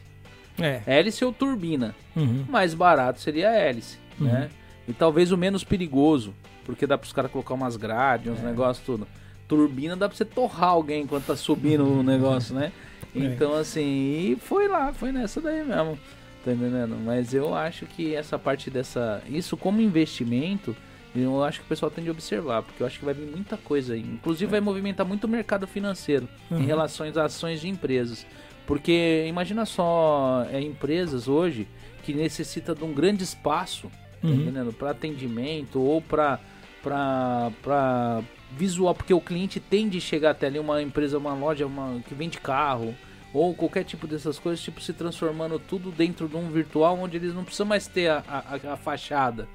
[0.59, 0.81] É.
[0.87, 1.95] Hélice ou turbina.
[2.15, 2.45] Uhum.
[2.49, 4.27] Mais barato seria a hélice, uhum.
[4.27, 4.49] né?
[4.87, 6.33] E talvez o menos perigoso.
[6.63, 8.45] Porque dá pros caras colocar umas grades, uns é.
[8.47, 9.07] negócios tudo.
[9.47, 12.71] Turbina dá pra você torrar alguém enquanto tá subindo o negócio, né?
[13.15, 13.19] É.
[13.19, 15.97] Então, assim, e foi lá, foi nessa daí mesmo.
[16.43, 16.95] Tá entendendo?
[17.03, 19.21] Mas eu acho que essa parte dessa.
[19.27, 20.75] Isso como investimento,
[21.15, 23.57] eu acho que o pessoal tem de observar, porque eu acho que vai vir muita
[23.57, 24.01] coisa aí.
[24.01, 26.59] Inclusive vai movimentar muito o mercado financeiro uhum.
[26.59, 28.27] em relação às ações de empresas.
[28.67, 31.67] Porque imagina só, é, empresas hoje
[32.03, 33.89] que necessita de um grande espaço,
[34.21, 34.35] tá uhum.
[34.35, 34.71] entendendo?
[34.71, 36.39] Para atendimento ou para
[36.83, 38.21] para
[38.51, 42.13] visual, porque o cliente tem de chegar até ali uma empresa, uma loja uma, que
[42.13, 42.95] vende carro,
[43.35, 47.33] ou qualquer tipo dessas coisas, tipo se transformando tudo dentro de um virtual onde eles
[47.33, 49.47] não precisam mais ter a, a, a fachada.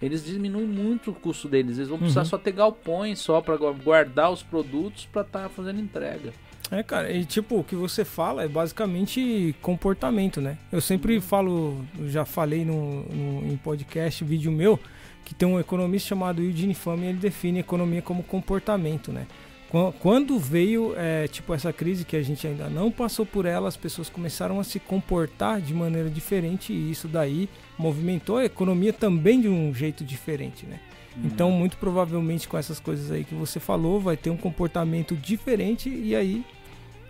[0.00, 2.26] Eles diminuem muito o custo deles, eles vão precisar uhum.
[2.26, 6.32] só ter galpões só para guardar os produtos para estar tá fazendo entrega.
[6.70, 10.56] É, cara, e tipo, o que você fala é basicamente comportamento, né?
[10.70, 11.20] Eu sempre uhum.
[11.20, 14.78] falo, já falei no, no, em podcast, vídeo meu,
[15.24, 19.26] que tem um economista chamado Eugene Fama e ele define economia como comportamento, né?
[20.00, 23.76] Quando veio é, tipo essa crise que a gente ainda não passou por ela, as
[23.76, 29.40] pessoas começaram a se comportar de maneira diferente e isso daí movimentou a economia também
[29.40, 30.78] de um jeito diferente, né?
[31.16, 31.22] Hum.
[31.24, 35.88] Então, muito provavelmente com essas coisas aí que você falou, vai ter um comportamento diferente
[35.88, 36.44] e aí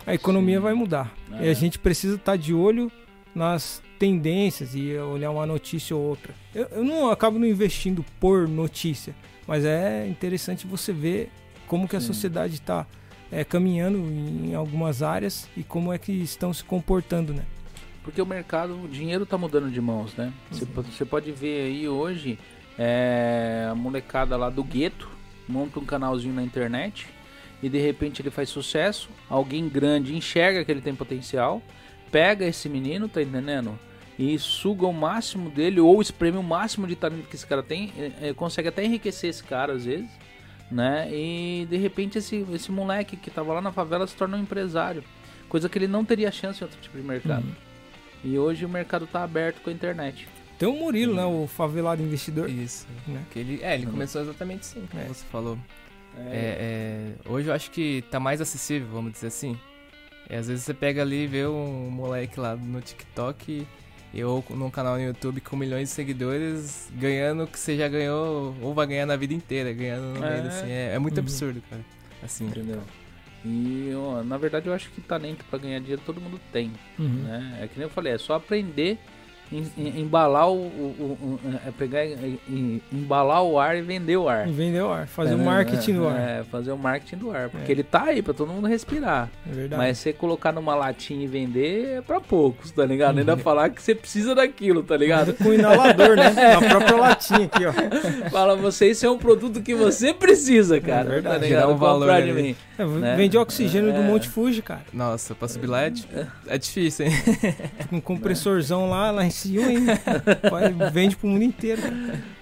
[0.05, 0.63] a economia Sim.
[0.63, 1.13] vai mudar.
[1.33, 1.45] É.
[1.45, 2.91] E a gente precisa estar tá de olho
[3.33, 6.33] nas tendências e olhar uma notícia ou outra.
[6.53, 9.15] Eu, eu não acabo não investindo por notícia,
[9.47, 11.29] mas é interessante você ver
[11.67, 12.85] como que a sociedade está
[13.31, 17.43] é, caminhando em algumas áreas e como é que estão se comportando, né?
[18.03, 20.31] Porque o mercado, o dinheiro está mudando de mãos, né?
[20.51, 22.37] Você pode ver aí hoje
[22.77, 25.09] é, a molecada lá do gueto
[25.47, 27.07] monta um canalzinho na internet
[27.61, 31.61] e de repente ele faz sucesso, alguém grande enxerga que ele tem potencial,
[32.11, 33.77] pega esse menino, tá entendendo?
[34.17, 37.91] E suga o máximo dele ou espreme o máximo de talento que esse cara tem,
[37.97, 40.09] é, é, consegue até enriquecer esse cara às vezes
[40.71, 41.09] né?
[41.11, 45.03] E de repente esse, esse moleque que tava lá na favela se torna um empresário,
[45.47, 47.45] coisa que ele não teria chance em outro tipo de mercado.
[47.45, 47.55] Uhum.
[48.23, 50.27] E hoje o mercado tá aberto com a internet.
[50.57, 51.17] Tem o Murilo, uhum.
[51.17, 51.43] né?
[51.43, 52.49] O favelado investidor.
[52.49, 52.87] Isso.
[53.07, 53.23] Né?
[53.31, 53.91] Que ele, é, ele uhum.
[53.91, 55.07] começou exatamente assim, como é.
[55.07, 55.57] você falou.
[56.17, 56.21] É.
[56.21, 59.57] É, é, hoje eu acho que tá mais acessível, vamos dizer assim.
[60.29, 63.67] E às vezes você pega ali e vê um moleque lá no TikTok e
[64.13, 68.55] eu num canal no YouTube com milhões de seguidores, ganhando o que você já ganhou
[68.61, 70.29] ou vai ganhar na vida inteira, ganhando no é.
[70.31, 70.69] meio, assim.
[70.69, 71.23] É, é muito uhum.
[71.23, 71.81] absurdo, cara.
[72.23, 72.47] Assim.
[72.47, 72.81] Entendeu?
[73.45, 76.71] E ó, na verdade eu acho que talento para ganhar dinheiro todo mundo tem.
[76.97, 77.23] Uhum.
[77.23, 77.59] Né?
[77.61, 78.97] É que nem eu falei, é só aprender
[79.51, 82.01] embalar o, o, o, é pegar
[82.91, 84.47] embalar o ar e vender o ar.
[84.47, 86.19] E vender o ar, fazer é, o marketing do ar.
[86.19, 87.75] É, fazer o marketing do ar, porque é.
[87.75, 89.29] ele tá aí para todo mundo respirar.
[89.47, 89.81] É verdade.
[89.81, 93.15] Mas você colocar numa latinha e vender é para poucos, tá ligado?
[93.15, 93.19] Uhum.
[93.19, 95.33] Ainda falar que você precisa daquilo, tá ligado?
[95.33, 96.31] Com inalador, né?
[96.59, 98.29] Na própria latinha aqui, ó.
[98.29, 101.07] Fala, você isso é um produto que você precisa, cara.
[101.07, 101.39] É verdade.
[101.39, 101.71] Tá ligado?
[101.71, 102.55] um valor de mim.
[102.77, 103.15] É, né?
[103.15, 104.81] Vende oxigênio do Monte Fuji, cara.
[104.91, 106.07] Nossa, possibilidade
[106.47, 107.13] é difícil, hein?
[107.89, 109.85] Com um compressorzão lá, lá em cima, hein?
[110.91, 111.81] Vende pro mundo inteiro.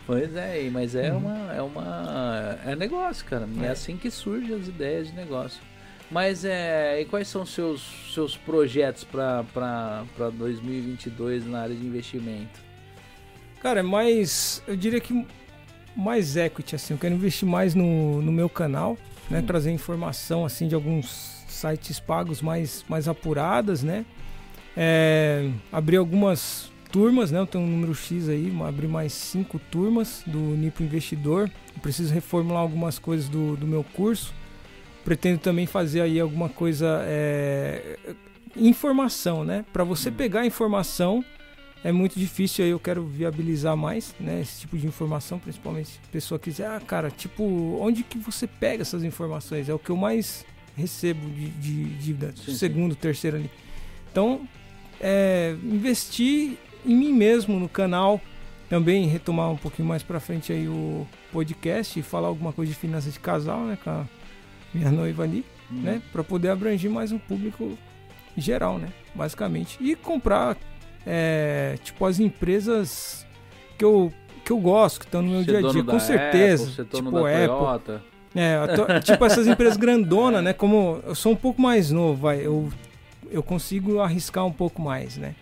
[0.06, 1.54] Pois é, mas é uma.
[1.54, 2.60] É uma.
[2.66, 3.48] É negócio, cara.
[3.62, 5.62] É, é assim que surgem as ideias de negócio.
[6.12, 7.02] Mas é.
[7.02, 7.82] E quais são seus
[8.14, 10.04] seus projetos para
[10.38, 12.60] 2022 na área de investimento?
[13.62, 14.62] Cara, é mais.
[14.68, 15.26] Eu diria que
[15.96, 16.94] mais equity, assim.
[16.94, 18.98] Eu quero investir mais no, no meu canal,
[19.30, 19.40] né?
[19.40, 19.46] Hum.
[19.46, 24.06] Trazer informação, assim, de alguns sites pagos mais, mais apuradas, né?
[24.76, 27.40] É, abrir algumas turmas, né?
[27.40, 31.50] Eu tenho um número X aí, abrir mais cinco turmas do Nipo Investidor.
[31.76, 34.32] Eu preciso reformular algumas coisas do, do meu curso.
[35.04, 37.98] Pretendo também fazer aí alguma coisa é,
[38.56, 39.66] informação, né?
[39.74, 40.14] Para você hum.
[40.14, 41.26] pegar informação
[41.84, 44.40] é muito difícil aí eu quero viabilizar mais, né?
[44.40, 47.44] Esse tipo de informação, principalmente se a pessoa quiser, ah, cara, tipo,
[47.82, 49.68] onde que você pega essas informações?
[49.68, 50.46] É o que eu mais
[50.78, 53.00] recebo de, de dívida, sim, segundo, sim.
[53.02, 53.52] terceiro ali.
[54.12, 54.48] Então,
[55.02, 58.20] é, investir em mim mesmo no canal,
[58.70, 62.78] também retomar um pouquinho mais para frente aí o podcast e falar alguma coisa de
[62.78, 64.06] finanças de casal, né, com a
[64.74, 65.82] minha noiva ali, uhum.
[65.82, 67.78] né, para poder abranger mais um público
[68.38, 70.58] geral, né, basicamente, e comprar
[71.06, 73.26] é, tipo as empresas
[73.78, 74.12] que eu
[74.44, 77.48] que eu gosto, que estão no meu dia a dia, com certeza, Apple, tipo Apple.
[77.48, 78.04] Toyota.
[78.36, 80.52] É, tipo essas empresas grandonas, né?
[80.52, 82.70] Como eu sou um pouco mais novo, vai, eu
[83.32, 85.34] eu consigo arriscar um pouco mais, né?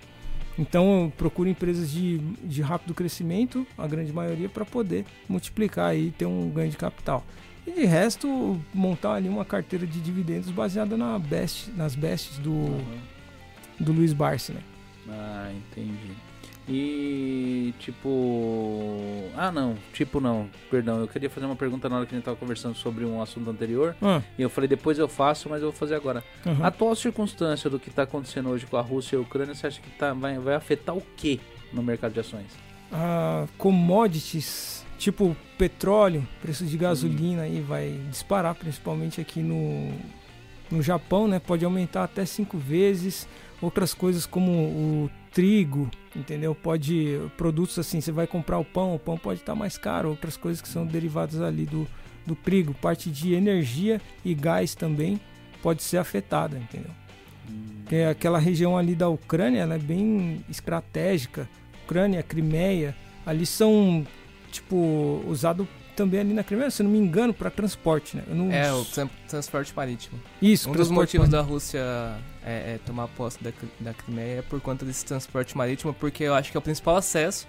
[0.62, 6.28] Então procuro empresas de, de rápido crescimento, a grande maioria, para poder multiplicar e ter
[6.28, 7.26] um ganho de capital.
[7.66, 12.52] E de resto, montar ali uma carteira de dividendos baseada na best, nas bests do,
[12.52, 13.00] uhum.
[13.80, 14.62] do Luiz Barsi, né?
[15.10, 16.12] Ah, entendi.
[16.68, 19.30] E tipo.
[19.36, 19.76] Ah, não.
[19.94, 20.50] Tipo, não.
[20.70, 21.00] Perdão.
[21.00, 23.50] Eu queria fazer uma pergunta na hora que a gente estava conversando sobre um assunto
[23.50, 23.96] anterior.
[24.02, 24.22] Ah.
[24.38, 26.24] E eu falei, depois eu faço, mas eu vou fazer agora.
[26.46, 26.64] Uhum.
[26.64, 29.68] A atual circunstância do que está acontecendo hoje com a Rússia e a Ucrânia, você
[29.68, 31.42] acha que tá, vai, vai afetar o que
[31.74, 32.58] no mercado de ações?
[32.92, 39.92] Ah, commodities, tipo petróleo, preço de gasolina aí vai disparar, principalmente aqui no,
[40.70, 41.40] no Japão, né?
[41.40, 43.28] Pode aumentar até cinco vezes.
[43.62, 46.54] Outras coisas como o trigo, entendeu?
[46.54, 50.10] Pode produtos assim, você vai comprar o pão, o pão pode estar tá mais caro,
[50.10, 51.88] outras coisas que são derivadas ali do,
[52.26, 55.20] do trigo, parte de energia e gás também
[55.62, 56.92] pode ser afetada, entendeu?
[57.82, 61.48] Porque aquela região ali da Ucrânia, ela é bem estratégica.
[61.84, 62.96] Ucrânia, Crimeia,
[63.26, 64.06] ali são
[64.50, 68.24] tipo usado também ali na Crimeia, se não me engano, para transporte, né?
[68.30, 68.52] Não...
[68.52, 68.86] É, o
[69.28, 70.20] transporte marítimo.
[70.42, 71.32] Isso, Um dos motivos marítimo.
[71.32, 71.82] da Rússia
[72.46, 76.34] é, é tomar posse da, da Crimeia é por conta desse transporte marítimo, porque eu
[76.34, 77.48] acho que é o principal acesso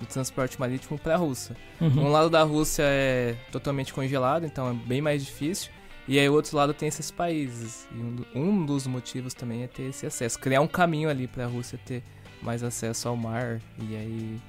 [0.00, 1.56] do transporte marítimo para a Rússia.
[1.80, 2.06] Uhum.
[2.06, 5.70] Um lado da Rússia é totalmente congelado, então é bem mais difícil.
[6.08, 7.86] E aí o outro lado tem esses países.
[7.92, 11.44] E um, um dos motivos também é ter esse acesso, criar um caminho ali para
[11.44, 12.02] a Rússia ter
[12.42, 14.40] mais acesso ao mar e aí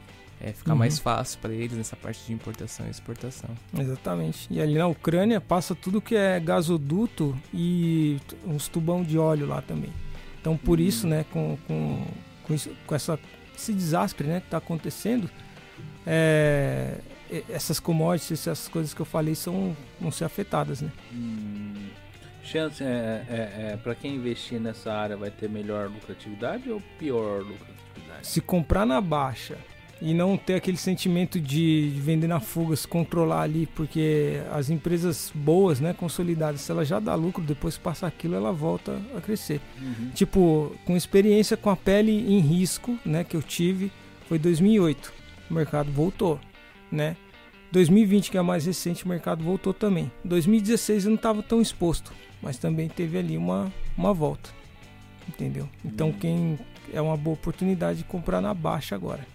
[0.43, 0.79] é, ficar uhum.
[0.79, 3.49] mais fácil para eles nessa parte de importação e exportação.
[3.77, 4.47] Exatamente.
[4.51, 9.61] E ali na Ucrânia passa tudo que é gasoduto e uns tubão de óleo lá
[9.61, 9.91] também.
[10.41, 10.85] Então por uhum.
[10.85, 12.05] isso, né, com, com,
[12.45, 13.17] com, isso, com essa,
[13.55, 15.29] esse desastre né, que está acontecendo,
[16.05, 16.97] é,
[17.49, 20.91] essas commodities, essas coisas que eu falei são, vão ser afetadas, né?
[21.13, 21.87] Hum.
[22.43, 27.41] Chance, é, é, é para quem investir nessa área vai ter melhor lucratividade ou pior
[27.41, 28.27] lucratividade?
[28.27, 29.57] Se comprar na baixa
[30.03, 35.31] e não ter aquele sentimento de, vender na fuga, se controlar ali, porque as empresas
[35.33, 39.21] boas, né, consolidadas, se ela já dá lucro, depois que passar aquilo, ela volta a
[39.21, 39.61] crescer.
[39.81, 40.11] Uhum.
[40.13, 43.93] Tipo, com experiência com a pele em risco, né, que eu tive,
[44.27, 45.13] foi 2008,
[45.49, 46.37] o mercado voltou,
[46.91, 47.15] né?
[47.71, 50.11] 2020, que é a mais recente, o mercado voltou também.
[50.25, 54.49] 2016 eu não estava tão exposto, mas também teve ali uma, uma volta,
[55.29, 55.69] entendeu?
[55.83, 56.13] Então uhum.
[56.19, 56.59] quem
[56.91, 59.32] é uma boa oportunidade de comprar na baixa agora.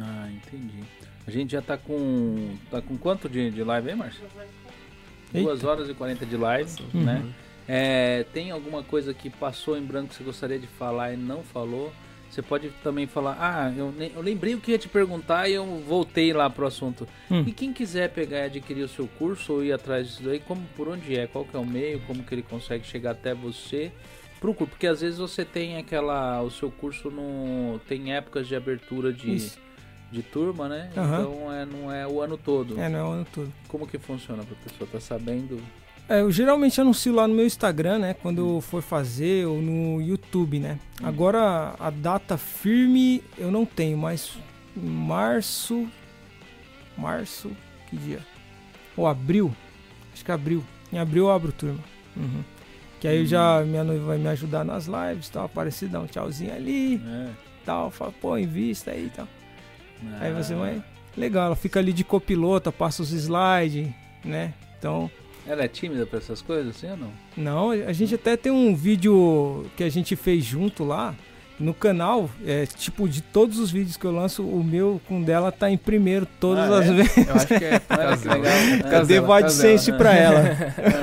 [0.00, 0.82] Ah, entendi.
[1.26, 2.56] A gente já tá com.
[2.70, 4.22] Tá com quanto de, de live aí, Márcio?
[5.32, 7.02] 2 horas e 40 de live, uhum.
[7.02, 7.34] né?
[7.66, 11.42] É, tem alguma coisa que passou em branco que você gostaria de falar e não
[11.42, 11.92] falou?
[12.30, 15.64] Você pode também falar, ah, eu, eu lembrei o que ia te perguntar e eu
[15.86, 17.06] voltei lá pro assunto.
[17.30, 17.44] Hum.
[17.46, 20.62] E quem quiser pegar e adquirir o seu curso ou ir atrás disso daí, como
[20.76, 21.28] por onde é?
[21.28, 22.00] Qual que é o meio?
[22.00, 23.92] Como que ele consegue chegar até você?
[24.44, 26.42] pro curso, porque às vezes você tem aquela.
[26.42, 27.80] O seu curso no.
[27.88, 29.52] tem épocas de abertura de,
[30.14, 30.90] de turma, né?
[30.96, 31.04] Uhum.
[31.04, 32.80] Então é, não é o ano todo.
[32.80, 33.52] É, não é o ano todo.
[33.68, 35.60] Como que funciona pra pessoa tá sabendo?
[36.08, 38.14] É, eu geralmente anuncio lá no meu Instagram, né?
[38.14, 40.78] Quando eu for fazer, ou no YouTube, né?
[41.02, 41.06] Hum.
[41.06, 44.36] Agora a data firme eu não tenho, mas
[44.76, 45.88] março.
[46.96, 47.50] Março.
[47.88, 48.20] Que dia?
[48.96, 49.54] Ou abril?
[50.12, 50.62] Acho que é abril.
[50.92, 51.80] Em abril eu abro turma.
[52.16, 52.44] Uhum.
[53.00, 53.66] Que aí já uhum.
[53.66, 57.30] minha noiva vai me ajudar nas lives, tal, aparecer, dar um tchauzinho ali, é.
[57.64, 59.28] tal, fala, pô, invista aí e tal.
[60.12, 60.18] Ah.
[60.22, 60.82] Aí você vai.
[61.16, 63.88] Legal, ela fica ali de copilota, passa os slides,
[64.24, 64.52] né?
[64.78, 65.10] Então.
[65.46, 67.10] Ela é tímida pra essas coisas, assim ou não?
[67.36, 71.14] Não, a gente até tem um vídeo que a gente fez junto lá
[71.58, 75.52] no canal, é, tipo, de todos os vídeos que eu lanço, o meu com dela
[75.52, 76.92] tá em primeiro todas ah, as é?
[76.92, 77.16] vezes.
[77.16, 77.80] Eu acho que é
[78.34, 78.92] legal.
[78.92, 80.42] Eu devo AdSense pra ela.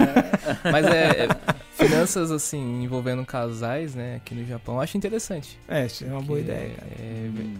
[0.69, 1.27] Mas é,
[1.73, 5.57] finanças, assim, envolvendo casais, né, aqui no Japão, eu acho interessante.
[5.67, 6.91] É, isso é uma boa ideia, cara.
[6.99, 7.55] É, hum.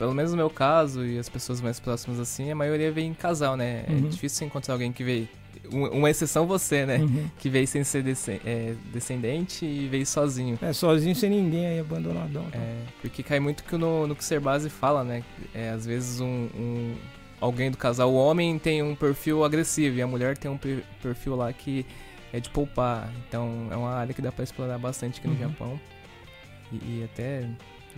[0.00, 3.12] Pelo menos no meu caso e as pessoas mais próximas assim, a maioria vem em
[3.12, 3.84] casal, né?
[3.86, 4.06] É uhum.
[4.06, 5.28] É difícil encontrar alguém que veio.
[5.70, 6.96] Uma exceção você, né?
[6.96, 7.28] Uhum.
[7.38, 8.02] Que veio sem ser
[8.46, 10.58] é, descendente e veio sozinho.
[10.62, 12.44] É, sozinho sem ninguém aí, abandonadão.
[12.44, 12.56] Tá?
[12.56, 15.22] É, porque cai muito que no, no que Ser Base fala, né?
[15.54, 16.94] É, às vezes um, um,
[17.38, 20.58] alguém do casal, o homem tem um perfil agressivo e a mulher tem um
[21.02, 21.84] perfil lá que
[22.32, 23.12] é de poupar.
[23.28, 25.40] Então é uma área que dá para explorar bastante aqui no uhum.
[25.40, 25.80] Japão.
[26.72, 27.46] E, e, até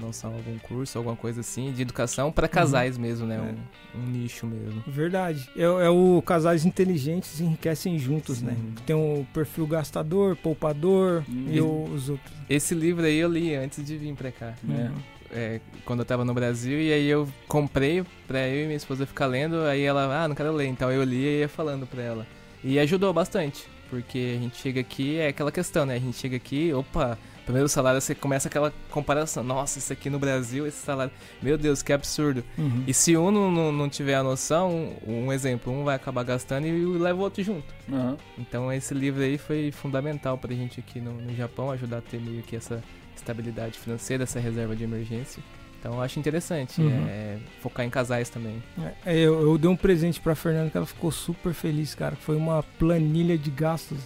[0.00, 2.52] lançar algum curso, alguma coisa assim, de educação para uhum.
[2.52, 3.02] casais uhum.
[3.02, 3.36] mesmo, né?
[3.36, 3.98] É.
[3.98, 4.82] Um, um, nicho mesmo.
[4.86, 5.48] Verdade.
[5.56, 8.54] É, é, o casais inteligentes enriquecem juntos, né?
[8.54, 8.62] Sim.
[8.62, 8.74] né?
[8.86, 11.46] Tem o perfil gastador, poupador uhum.
[11.50, 12.32] e os outros.
[12.48, 14.92] Esse livro aí eu li antes de vir para cá, né?
[15.34, 19.06] É, quando eu tava no Brasil, e aí eu comprei pra eu e minha esposa
[19.06, 22.02] ficar lendo, aí ela, ah, não quero ler, então eu li e ia falando pra
[22.02, 22.26] ela.
[22.62, 25.96] E ajudou bastante porque a gente chega aqui, é aquela questão, né?
[25.96, 29.42] A gente chega aqui, opa, primeiro salário você começa aquela comparação.
[29.42, 32.44] Nossa, isso aqui no Brasil, esse salário, meu Deus, que absurdo.
[32.56, 32.84] Uhum.
[32.86, 36.84] E se um não, não, tiver a noção, um, exemplo, um vai acabar gastando e
[36.98, 37.74] leva o outro junto.
[37.88, 38.16] Uhum.
[38.38, 42.20] Então esse livro aí foi fundamental pra gente aqui no, no Japão, ajudar a ter
[42.20, 42.82] meio que essa
[43.16, 45.42] estabilidade financeira, essa reserva de emergência.
[45.78, 47.06] Então eu acho interessante uhum.
[47.08, 48.62] é, focar em casais também.
[49.04, 52.14] É, eu, eu, dei um presente pra Fernanda que ela ficou super feliz, cara.
[52.14, 53.98] Foi uma planilha de gastos.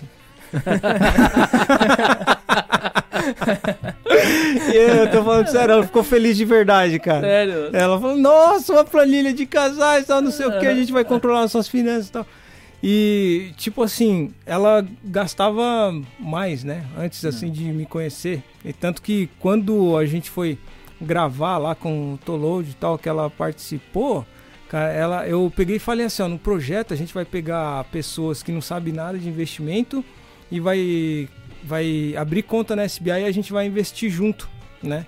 [4.75, 7.21] eu tô falando sério, ela ficou feliz de verdade, cara.
[7.21, 7.71] Sério?
[7.73, 11.05] Ela falou, nossa, uma planilha de casais, tal, não sei o que, a gente vai
[11.05, 12.27] controlar nossas finanças e tal.
[12.83, 16.85] E, tipo assim, ela gastava mais, né?
[16.97, 18.43] Antes, assim, de me conhecer.
[18.65, 20.59] E tanto que quando a gente foi
[21.01, 24.25] gravar lá com o Toload e tal, que ela participou,
[24.69, 28.43] cara, ela, eu peguei e falei assim, ó, no projeto a gente vai pegar pessoas
[28.43, 30.05] que não sabem nada de investimento
[30.51, 31.29] e vai,
[31.67, 34.49] vai abrir conta na SBI e a gente vai investir junto,
[34.83, 35.05] né?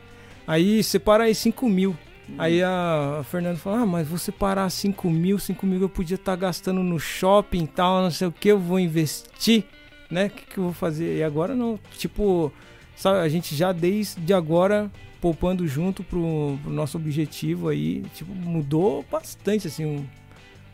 [0.46, 1.96] Aí separa aí 5 mil.
[2.36, 6.32] Aí a, Fernanda falou, ah, mas você parar 5 mil, 5 mil eu podia estar
[6.32, 9.64] tá gastando no shopping e tal, não sei o que, eu vou investir,
[10.10, 10.26] né?
[10.26, 11.16] O que, que eu vou fazer?
[11.16, 12.52] E agora não, tipo,
[12.94, 19.04] sabe, a gente já desde agora poupando junto pro, pro, nosso objetivo aí, tipo, mudou
[19.10, 20.06] bastante assim o,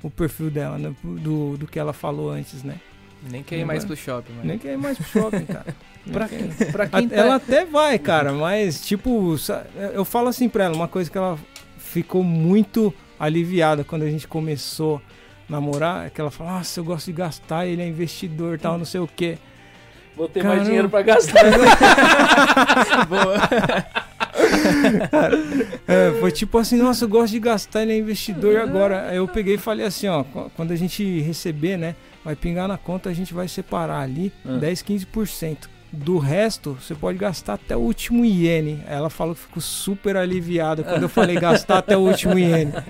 [0.06, 0.94] o perfil dela, né?
[1.02, 2.80] Do, do que ela falou antes, né?
[3.30, 4.44] Nem quer ir mais pro shopping, mano.
[4.44, 5.66] Nem quer ir mais pro shopping, cara.
[6.12, 7.16] pra, quem, pra quem tá...
[7.16, 9.34] Ela até vai, cara, mas tipo,
[9.92, 11.38] eu falo assim pra ela, uma coisa que ela
[11.78, 15.00] ficou muito aliviada quando a gente começou
[15.48, 18.76] a namorar, é que ela fala, nossa, eu gosto de gastar, ele é investidor tal,
[18.76, 19.38] não sei o quê.
[20.16, 20.56] Vou ter Caramba.
[20.56, 21.42] mais dinheiro pra gastar.
[23.08, 23.36] Boa.
[25.88, 29.08] é, foi tipo assim, nossa, eu gosto de gastar, ele é investidor agora.
[29.08, 32.78] Aí eu peguei e falei assim, ó, quando a gente receber, né, vai pingar na
[32.78, 34.58] conta, a gente vai separar ali uhum.
[34.58, 35.68] 10, 15%.
[35.92, 38.82] Do resto, você pode gastar até o último iene.
[38.84, 42.72] Ela falou que ficou super aliviada quando eu falei gastar até o último iene.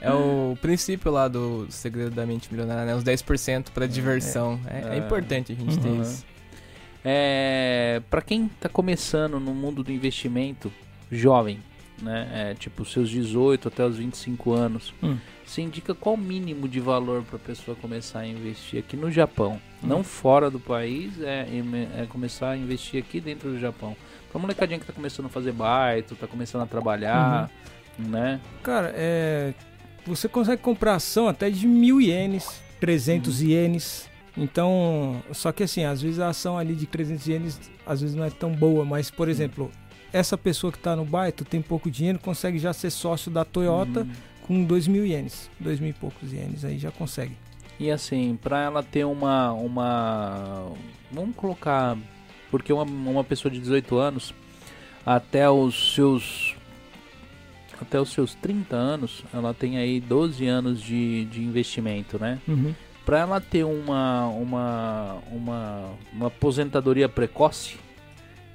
[0.00, 2.94] É o princípio lá do segredo da mente milionária, né?
[2.94, 4.60] Os 10% para diversão.
[4.66, 5.82] É, é, é, importante a gente uhum.
[5.82, 6.24] ter isso.
[7.04, 10.72] É, para quem está começando no mundo do investimento,
[11.10, 11.60] jovem,
[12.02, 12.28] né?
[12.32, 15.16] É, tipo seus 18 até os 25 anos, hum.
[15.52, 19.10] Você indica qual o mínimo de valor para a pessoa começar a investir aqui no
[19.10, 19.86] Japão, hum.
[19.86, 21.46] não fora do país, é,
[21.98, 23.94] é, começar a investir aqui dentro do Japão.
[24.30, 27.50] Pra molecadinha que está começando a fazer baito, está começando a trabalhar,
[27.98, 28.08] uhum.
[28.08, 28.40] né?
[28.62, 29.52] Cara, é,
[30.06, 33.46] você consegue comprar ação até de mil ienes, 300 uhum.
[33.46, 34.10] ienes.
[34.34, 38.24] Então, só que assim, às vezes a ação ali de 300 ienes às vezes não
[38.24, 39.70] é tão boa, mas por exemplo,
[40.10, 44.00] essa pessoa que está no Baito tem pouco dinheiro, consegue já ser sócio da Toyota
[44.00, 44.12] uhum.
[44.46, 47.36] Com 2 mil ienes, 2 mil e poucos ienes, aí já consegue.
[47.78, 50.72] E assim, para ela ter uma, uma,
[51.10, 51.96] vamos colocar
[52.50, 54.34] porque uma, uma pessoa de 18 anos
[55.04, 56.54] até os seus
[57.80, 62.38] até os seus 30 anos, ela tem aí 12 anos de, de investimento, né?
[62.46, 62.72] Uhum.
[63.04, 67.76] Para ela ter uma, uma, uma, uma aposentadoria precoce,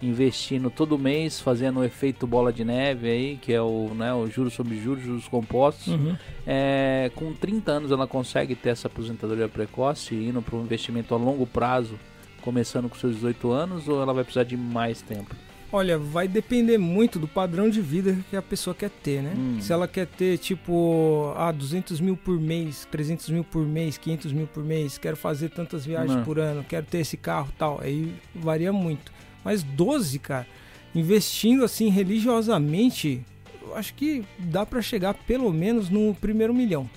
[0.02, 4.28] investindo todo mês, fazendo o efeito bola de neve aí, que é o, né, o
[4.28, 5.88] juros sobre juros, juros compostos.
[5.88, 6.16] Uhum.
[6.46, 11.18] É, com 30 anos ela consegue ter essa aposentadoria precoce, indo para um investimento a
[11.18, 12.00] longo prazo,
[12.42, 15.36] começando com seus 18 anos, ou ela vai precisar de mais tempo?
[15.70, 19.34] Olha, vai depender muito do padrão de vida que a pessoa quer ter, né?
[19.38, 19.58] Hum.
[19.60, 24.32] Se ela quer ter, tipo, ah, 200 mil por mês, 300 mil por mês, 500
[24.32, 26.24] mil por mês, quero fazer tantas viagens Não.
[26.24, 29.12] por ano, quero ter esse carro tal, aí varia muito.
[29.48, 30.46] Mas 12, cara,
[30.94, 33.22] investindo assim religiosamente,
[33.62, 36.90] eu acho que dá para chegar pelo menos no primeiro milhão.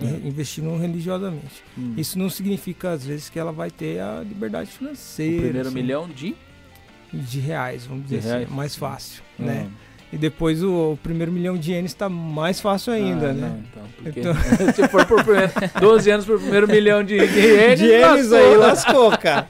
[0.00, 0.24] É.
[0.24, 1.64] Investindo religiosamente.
[1.76, 1.94] Hum.
[1.96, 5.36] Isso não significa, às vezes, que ela vai ter a liberdade financeira.
[5.36, 5.74] O primeiro assim.
[5.74, 6.36] milhão de
[7.12, 8.50] de reais, vamos dizer de assim, reais?
[8.50, 9.46] mais fácil, hum.
[9.46, 9.68] né?
[10.12, 13.48] E depois o, o, primeiro milhão de ienes está mais fácil ainda, ah, né?
[13.48, 14.34] Não, então, porque então...
[14.72, 18.38] se for por primeiro, 12 anos por primeiro milhão de, de ienes, de ienes lascou.
[18.38, 19.48] aí lascou, cara.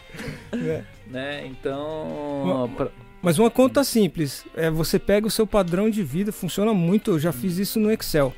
[1.06, 1.46] Né?
[1.46, 2.35] Então,
[2.76, 2.88] pra...
[3.22, 7.18] mas uma conta simples, é você pega o seu padrão de vida, funciona muito, eu
[7.18, 8.32] já fiz isso no Excel.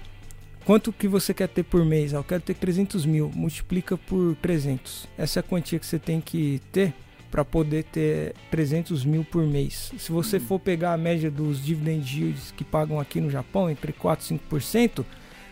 [0.64, 2.12] Quanto que você quer ter por mês?
[2.12, 5.08] Ah, eu quero ter 300 mil, multiplica por 300.
[5.16, 6.92] Essa é a quantia que você tem que ter
[7.30, 9.92] para poder ter 300 mil por mês.
[9.98, 13.94] Se você for pegar a média dos dividend yields que pagam aqui no Japão, entre
[13.94, 15.04] 4 e 5%,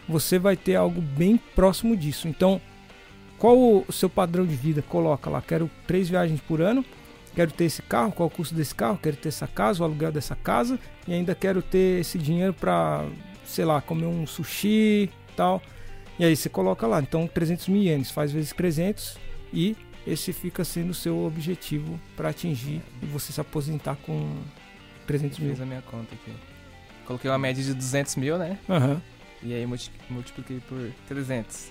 [0.09, 2.28] você vai ter algo bem próximo disso.
[2.28, 2.60] Então,
[3.39, 4.83] qual o seu padrão de vida?
[4.83, 6.85] Coloca lá, quero três viagens por ano,
[7.36, 10.10] quero ter esse carro, qual o custo desse carro, quero ter essa casa, o aluguel
[10.10, 13.05] dessa casa, e ainda quero ter esse dinheiro para,
[13.44, 15.62] sei lá, comer um sushi tal.
[16.18, 19.18] E aí você coloca lá, então 300 mil ienes, faz vezes 300
[19.52, 24.34] e esse fica sendo o seu objetivo para atingir e você se aposentar com
[25.06, 25.50] 300 mil.
[25.50, 26.32] Fiz a minha conta aqui.
[27.05, 28.58] Coloquei uma média de 200 mil, né?
[28.66, 29.00] Uhum.
[29.42, 29.66] E aí
[30.08, 31.70] multipliquei por 300.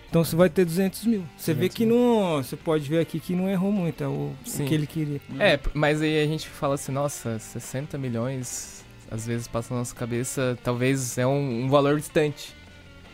[0.07, 1.23] Então você vai ter 200 mil.
[1.35, 1.95] Você 200 vê que mil.
[1.95, 2.43] não.
[2.43, 5.19] Você pode ver aqui que não errou muito, é o, o, que ele queria.
[5.39, 9.95] É, mas aí a gente fala assim, nossa, 60 milhões, às vezes passa na nossa
[9.95, 12.55] cabeça, talvez é um, um valor distante.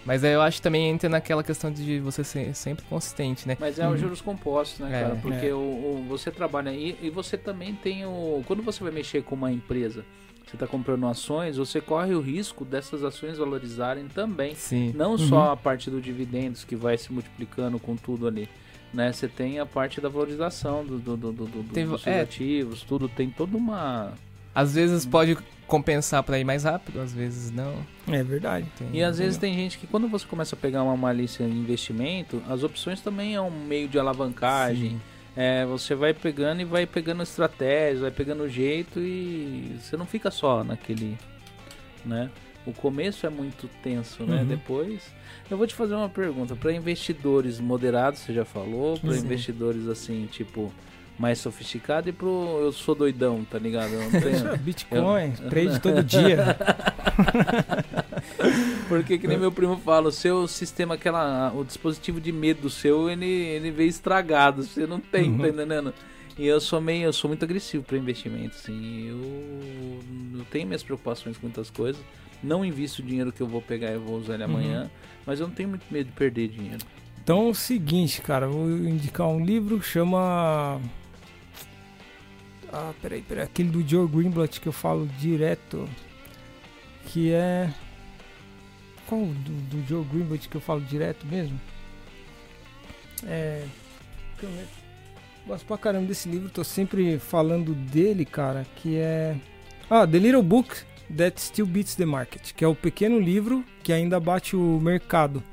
[0.05, 3.57] Mas eu acho que também entra naquela questão de você ser sempre consistente, né?
[3.59, 3.93] Mas é uhum.
[3.93, 5.15] os juros compostos, né, é, cara?
[5.15, 5.53] Porque é.
[5.53, 8.43] o, o, você trabalha aí e você também tem o.
[8.45, 10.03] Quando você vai mexer com uma empresa
[10.53, 14.53] você está comprando ações, você corre o risco dessas ações valorizarem também.
[14.53, 14.93] Sim.
[14.93, 15.17] Não uhum.
[15.17, 18.47] só a parte do dividendos que vai se multiplicando com tudo ali.
[18.93, 19.11] Né?
[19.11, 23.09] Você tem a parte da valorização do, do, do, do tem, dos é, ativos, tudo
[23.09, 24.13] tem toda uma.
[24.53, 27.75] Às vezes pode compensar para ir mais rápido, às vezes não.
[28.07, 28.67] É verdade.
[28.77, 31.51] Tem, e às vezes tem gente que quando você começa a pegar uma malícia em
[31.51, 34.91] investimento, as opções também é um meio de alavancagem.
[34.91, 40.05] Sim é, você vai pegando e vai pegando estratégias, vai pegando jeito e você não
[40.05, 41.17] fica só naquele,
[42.05, 42.29] né?
[42.65, 44.41] O começo é muito tenso, né?
[44.41, 44.47] Uhum.
[44.47, 45.13] Depois,
[45.49, 50.27] eu vou te fazer uma pergunta para investidores moderados, você já falou, para investidores assim,
[50.31, 50.71] tipo
[51.23, 53.93] mais sofisticado e pro eu sou doidão, tá ligado?
[53.93, 55.49] Eu não tenho, Bitcoin, eu...
[55.49, 56.57] trade todo dia.
[58.89, 63.09] Porque que nem meu primo fala, o seu sistema, aquela, o dispositivo de medo seu,
[63.09, 65.37] ele, ele veio estragado, você não tem, tá uhum.
[65.37, 65.93] tá entendendo?
[66.37, 70.83] E eu sou meio, eu sou muito agressivo para investimento, assim, eu, eu tenho minhas
[70.83, 72.03] preocupações com muitas coisas,
[72.43, 74.49] não invisto o dinheiro que eu vou pegar e vou usar ele uhum.
[74.49, 74.91] amanhã,
[75.25, 76.85] mas eu não tenho muito medo de perder dinheiro.
[77.23, 80.81] Então é o seguinte, cara, vou indicar um livro que chama
[82.73, 83.43] ah, peraí, peraí.
[83.43, 85.87] Aquele do Joe Greenblatt que eu falo direto.
[87.05, 87.71] Que é.
[89.05, 91.59] Qual do, do Joe Greenblatt que eu falo direto mesmo?
[93.27, 93.63] É.
[94.41, 94.49] Eu
[95.45, 98.65] gosto pra caramba desse livro, tô sempre falando dele, cara.
[98.77, 99.37] Que é.
[99.87, 100.75] Ah, The Little Book
[101.15, 102.53] That Still Beats the Market.
[102.53, 105.43] Que é o pequeno livro que ainda bate o mercado.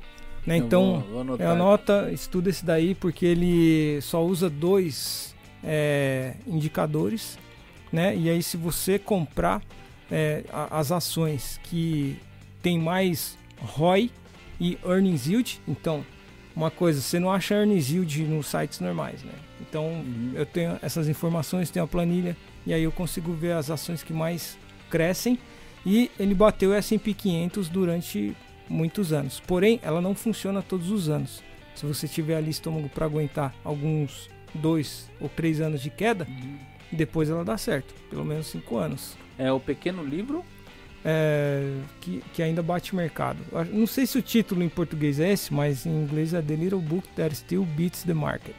[0.43, 0.57] Né?
[0.57, 5.30] Então, vou, vou anota, estuda esse daí porque ele só usa dois
[5.63, 7.37] é, indicadores,
[7.91, 8.15] né?
[8.15, 9.61] E aí se você comprar
[10.11, 12.17] é, as ações que
[12.61, 14.11] tem mais ROI
[14.59, 16.05] e earnings yield, então
[16.55, 19.33] uma coisa, você não acha earnings yield nos sites normais, né?
[19.61, 20.31] Então uhum.
[20.35, 24.13] eu tenho essas informações, tenho a planilha e aí eu consigo ver as ações que
[24.13, 24.57] mais
[24.89, 25.39] crescem
[25.85, 28.35] e ele bateu S&P 500 durante
[28.69, 29.41] muitos anos.
[29.45, 31.43] Porém, ela não funciona todos os anos.
[31.75, 36.57] Se você tiver ali estômago para aguentar alguns dois ou três anos de queda, Uhum.
[36.91, 37.93] depois ela dá certo.
[38.09, 39.17] Pelo menos cinco anos.
[39.37, 40.43] É o pequeno livro?
[41.03, 43.39] É, que, que ainda bate mercado.
[43.71, 46.79] Não sei se o título em português é esse, mas em inglês é The Little
[46.81, 48.53] Book That Still Beats the Market.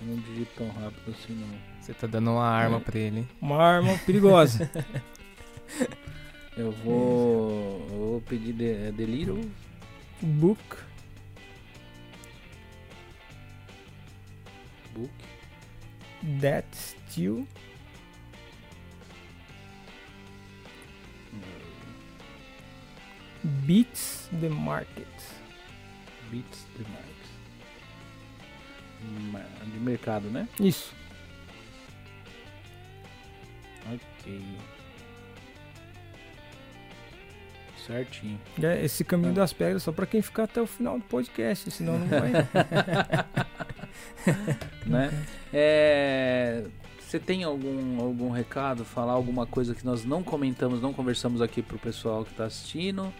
[0.00, 1.48] Eu não digito tão rápido assim, não.
[1.80, 2.80] Você tá dando uma arma É.
[2.80, 3.18] pra ele.
[3.20, 3.28] hein?
[3.42, 4.70] Uma arma perigosa.
[6.56, 7.86] Eu vou.
[7.90, 9.40] Eu vou pedir The, The Little.
[10.22, 10.60] Book
[14.94, 15.10] Book.
[16.40, 17.46] That Still
[23.66, 25.06] Beats the Market.
[26.30, 27.10] Beats the Market.
[29.32, 30.48] Ma- De mercado, né?
[30.58, 30.94] Isso.
[33.92, 34.40] Ok.
[37.86, 38.38] Certinho.
[38.62, 39.34] É esse caminho É.
[39.34, 42.32] das pedras só pra quem ficar até o final do podcast, senão não vai.
[44.86, 45.10] né?
[45.52, 46.64] É,
[46.98, 51.62] você tem algum, algum recado, falar alguma coisa que nós não comentamos, não conversamos aqui
[51.62, 53.12] pro pessoal que tá assistindo?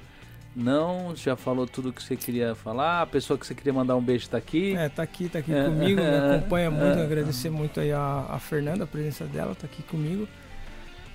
[0.57, 3.02] Não, já falou tudo que você queria falar.
[3.02, 4.76] A pessoa que você queria mandar um beijo tá aqui.
[4.76, 7.02] É, tá aqui, tá aqui É, comigo, me acompanha muito, é.
[7.02, 10.28] agradecer muito aí a, a Fernanda, a presença dela, tá aqui comigo.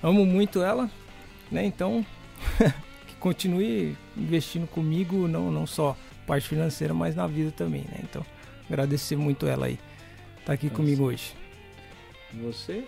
[0.02, 0.90] Amo muito ela,
[1.50, 1.64] né?
[1.64, 2.04] Então,
[3.20, 8.00] continue investindo comigo, não, não só parte financeira, mas na vida também, né?
[8.02, 8.24] Então,
[8.68, 9.78] agradecer muito ela aí.
[10.44, 10.76] Tá aqui Nossa.
[10.76, 11.34] comigo hoje.
[12.42, 12.84] Você?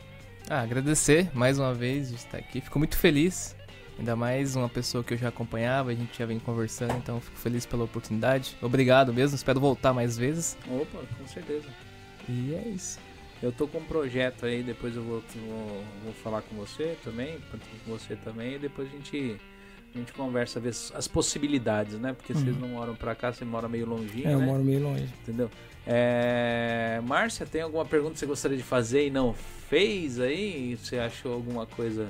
[0.49, 2.61] Ah, agradecer mais uma vez de estar aqui.
[2.61, 3.55] Fico muito feliz.
[3.99, 7.37] Ainda mais uma pessoa que eu já acompanhava, a gente já vem conversando, então fico
[7.37, 8.57] feliz pela oportunidade.
[8.63, 10.57] Obrigado mesmo, espero voltar mais vezes.
[10.67, 11.69] Opa, com certeza.
[12.29, 12.99] E é isso.
[13.43, 17.39] Eu tô com um projeto aí, depois eu vou, vou, vou falar com você também,
[17.51, 19.37] com você também, e depois a gente,
[19.95, 22.13] a gente conversa, ver as, possibilidades, né?
[22.13, 22.61] Porque vocês Uhum.
[22.61, 24.47] não moram pra cá, você mora meio longinho, É, eu né?
[24.47, 25.09] moro meio longe.
[25.23, 25.51] Entendeu?
[25.87, 27.01] É...
[27.05, 29.35] Márcia, tem alguma pergunta que você gostaria de fazer e não
[29.69, 30.77] fez aí?
[30.77, 32.09] Você achou alguma coisa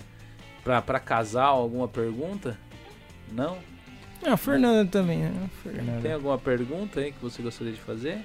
[0.62, 2.56] pra, pra casal, alguma pergunta?
[3.32, 3.58] Não?
[4.22, 5.50] É, a Fernanda também, né?
[5.62, 6.00] Fernanda.
[6.02, 8.18] Tem alguma pergunta aí que você gostaria de fazer?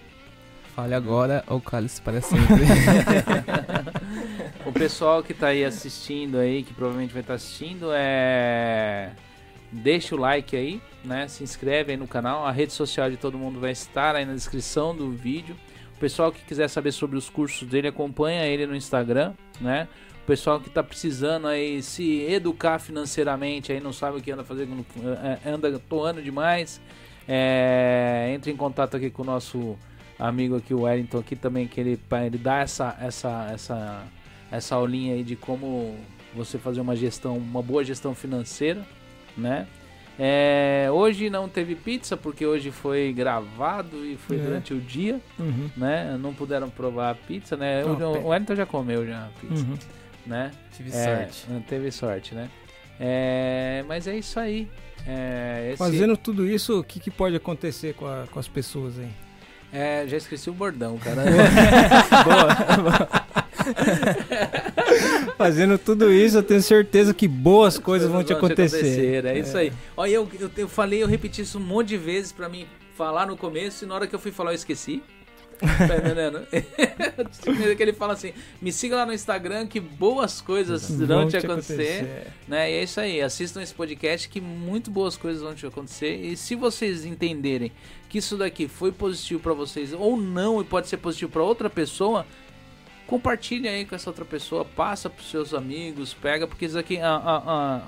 [0.76, 2.46] Fale agora ou cale-se para sempre.
[4.66, 9.12] o pessoal que tá aí assistindo aí, que provavelmente vai estar assistindo, é.
[9.72, 11.28] Deixa o like aí, né?
[11.28, 12.46] Se inscreve aí no canal.
[12.46, 15.56] A rede social de todo mundo vai estar aí na descrição do vídeo.
[15.96, 19.88] O pessoal que quiser saber sobre os cursos dele, acompanha ele no Instagram, né?
[20.24, 24.44] O pessoal que tá precisando aí se educar financeiramente, aí não sabe o que anda
[24.44, 24.86] fazendo,
[25.24, 26.82] é, anda toando demais,
[27.28, 29.78] é, entre em contato aqui com o nosso
[30.20, 34.04] amigo aqui, o Wellington, aqui também, que ele, ele dá essa, essa, essa,
[34.52, 35.96] essa aulinha aí de como
[36.36, 38.86] você fazer uma gestão, uma boa gestão financeira,
[39.38, 39.68] né?
[40.20, 44.40] É, hoje não teve pizza porque hoje foi gravado e foi É.
[44.40, 45.70] durante o dia, Uhum.
[45.78, 46.18] né?
[46.20, 47.84] Não puderam provar a pizza, né?
[47.86, 49.78] Oh, o, o Wellington já comeu já a pizza, Uhum.
[50.26, 50.50] né?
[50.76, 50.94] Tive É,
[51.28, 51.46] sorte.
[51.68, 52.50] teve sorte, né?
[53.00, 54.68] É, mas é isso aí.
[55.06, 58.98] É, esse- Fazendo tudo isso, o que, que pode acontecer com, a- com as pessoas
[58.98, 59.10] aí?
[59.72, 61.22] é, já esqueci o bordão, cara.
[65.38, 69.26] Fazendo tudo isso, eu tenho certeza que boas coisas vão te acontecer.
[69.26, 69.72] É isso aí.
[69.96, 73.28] Olha, eu, eu, eu falei, eu repeti isso um monte de vezes pra mim falar
[73.28, 75.04] no começo e na hora que eu fui falar eu esqueci.
[75.60, 75.96] Tá
[77.76, 81.38] que ele fala assim: me siga lá no Instagram que boas coisas vão Vão te
[81.38, 82.28] acontecer.
[82.48, 82.72] Né?
[82.72, 86.16] E é isso aí, assistam esse podcast que muito boas coisas vão te acontecer.
[86.16, 87.72] E se vocês entenderem
[88.08, 91.70] que isso daqui foi positivo pra vocês ou não e pode ser positivo pra outra
[91.70, 92.26] pessoa,
[93.08, 97.00] compartilhe aí com essa outra pessoa, passa pros seus amigos, pega, porque isso aqui,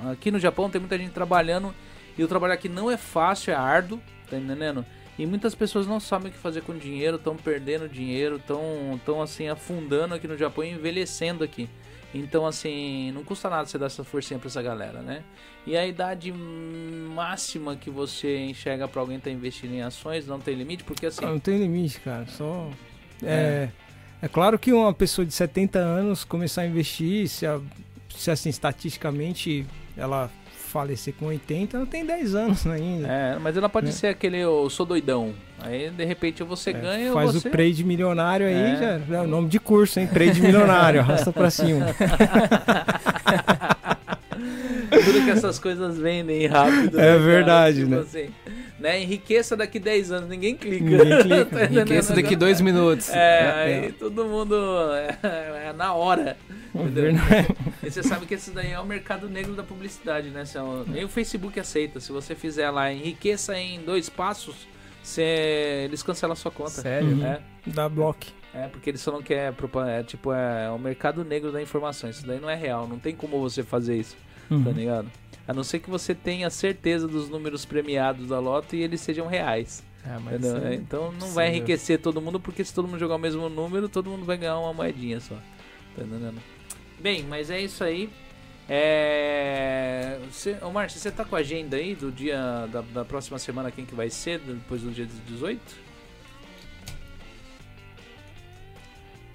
[0.09, 1.75] aqui no Japão tem muita gente trabalhando
[2.17, 4.85] e o trabalho aqui não é fácil, é árduo, tá entendendo?
[5.17, 9.21] E muitas pessoas não sabem o que fazer com dinheiro, estão perdendo dinheiro, estão tão,
[9.21, 11.69] assim afundando aqui no Japão e envelhecendo aqui.
[12.13, 15.21] Então, assim, não custa nada você dar essa forcinha pra essa galera, né?
[15.67, 20.55] E a idade máxima que você enxerga pra alguém estar investindo em ações não tem
[20.55, 21.23] limite, porque assim.
[21.23, 22.25] Não tem limite, cara.
[22.25, 22.69] Só.
[23.21, 23.71] É, é
[24.27, 27.59] claro que uma pessoa de 70 anos começar a investir, se, a-
[28.13, 29.65] se assim, estatisticamente
[29.95, 33.07] ela falecer com 80, ela tem 10 anos ainda.
[33.07, 33.91] É, mas ela pode É.
[33.91, 35.33] ser aquele eu sou doidão.
[35.61, 37.47] Aí de repente você É, ganha Faz você...
[37.47, 39.01] o trade milionário aí, É.
[39.09, 40.05] já, é o nome de curso, hein?
[40.07, 41.87] Trade milionário, arrasta pra cima.
[44.89, 46.99] Tudo que essas coisas vendem rápido.
[46.99, 47.95] É né, verdade, cara?
[47.95, 48.01] né?
[48.01, 48.29] assim,
[48.79, 49.01] né?
[49.01, 50.83] Enriqueça daqui 10 anos, ninguém clica.
[50.83, 51.45] Ninguém clica.
[51.49, 51.87] Tá entendendo?
[51.87, 53.09] Enriqueça daqui dois minutos.
[53.09, 54.55] É, aí todo mundo
[54.93, 56.37] é, é na hora.
[56.73, 57.13] Entendeu?
[57.13, 57.55] Verdade.
[57.83, 60.43] E você sabe que esse daí é o mercado negro da publicidade, né?
[60.43, 61.99] É Nem o Facebook aceita.
[61.99, 64.67] Se você fizer lá enriqueça em dois passos,
[65.01, 66.69] Cê, eles cancelam a sua conta.
[66.69, 67.09] Sério?
[67.09, 67.25] Uhum.
[67.25, 67.41] É.
[67.65, 68.27] Dá bloco.
[68.53, 69.53] É, porque eles falam que é,
[69.87, 72.09] é tipo, é o mercado negro da informação.
[72.09, 74.15] Isso daí não é real, não tem como você fazer isso,
[74.47, 74.63] tá uhum.
[74.63, 75.09] tá ligado?
[75.49, 79.25] A não ser que você tenha certeza dos números premiados da loto e eles sejam
[79.25, 79.83] reais.
[80.05, 83.89] É, então não vai enriquecer todo mundo, porque se todo mundo jogar o mesmo número,
[83.89, 85.33] todo mundo vai ganhar uma moedinha só.
[85.95, 86.39] Tá entendendo?
[86.99, 88.11] Bem, mas é isso aí.
[88.69, 90.19] É.
[90.31, 93.71] Você, ô Márcio, você tá com a agenda aí do dia da, da próxima semana,
[93.71, 95.59] quem que vai ser, depois do dia 18?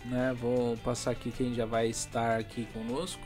[0.04, 3.20] Né, vou passar aqui quem já vai estar aqui conosco.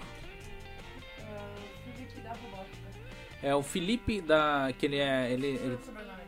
[3.42, 4.73] É o Felipe da.
[4.76, 5.31] que ele é.
[5.31, 5.78] Ele, ele,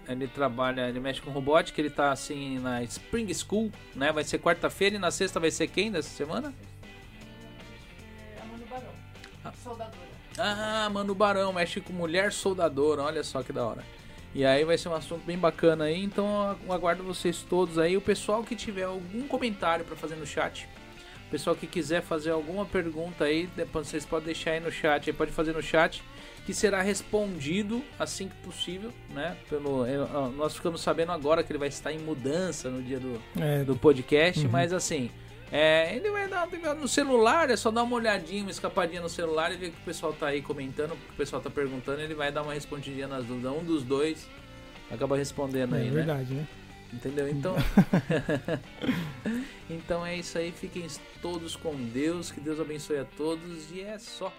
[0.08, 4.12] ele, trabalha, ele mexe com robótica, ele tá assim na Spring School, né?
[4.12, 6.55] Vai ser quarta-feira e na sexta vai ser quem dessa semana?
[8.36, 8.92] É a Manu Barão.
[9.44, 9.52] Ah.
[9.52, 10.10] Soldadora.
[10.39, 13.84] Ah, Barão, mexe com mulher soldadora, olha só que da hora.
[14.32, 17.97] E aí vai ser um assunto bem bacana aí, então eu aguardo vocês todos aí.
[17.97, 20.68] O pessoal que tiver algum comentário para fazer no chat,
[21.26, 25.10] o pessoal que quiser fazer alguma pergunta aí, depois vocês podem deixar aí no chat,
[25.10, 26.00] aí pode fazer no chat
[26.46, 29.36] que será respondido assim que possível, né?
[29.48, 29.84] Pelo,
[30.36, 33.64] nós ficamos sabendo agora que ele vai estar em mudança no dia do, é.
[33.64, 34.50] do podcast, uhum.
[34.50, 35.10] mas assim,
[35.52, 36.46] é, ele vai dar
[36.76, 39.84] no celular, é só dar uma olhadinha, uma escapadinha no celular e ver que o
[39.84, 43.24] pessoal tá aí comentando, que o pessoal tá perguntando, ele vai dar uma respondidinha nas
[43.24, 43.52] dúvidas.
[43.52, 44.28] Um dos dois
[44.90, 46.46] acaba respondendo é, aí, é verdade, né?
[46.92, 47.28] Entendeu?
[47.28, 47.54] Então.
[49.70, 50.52] então é isso aí.
[50.52, 50.86] Fiquem
[51.22, 52.30] todos com Deus.
[52.30, 53.70] Que Deus abençoe a todos.
[53.72, 54.32] E é só.